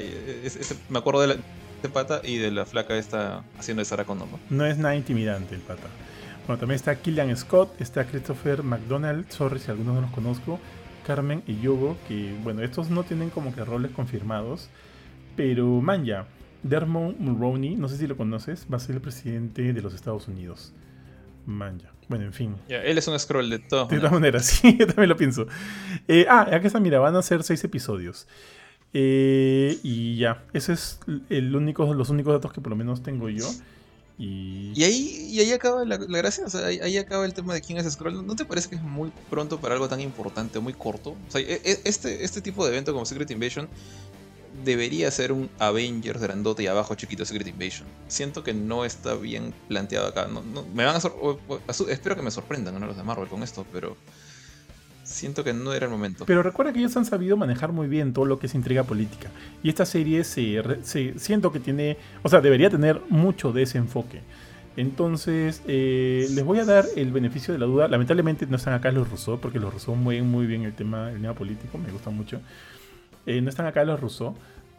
me 0.90 1.00
acuerdo 1.00 1.22
de, 1.22 1.28
la, 1.28 1.90
pata 1.94 2.22
y 2.24 2.38
de 2.38 2.52
la 2.52 2.66
flaca 2.66 2.98
esta 2.98 3.44
haciendo 3.58 3.82
de 3.82 3.86
Sarah 3.86 4.06
Connor, 4.06 4.28
¿no? 4.28 4.40
No 4.50 4.66
es 4.66 4.78
nada 4.78 4.96
intimidante 4.96 5.56
el 5.56 5.62
pata. 5.62 5.88
Bueno, 6.48 6.60
también 6.60 6.76
está 6.76 6.96
Killian 6.96 7.36
Scott, 7.38 7.80
está 7.80 8.06
Christopher 8.06 8.64
McDonald, 8.64 9.30
sorry 9.30 9.60
si 9.60 9.70
algunos 9.72 9.96
no 9.96 10.02
los 10.02 10.12
conozco, 10.12 10.60
Carmen 11.06 11.44
y 11.48 11.60
Yogo, 11.62 11.98
que 12.08 12.36
bueno, 12.44 12.64
estos 12.64 12.90
no 12.90 13.04
tienen 13.04 13.30
como 13.30 13.54
que 13.54 13.64
roles 13.64 13.92
confirmados. 13.92 14.70
Pero 15.36 15.66
Manja, 15.82 16.26
Dermot 16.64 17.18
Mulroney, 17.18 17.76
no 17.76 17.88
sé 17.88 17.98
si 17.98 18.08
lo 18.08 18.18
conoces, 18.18 18.68
va 18.72 18.78
a 18.78 18.80
ser 18.80 18.96
el 18.96 19.02
presidente 19.02 19.74
de 19.74 19.82
los 19.82 19.94
Estados 19.94 20.28
Unidos. 20.28 20.74
Manja. 21.46 21.92
Bueno, 22.10 22.26
en 22.26 22.34
fin. 22.34 22.56
él 22.68 22.98
es 22.98 23.08
un 23.08 23.18
scroll 23.20 23.50
de 23.50 23.60
todo. 23.60 23.86
De 23.86 23.98
todas 23.98 24.12
maneras, 24.12 24.46
sí, 24.48 24.76
yo 24.78 24.88
también 24.88 25.10
lo 25.10 25.16
pienso. 25.16 25.46
Eh, 26.08 26.26
ah, 26.28 26.42
acá 26.42 26.66
está, 26.66 26.80
mira, 26.80 27.00
van 27.00 27.16
a 27.16 27.22
ser 27.22 27.44
seis 27.44 27.64
episodios. 27.64 28.28
Eh, 28.94 29.80
y 29.84 30.18
ya, 30.18 30.44
ese 30.54 30.74
es 30.74 31.00
el 31.30 31.56
único, 31.56 31.94
los 31.94 32.10
únicos 32.10 32.34
datos 32.34 32.52
que 32.52 32.62
por 32.62 32.72
lo 32.72 32.76
menos 32.76 33.04
tengo 33.04 33.30
yo. 33.30 33.50
Y... 34.18 34.74
ahí, 34.84 35.28
y 35.32 35.40
ahí 35.40 35.52
acaba 35.54 35.86
la, 35.86 35.96
gracia, 35.96 36.46
o 36.46 36.50
sea, 36.50 36.66
ahí, 36.66 36.98
acaba 36.98 37.26
el 37.26 37.34
tema 37.34 37.54
de 37.54 37.62
quién 37.62 37.78
es 37.78 37.90
Scroll. 37.90 38.26
¿No 38.26 38.36
te 38.36 38.44
parece 38.44 38.68
que 38.68 38.76
es 38.76 38.82
muy 38.82 39.14
pronto 39.30 39.62
para 39.62 39.76
algo 39.76 39.88
tan 39.88 40.02
importante, 40.02 40.60
muy 40.60 40.74
corto? 40.74 41.12
O 41.12 41.32
sea, 41.32 41.40
e, 41.40 41.62
e, 41.64 41.80
este, 41.86 42.24
este 42.26 42.42
tipo 42.42 42.66
de 42.66 42.72
evento 42.72 42.92
como 42.92 43.06
Secret 43.06 43.32
Invasion 43.32 43.70
debería 44.66 45.10
ser 45.12 45.32
un 45.32 45.50
Avengers 45.60 46.22
grandote 46.22 46.64
y 46.64 46.68
abajo 46.68 46.96
chiquito 46.96 47.24
Secret 47.24 47.48
Invasion. 47.48 47.88
Siento 48.08 48.44
que 48.44 48.54
no 48.54 48.84
está 48.84 49.16
bien 49.16 49.54
planteado 49.68 50.08
acá. 50.08 50.28
No, 50.28 50.42
me 50.74 50.84
van 50.84 50.96
a 50.96 51.90
espero 51.90 52.16
que 52.16 52.22
me 52.22 52.32
sorprendan 52.32 52.80
¿no? 52.80 52.86
los 52.86 52.98
de 52.98 53.04
Marvel 53.04 53.30
con 53.30 53.44
esto, 53.44 53.66
pero 53.72 53.96
siento 55.10 55.44
que 55.44 55.54
no 55.54 55.74
era 55.74 55.88
el 55.88 55.92
momento. 55.92 56.26
Pero 56.26 56.44
recuerda 56.44 56.72
que 56.72 56.80
ellos 56.80 56.96
han 56.96 57.06
sabido 57.06 57.36
manejar 57.36 57.72
muy 57.72 57.88
bien 57.88 58.14
todo 58.14 58.26
lo 58.26 58.40
que 58.40 58.46
es 58.46 58.56
intriga 58.56 58.84
política. 58.84 59.30
Y 59.64 59.70
esta 59.70 59.86
serie 59.86 60.24
se, 60.24 60.62
siento 61.18 61.52
que 61.52 61.60
tiene, 61.60 61.98
o 62.22 62.30
sea, 62.30 62.42
debería 62.42 62.70
tener 62.70 63.02
mucho 63.10 63.52
de 63.52 63.64
ese 63.64 63.80
enfoque. 63.80 64.22
Entonces, 64.78 65.62
eh, 65.68 66.28
les 66.30 66.46
voy 66.46 66.60
a 66.60 66.66
dar 66.66 66.86
el 66.96 67.12
beneficio 67.12 67.54
de 67.54 67.60
la 67.60 67.66
duda. 67.66 67.88
Lamentablemente 67.88 68.46
no 68.46 68.56
están 68.56 68.74
acá 68.76 68.92
los 68.92 69.10
Rousseau, 69.10 69.40
porque 69.40 69.60
los 69.60 69.74
Rousseau 69.74 69.96
mueven 69.96 70.30
muy 70.30 70.46
bien 70.46 70.64
el 70.64 70.74
tema, 70.74 71.12
el 71.12 71.20
tema 71.20 71.34
político, 71.34 71.78
me 71.78 71.92
gusta 71.92 72.12
mucho. 72.12 72.40
Eh, 73.26 73.42
no 73.42 73.50
están 73.50 73.66
acá 73.66 73.84
los 73.84 74.00
rusos, 74.00 74.36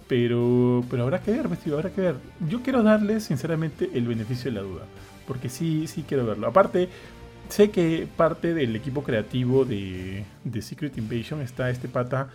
pero, 0.08 0.84
pero 0.88 1.02
habrá 1.02 1.20
que 1.20 1.32
ver, 1.32 1.48
vestido, 1.48 1.76
habrá 1.76 1.90
que 1.90 2.00
ver. 2.00 2.14
Yo 2.48 2.62
quiero 2.62 2.82
darles, 2.82 3.24
sinceramente, 3.24 3.90
el 3.94 4.06
beneficio 4.06 4.50
de 4.50 4.60
la 4.60 4.62
duda, 4.62 4.84
porque 5.26 5.48
sí, 5.48 5.86
sí 5.86 6.04
quiero 6.06 6.24
verlo. 6.24 6.46
Aparte, 6.46 6.88
sé 7.50 7.70
que 7.70 8.08
parte 8.16 8.54
del 8.54 8.74
equipo 8.76 9.02
creativo 9.02 9.64
de, 9.64 10.24
de 10.44 10.62
Secret 10.62 10.96
Invasion 10.98 11.40
está 11.40 11.70
este 11.70 11.88
pata, 11.88 12.30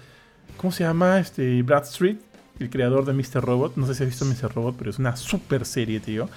¿cómo 0.58 0.72
se 0.72 0.84
llama? 0.84 1.20
Este 1.20 1.62
Brad 1.64 1.84
Street, 1.84 2.18
el 2.60 2.70
creador 2.70 3.06
de 3.06 3.14
Mr. 3.14 3.44
Robot. 3.44 3.76
No 3.76 3.88
sé 3.88 3.96
si 3.96 4.04
has 4.04 4.10
visto 4.10 4.26
Mr. 4.26 4.54
Robot, 4.54 4.76
pero 4.78 4.90
es 4.90 5.00
una 5.00 5.16
super 5.16 5.66
serie, 5.66 6.00
tío. 6.00 6.30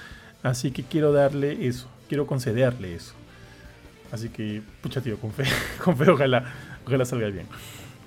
Así 0.43 0.71
que 0.71 0.85
quiero 0.85 1.13
darle 1.13 1.67
eso, 1.67 1.89
quiero 2.09 2.27
concederle 2.27 2.95
eso. 2.95 3.15
Así 4.13 4.29
que, 4.29 4.63
pucha, 4.81 5.01
tío, 5.01 5.19
con 5.19 5.33
fe, 5.33 5.45
con 5.85 5.97
fe, 5.97 6.11
ojalá, 6.11 6.45
ojalá 6.87 7.05
salga 7.05 7.29
bien. 7.29 7.47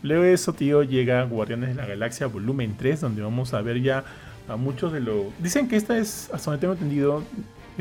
Luego 0.03 0.23
de 0.23 0.34
eso, 0.34 0.53
tío, 0.53 0.81
llega 0.84 1.23
Guardianes 1.23 1.69
de 1.69 1.76
la 1.76 1.85
Galaxia 1.85 2.27
volumen 2.27 2.76
3, 2.77 3.02
donde 3.02 3.22
vamos 3.22 3.53
a 3.53 3.61
ver 3.61 3.81
ya 3.81 4.03
a 4.48 4.56
muchos 4.56 4.91
de 4.91 4.99
los... 4.99 5.26
Dicen 5.39 5.68
que 5.68 5.76
esta 5.76 5.98
es, 5.98 6.30
hasta 6.34 6.52
donde 6.52 6.61
tengo 6.61 6.73
entendido, 6.73 7.23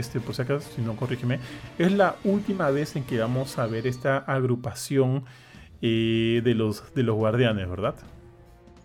este, 0.01 0.19
por 0.19 0.35
si 0.35 0.43
acaso, 0.43 0.69
si 0.75 0.83
no, 0.83 0.97
corrígeme, 0.97 1.39
es 1.79 1.93
la 1.93 2.17
última 2.25 2.71
vez 2.71 2.97
en 2.97 3.05
que 3.05 3.19
vamos 3.19 3.59
a 3.59 3.67
ver 3.67 3.87
esta 3.87 4.19
agrupación 4.19 5.25
eh, 5.83 6.41
de, 6.43 6.55
los, 6.55 6.95
de 6.95 7.03
los 7.05 7.17
guardianes, 7.17 7.69
¿verdad? 7.69 7.95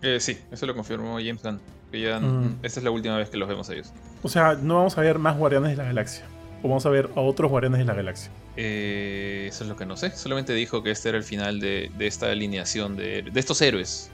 Eh, 0.02 0.18
sí, 0.20 0.38
eso 0.50 0.66
lo 0.66 0.74
confirmó 0.74 1.14
James 1.14 1.42
Gunn. 1.42 1.60
Que 1.90 2.00
ya 2.00 2.20
mm. 2.20 2.60
esta 2.62 2.80
es 2.80 2.84
la 2.84 2.90
última 2.90 3.16
vez 3.16 3.30
que 3.30 3.36
los 3.36 3.48
vemos 3.48 3.68
a 3.68 3.74
ellos. 3.74 3.92
O 4.22 4.28
sea, 4.28 4.54
no 4.54 4.76
vamos 4.76 4.96
a 4.98 5.00
ver 5.00 5.18
más 5.18 5.36
guardianes 5.36 5.70
de 5.70 5.76
la 5.76 5.84
galaxia. 5.84 6.24
O 6.62 6.68
vamos 6.68 6.86
a 6.86 6.90
ver 6.90 7.10
a 7.14 7.20
otros 7.20 7.50
guardianes 7.50 7.78
de 7.78 7.84
la 7.84 7.94
galaxia. 7.94 8.30
Eh, 8.56 9.46
eso 9.48 9.64
es 9.64 9.70
lo 9.70 9.76
que 9.76 9.86
no 9.86 9.96
sé. 9.96 10.10
Solamente 10.10 10.52
dijo 10.52 10.82
que 10.82 10.90
este 10.90 11.10
era 11.10 11.18
el 11.18 11.24
final 11.24 11.60
de, 11.60 11.90
esta 11.98 12.30
alineación 12.30 12.96
de, 12.96 13.30
estos 13.34 13.60
héroes 13.60 14.10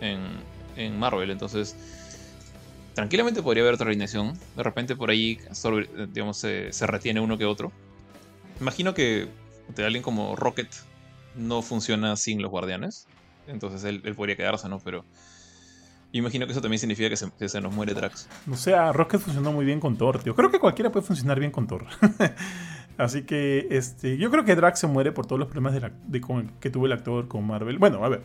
en, 0.00 0.98
Marvel. 0.98 1.30
Entonces, 1.30 1.76
tranquilamente 2.94 3.42
podría 3.42 3.62
haber 3.62 3.74
otra 3.74 3.88
alineación. 3.88 4.38
De 4.56 4.62
repente 4.62 4.96
por 4.96 5.10
ahí, 5.10 5.38
digamos, 6.12 6.36
se, 6.36 6.86
retiene 6.86 7.20
uno 7.20 7.38
que 7.38 7.44
otro. 7.44 7.72
Imagino 8.60 8.94
que 8.94 9.28
de 9.74 9.84
alguien 9.84 10.02
como 10.02 10.36
Rocket 10.36 10.68
no 11.36 11.62
funciona 11.62 12.16
sin 12.16 12.42
los 12.42 12.50
guardianes. 12.50 13.06
Entonces 13.46 13.84
él, 13.84 14.00
podría 14.14 14.36
quedarse, 14.36 14.68
¿no? 14.68 14.78
Pero 14.80 15.04
imagino 16.12 16.46
que 16.46 16.52
eso 16.52 16.60
también 16.60 16.78
significa 16.78 17.08
que 17.08 17.48
se, 17.48 17.60
nos 17.60 17.72
muere 17.72 17.94
Drax. 17.94 18.28
O 18.50 18.56
sea, 18.56 18.92
Rocket 18.92 19.20
funcionó 19.20 19.52
muy 19.52 19.64
bien 19.64 19.80
con 19.80 19.96
Thor, 19.96 20.22
tío. 20.22 20.34
Creo 20.34 20.50
que 20.50 20.58
cualquiera 20.58 20.90
puede 20.92 21.06
funcionar 21.06 21.38
bien 21.38 21.50
con 21.50 21.66
Thor. 21.66 21.86
Así 22.98 23.22
que 23.22 23.66
este, 23.70 24.18
yo 24.18 24.30
creo 24.30 24.44
que 24.44 24.54
Drax 24.54 24.80
se 24.80 24.86
muere 24.86 25.10
por 25.10 25.24
todos 25.26 25.38
los 25.38 25.48
problemas 25.48 25.72
de 25.72 26.20
que 26.60 26.70
tuvo 26.70 26.86
el 26.86 26.92
actor 26.92 27.28
con 27.28 27.46
Marvel. 27.46 27.78
Bueno, 27.78 28.04
a 28.04 28.08
ver. 28.08 28.24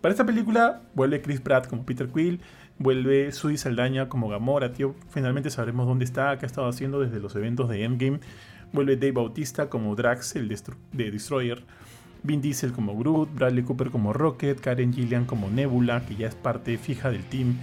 Para 0.00 0.12
esta 0.12 0.24
película 0.24 0.80
vuelve 0.94 1.20
Chris 1.20 1.40
Pratt 1.40 1.66
como 1.68 1.84
Peter 1.84 2.08
Quill, 2.08 2.40
vuelve 2.80 3.30
Sui 3.30 3.56
Saldaña 3.58 4.08
como 4.08 4.28
Gamora, 4.28 4.72
tío. 4.72 4.96
Finalmente 5.10 5.50
sabremos 5.50 5.86
dónde 5.86 6.04
está, 6.04 6.36
qué 6.38 6.46
ha 6.46 6.48
estado 6.48 6.66
haciendo 6.66 6.98
desde 6.98 7.20
los 7.20 7.36
eventos 7.36 7.68
de 7.68 7.84
Endgame. 7.84 8.18
Vuelve 8.72 8.96
Dave 8.96 9.12
Bautista 9.12 9.68
como 9.68 9.94
Drax, 9.94 10.34
el 10.34 10.48
de 10.48 11.10
Destroyer. 11.10 11.62
Vin 12.22 12.40
Diesel 12.40 12.72
como 12.72 12.98
Groot, 12.98 13.34
Bradley 13.34 13.62
Cooper 13.62 13.90
como 13.90 14.12
Rocket, 14.12 14.60
Karen 14.60 14.92
Gillian 14.92 15.24
como 15.24 15.48
Nebula, 15.48 16.04
que 16.06 16.16
ya 16.16 16.26
es 16.26 16.34
parte 16.34 16.76
fija 16.78 17.10
del 17.10 17.22
team. 17.24 17.58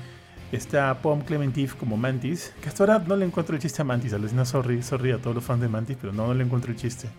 Está 0.51 1.01
Pom 1.01 1.21
Clementif 1.21 1.75
como 1.75 1.97
Mantis, 1.97 2.53
que 2.61 2.69
hasta 2.69 2.83
ahora 2.83 3.03
no 3.05 3.15
le 3.15 3.25
encuentro 3.25 3.55
el 3.55 3.61
chiste 3.61 3.81
a 3.81 3.85
Mantis, 3.85 4.13
a 4.13 4.17
no 4.17 4.45
sorry, 4.45 4.81
sorry 4.81 5.11
a 5.11 5.17
todos 5.17 5.35
los 5.35 5.43
fans 5.43 5.61
de 5.61 5.67
Mantis, 5.67 5.97
pero 5.99 6.13
no, 6.13 6.33
le 6.33 6.43
encuentro 6.43 6.71
el 6.71 6.77
chiste. 6.77 7.09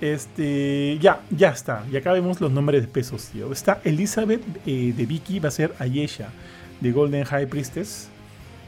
Este, 0.00 0.98
ya, 1.00 1.20
ya 1.30 1.50
está. 1.50 1.84
Y 1.90 1.96
acá 1.96 2.12
vemos 2.12 2.40
los 2.40 2.50
nombres 2.50 2.82
de 2.82 2.88
pesos, 2.88 3.26
tío. 3.26 3.52
Está 3.52 3.80
Elizabeth 3.84 4.42
eh, 4.64 4.94
de 4.96 5.06
Vicky, 5.06 5.38
va 5.38 5.48
a 5.48 5.52
ser 5.52 5.74
Ayesha 5.78 6.30
de 6.80 6.92
Golden 6.92 7.24
High 7.24 7.46
Priestess, 7.46 8.08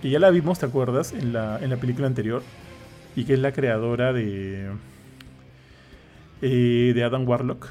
que 0.03 0.11
ya 0.11 0.19
la 0.19 0.31
vimos, 0.31 0.59
¿te 0.59 0.67
acuerdas? 0.67 1.13
En 1.13 1.33
la, 1.33 1.59
en 1.63 1.71
la 1.71 1.77
película 1.77 2.07
anterior. 2.07 2.43
Y 3.17 3.25
que 3.25 3.35
es 3.35 3.39
la 3.41 3.53
creadora 3.53 4.13
de. 4.13 4.71
Eh, 6.41 6.93
de 6.95 7.05
Adam 7.05 7.27
Warlock. 7.29 7.69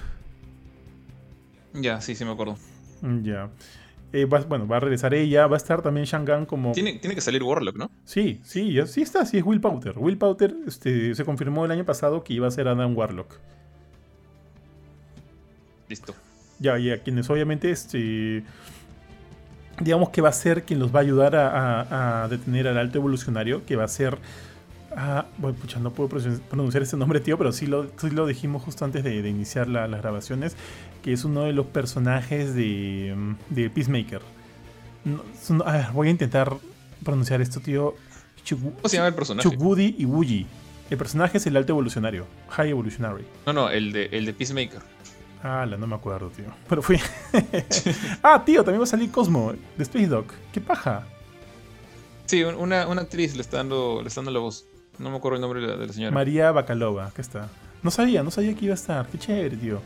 Ya, 1.73 2.01
sí, 2.01 2.15
sí 2.15 2.25
me 2.25 2.31
acuerdo. 2.31 2.57
Ya. 3.23 3.49
Eh, 4.13 4.25
bueno, 4.25 4.67
va 4.67 4.77
a 4.77 4.79
regresar 4.79 5.13
ella, 5.13 5.47
va 5.47 5.55
a 5.55 5.57
estar 5.57 5.81
también 5.81 6.05
Shangan 6.05 6.45
como... 6.45 6.71
Tiene, 6.71 6.93
tiene 6.93 7.13
que 7.13 7.21
salir 7.21 7.43
Warlock, 7.43 7.75
¿no? 7.75 7.91
Sí, 8.05 8.39
sí, 8.43 8.77
sí 8.87 9.01
está, 9.01 9.25
sí 9.25 9.37
es 9.37 9.43
Will 9.43 9.59
Powter. 9.59 9.97
Will 9.97 10.17
Powter 10.17 10.55
este, 10.65 11.13
se 11.13 11.25
confirmó 11.25 11.65
el 11.65 11.71
año 11.71 11.85
pasado 11.85 12.23
que 12.23 12.33
iba 12.33 12.47
a 12.47 12.51
ser 12.51 12.67
Adam 12.69 12.95
Warlock. 12.95 13.35
Listo. 15.89 16.15
Ya, 16.59 16.79
y 16.79 16.89
a 16.89 17.03
quienes 17.03 17.29
obviamente, 17.29 17.69
este, 17.69 18.43
digamos 19.79 20.09
que 20.09 20.21
va 20.21 20.29
a 20.29 20.33
ser 20.33 20.63
quien 20.63 20.79
los 20.79 20.93
va 20.93 20.99
a 20.99 21.01
ayudar 21.03 21.35
a 21.35 22.27
detener 22.29 22.67
al 22.67 22.77
alto 22.77 22.97
evolucionario, 22.97 23.65
que 23.65 23.75
va 23.75 23.83
a 23.83 23.87
ser 23.87 24.17
Ah, 24.99 25.27
bueno, 25.37 25.55
pucha, 25.55 25.79
no 25.79 25.91
puedo 25.91 26.09
pronunciar 26.09 26.81
este 26.81 26.97
nombre, 26.97 27.19
tío, 27.19 27.37
pero 27.37 27.51
sí 27.51 27.67
lo, 27.67 27.85
lo 28.01 28.25
dijimos 28.25 28.63
justo 28.63 28.83
antes 28.83 29.03
de, 29.03 29.29
iniciar 29.29 29.67
las 29.67 29.89
grabaciones, 30.01 30.55
que 31.03 31.13
es 31.13 31.23
uno 31.23 31.43
de 31.43 31.53
los 31.53 31.67
personajes 31.67 32.55
de, 32.55 33.15
de 33.49 33.69
Peacemaker. 33.69 34.21
a 35.65 35.71
ver, 35.71 35.91
voy 35.93 36.07
a 36.07 36.11
intentar 36.11 36.51
pronunciar 37.03 37.41
esto, 37.41 37.59
tío. 37.59 37.93
¿Cómo 38.49 38.89
se 38.89 38.95
llama 38.95 39.09
el 39.09 39.13
personaje? 39.13 39.47
Chugudi 39.47 39.95
y 39.99 40.05
Wuji. 40.05 40.47
El 40.89 40.97
personaje 40.97 41.37
es 41.37 41.45
el 41.45 41.55
alto 41.57 41.73
evolucionario, 41.73 42.25
High 42.49 42.71
Evolutionary. 42.71 43.25
No, 43.45 43.53
no, 43.53 43.69
el 43.69 43.91
de, 43.91 44.05
el 44.05 44.25
de 44.25 44.33
Peacemaker. 44.33 44.81
Ah, 45.43 45.65
no 45.65 45.87
me 45.87 45.95
acuerdo, 45.95 46.29
tío. 46.29 46.45
Pero 46.67 46.81
fui. 46.81 46.99
ah, 48.23 48.43
tío, 48.45 48.63
también 48.63 48.81
va 48.81 48.85
a 48.85 48.87
salir 48.87 49.11
Cosmo, 49.11 49.53
de 49.53 49.83
Space 49.83 50.07
Dog. 50.07 50.25
¿Qué 50.51 50.59
paja? 50.59 51.05
Sí, 52.25 52.43
una, 52.43 52.83
actriz 52.83 53.35
le 53.35 53.41
está, 53.41 53.57
dando, 53.57 53.99
le 54.01 54.07
está 54.07 54.21
dando 54.21 54.31
la 54.31 54.39
voz. 54.39 54.65
No 54.97 55.09
me 55.09 55.17
acuerdo 55.17 55.35
el 55.35 55.41
nombre 55.41 55.61
de 55.61 55.87
la, 55.87 55.93
señora. 55.93 56.13
María 56.13 56.51
Bacalova, 56.51 57.11
¿qué 57.15 57.21
está. 57.21 57.49
No 57.83 57.91
sabía, 57.91 58.23
no 58.23 58.31
sabía 58.31 58.55
que 58.55 58.65
iba 58.65 58.73
a 58.73 58.75
estar. 58.75 59.07
Qué 59.07 59.17
chévere, 59.17 59.55
tío. 59.55 59.79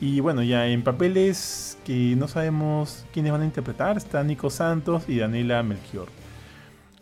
Y 0.00 0.20
bueno, 0.20 0.42
ya 0.42 0.66
en 0.68 0.82
papeles 0.82 1.78
que 1.84 2.14
no 2.16 2.28
sabemos 2.28 3.04
quiénes 3.12 3.32
van 3.32 3.42
a 3.42 3.44
interpretar, 3.44 3.96
está 3.96 4.22
Nico 4.22 4.50
Santos 4.50 5.04
y 5.08 5.18
Daniela 5.18 5.62
Melchior. 5.62 6.08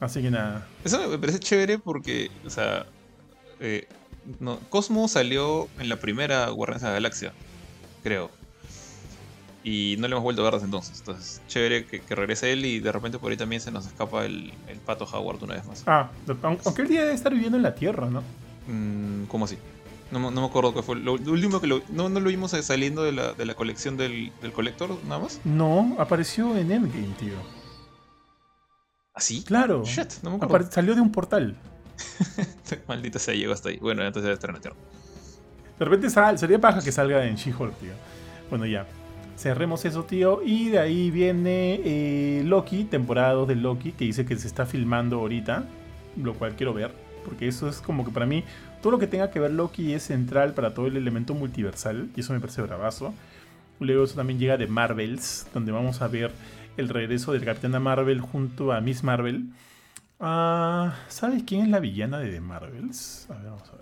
Así 0.00 0.22
que 0.22 0.30
nada. 0.30 0.66
Eso 0.84 1.08
me 1.08 1.18
parece 1.18 1.38
chévere 1.38 1.78
porque, 1.78 2.30
o 2.46 2.50
sea, 2.50 2.86
eh, 3.60 3.86
Cosmo 4.68 5.08
salió 5.08 5.68
en 5.78 5.88
la 5.88 5.96
primera 5.96 6.48
Guardianes 6.50 6.82
de 6.82 6.88
la 6.88 6.94
Galaxia, 6.94 7.32
creo 8.08 8.30
y 9.64 9.96
no 9.98 10.08
le 10.08 10.12
hemos 10.12 10.22
vuelto 10.22 10.42
a 10.42 10.44
ver 10.44 10.54
desde 10.54 10.66
entonces. 10.66 10.98
Entonces, 11.00 11.42
chévere 11.46 11.84
que, 11.84 12.14
regrese 12.14 12.52
él 12.52 12.64
y 12.64 12.80
de 12.80 12.90
repente 12.90 13.18
por 13.18 13.30
ahí 13.30 13.36
también 13.36 13.60
se 13.60 13.70
nos 13.70 13.86
escapa 13.86 14.24
el, 14.24 14.52
pato 14.86 15.04
Howard 15.04 15.42
una 15.42 15.54
vez 15.54 15.66
más. 15.66 15.84
Ah, 15.86 16.10
aunque 16.42 16.82
él 16.82 16.88
día 16.88 17.02
debe 17.02 17.14
estar 17.14 17.32
viviendo 17.32 17.56
en 17.56 17.62
la 17.62 17.74
Tierra, 17.74 18.08
¿no? 18.08 18.22
Mm, 18.66 19.24
¿Cómo 19.26 19.44
así? 19.44 19.58
No, 20.10 20.30
me 20.30 20.44
acuerdo 20.44 20.72
qué 20.72 20.82
fue. 20.82 20.96
Lo, 20.96 21.12
último 21.12 21.60
que 21.60 21.66
lo, 21.66 21.82
no, 21.90 22.08
lo 22.08 22.28
vimos 22.28 22.52
saliendo 22.52 23.02
de 23.02 23.12
la, 23.12 23.34
de 23.34 23.44
la 23.44 23.54
colección 23.54 23.98
del, 23.98 24.32
del 24.40 24.52
colector, 24.52 24.96
nada 25.04 25.20
más. 25.20 25.40
No, 25.44 25.96
apareció 25.98 26.56
en 26.56 26.72
Endgame, 26.72 27.14
tío. 27.18 27.34
¿Así? 29.12 29.42
Claro. 29.42 29.84
Shit, 29.84 30.22
no 30.22 30.38
me 30.38 30.44
acuerdo. 30.44 30.70
salió 30.72 30.94
de 30.94 31.02
un 31.02 31.12
portal. 31.12 31.58
Maldita 32.88 33.18
sea, 33.18 33.34
llegó 33.34 33.52
hasta 33.52 33.68
ahí. 33.68 33.76
Bueno, 33.78 34.02
entonces 34.02 34.22
debe 34.22 34.34
estar 34.34 34.48
en 34.48 34.56
la 34.56 34.62
Tierra. 34.62 34.76
De 35.78 35.84
repente 35.84 36.10
sal, 36.10 36.38
sería 36.38 36.60
paja 36.60 36.80
que 36.82 36.90
salga 36.90 37.24
en 37.24 37.36
She-Hulk, 37.36 37.74
tío. 37.78 37.92
Bueno, 38.50 38.66
ya. 38.66 38.86
Cerremos 39.36 39.84
eso, 39.84 40.04
tío. 40.04 40.40
Y 40.44 40.70
de 40.70 40.80
ahí 40.80 41.10
viene 41.10 41.80
eh, 41.84 42.42
Loki, 42.44 42.84
temporada 42.84 43.34
2 43.34 43.48
de 43.48 43.54
Loki, 43.54 43.92
que 43.92 44.04
dice 44.04 44.26
que 44.26 44.36
se 44.36 44.48
está 44.48 44.66
filmando 44.66 45.20
ahorita. 45.20 45.64
Lo 46.20 46.34
cual 46.34 46.56
quiero 46.56 46.74
ver. 46.74 46.90
Porque 47.24 47.46
eso 47.46 47.68
es 47.68 47.80
como 47.80 48.04
que 48.04 48.10
para 48.10 48.26
mí, 48.26 48.42
todo 48.82 48.92
lo 48.92 48.98
que 48.98 49.06
tenga 49.06 49.30
que 49.30 49.38
ver 49.38 49.52
Loki 49.52 49.92
es 49.92 50.04
central 50.04 50.54
para 50.54 50.74
todo 50.74 50.88
el 50.88 50.96
elemento 50.96 51.34
multiversal. 51.34 52.08
Y 52.16 52.20
eso 52.20 52.32
me 52.32 52.40
parece 52.40 52.62
bravazo. 52.62 53.14
Luego 53.78 54.04
eso 54.04 54.16
también 54.16 54.40
llega 54.40 54.56
de 54.56 54.66
Marvels, 54.66 55.46
donde 55.54 55.70
vamos 55.70 56.02
a 56.02 56.08
ver 56.08 56.32
el 56.76 56.88
regreso 56.88 57.32
del 57.32 57.44
Capitán 57.44 57.80
Marvel 57.80 58.20
junto 58.20 58.72
a 58.72 58.80
Miss 58.80 59.04
Marvel. 59.04 59.50
Ah, 60.18 60.96
¿Sabes 61.08 61.44
quién 61.44 61.62
es 61.62 61.68
la 61.68 61.78
villana 61.78 62.18
de 62.18 62.30
The 62.30 62.40
Marvels? 62.40 63.26
A 63.30 63.34
ver, 63.34 63.44
vamos 63.44 63.68
a 63.68 63.76
ver. 63.76 63.77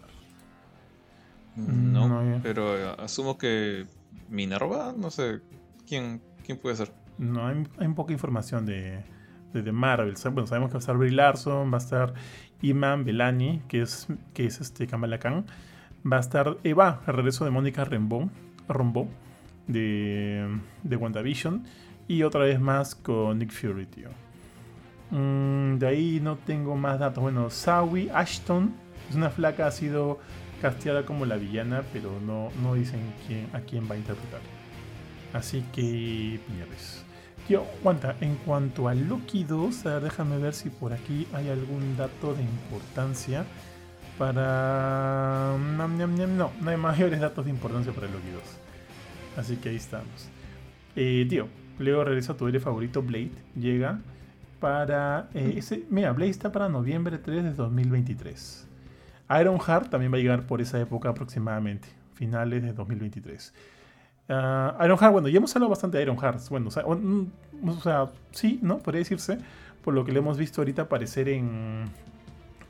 No, 1.56 2.40
pero 2.42 2.76
eh, 2.76 2.94
asumo 2.98 3.38
que 3.38 3.86
Minerva, 4.28 4.94
no 4.96 5.10
sé. 5.10 5.40
¿Quién, 5.88 6.20
quién 6.44 6.58
puede 6.58 6.76
ser? 6.76 6.92
No, 7.18 7.46
hay, 7.46 7.66
hay 7.78 7.88
poca 7.88 8.12
información 8.12 8.66
de, 8.66 9.02
de, 9.52 9.72
Marvel. 9.72 10.14
Bueno, 10.32 10.46
sabemos 10.46 10.68
que 10.68 10.74
va 10.74 10.78
a 10.78 10.80
estar 10.80 10.96
Brie 10.96 11.12
Larson, 11.12 11.72
va 11.72 11.76
a 11.76 11.80
estar 11.80 12.14
Iman 12.60 13.04
Belani, 13.04 13.62
que 13.68 13.82
es, 13.82 14.08
que 14.34 14.46
es 14.46 14.60
este 14.60 14.86
Kamala 14.86 15.18
Khan. 15.18 15.46
Va 16.10 16.18
a 16.18 16.20
estar 16.20 16.58
Eva, 16.62 17.00
el 17.06 17.14
regreso 17.14 17.44
de 17.44 17.50
Mónica 17.50 17.84
Rambeau, 17.84 18.30
Rombo, 18.68 19.08
de, 19.66 20.46
de 20.82 20.96
WandaVision. 20.96 21.64
Y 22.08 22.22
otra 22.22 22.42
vez 22.42 22.60
más 22.60 22.94
con 22.94 23.38
Nick 23.38 23.50
Fury, 23.50 23.86
tío. 23.86 24.10
Mm, 25.10 25.78
de 25.78 25.86
ahí 25.86 26.20
no 26.22 26.36
tengo 26.36 26.76
más 26.76 26.98
datos. 26.98 27.22
Bueno, 27.22 27.50
Sawi 27.50 28.10
Ashton 28.12 28.74
es 29.08 29.16
una 29.16 29.30
flaca, 29.30 29.66
ha 29.66 29.70
sido 29.70 30.18
casteada 30.60 31.04
como 31.04 31.26
la 31.26 31.36
villana, 31.36 31.82
pero 31.92 32.20
no, 32.20 32.50
no 32.62 32.74
dicen 32.74 33.00
quién, 33.26 33.48
a 33.52 33.60
quién 33.60 33.88
va 33.90 33.94
a 33.94 33.98
interpretar. 33.98 34.40
Así 35.32 35.64
que, 35.72 36.40
ves. 36.70 37.04
Tío, 37.46 37.64
aguanta, 37.80 38.16
en 38.20 38.36
cuanto 38.36 38.88
a 38.88 38.94
Loki 38.94 39.44
2, 39.44 39.86
a 39.86 39.94
ver, 39.94 40.02
déjame 40.04 40.38
ver 40.38 40.54
si 40.54 40.70
por 40.70 40.92
aquí 40.92 41.28
hay 41.32 41.48
algún 41.48 41.96
dato 41.96 42.34
de 42.34 42.42
importancia 42.42 43.44
para... 44.18 45.56
No, 45.76 45.88
no 45.88 46.70
hay 46.70 46.76
mayores 46.76 47.20
datos 47.20 47.44
de 47.44 47.50
importancia 47.50 47.92
para 47.92 48.08
Loki 48.08 48.30
2. 48.30 48.42
Así 49.36 49.56
que 49.58 49.68
ahí 49.68 49.76
estamos. 49.76 50.28
Eh, 50.96 51.26
tío, 51.28 51.48
luego 51.78 52.04
regresa 52.04 52.36
tu 52.36 52.48
héroe 52.48 52.60
favorito, 52.60 53.02
Blade. 53.02 53.32
Llega 53.54 54.00
para... 54.58 55.28
eh, 55.34 55.54
ese, 55.58 55.84
mira, 55.90 56.12
Blade 56.12 56.30
está 56.30 56.50
para 56.50 56.68
noviembre 56.68 57.18
3 57.18 57.44
de 57.44 57.52
2023. 57.52 58.65
Ironheart 59.30 59.90
también 59.90 60.12
va 60.12 60.16
a 60.16 60.20
llegar 60.20 60.46
por 60.46 60.60
esa 60.60 60.80
época 60.80 61.08
aproximadamente, 61.08 61.88
finales 62.14 62.62
de 62.62 62.72
2023. 62.72 63.52
Ah, 64.28 64.76
Ironheart, 64.84 65.12
bueno, 65.12 65.28
ya 65.28 65.38
hemos 65.38 65.54
hablado 65.54 65.70
bastante 65.70 65.98
de 65.98 66.02
Ironheart. 66.04 66.40
Bueno, 66.48 66.68
o 66.68 66.70
sea, 66.70 66.84
o- 66.84 66.96
mm, 66.96 67.30
o 67.68 67.80
sea, 67.80 68.10
sí, 68.32 68.58
¿no? 68.62 68.78
Podría 68.78 69.00
decirse, 69.00 69.38
por 69.84 69.94
lo 69.94 70.04
que 70.04 70.12
le 70.12 70.18
hemos 70.18 70.36
visto 70.38 70.60
ahorita 70.60 70.82
aparecer 70.82 71.28
en, 71.28 71.84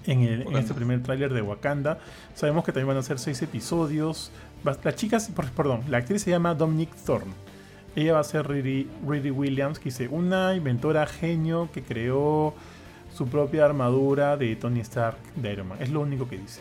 en, 0.07 0.21
el- 0.21 0.33
en 0.33 0.39
Wakanda. 0.41 0.61
este 0.61 0.75
primer 0.75 1.03
tráiler 1.03 1.33
de 1.33 1.43
Wakanda. 1.43 1.99
Sabemos 2.35 2.65
que 2.65 2.73
también 2.73 2.89
van 2.89 2.97
a 2.99 3.03
ser 3.03 3.19
seis 3.19 3.41
episodios. 3.43 4.31
La 4.85 4.95
chica, 4.95 5.19
perdón, 5.57 5.83
la 5.89 5.99
actriz 5.99 6.23
se 6.23 6.31
llama 6.31 6.55
Dominic 6.55 6.95
Thorne. 6.95 7.33
Ella 7.95 8.13
va 8.15 8.21
a 8.21 8.25
ser 8.25 8.47
Riri, 8.47 8.91
Riri 9.09 9.31
Williams, 9.31 9.79
que 9.79 9.87
dice, 9.87 10.09
una 10.09 10.55
inventora 10.55 11.07
genio 11.07 11.71
que 11.73 11.83
creó 11.83 12.53
su 13.17 13.29
propia 13.29 13.65
armadura 13.65 14.37
de 14.37 14.55
Tony 14.57 14.81
Stark 14.81 15.17
de 15.37 15.53
Iron 15.53 15.69
Man. 15.69 15.79
Es 15.81 15.89
lo 15.89 16.01
único 16.01 16.29
que 16.29 16.37
dice. 16.37 16.61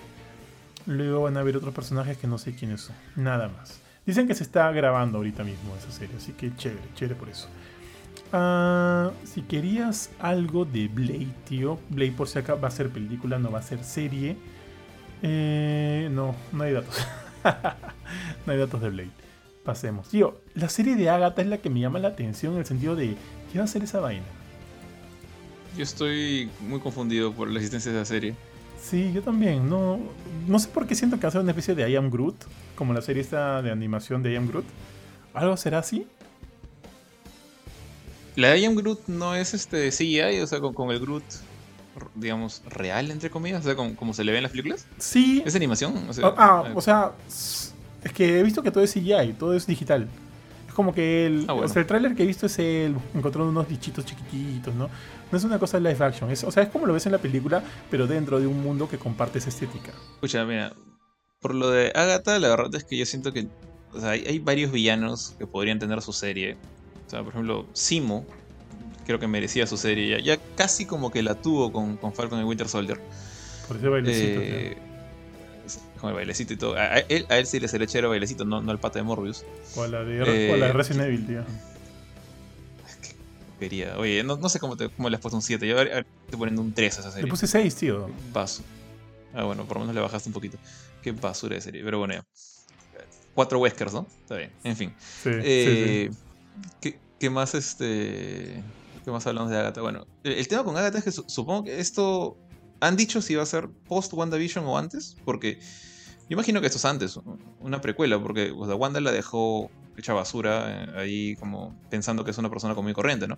Luego 0.85 1.23
van 1.23 1.35
a 1.35 1.41
haber 1.41 1.57
otros 1.57 1.73
personajes 1.73 2.17
que 2.17 2.27
no 2.27 2.37
sé 2.37 2.55
quiénes 2.55 2.81
son. 2.81 2.95
Nada 3.15 3.49
más. 3.49 3.81
Dicen 4.05 4.25
que 4.25 4.35
se 4.35 4.43
está 4.43 4.71
grabando 4.71 5.17
ahorita 5.17 5.43
mismo 5.43 5.75
esa 5.75 5.91
serie, 5.91 6.15
así 6.15 6.31
que 6.31 6.55
chévere, 6.55 6.87
chévere 6.95 7.15
por 7.15 7.27
eso. 7.27 7.49
Ah, 8.31 9.11
si 9.25 9.41
querías 9.41 10.11
algo 10.19 10.63
de 10.63 10.87
Blade, 10.87 11.33
tío. 11.45 11.79
Blade 11.89 12.13
por 12.13 12.29
si 12.29 12.39
acá 12.39 12.55
va 12.55 12.69
a 12.69 12.71
ser 12.71 12.89
película, 12.89 13.37
no 13.37 13.51
va 13.51 13.59
a 13.59 13.63
ser 13.63 13.83
serie. 13.83 14.37
Eh, 15.23 16.07
no, 16.11 16.35
no 16.53 16.63
hay 16.63 16.71
datos. 16.71 17.05
no 18.45 18.53
hay 18.53 18.59
datos 18.59 18.81
de 18.81 18.89
Blade. 18.89 19.11
Pasemos. 19.65 20.07
Tío, 20.07 20.39
la 20.53 20.69
serie 20.69 20.95
de 20.95 21.09
Agatha 21.09 21.41
es 21.41 21.47
la 21.47 21.57
que 21.57 21.69
me 21.69 21.81
llama 21.81 21.99
la 21.99 22.09
atención 22.09 22.53
en 22.53 22.59
el 22.59 22.65
sentido 22.65 22.95
de 22.95 23.17
¿qué 23.51 23.57
va 23.57 23.65
a 23.65 23.67
ser 23.67 23.83
esa 23.83 23.99
vaina? 23.99 24.23
Yo 25.77 25.83
estoy 25.83 26.49
muy 26.67 26.79
confundido 26.79 27.33
por 27.33 27.49
la 27.49 27.57
existencia 27.57 27.91
de 27.91 27.97
esa 28.01 28.05
serie. 28.05 28.35
Sí, 28.81 29.11
yo 29.13 29.21
también. 29.21 29.67
No, 29.69 29.99
no 30.47 30.59
sé 30.59 30.67
por 30.69 30.85
qué 30.87 30.95
siento 30.95 31.19
que 31.19 31.29
ser 31.31 31.41
una 31.41 31.51
especie 31.51 31.75
de 31.75 31.89
I 31.89 31.95
Am 31.95 32.09
Groot, 32.09 32.35
como 32.75 32.93
la 32.93 33.01
serie 33.01 33.21
esta 33.21 33.61
de 33.61 33.71
animación 33.71 34.21
de 34.23 34.33
I 34.33 34.35
Am 34.37 34.47
Groot. 34.47 34.65
¿Algo 35.33 35.57
será 35.57 35.79
así? 35.79 36.07
La 38.35 38.49
de 38.51 38.59
I 38.59 38.65
Am 38.65 38.75
Groot 38.75 39.07
no 39.07 39.35
es 39.35 39.53
este 39.53 39.89
CGI, 39.89 40.41
o 40.41 40.47
sea, 40.47 40.59
con, 40.59 40.73
con 40.73 40.91
el 40.91 40.99
Groot, 40.99 41.23
digamos, 42.15 42.61
real, 42.69 43.09
entre 43.11 43.29
comillas, 43.29 43.61
o 43.61 43.63
sea, 43.63 43.75
como, 43.75 43.95
como 43.95 44.13
se 44.13 44.23
le 44.23 44.31
ve 44.31 44.37
en 44.39 44.43
las 44.43 44.51
películas. 44.51 44.85
Sí. 44.97 45.41
¿Es 45.45 45.55
animación? 45.55 45.95
O 46.09 46.13
sea, 46.13 46.27
Ah, 46.27 46.33
ah, 46.37 46.63
eh, 46.67 46.73
o 46.75 46.81
sea, 46.81 47.11
es 47.27 48.11
que 48.13 48.39
he 48.39 48.43
visto 48.43 48.61
que 48.61 48.71
todo 48.71 48.83
es 48.83 48.93
CGI, 48.93 49.33
todo 49.39 49.53
es 49.55 49.65
digital. 49.65 50.07
Es 50.67 50.73
como 50.73 50.93
que 50.93 51.25
el, 51.27 51.45
Ah, 51.47 51.53
bueno. 51.53 51.65
o 51.67 51.69
sea, 51.69 51.81
el 51.81 51.87
tráiler 51.87 52.13
que 52.13 52.23
he 52.23 52.25
visto 52.27 52.45
es 52.47 52.59
el 52.59 52.95
encontrando 53.13 53.49
unos 53.49 53.67
bichitos 53.67 54.03
chiquititos, 54.05 54.75
¿no? 54.75 54.89
No 55.31 55.37
es 55.37 55.43
una 55.43 55.59
cosa 55.59 55.79
live 55.79 55.97
action, 55.99 56.29
es, 56.31 56.43
o 56.43 56.51
sea, 56.51 56.63
es 56.63 56.69
como 56.69 56.85
lo 56.85 56.93
ves 56.93 57.05
en 57.07 57.11
la 57.11 57.17
película, 57.17 57.63
pero 57.89 58.07
dentro 58.07 58.39
de 58.39 58.47
un 58.47 58.61
mundo 58.61 58.87
que 58.87 58.97
comparte 58.97 59.39
esa 59.39 59.49
estética. 59.49 59.91
Escucha, 60.13 60.45
mira, 60.45 60.73
por 61.41 61.55
lo 61.55 61.69
de 61.71 61.91
Agatha, 61.95 62.39
la 62.39 62.49
verdad 62.49 62.73
es 62.75 62.83
que 62.83 62.97
yo 62.97 63.05
siento 63.05 63.33
que, 63.33 63.47
o 63.93 63.99
sea, 63.99 64.11
hay, 64.11 64.25
hay 64.25 64.39
varios 64.39 64.71
villanos 64.71 65.35
que 65.37 65.47
podrían 65.47 65.79
tener 65.79 66.01
su 66.01 66.13
serie. 66.13 66.57
O 67.05 67.09
sea, 67.09 67.21
por 67.23 67.33
ejemplo, 67.33 67.67
Simo, 67.73 68.25
creo 69.05 69.19
que 69.19 69.27
merecía 69.27 69.67
su 69.67 69.77
serie. 69.77 70.09
Ya, 70.09 70.35
ya 70.35 70.41
casi 70.55 70.85
como 70.85 71.11
que 71.11 71.21
la 71.21 71.35
tuvo 71.35 71.71
con, 71.71 71.97
con 71.97 72.13
Falcon 72.13 72.39
y 72.39 72.43
Winter 72.43 72.67
Soldier. 72.67 72.99
Por 73.67 73.77
ese 73.77 73.87
bailecito. 73.87 74.39
Eh, 74.41 74.77
con 75.99 76.09
el 76.09 76.15
bailecito 76.15 76.53
y 76.53 76.57
todo. 76.57 76.75
A, 76.75 76.83
a 76.83 76.99
él, 76.99 77.25
a 77.29 77.37
él 77.37 77.45
sí 77.45 77.59
le 77.59 77.67
sale 77.67 77.87
chévere 77.87 78.07
bailecito, 78.07 78.45
no, 78.45 78.61
no 78.61 78.71
el 78.71 78.79
pata 78.79 78.99
de 78.99 79.03
Morbius. 79.03 79.45
O 79.75 79.85
la 79.87 80.03
de, 80.03 80.21
o 80.21 80.25
la 80.25 80.31
de 80.65 80.71
eh, 80.71 80.73
Resident 80.73 81.07
Evil, 81.07 81.27
tío. 81.27 81.43
Oye, 83.97 84.23
no, 84.23 84.37
no 84.37 84.49
sé 84.49 84.59
cómo, 84.59 84.75
te, 84.77 84.89
cómo 84.89 85.09
le 85.09 85.15
has 85.15 85.21
puesto 85.21 85.35
un 85.37 85.41
7. 85.41 85.67
Yo 85.67 85.77
ahora- 85.77 85.99
estoy 85.99 86.37
poniendo 86.39 86.61
un 86.61 86.73
3 86.73 86.97
a 86.97 86.99
esa 87.01 87.09
Le 87.09 87.15
serie. 87.15 87.29
puse 87.29 87.47
6, 87.47 87.75
tío. 87.75 88.09
Basu. 88.33 88.63
Ah, 89.33 89.43
bueno, 89.43 89.65
por 89.65 89.77
lo 89.77 89.81
menos 89.81 89.95
le 89.95 90.01
bajaste 90.01 90.29
un 90.29 90.33
poquito. 90.33 90.57
Qué 91.01 91.11
basura 91.11 91.55
de 91.55 91.61
serie. 91.61 91.83
Pero 91.83 91.99
bueno, 91.99 92.13
ya. 92.13 92.25
Cuatro 93.33 93.59
Weskers, 93.59 93.93
¿no? 93.93 94.07
Está 94.21 94.37
bien. 94.37 94.51
En 94.63 94.75
fin. 94.77 94.93
Sí, 95.23 95.29
Eh, 95.43 96.09
sí. 96.11 96.17
¿qué, 96.81 96.99
qué 97.19 97.29
más 97.29 97.53
este. 97.53 98.63
¿Qué 99.03 99.11
más 99.11 99.27
hablamos 99.27 99.51
de 99.51 99.57
Agatha? 99.57 99.81
Bueno, 99.81 100.07
el, 100.23 100.47
tema 100.47 100.63
con 100.63 100.75
Agatha 100.77 100.97
es 100.99 101.03
que 101.03 101.11
su- 101.11 101.25
supongo 101.27 101.65
que 101.65 101.79
esto. 101.79 102.37
Han 102.81 102.95
dicho 102.97 103.21
si 103.21 103.35
va 103.35 103.43
a 103.43 103.45
ser 103.45 103.69
post 103.87 104.13
WandaVision 104.13 104.65
o 104.65 104.77
antes, 104.77 105.15
porque 105.25 105.59
yo 105.59 106.27
imagino 106.29 106.59
que 106.59 106.67
esto 106.67 106.77
es 106.77 106.85
antes, 106.85 107.19
una 107.59 107.79
precuela, 107.81 108.21
porque 108.21 108.51
o 108.55 108.65
sea, 108.65 108.75
Wanda 108.75 108.99
la 108.99 109.11
dejó 109.11 109.69
hecha 109.97 110.13
basura 110.13 110.65
eh, 110.67 110.99
ahí 110.99 111.35
como 111.35 111.75
pensando 111.89 112.23
que 112.23 112.31
es 112.31 112.37
una 112.37 112.49
persona 112.49 112.75
común 112.75 112.91
y 112.91 112.93
corriente, 112.93 113.27
¿no? 113.27 113.37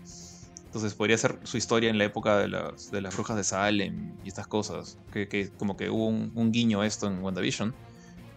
Entonces 0.66 0.94
podría 0.94 1.18
ser 1.18 1.40
su 1.44 1.58
historia 1.58 1.90
en 1.90 1.98
la 1.98 2.04
época 2.04 2.38
de 2.38 2.50
las, 2.50 2.92
de 2.92 3.02
las 3.02 3.16
brujas 3.16 3.38
de 3.38 3.44
Salem 3.44 4.14
y 4.24 4.28
estas 4.28 4.48
cosas, 4.48 4.98
que, 5.12 5.28
que 5.28 5.50
como 5.50 5.78
que 5.78 5.90
hubo 5.90 6.08
un, 6.08 6.32
un 6.36 6.52
guiño 6.52 6.84
esto 6.84 7.08
en 7.08 7.24
WandaVision. 7.24 7.74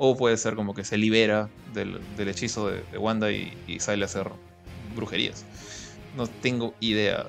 O 0.02 0.16
puede 0.16 0.38
ser 0.38 0.54
como 0.54 0.72
que 0.72 0.82
se 0.82 0.96
libera 0.96 1.50
del, 1.74 2.00
del 2.16 2.28
hechizo 2.28 2.70
de, 2.70 2.82
Wanda 2.96 3.30
y, 3.30 3.52
sale 3.80 4.02
a 4.04 4.06
hacer 4.06 4.30
brujerías. 4.96 5.44
No 6.16 6.26
tengo 6.26 6.72
idea 6.80 7.24
de 7.24 7.28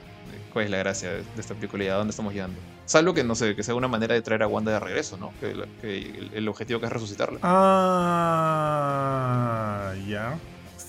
cuál 0.54 0.64
es 0.64 0.72
la 0.72 0.78
gracia 0.78 1.12
de, 1.12 1.26
esta 1.38 1.54
película 1.54 1.84
y 1.84 1.88
a 1.88 1.96
dónde 1.96 2.12
estamos 2.12 2.32
llegando. 2.34 2.58
Salvo 2.86 3.14
que, 3.14 3.26
no 3.26 3.36
sé, 3.36 3.58
que 3.58 3.64
sea 3.64 3.76
una 3.76 3.90
manera 3.90 4.16
de 4.16 4.22
traer 4.22 4.44
a 4.44 4.48
Wanda 4.48 4.72
de 4.72 4.80
regreso, 4.80 5.18
¿no? 5.18 5.34
Que, 5.42 5.52
el 6.34 6.48
objetivo 6.48 6.80
que 6.80 6.86
es 6.86 6.94
resucitarla. 6.94 7.40
Ah, 7.44 8.74
ya. 10.08 10.40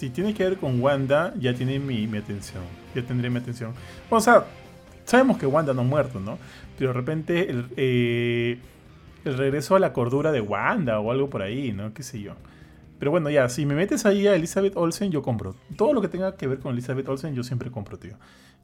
Si 0.02 0.10
tiene 0.10 0.34
que 0.34 0.42
ver 0.42 0.56
con 0.56 0.80
Wanda, 0.82 1.32
ya 1.38 1.54
tiene 1.54 1.78
mi, 1.78 2.06
atención. 2.16 2.64
Ya 2.92 3.02
tendré 3.02 3.30
mi 3.30 3.38
atención. 3.38 3.72
O 4.10 4.20
sea, 4.20 4.46
sabemos 5.04 5.38
que 5.38 5.46
Wanda 5.46 5.74
no 5.74 5.82
ha 5.82 5.84
muerto, 5.84 6.18
¿no? 6.18 6.40
Pero 6.76 6.90
de 6.90 6.94
repente 6.94 7.48
el, 7.48 7.66
eh, 7.76 8.58
el 9.24 9.38
regreso 9.38 9.76
a 9.76 9.78
la 9.78 9.92
cordura 9.92 10.32
de 10.32 10.40
Wanda 10.40 10.98
o 10.98 11.12
algo 11.12 11.30
por 11.30 11.40
ahí, 11.40 11.70
¿no? 11.70 11.94
Qué 11.94 12.02
sé 12.02 12.20
yo. 12.20 12.32
Pero 12.98 13.12
bueno, 13.12 13.30
ya, 13.30 13.48
si 13.48 13.64
me 13.64 13.76
metes 13.76 14.04
ahí 14.04 14.26
a 14.26 14.34
Elizabeth 14.34 14.76
Olsen, 14.76 15.12
yo 15.12 15.22
compro. 15.22 15.54
Todo 15.76 15.92
lo 15.92 16.00
que 16.00 16.08
tenga 16.08 16.36
que 16.36 16.48
ver 16.48 16.58
con 16.58 16.72
Elizabeth 16.72 17.08
Olsen, 17.08 17.36
yo 17.36 17.44
siempre 17.44 17.70
compro, 17.70 17.96
tío. 17.96 18.16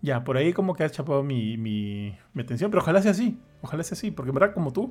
Ya, 0.03 0.25
por 0.25 0.39
ahí 0.39 0.53
como 0.53 0.75
que 0.75 0.83
has 0.83 0.91
chapado 0.91 1.23
mi, 1.23 1.57
mi, 1.57 2.19
mi 2.35 2.43
atención, 2.43 2.69
pero 2.69 2.83
ojalá 2.83 3.01
sea 3.01 3.13
así. 3.13 3.39
Ojalá 3.63 3.85
sea 3.85 3.95
así, 3.95 4.11
porque 4.11 4.31
en 4.31 4.35
verdad, 4.35 4.55
como 4.55 4.73
tú, 4.73 4.91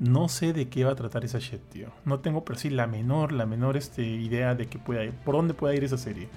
no 0.00 0.28
sé 0.30 0.52
de 0.54 0.68
qué 0.68 0.84
va 0.84 0.92
a 0.92 0.94
tratar 0.94 1.24
esa 1.24 1.38
shit, 1.38 1.60
tío. 1.68 1.88
No 2.04 2.20
tengo, 2.20 2.44
pero 2.44 2.58
sí, 2.58 2.70
la 2.70 2.86
menor, 2.86 3.32
la 3.32 3.46
menor 3.46 3.76
este, 3.76 4.02
idea 4.02 4.54
de 4.54 4.66
que 4.66 4.78
pueda 4.78 5.04
ir, 5.04 5.12
por 5.12 5.36
dónde 5.36 5.54
pueda 5.54 5.74
ir 5.74 5.84
esa 5.84 5.98
serie. 5.98 6.28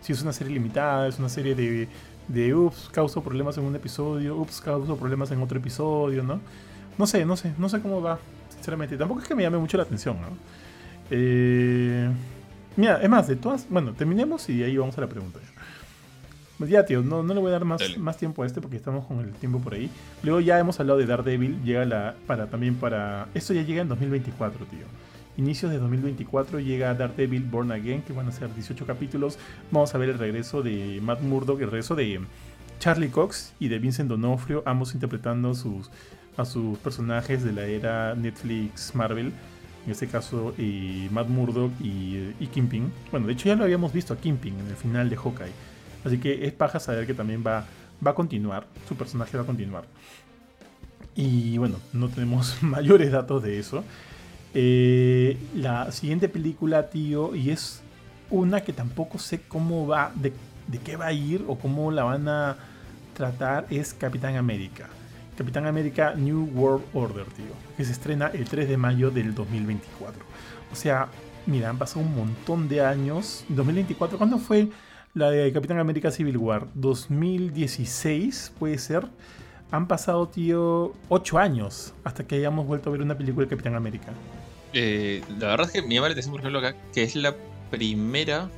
Si 0.00 0.12
es 0.12 0.22
una 0.22 0.32
serie 0.32 0.54
limitada, 0.54 1.06
es 1.06 1.18
una 1.18 1.28
serie 1.28 1.54
de, 1.54 1.88
de 2.28 2.54
ups, 2.54 2.88
causo 2.90 3.22
problemas 3.22 3.58
en 3.58 3.64
un 3.64 3.76
episodio, 3.76 4.36
ups, 4.36 4.62
causo 4.62 4.96
problemas 4.96 5.30
en 5.30 5.42
otro 5.42 5.58
episodio, 5.58 6.22
¿no? 6.22 6.40
No 6.98 7.06
sé, 7.06 7.24
no 7.24 7.36
sé, 7.36 7.52
no 7.58 7.68
sé 7.68 7.80
cómo 7.80 8.00
va, 8.00 8.18
sinceramente. 8.50 8.96
Tampoco 8.96 9.20
es 9.20 9.28
que 9.28 9.34
me 9.34 9.42
llame 9.42 9.58
mucho 9.58 9.76
la 9.76 9.82
atención, 9.82 10.16
¿no? 10.20 10.28
Eh, 11.10 12.10
mira, 12.76 13.00
es 13.02 13.10
más, 13.10 13.28
de 13.28 13.36
todas, 13.36 13.66
bueno, 13.68 13.92
terminemos 13.92 14.48
y 14.48 14.62
ahí 14.62 14.76
vamos 14.78 14.96
a 14.96 15.02
la 15.02 15.08
pregunta. 15.08 15.38
Pues 16.62 16.70
ya, 16.70 16.84
tío, 16.84 17.02
no, 17.02 17.24
no 17.24 17.34
le 17.34 17.40
voy 17.40 17.48
a 17.48 17.54
dar 17.54 17.64
más, 17.64 17.80
Dale. 17.80 17.98
más 17.98 18.16
tiempo 18.16 18.44
a 18.44 18.46
este 18.46 18.60
porque 18.60 18.76
estamos 18.76 19.04
con 19.06 19.18
el 19.18 19.32
tiempo 19.32 19.58
por 19.58 19.74
ahí. 19.74 19.90
Luego 20.22 20.38
ya 20.38 20.60
hemos 20.60 20.78
hablado 20.78 20.96
de 21.00 21.06
Daredevil, 21.06 21.60
llega 21.64 21.84
la, 21.84 22.14
para 22.28 22.46
también 22.46 22.76
para... 22.76 23.26
Esto 23.34 23.52
ya 23.52 23.62
llega 23.62 23.82
en 23.82 23.88
2024, 23.88 24.64
tío. 24.66 24.86
Inicios 25.36 25.72
de 25.72 25.78
2024 25.78 26.60
llega 26.60 26.94
Daredevil 26.94 27.42
Born 27.42 27.72
Again, 27.72 28.02
que 28.02 28.12
van 28.12 28.28
a 28.28 28.30
ser 28.30 28.54
18 28.54 28.86
capítulos. 28.86 29.40
Vamos 29.72 29.92
a 29.92 29.98
ver 29.98 30.10
el 30.10 30.20
regreso 30.20 30.62
de 30.62 31.00
Matt 31.02 31.22
Murdock, 31.22 31.62
el 31.62 31.66
regreso 31.66 31.96
de 31.96 32.20
Charlie 32.78 33.10
Cox 33.10 33.54
y 33.58 33.66
de 33.66 33.80
Vincent 33.80 34.08
D'Onofrio, 34.08 34.62
ambos 34.64 34.94
interpretando 34.94 35.56
sus, 35.56 35.90
a 36.36 36.44
sus 36.44 36.78
personajes 36.78 37.42
de 37.42 37.54
la 37.54 37.64
era 37.64 38.14
Netflix 38.14 38.94
Marvel. 38.94 39.32
En 39.84 39.90
este 39.90 40.06
caso, 40.06 40.54
eh, 40.58 41.08
Matt 41.10 41.26
Murdock 41.26 41.72
y, 41.80 42.34
y 42.38 42.46
Kingpin. 42.46 42.92
Bueno, 43.10 43.26
de 43.26 43.32
hecho 43.32 43.48
ya 43.48 43.56
lo 43.56 43.64
habíamos 43.64 43.92
visto 43.92 44.14
a 44.14 44.16
Kingpin 44.16 44.60
en 44.60 44.68
el 44.68 44.76
final 44.76 45.10
de 45.10 45.16
Hawkeye. 45.16 45.71
Así 46.04 46.18
que 46.18 46.46
es 46.46 46.52
paja 46.52 46.80
saber 46.80 47.06
que 47.06 47.14
también 47.14 47.42
va, 47.46 47.64
va 48.04 48.10
a 48.10 48.14
continuar. 48.14 48.66
Su 48.88 48.96
personaje 48.96 49.36
va 49.36 49.42
a 49.42 49.46
continuar. 49.46 49.84
Y 51.14 51.58
bueno, 51.58 51.76
no 51.92 52.08
tenemos 52.08 52.56
mayores 52.62 53.12
datos 53.12 53.42
de 53.42 53.58
eso. 53.58 53.84
Eh, 54.54 55.38
la 55.54 55.90
siguiente 55.92 56.28
película, 56.28 56.90
tío, 56.90 57.34
y 57.34 57.50
es 57.50 57.82
una 58.30 58.62
que 58.62 58.72
tampoco 58.72 59.18
sé 59.18 59.40
cómo 59.42 59.86
va, 59.86 60.12
de, 60.14 60.32
de 60.66 60.78
qué 60.78 60.96
va 60.96 61.06
a 61.06 61.12
ir 61.12 61.44
o 61.48 61.58
cómo 61.58 61.90
la 61.90 62.04
van 62.04 62.28
a 62.28 62.56
tratar, 63.14 63.66
es 63.70 63.94
Capitán 63.94 64.36
América. 64.36 64.88
Capitán 65.36 65.66
América 65.66 66.14
New 66.14 66.50
World 66.54 66.84
Order, 66.92 67.24
tío, 67.24 67.52
que 67.76 67.84
se 67.84 67.92
estrena 67.92 68.28
el 68.28 68.44
3 68.44 68.68
de 68.68 68.76
mayo 68.76 69.10
del 69.10 69.34
2024. 69.34 70.24
O 70.70 70.74
sea, 70.74 71.08
mira, 71.46 71.70
han 71.70 71.78
pasado 71.78 72.00
un 72.00 72.14
montón 72.14 72.68
de 72.68 72.84
años. 72.84 73.44
2024, 73.48 74.18
¿cuándo 74.18 74.38
fue 74.38 74.68
la 75.14 75.30
de 75.30 75.52
Capitán 75.52 75.78
América 75.78 76.10
Civil 76.10 76.36
War? 76.36 76.68
2016, 76.74 78.52
puede 78.58 78.78
ser. 78.78 79.06
Han 79.70 79.88
pasado, 79.88 80.28
tío, 80.28 80.92
8 81.08 81.38
años 81.38 81.94
hasta 82.04 82.26
que 82.26 82.36
hayamos 82.36 82.66
vuelto 82.66 82.90
a 82.90 82.92
ver 82.92 83.02
una 83.02 83.16
película 83.16 83.46
de 83.46 83.50
Capitán 83.50 83.74
América. 83.74 84.12
Eh, 84.72 85.22
la 85.38 85.48
verdad 85.48 85.66
es 85.66 85.72
que 85.72 85.82
me 85.82 85.94
llama 85.94 86.08
la 86.08 86.12
atención, 86.12 86.32
por 86.32 86.40
ejemplo, 86.40 86.58
acá, 86.58 86.76
que 86.92 87.02
es 87.02 87.14
la 87.16 87.34
primera, 87.70 88.50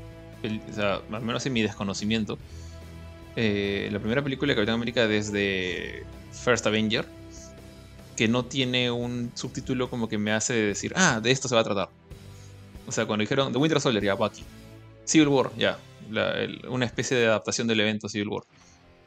o 0.70 0.72
sea, 0.72 1.00
al 1.12 1.22
menos 1.22 1.44
en 1.46 1.52
mi 1.52 1.62
desconocimiento, 1.62 2.38
eh, 3.36 3.88
la 3.92 3.98
primera 3.98 4.22
película 4.22 4.52
de 4.52 4.56
Capitán 4.56 4.76
América 4.76 5.06
desde 5.06 6.04
First 6.32 6.66
Avenger, 6.66 7.04
que 8.16 8.28
no 8.28 8.44
tiene 8.44 8.90
un 8.90 9.32
subtítulo 9.34 9.90
como 9.90 10.08
que 10.08 10.18
me 10.18 10.32
hace 10.32 10.54
decir, 10.54 10.92
ah, 10.96 11.20
de 11.20 11.30
esto 11.32 11.48
se 11.48 11.54
va 11.54 11.62
a 11.62 11.64
tratar. 11.64 11.88
O 12.86 12.92
sea, 12.92 13.06
cuando 13.06 13.22
dijeron 13.22 13.52
The 13.52 13.58
Winter 13.58 13.80
Soldier, 13.80 14.04
ya, 14.04 14.14
Bucky. 14.14 14.44
Civil 15.04 15.28
War, 15.28 15.50
ya. 15.56 15.78
Una 16.68 16.84
especie 16.84 17.16
de 17.16 17.26
adaptación 17.26 17.66
del 17.66 17.80
evento 17.80 18.08
Civil 18.08 18.28
War. 18.28 18.42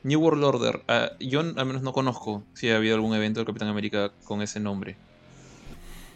New 0.04 0.22
World 0.22 0.44
Order, 0.44 0.84
ah, 0.88 1.12
yo 1.20 1.42
al 1.42 1.66
menos 1.66 1.82
no 1.82 1.92
conozco 1.92 2.44
si 2.54 2.70
ha 2.70 2.78
habido 2.78 2.96
algún 2.96 3.14
evento 3.14 3.40
de 3.40 3.46
Capitán 3.46 3.68
América 3.68 4.12
con 4.24 4.42
ese 4.42 4.60
nombre. 4.60 4.96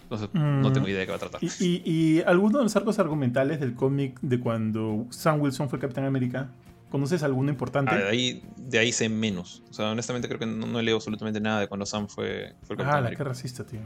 Entonces, 0.04 0.30
no 0.34 0.72
tengo 0.74 0.88
mm, 0.88 0.90
idea 0.90 1.00
de 1.00 1.06
qué 1.06 1.12
va 1.12 1.16
a 1.16 1.20
tratar. 1.20 1.42
¿Y, 1.42 1.82
y, 1.86 2.22
alguno 2.24 2.58
de 2.58 2.66
los 2.66 2.76
arcos 2.76 3.00
argumentales 3.00 3.62
del 3.62 3.76
cómic 3.76 4.20
de 4.22 4.40
cuando 4.40 5.06
Sam 5.10 5.42
Wilson 5.42 5.70
fue 5.70 5.80
Capitán 5.80 6.04
América? 6.04 6.50
¿Conoces 6.92 7.24
alguno 7.24 7.50
importante? 7.50 7.96
Ah, 7.96 7.98
de, 8.00 8.10
ahí, 8.10 8.44
de 8.58 8.78
ahí 8.78 8.92
sé 8.92 9.08
menos. 9.08 9.64
O 9.70 9.74
sea, 9.74 9.92
honestamente 9.92 10.28
creo 10.28 10.40
que 10.40 10.46
no, 10.46 10.68
no 10.68 10.82
leo 10.82 10.98
absolutamente 10.98 11.40
nada 11.40 11.62
de 11.62 11.70
cuando 11.70 11.86
Sam 11.86 12.10
fue, 12.10 12.54
fue 12.64 12.76
Capitán 12.76 13.06
Ah, 13.06 13.10
la 13.10 13.16
que 13.16 13.24
racista, 13.24 13.66
tío. 13.66 13.80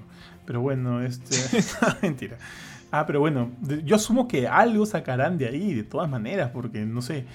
Pero 0.43 0.61
bueno, 0.61 1.03
este. 1.03 1.37
Mentira. 2.01 2.37
Ah, 2.91 3.05
pero 3.05 3.19
bueno, 3.19 3.51
yo 3.83 3.95
asumo 3.95 4.27
que 4.27 4.47
algo 4.47 4.87
sacarán 4.87 5.37
de 5.37 5.47
ahí, 5.47 5.75
de 5.75 5.83
todas 5.83 6.09
maneras, 6.09 6.49
porque 6.51 6.79
no 6.79 7.03
sé. 7.03 7.25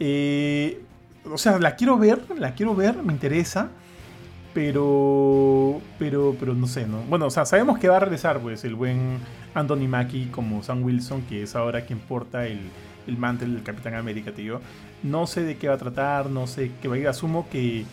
Eh, 0.00 0.82
o 1.30 1.38
sea, 1.38 1.60
la 1.60 1.76
quiero 1.76 1.96
ver, 1.98 2.20
la 2.36 2.54
quiero 2.54 2.74
ver, 2.74 3.00
me 3.00 3.12
interesa. 3.12 3.70
Pero, 4.54 5.80
pero, 6.00 6.36
pero 6.38 6.52
no 6.52 6.66
sé, 6.66 6.86
¿no? 6.86 7.00
Bueno, 7.04 7.26
o 7.26 7.30
sea, 7.30 7.46
sabemos 7.46 7.78
que 7.78 7.88
va 7.88 7.96
a 7.96 8.00
regresar, 8.00 8.40
pues, 8.40 8.64
el 8.64 8.74
buen 8.74 9.18
Anthony 9.54 9.88
Mackie 9.88 10.26
como 10.26 10.62
Sam 10.64 10.82
Wilson, 10.82 11.22
que 11.22 11.44
es 11.44 11.54
ahora 11.54 11.86
quien 11.86 12.00
porta 12.00 12.46
el, 12.46 12.60
el 13.06 13.16
mantel 13.18 13.54
del 13.54 13.62
Capitán 13.62 13.94
América, 13.94 14.32
tío. 14.32 14.60
No 15.02 15.26
sé 15.26 15.42
de 15.42 15.56
qué 15.56 15.68
va 15.68 15.74
a 15.74 15.78
tratar, 15.78 16.30
no 16.30 16.46
sé 16.46 16.70
qué 16.80 16.88
va 16.88 16.94
a 16.94 16.98
ir. 16.98 17.08
Asumo 17.08 17.48
que. 17.48 17.84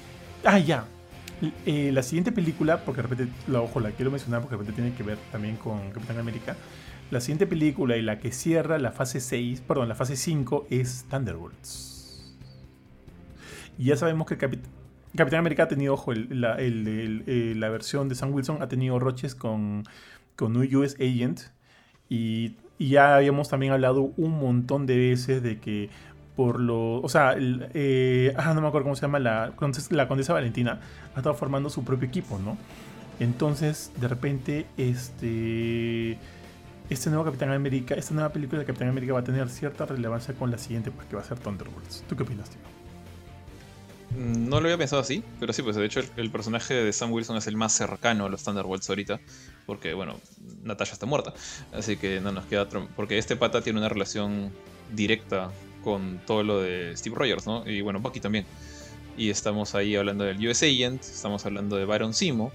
Ah, 0.43 0.59
ya. 0.59 0.85
Eh, 1.65 1.91
la 1.93 2.03
siguiente 2.03 2.31
película, 2.31 2.83
porque 2.83 3.01
de 3.01 3.07
repente, 3.07 3.33
la, 3.47 3.61
ojo, 3.61 3.79
la 3.79 3.91
quiero 3.91 4.11
mencionar 4.11 4.41
porque 4.41 4.55
de 4.55 4.61
repente 4.61 4.81
tiene 4.81 4.95
que 4.95 5.03
ver 5.03 5.17
también 5.31 5.55
con 5.55 5.91
Capitán 5.91 6.19
América. 6.19 6.55
La 7.11 7.21
siguiente 7.21 7.47
película 7.47 7.97
y 7.97 8.01
la 8.01 8.19
que 8.19 8.31
cierra 8.31 8.77
la 8.77 8.91
fase 8.91 9.19
6, 9.19 9.61
perdón, 9.61 9.89
la 9.89 9.95
fase 9.95 10.15
5 10.15 10.67
es 10.69 11.05
Thunderbolts. 11.09 12.35
Y 13.77 13.85
ya 13.85 13.95
sabemos 13.95 14.27
que 14.27 14.37
Capitán 14.37 15.39
América 15.39 15.63
ha 15.63 15.67
tenido, 15.67 15.93
ojo, 15.93 16.13
la, 16.13 16.57
eh, 16.59 17.53
la, 17.55 17.69
versión 17.69 18.09
de 18.09 18.15
Sam 18.15 18.33
Wilson 18.33 18.61
ha 18.61 18.67
tenido 18.67 18.99
roches 18.99 19.33
con, 19.33 19.85
con 20.35 20.55
un 20.55 20.75
US 20.75 20.95
Agent. 20.95 21.41
Y, 22.09 22.57
ya 22.87 23.15
habíamos 23.15 23.49
también 23.49 23.73
hablado 23.73 24.13
un 24.15 24.39
montón 24.39 24.85
de 24.85 24.97
veces 24.97 25.43
de 25.43 25.59
que 25.59 25.89
por 26.35 26.59
lo. 26.59 27.01
O 27.01 27.09
sea, 27.09 27.35
eh, 27.37 28.33
ah, 28.37 28.53
no 28.53 28.61
me 28.61 28.67
acuerdo 28.67 28.85
cómo 28.85 28.95
se 28.95 29.01
llama, 29.01 29.19
la, 29.19 29.53
la 29.89 30.07
Condesa 30.07 30.33
Valentina 30.33 30.79
ha 31.13 31.17
estado 31.17 31.35
formando 31.35 31.69
su 31.69 31.83
propio 31.83 32.07
equipo, 32.07 32.39
¿no? 32.39 32.57
Entonces, 33.19 33.91
de 33.99 34.07
repente, 34.07 34.65
este 34.77 36.17
este 36.89 37.09
nuevo 37.09 37.25
Capitán 37.25 37.51
América, 37.51 37.93
esta 37.93 38.13
nueva 38.13 38.29
película 38.29 38.59
de 38.59 38.65
Capitán 38.65 38.89
América 38.89 39.13
va 39.13 39.19
a 39.19 39.23
tener 39.23 39.47
cierta 39.49 39.85
relevancia 39.85 40.33
con 40.33 40.49
la 40.49 40.57
siguiente, 40.57 40.89
pues 40.91 41.07
que 41.07 41.15
va 41.15 41.21
a 41.21 41.25
ser 41.25 41.37
Thunderbolts. 41.37 42.03
¿Tú 42.07 42.15
qué 42.15 42.23
opinas, 42.23 42.49
tío? 42.49 42.59
Mm, 44.17 44.49
no 44.49 44.59
lo 44.59 44.65
había 44.65 44.77
pensado 44.77 45.01
así, 45.01 45.23
pero 45.39 45.53
sí, 45.53 45.61
pues 45.61 45.75
de 45.75 45.85
hecho 45.85 46.01
el, 46.15 46.31
personaje 46.31 46.73
de 46.73 46.91
Sam 46.91 47.11
Wilson 47.11 47.37
es 47.37 47.45
el 47.45 47.57
más 47.57 47.73
cercano 47.73 48.25
a 48.25 48.29
los 48.29 48.43
Thunderbolts 48.43 48.89
ahorita, 48.89 49.19
porque 49.69 49.93
bueno, 49.93 50.19
Natasha 50.63 50.93
está 50.93 51.05
muerta, 51.05 51.31
así 51.71 51.95
que 51.95 52.19
no 52.19 52.31
nos 52.31 52.45
queda 52.45 52.63
otro, 52.63 52.89
porque 52.95 53.19
este 53.19 53.35
pata 53.35 53.61
tiene 53.61 53.77
una 53.77 53.87
relación 53.87 54.51
directa 54.95 55.51
con 55.83 56.19
todo 56.25 56.41
lo 56.41 56.59
de 56.59 56.97
Steve 56.97 57.15
Rogers, 57.15 57.45
¿no? 57.45 57.69
Y 57.69 57.81
bueno, 57.81 57.99
Bucky 57.99 58.19
también. 58.19 58.47
Y 59.15 59.29
estamos 59.29 59.75
ahí 59.75 59.95
hablando 59.95 60.23
del 60.23 60.43
US 60.47 60.63
Agent, 60.63 61.03
estamos 61.03 61.45
hablando 61.45 61.75
de 61.75 61.85
Baron 61.85 62.15
Simo, 62.15 62.51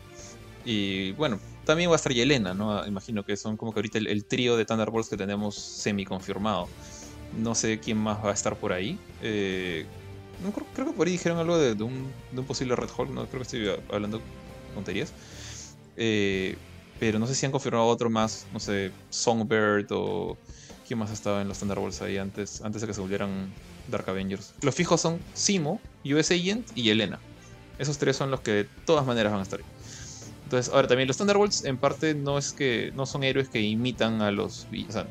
y 0.64 1.12
bueno, 1.12 1.38
también 1.64 1.88
va 1.88 1.94
a 1.94 1.96
estar 1.96 2.12
Yelena, 2.12 2.52
¿no? 2.52 2.84
Imagino 2.84 3.24
que 3.24 3.36
son 3.36 3.56
como 3.56 3.72
que 3.72 3.78
ahorita 3.78 3.98
el, 3.98 4.24
trío 4.24 4.56
de 4.56 4.64
Thunderbolts 4.64 5.08
que 5.08 5.16
tenemos 5.16 5.54
semi 5.54 6.04
confirmado. 6.04 6.68
No 7.38 7.54
sé 7.54 7.78
quién 7.78 7.98
más 7.98 8.24
va 8.24 8.30
a 8.30 8.34
estar 8.34 8.56
por 8.56 8.72
ahí. 8.72 8.98
Eh, 9.22 9.86
creo, 10.74 10.88
que 10.88 10.92
por 10.94 11.06
ahí 11.06 11.12
dijeron 11.12 11.38
algo 11.38 11.58
de, 11.58 11.80
un, 11.80 12.10
posible 12.44 12.74
Red 12.74 12.88
Hulk, 12.98 13.10
no 13.10 13.26
creo 13.26 13.42
que 13.42 13.56
estoy 13.56 13.84
hablando 13.92 14.20
tonterías. 14.74 15.12
Eh, 15.96 16.56
pero 16.98 17.18
no 17.18 17.26
sé 17.26 17.34
si 17.34 17.46
han 17.46 17.52
confirmado 17.52 17.86
otro 17.86 18.10
más, 18.10 18.46
no 18.52 18.60
sé, 18.60 18.92
Songbird 19.10 19.86
o 19.90 20.38
quién 20.86 20.98
más 20.98 21.10
estaba 21.10 21.42
en 21.42 21.48
los 21.48 21.58
Thunderbolts 21.58 22.02
ahí 22.02 22.18
antes, 22.18 22.60
antes 22.62 22.80
de 22.80 22.88
que 22.88 22.94
se 22.94 23.00
volvieran 23.00 23.52
Dark 23.88 24.08
Avengers. 24.08 24.54
Los 24.62 24.74
fijos 24.74 25.00
son 25.00 25.20
Simo, 25.34 25.80
US 26.04 26.30
Agent 26.30 26.66
y 26.74 26.90
Elena. 26.90 27.20
Esos 27.78 27.98
tres 27.98 28.16
son 28.16 28.30
los 28.30 28.40
que 28.40 28.52
de 28.52 28.68
todas 28.86 29.04
maneras 29.06 29.32
van 29.32 29.40
a 29.40 29.42
estar 29.42 29.58
ahí. 29.58 29.66
Entonces, 30.44 30.72
ahora 30.72 30.86
también 30.86 31.08
los 31.08 31.16
Thunderbolts 31.16 31.64
en 31.64 31.78
parte 31.78 32.14
no 32.14 32.38
es 32.38 32.52
que 32.52 32.92
no 32.94 33.06
son 33.06 33.24
héroes 33.24 33.48
que 33.48 33.60
imitan 33.60 34.20
a 34.22 34.30
los 34.30 34.66
o 34.88 34.92
sea, 34.92 35.06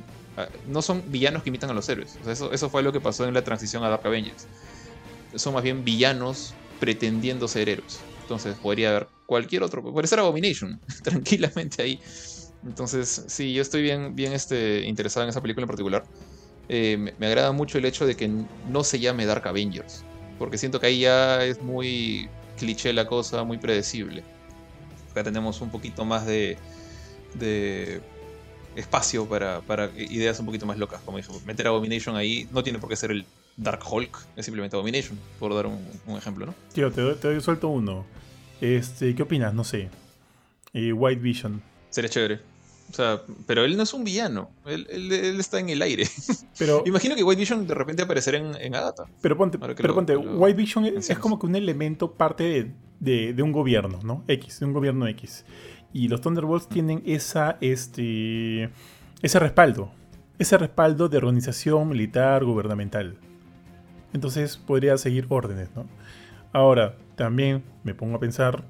no 0.68 0.82
son 0.82 1.04
villanos 1.12 1.44
que 1.44 1.50
imitan 1.50 1.70
a 1.70 1.74
los 1.74 1.90
héroes. 1.90 2.16
O 2.22 2.24
sea, 2.24 2.34
eso, 2.34 2.52
eso 2.52 2.70
fue 2.70 2.84
lo 2.84 2.92
que 2.92 3.02
pasó 3.02 3.26
en 3.28 3.34
la 3.34 3.44
transición 3.44 3.84
a 3.84 3.90
Dark 3.90 4.06
Avengers. 4.06 4.48
Son 5.36 5.54
más 5.54 5.64
bien 5.64 5.84
villanos 5.84 6.54
pretendiendo 6.80 7.48
ser 7.48 7.70
héroes. 7.70 8.00
Entonces 8.24 8.56
podría 8.56 8.90
haber 8.90 9.08
cualquier 9.26 9.64
otro, 9.64 9.84
puede 9.84 10.08
ser 10.08 10.20
Abomination, 10.20 10.80
tranquilamente 11.04 11.84
ahí. 11.84 12.00
Entonces, 12.66 13.26
sí, 13.28 13.54
yo 13.54 13.62
estoy 13.62 13.82
bien, 13.82 14.16
bien 14.16 14.32
este, 14.34 14.86
interesado 14.86 15.26
en 15.26 15.30
esa 15.30 15.42
película 15.42 15.66
en 15.66 15.68
particular. 15.68 16.04
Eh, 16.70 16.98
me, 16.98 17.28
agrada 17.28 17.52
mucho 17.52 17.78
el 17.78 17.86
hecho 17.86 18.06
de 18.06 18.16
que 18.16 18.30
no 18.70 18.84
se 18.86 19.00
llame 19.00 19.26
Dark 19.26 19.46
Avengers, 19.46 20.06
porque 20.40 20.58
siento 20.58 20.80
que 20.80 20.88
ahí 20.88 21.02
ya 21.02 21.44
es 21.44 21.62
muy 21.62 22.30
cliché 22.58 22.94
la 22.94 23.06
cosa, 23.06 23.44
muy 23.44 23.58
predecible. 23.58 24.24
Acá 25.12 25.24
tenemos 25.24 25.60
un 25.60 25.70
poquito 25.70 26.06
más 26.06 26.26
de, 26.26 26.58
espacio 28.76 29.28
para, 29.28 29.92
ideas 29.98 30.40
un 30.40 30.46
poquito 30.46 30.66
más 30.66 30.78
locas. 30.78 31.02
Como 31.02 31.18
dijo, 31.18 31.40
meter 31.46 31.68
Abomination 31.68 32.16
ahí 32.16 32.48
no 32.52 32.64
tiene 32.64 32.80
por 32.80 32.90
qué 32.90 32.96
ser 32.96 33.12
el 33.12 33.26
Dark 33.58 33.82
Hulk, 33.90 34.18
es 34.36 34.46
simplemente 34.46 34.76
Abomination, 34.76 35.18
por 35.40 35.54
dar 35.54 35.68
un, 35.68 36.18
ejemplo, 36.18 36.46
¿no? 36.46 36.56
Tío, 36.74 36.92
te 36.92 37.02
doy, 37.02 37.16
te 37.16 37.40
suelto 37.42 37.68
uno. 37.68 38.06
Este, 38.62 39.14
¿Qué 39.14 39.24
opinas? 39.24 39.54
No 39.54 39.64
sé. 39.64 39.90
Eh, 40.74 40.94
White 40.94 41.22
Vision. 41.22 41.62
Sería 41.90 42.10
chévere. 42.10 42.40
O 42.90 42.96
sea, 42.96 43.22
pero 43.48 43.64
él 43.64 43.76
no 43.78 43.84
es 43.84 43.94
un 43.94 44.04
villano. 44.04 44.52
Él, 44.66 45.40
está 45.40 45.60
en 45.60 45.70
el 45.70 45.82
aire. 45.82 46.08
Pero, 46.60 46.84
Imagino 46.86 47.16
que 47.16 47.24
White 47.24 47.40
Vision 47.40 47.66
de 47.66 47.74
repente 47.74 48.04
aparecerá 48.04 48.38
en, 48.38 48.54
en 48.56 48.76
Agatha. 48.76 49.06
Pero 49.22 49.36
ponte, 49.36 49.58
pero 49.58 49.96
ponte 49.96 50.16
White 50.16 50.58
Vision 50.58 50.86
es, 50.86 51.10
es, 51.10 51.18
como 51.18 51.40
que 51.40 51.48
un 51.48 51.56
elemento 51.56 52.12
parte 52.12 52.72
de, 53.00 53.34
de, 53.34 53.42
un 53.42 53.52
gobierno, 53.52 54.00
¿no? 54.04 54.24
X, 54.28 54.60
de 54.60 54.66
un 54.68 54.74
gobierno 54.74 55.08
X. 55.08 55.44
Y 55.92 56.08
los 56.08 56.22
Thunderbolts 56.22 56.70
tienen 56.70 57.02
esa, 57.06 57.58
este, 57.62 58.70
ese 59.24 59.40
respaldo. 59.40 59.92
Ese 60.38 60.58
respaldo 60.60 61.10
de 61.10 61.18
organización 61.18 61.90
militar 61.90 62.46
gubernamental. 62.46 63.18
Entonces 64.14 64.58
podría 64.58 64.98
seguir 64.98 65.26
órdenes, 65.30 65.70
¿no? 65.76 65.86
Ahora, 66.52 66.96
también 67.16 67.64
me 67.84 67.96
pongo 67.96 68.18
a 68.18 68.20
pensar 68.20 68.64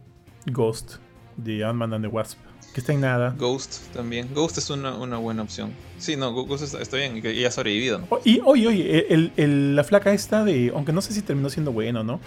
Ghost 0.45 0.95
de 1.37 1.63
Ant-Man 1.63 1.93
and 1.93 2.05
the 2.05 2.07
Wasp. 2.09 2.39
Que 2.73 2.79
está 2.79 2.93
en 2.93 3.01
nada. 3.01 3.35
Ghost 3.37 3.93
también. 3.93 4.33
Ghost 4.33 4.57
es 4.57 4.69
una, 4.69 4.91
buena 5.17 5.43
opción. 5.43 5.73
Sí, 5.99 6.15
no, 6.15 6.31
Ghost 6.31 6.73
está, 6.73 6.97
bien 6.97 7.21
y 7.23 7.45
ha 7.45 7.51
sobrevivido. 7.51 7.99
¿no? 7.99 8.07
Y 8.23 8.41
oye, 8.43 8.67
oye, 8.67 9.31
la 9.37 9.83
flaca 9.83 10.11
esta 10.11 10.43
de. 10.43 10.71
Aunque 10.73 10.91
no 10.91 11.01
sé 11.01 11.13
si 11.13 11.21
terminó 11.21 11.49
siendo 11.49 11.71
bueno, 11.71 12.03
¿no? 12.03 12.19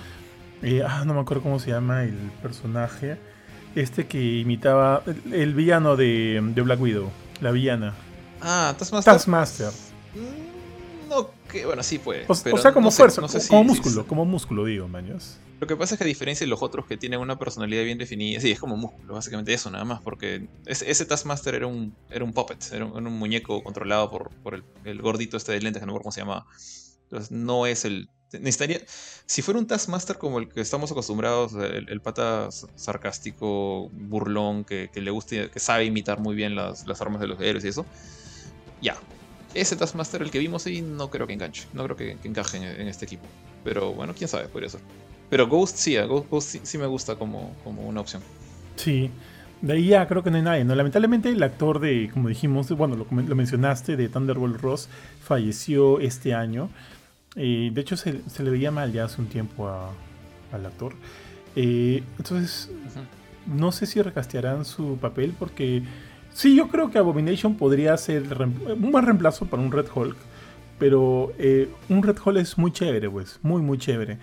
ah, 0.86 1.05
no 1.05 1.14
me 1.14 1.20
acuerdo 1.20 1.43
cómo 1.43 1.59
se 1.59 1.70
llama 1.70 2.05
el 2.05 2.14
personaje. 2.43 3.18
Este 3.74 4.06
que 4.06 4.38
imitaba 4.38 5.02
el, 5.32 5.55
villano 5.55 5.97
de, 5.97 6.40
Black 6.55 6.80
Widow, 6.80 7.10
la 7.40 7.51
villana. 7.51 7.94
Ah, 8.40 8.74
Taskmaster. 8.78 9.12
Taskmaster. 9.12 9.72
Mm, 10.14 10.45
que 11.57 11.66
bueno, 11.66 11.83
sí 11.83 11.99
puede. 11.99 12.24
O, 12.28 12.35
sea, 12.35 12.73
como 12.73 12.91
fuerza, 12.91 13.23
como, 13.49 13.65
músculo, 13.65 14.07
como 14.07 14.24
músculo, 14.24 14.65
digo, 14.65 14.89
maños. 14.89 15.39
Lo 15.61 15.66
que 15.66 15.77
pasa 15.77 15.95
es 15.95 15.99
que 15.99 16.05
a 16.05 16.07
diferencia 16.07 16.45
de 16.45 16.51
los 16.51 16.62
otros 16.62 16.87
que 16.87 16.97
tienen 16.97 17.20
una 17.20 17.39
personalidad 17.39 17.83
bien 17.85 17.99
definida, 17.99 18.41
sí, 18.41 18.51
es 18.51 18.61
como 18.61 18.77
músculo, 18.77 19.15
básicamente 19.15 19.55
eso 19.55 19.70
nada 19.70 19.85
más, 19.85 20.03
porque 20.03 20.49
ese, 20.66 21.07
Taskmaster 21.07 21.55
era 21.55 21.66
un, 21.66 21.95
era 22.11 22.24
un 22.24 22.33
puppet, 22.33 22.59
era 22.73 22.85
un, 22.85 23.05
muñeco 23.05 23.62
controlado 23.62 24.11
por, 24.11 24.31
por 24.43 24.62
el, 24.85 25.03
gordito 25.03 25.37
este 25.37 25.53
de 25.53 25.61
lentes, 25.61 25.81
que 25.81 25.87
no 25.87 25.93
recuerdo 25.93 26.05
cómo 26.05 26.12
se 26.12 26.20
llamaba. 26.20 26.47
Entonces 27.05 27.31
no 27.31 27.66
es 27.66 27.85
el 27.85 28.09
necesitaría. 28.33 28.81
Si 29.27 29.43
fuera 29.43 29.59
un 29.61 29.66
Taskmaster 29.66 30.19
como 30.19 30.39
el 30.39 30.49
que 30.49 30.61
estamos 30.61 30.91
acostumbrados, 30.91 31.55
el, 31.55 32.01
pata 32.01 32.49
sarcástico, 32.74 33.89
burlón, 33.93 34.65
que, 34.65 34.91
le 34.95 35.11
gusta, 35.11 35.51
que 35.51 35.61
sabe 35.61 35.85
imitar 35.85 36.20
muy 36.20 36.35
bien 36.35 36.55
las, 36.55 36.85
armas 37.01 37.20
de 37.20 37.28
los 37.28 37.41
héroes 37.41 37.65
y 37.65 37.69
eso, 37.69 37.87
ya. 38.81 38.97
Ese 39.57 39.77
Taskmaster, 39.77 40.23
el 40.23 40.31
que 40.31 40.39
vimos 40.39 40.66
ahí, 40.66 40.83
no 40.83 41.11
creo 41.11 41.27
que 41.27 41.33
enganche. 41.33 41.66
No 41.73 41.85
creo 41.85 41.97
que, 41.97 42.16
encaje 42.24 42.59
en, 42.59 42.89
este 42.89 43.07
equipo. 43.07 43.24
Pero 43.65 43.93
bueno, 43.93 44.15
quién 44.16 44.28
sabe, 44.28 44.49
podría 44.49 44.69
ser. 44.69 44.81
Pero 45.31 45.49
Ghost 45.49 45.77
sí, 45.77 45.97
Ghost, 45.97 46.57
sí, 46.62 46.78
me 46.78 46.87
gusta 46.87 47.16
como, 47.16 47.57
como 47.65 47.83
una 47.83 48.01
opción. 48.01 48.23
Sí. 48.77 49.11
De 49.62 49.73
ahí 49.73 49.87
ya 49.89 50.07
creo 50.07 50.23
que 50.23 50.31
no 50.31 50.37
hay 50.37 50.43
nadie. 50.43 50.65
¿no? 50.65 50.74
Lamentablemente 50.74 51.31
el 51.31 51.43
actor 51.43 51.81
de, 51.81 52.11
como 52.12 52.28
dijimos, 52.28 52.69
bueno, 52.70 52.97
lo, 52.97 53.07
lo 53.11 53.35
mencionaste, 53.35 53.97
de 53.97 54.09
Thunderbolt 54.09 54.61
Ross, 54.61 54.89
falleció 55.23 56.01
este 56.01 56.35
año. 56.35 56.69
de 57.35 57.73
hecho, 57.77 57.97
se, 57.97 58.20
le 58.39 58.51
veía 58.51 58.70
mal 58.70 58.93
ya 58.93 59.05
hace 59.05 59.20
un 59.20 59.28
tiempo 59.28 59.69
al 60.53 60.66
actor. 60.66 60.95
entonces, 61.55 62.70
no 63.47 63.73
sé 63.73 63.87
si 63.87 64.03
recastearán 64.03 64.65
su 64.65 64.99
papel 64.99 65.35
porque 65.39 65.83
sí, 66.36 66.54
yo 66.54 66.68
creo 66.68 66.90
que 66.90 66.98
Abomination 66.98 67.56
podría 67.56 67.96
ser 67.96 68.24
un 68.40 68.92
buen 68.92 69.04
reemplazo 69.04 69.46
para 69.46 69.62
un 69.62 69.72
Red 69.72 69.86
Hulk. 69.94 70.16
Pero 70.78 71.32
eh, 71.38 71.70
un 71.88 72.02
Red 72.02 72.18
Hulk 72.22 72.38
es 72.38 72.58
muy 72.58 72.70
chévere, 72.70 73.08
pues, 73.08 73.38
muy, 73.42 73.62
muy 73.62 73.78
chévere. 73.78 74.18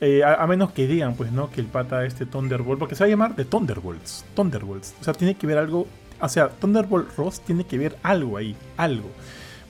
Eh, 0.00 0.22
a, 0.24 0.46
menos 0.46 0.72
que 0.72 0.86
digan, 0.86 1.14
pues, 1.14 1.32
¿no? 1.32 1.50
Que 1.50 1.60
el 1.60 1.66
pata 1.66 2.06
este 2.06 2.24
Thunderbolt, 2.26 2.78
porque 2.78 2.94
se 2.94 3.04
va 3.04 3.06
a 3.06 3.10
llamar 3.10 3.36
de 3.36 3.44
Thunderbolts, 3.44 4.24
Thunderbolts. 4.34 4.94
O 5.00 5.04
sea, 5.04 5.12
tiene 5.12 5.34
que 5.34 5.46
ver 5.46 5.58
algo, 5.58 5.86
o 6.20 6.28
sea, 6.28 6.48
Thunderbolt 6.48 7.14
Ross 7.16 7.40
tiene 7.40 7.64
que 7.64 7.76
ver 7.76 7.96
algo 8.02 8.36
ahí, 8.36 8.56
algo. 8.76 9.10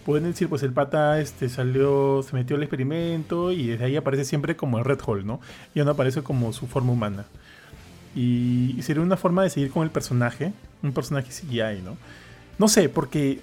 Pueden 0.05 0.24
decir, 0.24 0.48
pues 0.48 0.62
el 0.62 0.73
pata 0.73 1.20
este 1.20 1.48
salió, 1.48 2.23
se 2.23 2.36
metió 2.36 2.57
al 2.57 2.62
experimento 2.62 3.51
y 3.51 3.69
desde 3.69 3.86
ahí 3.86 3.97
aparece 3.97 4.24
siempre 4.24 4.57
como 4.57 4.78
el 4.78 4.85
Red 4.85 5.01
Hulk, 5.05 5.24
¿no? 5.24 5.40
Ya 5.74 5.85
no 5.85 5.93
aparece 5.93 6.23
como 6.23 6.52
su 6.52 6.66
forma 6.66 6.93
humana. 6.93 7.24
Y, 8.15 8.77
sería 8.82 9.03
una 9.03 9.16
forma 9.16 9.43
de 9.43 9.51
seguir 9.51 9.70
con 9.70 9.85
el 9.85 9.91
personaje, 9.91 10.53
un 10.82 10.93
personaje 10.93 11.31
CGI, 11.31 11.82
¿no? 11.82 11.97
No 12.59 12.69
sé, 12.69 12.89
porque, 12.89 13.41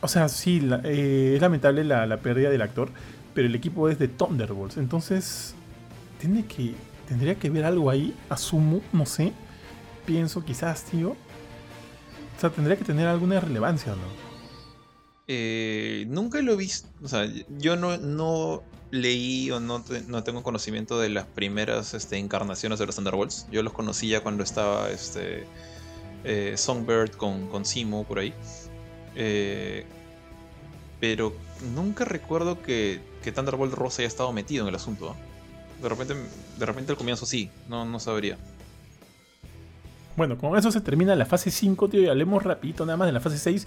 o 0.00 0.08
sea, 0.08 0.28
sí, 0.28 0.60
eh, 0.84 1.32
es 1.36 1.40
lamentable 1.40 1.84
la, 1.84 2.16
pérdida 2.18 2.50
del 2.50 2.62
actor, 2.62 2.90
pero 3.34 3.46
el 3.46 3.54
equipo 3.54 3.88
es 3.88 3.98
de 3.98 4.08
Thunderbolts, 4.08 4.76
entonces 4.76 5.54
tiene 6.20 6.44
que, 6.46 6.74
tendría 7.08 7.36
que 7.36 7.48
ver 7.50 7.64
algo 7.64 7.90
ahí, 7.90 8.14
asumo, 8.28 8.82
no 8.92 9.06
sé, 9.06 9.32
pienso 10.04 10.44
quizás, 10.44 10.84
tío. 10.84 11.10
O 11.10 12.40
sea, 12.40 12.50
tendría 12.50 12.76
que 12.76 12.84
tener 12.84 13.06
alguna 13.06 13.38
relevancia, 13.40 13.92
¿no? 13.92 14.32
Eh, 15.28 16.04
nunca 16.08 16.42
lo 16.42 16.52
he 16.52 16.56
visto, 16.56 16.88
o 17.02 17.08
sea, 17.08 17.26
yo 17.48 17.76
no, 17.76 17.96
no 17.96 18.64
leí 18.92 19.50
o 19.50 19.58
no, 19.58 19.82
no 20.06 20.22
tengo 20.22 20.42
conocimiento 20.42 21.00
de 21.00 21.08
las 21.08 21.26
primeras 21.26 21.94
este, 21.94 22.18
encarnaciones 22.18 22.78
de 22.78 22.86
los 22.86 22.94
Thunderbolts. 22.94 23.48
Yo 23.50 23.62
los 23.62 23.72
conocía 23.72 24.22
cuando 24.22 24.44
estaba 24.44 24.90
este, 24.90 25.46
eh, 26.24 26.54
Songbird 26.56 27.12
con, 27.12 27.48
con 27.48 27.64
Simo 27.64 28.04
por 28.04 28.18
ahí. 28.18 28.34
Eh, 29.16 29.86
pero 31.00 31.32
nunca 31.74 32.04
recuerdo 32.04 32.62
que, 32.62 33.00
que 33.24 33.32
Thunderbolt 33.32 33.72
Rosa 33.72 34.02
haya 34.02 34.08
estado 34.08 34.30
metido 34.32 34.62
en 34.62 34.68
el 34.68 34.74
asunto. 34.74 35.16
De 35.82 35.88
repente, 35.88 36.14
de 36.58 36.66
repente 36.66 36.92
al 36.92 36.98
comienzo 36.98 37.24
sí, 37.24 37.50
no, 37.68 37.86
no 37.86 37.98
sabría. 37.98 38.36
Bueno, 40.16 40.36
con 40.36 40.56
eso 40.58 40.70
se 40.70 40.82
termina 40.82 41.16
la 41.16 41.24
fase 41.24 41.50
5, 41.50 41.88
tío, 41.88 42.02
y 42.02 42.08
hablemos 42.08 42.42
rapidito 42.42 42.84
nada 42.84 42.98
más 42.98 43.06
de 43.06 43.12
la 43.12 43.20
fase 43.20 43.38
6. 43.38 43.66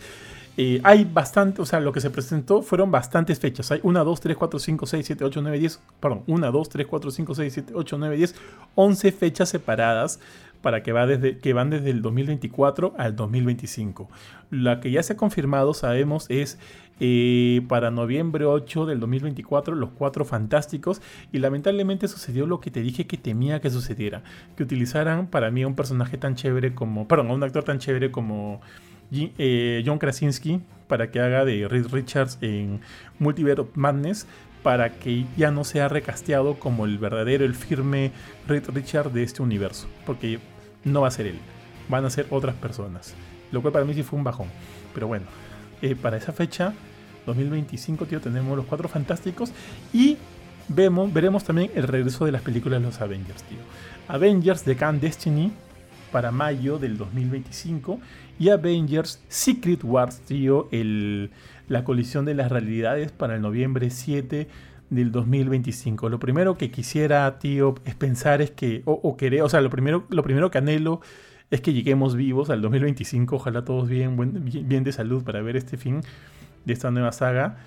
Eh, 0.57 0.79
hay 0.83 1.03
bastante, 1.03 1.61
o 1.61 1.65
sea, 1.65 1.79
lo 1.81 1.91
que 1.91 1.99
se 1.99 2.09
presentó 2.09 2.61
fueron 2.61 2.89
bastantes 2.89 3.39
fechas. 3.39 3.71
Hay 3.71 3.81
1, 3.83 4.05
2, 4.05 4.21
3, 4.21 4.37
4, 4.37 4.59
5, 4.59 4.85
6, 4.85 5.05
7, 5.05 5.23
8, 5.25 5.41
9, 5.41 5.59
10. 5.59 5.81
Perdón, 5.99 6.23
1, 6.27 6.51
2, 6.51 6.69
3, 6.69 6.87
4, 6.87 7.11
5, 7.11 7.35
6, 7.35 7.53
7, 7.53 7.73
8, 7.75 7.97
9, 7.97 8.17
10. 8.17 8.35
11 8.75 9.11
fechas 9.11 9.49
separadas 9.49 10.19
para 10.61 10.81
que, 10.81 10.93
va 10.93 11.05
desde, 11.05 11.37
que 11.37 11.53
van 11.53 11.69
desde 11.69 11.91
el 11.91 12.01
2024 12.01 12.95
al 12.97 13.15
2025. 13.15 14.09
La 14.49 14.79
que 14.79 14.91
ya 14.91 15.03
se 15.03 15.13
ha 15.13 15.17
confirmado, 15.17 15.73
sabemos, 15.73 16.25
es 16.29 16.57
eh, 16.99 17.61
para 17.67 17.91
noviembre 17.91 18.45
8 18.45 18.85
del 18.85 18.99
2024, 18.99 19.75
los 19.75 19.91
cuatro 19.91 20.25
fantásticos. 20.25 21.01
Y 21.31 21.39
lamentablemente 21.39 22.07
sucedió 22.07 22.47
lo 22.47 22.61
que 22.61 22.71
te 22.71 22.81
dije 22.81 23.05
que 23.05 23.17
temía 23.17 23.59
que 23.59 23.69
sucediera. 23.69 24.23
Que 24.55 24.63
utilizaran 24.63 25.27
para 25.27 25.51
mí 25.51 25.63
a 25.63 25.67
un 25.67 25.75
personaje 25.75 26.17
tan 26.17 26.35
chévere 26.35 26.73
como. 26.73 27.07
Perdón, 27.07 27.29
a 27.29 27.33
un 27.33 27.43
actor 27.43 27.63
tan 27.63 27.79
chévere 27.79 28.11
como. 28.11 28.61
Eh, 29.11 29.83
John 29.85 29.99
Krasinski 29.99 30.61
para 30.87 31.11
que 31.11 31.19
haga 31.19 31.45
de 31.45 31.67
Reed 31.67 31.87
Richards 31.91 32.37
en 32.41 32.81
Multiverse 33.19 33.61
of 33.61 33.69
Madness 33.75 34.27
para 34.63 34.89
que 34.97 35.25
ya 35.37 35.51
no 35.51 35.63
sea 35.63 35.89
recasteado 35.89 36.57
como 36.57 36.85
el 36.85 36.97
verdadero, 36.97 37.45
el 37.45 37.53
firme 37.53 38.11
Reed 38.47 38.63
Richards 38.69 39.13
de 39.13 39.23
este 39.23 39.43
universo, 39.43 39.87
porque 40.05 40.39
no 40.83 41.01
va 41.01 41.09
a 41.09 41.11
ser 41.11 41.27
él, 41.27 41.39
van 41.87 42.03
a 42.03 42.09
ser 42.09 42.25
otras 42.31 42.55
personas, 42.55 43.13
lo 43.51 43.61
cual 43.61 43.73
para 43.73 43.85
mí 43.85 43.93
sí 43.93 44.01
fue 44.01 44.17
un 44.17 44.23
bajón, 44.23 44.47
pero 44.93 45.07
bueno, 45.07 45.27
eh, 45.83 45.95
para 45.95 46.17
esa 46.17 46.33
fecha, 46.33 46.73
2025, 47.27 48.05
tío, 48.05 48.19
tenemos 48.19 48.57
los 48.57 48.65
cuatro 48.65 48.89
fantásticos 48.89 49.51
y 49.93 50.17
vemos, 50.67 51.13
veremos 51.13 51.43
también 51.43 51.69
el 51.75 51.83
regreso 51.83 52.25
de 52.25 52.31
las 52.31 52.41
películas 52.41 52.79
de 52.79 52.87
los 52.87 53.01
Avengers, 53.01 53.43
tío. 53.43 53.59
Avengers 54.07 54.65
de 54.65 54.75
Khan 54.75 54.99
Destiny 54.99 55.51
para 56.11 56.31
mayo 56.31 56.79
del 56.79 56.97
2025 56.97 57.99
y 58.37 58.49
Avengers 58.49 59.21
Secret 59.29 59.83
Wars, 59.83 60.19
tío, 60.21 60.67
el, 60.71 61.31
la 61.67 61.83
colisión 61.83 62.25
de 62.25 62.33
las 62.33 62.51
realidades 62.51 63.11
para 63.11 63.35
el 63.35 63.41
noviembre 63.41 63.89
7 63.89 64.47
del 64.89 65.11
2025. 65.11 66.09
Lo 66.09 66.19
primero 66.19 66.57
que 66.57 66.71
quisiera, 66.71 67.39
tío, 67.39 67.75
es 67.85 67.95
pensar 67.95 68.41
es 68.41 68.51
que, 68.51 68.81
o, 68.85 69.17
querer, 69.17 69.41
o 69.41 69.49
sea, 69.49 69.61
lo 69.61 69.69
primero, 69.69 70.05
lo 70.09 70.23
primero 70.23 70.51
que 70.51 70.57
anhelo 70.57 71.01
es 71.51 71.61
que 71.61 71.73
lleguemos 71.73 72.15
vivos 72.15 72.49
al 72.49 72.61
2025, 72.61 73.35
ojalá 73.35 73.63
todos 73.63 73.87
bien, 73.87 74.17
bien 74.43 74.83
de 74.83 74.91
salud 74.91 75.23
para 75.23 75.41
ver 75.41 75.55
este 75.55 75.77
fin 75.77 76.01
de 76.65 76.73
esta 76.73 76.91
nueva 76.91 77.11
saga. 77.11 77.57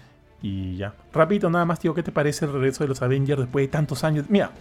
Y 0.40 0.76
ya. 0.76 0.94
Rapidito, 1.12 1.50
nada 1.50 1.64
más, 1.64 1.80
tío, 1.80 1.94
¿qué 1.94 2.02
te 2.02 2.12
parece 2.12 2.44
el 2.44 2.52
regreso 2.52 2.84
de 2.84 2.88
los 2.88 3.02
Avengers 3.02 3.40
después 3.40 3.64
de 3.64 3.68
tantos 3.68 4.04
años? 4.04 4.26
Mira, 4.28 4.52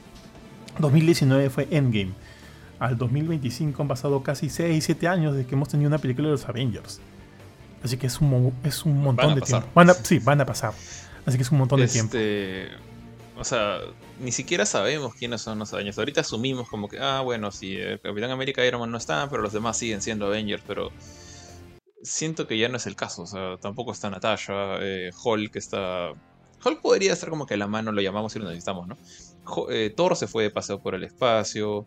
2019 0.79 1.49
fue 1.49 1.67
Endgame 1.69 2.13
al 2.79 2.97
2025 2.97 3.81
han 3.81 3.87
pasado 3.87 4.21
casi 4.23 4.49
6, 4.49 4.83
7 4.83 5.07
años 5.07 5.35
desde 5.35 5.47
que 5.47 5.55
hemos 5.55 5.69
tenido 5.69 5.87
una 5.87 5.97
película 5.97 6.27
de 6.27 6.33
los 6.33 6.47
Avengers. 6.47 6.99
Así 7.83 7.97
que 7.97 8.07
es 8.07 8.19
un, 8.19 8.53
es 8.63 8.85
un 8.85 9.01
montón 9.01 9.35
de 9.35 9.41
tiempo. 9.41 9.67
Van 9.73 9.89
a, 9.89 9.93
sí, 9.93 10.19
van 10.19 10.41
a 10.41 10.45
pasar. 10.45 10.73
Así 11.25 11.37
que 11.37 11.43
es 11.43 11.51
un 11.51 11.59
montón 11.59 11.79
de 11.79 11.87
tiempo. 11.87 12.17
Este, 12.17 12.69
o 13.37 13.43
sea, 13.43 13.79
ni 14.19 14.31
siquiera 14.31 14.65
sabemos 14.65 15.13
quiénes 15.13 15.41
son 15.41 15.59
los 15.59 15.73
Avengers. 15.73 15.97
Ahorita 15.97 16.21
asumimos 16.21 16.67
como 16.69 16.89
que, 16.89 16.99
ah, 16.99 17.21
bueno, 17.21 17.51
sí, 17.51 17.75
el 17.75 17.99
Capitán 17.99 18.31
América 18.31 18.63
y 18.63 18.67
Iron 18.67 18.81
Man 18.81 18.91
no 18.91 18.97
están, 18.97 19.29
pero 19.29 19.41
los 19.41 19.53
demás 19.53 19.77
siguen 19.77 20.01
siendo 20.01 20.25
Avengers. 20.25 20.63
Pero 20.65 20.91
siento 22.01 22.47
que 22.47 22.57
ya 22.57 22.69
no 22.69 22.77
es 22.77 22.87
el 22.87 22.95
caso. 22.95 23.23
O 23.23 23.27
sea, 23.27 23.57
tampoco 23.57 23.91
está 23.91 24.09
Natasha, 24.09 24.77
eh, 24.81 25.11
Hulk 25.23 25.55
está. 25.55 26.11
Hulk 26.65 26.81
podría 26.81 27.13
estar 27.13 27.29
como 27.29 27.45
que 27.45 27.53
a 27.53 27.57
la 27.57 27.67
mano 27.67 27.91
lo 27.91 28.01
llamamos 28.01 28.33
si 28.33 28.39
lo 28.39 28.45
necesitamos, 28.45 28.87
¿no? 28.87 28.97
Eh, 29.69 29.93
Thor 29.95 30.15
se 30.15 30.27
fue 30.27 30.43
de 30.43 30.49
paseo 30.49 30.79
por 30.79 30.95
el 30.95 31.03
espacio. 31.03 31.85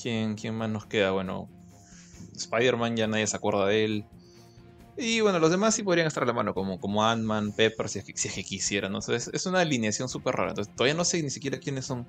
¿Quién, 0.00 0.36
más 0.54 0.70
nos 0.70 0.86
queda? 0.86 1.10
Bueno, 1.10 1.48
Spider-Man 2.36 2.96
ya 2.96 3.06
nadie 3.06 3.26
se 3.26 3.36
acuerda 3.36 3.66
de 3.66 3.84
él. 3.84 4.04
Y 4.96 5.20
bueno, 5.20 5.38
los 5.38 5.50
demás 5.50 5.74
sí 5.74 5.82
podrían 5.82 6.06
estar 6.06 6.22
a 6.22 6.26
la 6.26 6.32
mano, 6.32 6.54
como, 6.54 6.80
como 6.80 7.04
Ant-Man, 7.04 7.52
Pepper, 7.52 7.88
si 7.88 8.00
es 8.00 8.04
que, 8.04 8.16
si 8.16 8.28
es 8.28 8.46
quisieran. 8.46 8.92
¿no? 8.92 8.98
es, 8.98 9.46
una 9.46 9.60
alineación 9.60 10.08
súper 10.08 10.34
rara. 10.34 10.50
Entonces, 10.50 10.74
todavía 10.74 10.94
no 10.94 11.04
sé 11.04 11.22
ni 11.22 11.30
siquiera 11.30 11.58
quiénes 11.58 11.86
son 11.86 12.06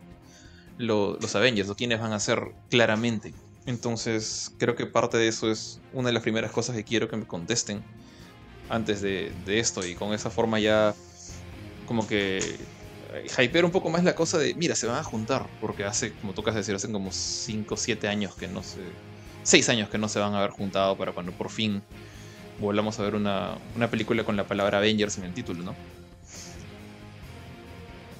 los 0.77 1.35
Avengers 1.35 1.69
o 1.69 1.75
quiénes 1.75 1.99
van 1.99 2.13
a 2.13 2.19
ser 2.19 2.53
claramente. 2.69 3.33
Entonces, 3.65 4.53
creo 4.57 4.75
que 4.75 4.85
parte 4.85 5.17
de 5.17 5.27
eso 5.27 5.51
es 5.51 5.79
una 5.93 6.07
de 6.07 6.13
las 6.13 6.23
primeras 6.23 6.51
cosas 6.51 6.75
que 6.75 6.83
quiero 6.83 7.09
que 7.09 7.17
me 7.17 7.27
contesten 7.27 7.83
antes 8.69 9.01
de, 9.01 9.31
de 9.45 9.59
esto. 9.59 9.85
Y 9.85 9.93
con 9.93 10.13
esa 10.13 10.29
forma 10.31 10.59
ya, 10.59 10.95
como 11.85 12.07
que 12.07 12.57
hypear 13.37 13.65
un 13.65 13.71
poco 13.71 13.89
más 13.89 14.03
la 14.03 14.15
cosa 14.15 14.37
de, 14.37 14.53
mira, 14.55 14.75
se 14.75 14.87
van 14.87 14.97
a 14.97 15.03
juntar, 15.03 15.47
porque 15.61 15.83
hace, 15.83 16.13
como 16.13 16.33
tocas 16.33 16.55
decir, 16.55 16.75
hace 16.75 16.91
como 16.91 17.11
5 17.11 17.73
o 17.73 17.77
7 17.77 18.07
años 18.07 18.35
que 18.35 18.47
no 18.47 18.63
se... 18.63 18.79
6 19.43 19.69
años 19.69 19.89
que 19.89 19.97
no 19.97 20.07
se 20.09 20.19
van 20.19 20.33
a 20.33 20.39
haber 20.39 20.51
juntado 20.51 20.97
para 20.97 21.11
cuando 21.11 21.31
por 21.31 21.49
fin 21.49 21.81
volvamos 22.59 22.99
a 22.99 23.03
ver 23.03 23.15
una, 23.15 23.57
una 23.75 23.89
película 23.89 24.23
con 24.23 24.35
la 24.35 24.45
palabra 24.45 24.79
Avengers 24.79 25.17
en 25.17 25.23
el 25.23 25.33
título, 25.33 25.63
¿no? 25.63 25.75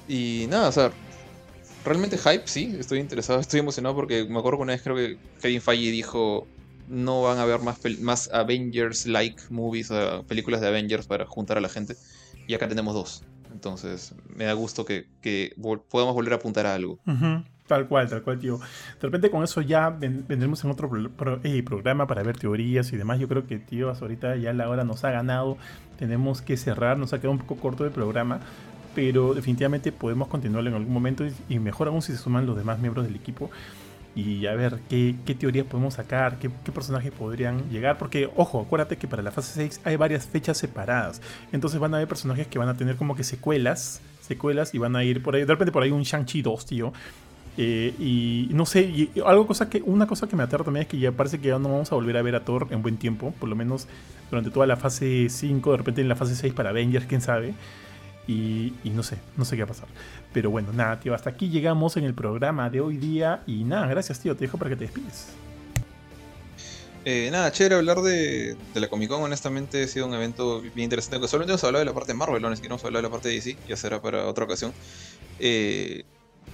Y 0.08 0.46
nada, 0.48 0.68
o 0.68 0.72
sea, 0.72 0.90
realmente 1.84 2.18
hype, 2.18 2.42
sí, 2.46 2.76
estoy 2.78 2.98
interesado, 2.98 3.38
estoy 3.40 3.60
emocionado 3.60 3.94
porque 3.94 4.24
me 4.24 4.38
acuerdo 4.38 4.58
que 4.58 4.62
una 4.62 4.72
vez 4.72 4.82
creo 4.82 4.96
que 4.96 5.18
Kevin 5.40 5.60
Feige 5.60 5.90
dijo 5.90 6.46
no 6.88 7.22
van 7.22 7.38
a 7.38 7.42
haber 7.42 7.60
más, 7.60 7.78
más 8.00 8.28
Avengers-like 8.32 9.44
movies, 9.50 9.90
películas 10.26 10.60
de 10.60 10.66
Avengers 10.66 11.06
para 11.06 11.24
juntar 11.24 11.56
a 11.56 11.60
la 11.60 11.68
gente. 11.68 11.96
Y 12.48 12.54
acá 12.54 12.68
tenemos 12.68 12.94
dos. 12.94 13.22
Entonces, 13.52 14.14
me 14.34 14.44
da 14.44 14.52
gusto 14.52 14.84
que, 14.84 15.06
podamos 15.90 16.14
volver 16.14 16.32
a 16.32 16.36
apuntar 16.36 16.66
a 16.66 16.74
algo. 16.74 16.98
Tal 17.66 17.86
cual, 17.86 18.08
tal 18.08 18.22
cual, 18.22 18.38
tío. 18.40 18.58
De 18.58 19.02
repente 19.02 19.30
con 19.30 19.44
eso 19.44 19.60
ya 19.60 19.90
vendremos 19.90 20.64
en 20.64 20.72
otro 20.72 20.90
eh, 21.44 21.62
programa 21.62 22.06
para 22.08 22.22
ver 22.24 22.36
teorías 22.36 22.92
y 22.92 22.96
demás. 22.96 23.20
Yo 23.20 23.28
creo 23.28 23.46
que, 23.46 23.58
tío, 23.58 23.90
hasta 23.90 24.04
ahorita 24.04 24.34
ya 24.36 24.52
la 24.52 24.68
hora 24.68 24.82
nos 24.82 25.04
ha 25.04 25.12
ganado. 25.12 25.56
Tenemos 25.96 26.42
que 26.42 26.56
cerrar, 26.56 26.98
nos 26.98 27.12
ha 27.12 27.18
quedado 27.18 27.32
un 27.32 27.38
poco 27.38 27.56
corto 27.56 27.84
el 27.84 27.92
programa. 27.92 28.40
Pero 28.92 29.34
definitivamente 29.34 29.92
podemos 29.92 30.26
continuar 30.26 30.66
en 30.66 30.74
algún 30.74 30.92
momento 30.92 31.24
y 31.48 31.60
mejor 31.60 31.86
aún 31.86 32.02
si 32.02 32.10
se 32.10 32.18
suman 32.18 32.44
los 32.44 32.56
demás 32.56 32.80
miembros 32.80 33.06
del 33.06 33.14
equipo 33.14 33.52
y 34.14 34.46
a 34.46 34.54
ver 34.54 34.80
qué, 34.88 35.14
teorías 35.38 35.66
podemos 35.66 35.94
sacar, 35.94 36.38
qué, 36.38 36.50
personajes 36.50 37.12
podrían 37.12 37.70
llegar. 37.70 37.98
Porque, 37.98 38.28
ojo, 38.36 38.60
acuérdate 38.60 38.96
que 38.96 39.06
para 39.06 39.22
la 39.22 39.30
fase 39.30 39.52
6 39.54 39.82
hay 39.84 39.96
varias 39.96 40.26
fechas 40.26 40.58
separadas. 40.58 41.20
Entonces 41.52 41.78
van 41.78 41.94
a 41.94 41.98
haber 41.98 42.08
personajes 42.08 42.46
que 42.46 42.58
van 42.58 42.68
a 42.68 42.76
tener 42.76 42.96
como 42.96 43.14
que 43.14 43.24
secuelas, 43.24 44.00
secuelas 44.20 44.74
y 44.74 44.78
van 44.78 44.96
a 44.96 45.04
ir 45.04 45.22
por 45.22 45.34
ahí. 45.34 45.42
De 45.42 45.46
repente 45.46 45.72
por 45.72 45.82
ahí 45.82 45.90
un 45.90 46.02
Shang-Chi 46.02 46.42
2, 46.42 46.66
tío. 46.66 46.92
Eh, 47.56 47.94
y 47.98 48.48
no 48.52 48.64
sé, 48.64 48.82
y 48.82 49.10
algo 49.26 49.46
cosa 49.46 49.68
que, 49.68 49.82
una 49.82 50.06
cosa 50.06 50.28
que 50.28 50.36
me 50.36 50.42
aterra 50.42 50.64
también 50.64 50.82
es 50.82 50.88
que 50.88 50.98
ya 50.98 51.12
parece 51.12 51.40
que 51.40 51.48
ya 51.48 51.58
no 51.58 51.68
vamos 51.68 51.92
a 51.92 51.94
volver 51.94 52.16
a 52.16 52.22
ver 52.22 52.34
a 52.36 52.44
Thor 52.44 52.68
en 52.70 52.80
buen 52.80 52.96
tiempo, 52.96 53.34
por 53.38 53.48
lo 53.48 53.56
menos 53.56 53.86
durante 54.30 54.50
toda 54.50 54.66
la 54.66 54.76
fase 54.76 55.28
5, 55.28 55.72
de 55.72 55.76
repente 55.76 56.00
en 56.00 56.08
la 56.08 56.16
fase 56.16 56.36
6 56.36 56.54
para 56.54 56.70
Avengers, 56.70 57.06
quién 57.06 57.20
sabe. 57.20 57.54
y, 58.26 58.72
no 58.84 59.02
sé, 59.02 59.18
no 59.36 59.44
sé 59.44 59.56
qué 59.56 59.62
va 59.62 59.66
a 59.66 59.68
pasar. 59.68 59.88
Pero 60.32 60.50
bueno, 60.50 60.72
nada, 60.72 61.00
tío, 61.00 61.14
hasta 61.14 61.30
aquí 61.30 61.48
llegamos 61.48 61.96
en 61.96 62.04
el 62.04 62.14
programa 62.14 62.70
de 62.70 62.80
hoy 62.80 62.96
día 62.96 63.42
y 63.46 63.64
nada, 63.64 63.86
gracias, 63.86 64.20
tío, 64.20 64.34
te 64.34 64.44
dejo 64.44 64.58
para 64.58 64.70
que 64.70 64.76
te 64.76 64.84
despides. 64.84 65.28
Eh, 67.04 67.30
nada, 67.32 67.50
chévere 67.50 67.76
hablar 67.76 68.02
de, 68.02 68.56
la 68.74 68.88
Comic 68.88 69.08
Con, 69.08 69.22
honestamente 69.22 69.84
ha 69.84 69.88
sido 69.88 70.06
un 70.06 70.14
evento 70.14 70.60
bien 70.60 70.80
interesante. 70.80 71.26
Solamente 71.26 71.52
hemos 71.52 71.64
hablado 71.64 71.80
de 71.80 71.86
la 71.86 71.94
parte 71.94 72.12
de 72.12 72.18
Marvel, 72.18 72.42
no 72.42 72.50
ni 72.50 72.56
siquiera 72.56 72.74
hemos 72.74 72.84
hablado 72.84 73.02
de 73.02 73.08
la 73.08 73.12
parte 73.12 73.28
de 73.28 73.34
DC, 73.36 73.56
ya 73.68 73.76
será 73.76 74.02
para 74.02 74.26
otra 74.26 74.44
ocasión. 74.44 74.72
Eh, 75.38 76.04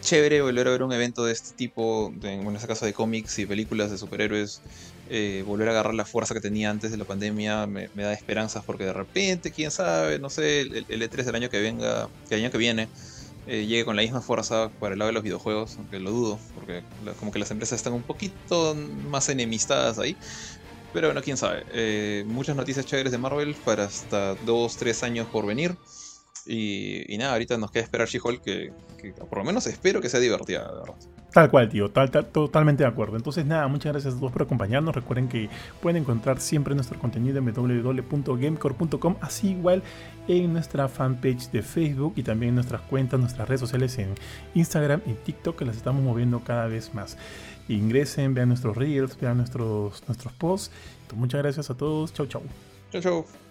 chévere 0.00 0.40
volver 0.42 0.68
a 0.68 0.70
ver 0.70 0.82
un 0.82 0.92
evento 0.92 1.24
de 1.24 1.32
este 1.32 1.56
tipo, 1.56 2.12
en 2.22 2.54
este 2.54 2.68
caso 2.68 2.86
de 2.86 2.92
cómics 2.92 3.38
y 3.40 3.46
películas 3.46 3.90
de 3.90 3.98
superhéroes, 3.98 4.62
eh, 5.10 5.42
volver 5.46 5.68
a 5.68 5.72
agarrar 5.72 5.94
la 5.94 6.04
fuerza 6.04 6.34
que 6.34 6.40
tenía 6.40 6.70
antes 6.70 6.90
de 6.90 6.96
la 6.96 7.04
pandemia 7.04 7.66
me, 7.66 7.88
da 7.94 8.12
esperanzas 8.12 8.64
porque 8.64 8.84
de 8.84 8.92
repente, 8.92 9.50
quién 9.50 9.70
sabe, 9.70 10.18
no 10.18 10.30
sé, 10.30 10.60
el, 10.60 10.86
E3 10.86 11.24
del 11.24 11.34
año 11.34 11.50
que 11.50 11.60
venga, 11.60 12.08
el 12.30 12.40
año 12.40 12.50
que 12.50 12.58
viene, 12.58 12.88
eh, 13.46 13.66
llegue 13.66 13.84
con 13.84 13.96
la 13.96 14.02
misma 14.02 14.20
fuerza 14.20 14.70
para 14.80 14.94
el 14.94 14.98
lado 14.98 15.08
de 15.08 15.12
los 15.12 15.22
videojuegos, 15.22 15.76
aunque 15.76 16.00
lo 16.00 16.10
dudo, 16.10 16.38
porque 16.54 16.82
como 17.18 17.30
que 17.30 17.38
las 17.38 17.50
empresas 17.50 17.78
están 17.78 17.92
un 17.92 18.02
poquito 18.02 18.74
más 18.74 19.28
enemistadas 19.28 19.98
ahí. 19.98 20.16
Pero 20.92 21.08
bueno, 21.08 21.20
quién 21.22 21.36
sabe. 21.36 21.64
Eh, 21.72 22.24
muchas 22.26 22.56
noticias 22.56 22.86
chéveres 22.86 23.12
de 23.12 23.18
Marvel 23.18 23.54
para 23.64 23.84
hasta 23.84 24.34
2-3 24.40 25.02
años 25.02 25.28
por 25.28 25.46
venir. 25.46 25.76
Y, 26.46 27.16
nada, 27.18 27.32
ahorita 27.32 27.58
nos 27.58 27.70
queda 27.70 27.82
esperar 27.82 28.08
She-Hulk, 28.08 28.42
que, 28.42 28.72
por 29.28 29.38
lo 29.38 29.44
menos 29.44 29.66
espero 29.66 30.00
que 30.00 30.08
sea 30.08 30.20
divertida, 30.20 30.66
de 30.66 30.78
verdad. 30.78 31.15
Tal 31.36 31.50
cual, 31.50 31.68
tío, 31.68 31.90
tal, 31.90 32.10
totalmente 32.10 32.82
de 32.82 32.88
acuerdo. 32.88 33.14
Entonces, 33.18 33.44
nada, 33.44 33.68
muchas 33.68 33.92
gracias 33.92 34.14
a 34.14 34.18
todos 34.18 34.32
por 34.32 34.40
acompañarnos. 34.40 34.94
Recuerden 34.94 35.28
que 35.28 35.50
pueden 35.82 36.00
encontrar 36.00 36.40
siempre 36.40 36.74
nuestro 36.74 36.98
contenido 36.98 37.36
en 37.36 37.52
www.gamecore.com, 37.52 39.16
así 39.20 39.50
igual 39.50 39.82
en 40.28 40.54
nuestra 40.54 40.88
fanpage 40.88 41.50
de 41.50 41.60
Facebook 41.60 42.14
y 42.16 42.22
también 42.22 42.48
en 42.48 42.54
nuestras 42.54 42.80
cuentas, 42.80 43.20
nuestras 43.20 43.46
redes 43.46 43.60
sociales 43.60 43.98
en 43.98 44.14
Instagram 44.54 45.02
y 45.04 45.12
TikTok, 45.12 45.58
que 45.58 45.66
las 45.66 45.76
estamos 45.76 46.02
moviendo 46.02 46.40
cada 46.40 46.68
vez 46.68 46.94
más. 46.94 47.18
Ingresen, 47.68 48.32
vean 48.32 48.48
nuestros 48.48 48.74
reels, 48.74 49.20
vean 49.20 49.36
nuestros, 49.36 50.04
nuestros 50.06 50.32
posts. 50.32 50.74
muchas 51.14 51.42
gracias 51.42 51.68
a 51.68 51.76
todos. 51.76 52.14
Chau, 52.14 52.24
chau. 52.24 52.40
Chau, 52.90 53.02
chau. 53.02 53.45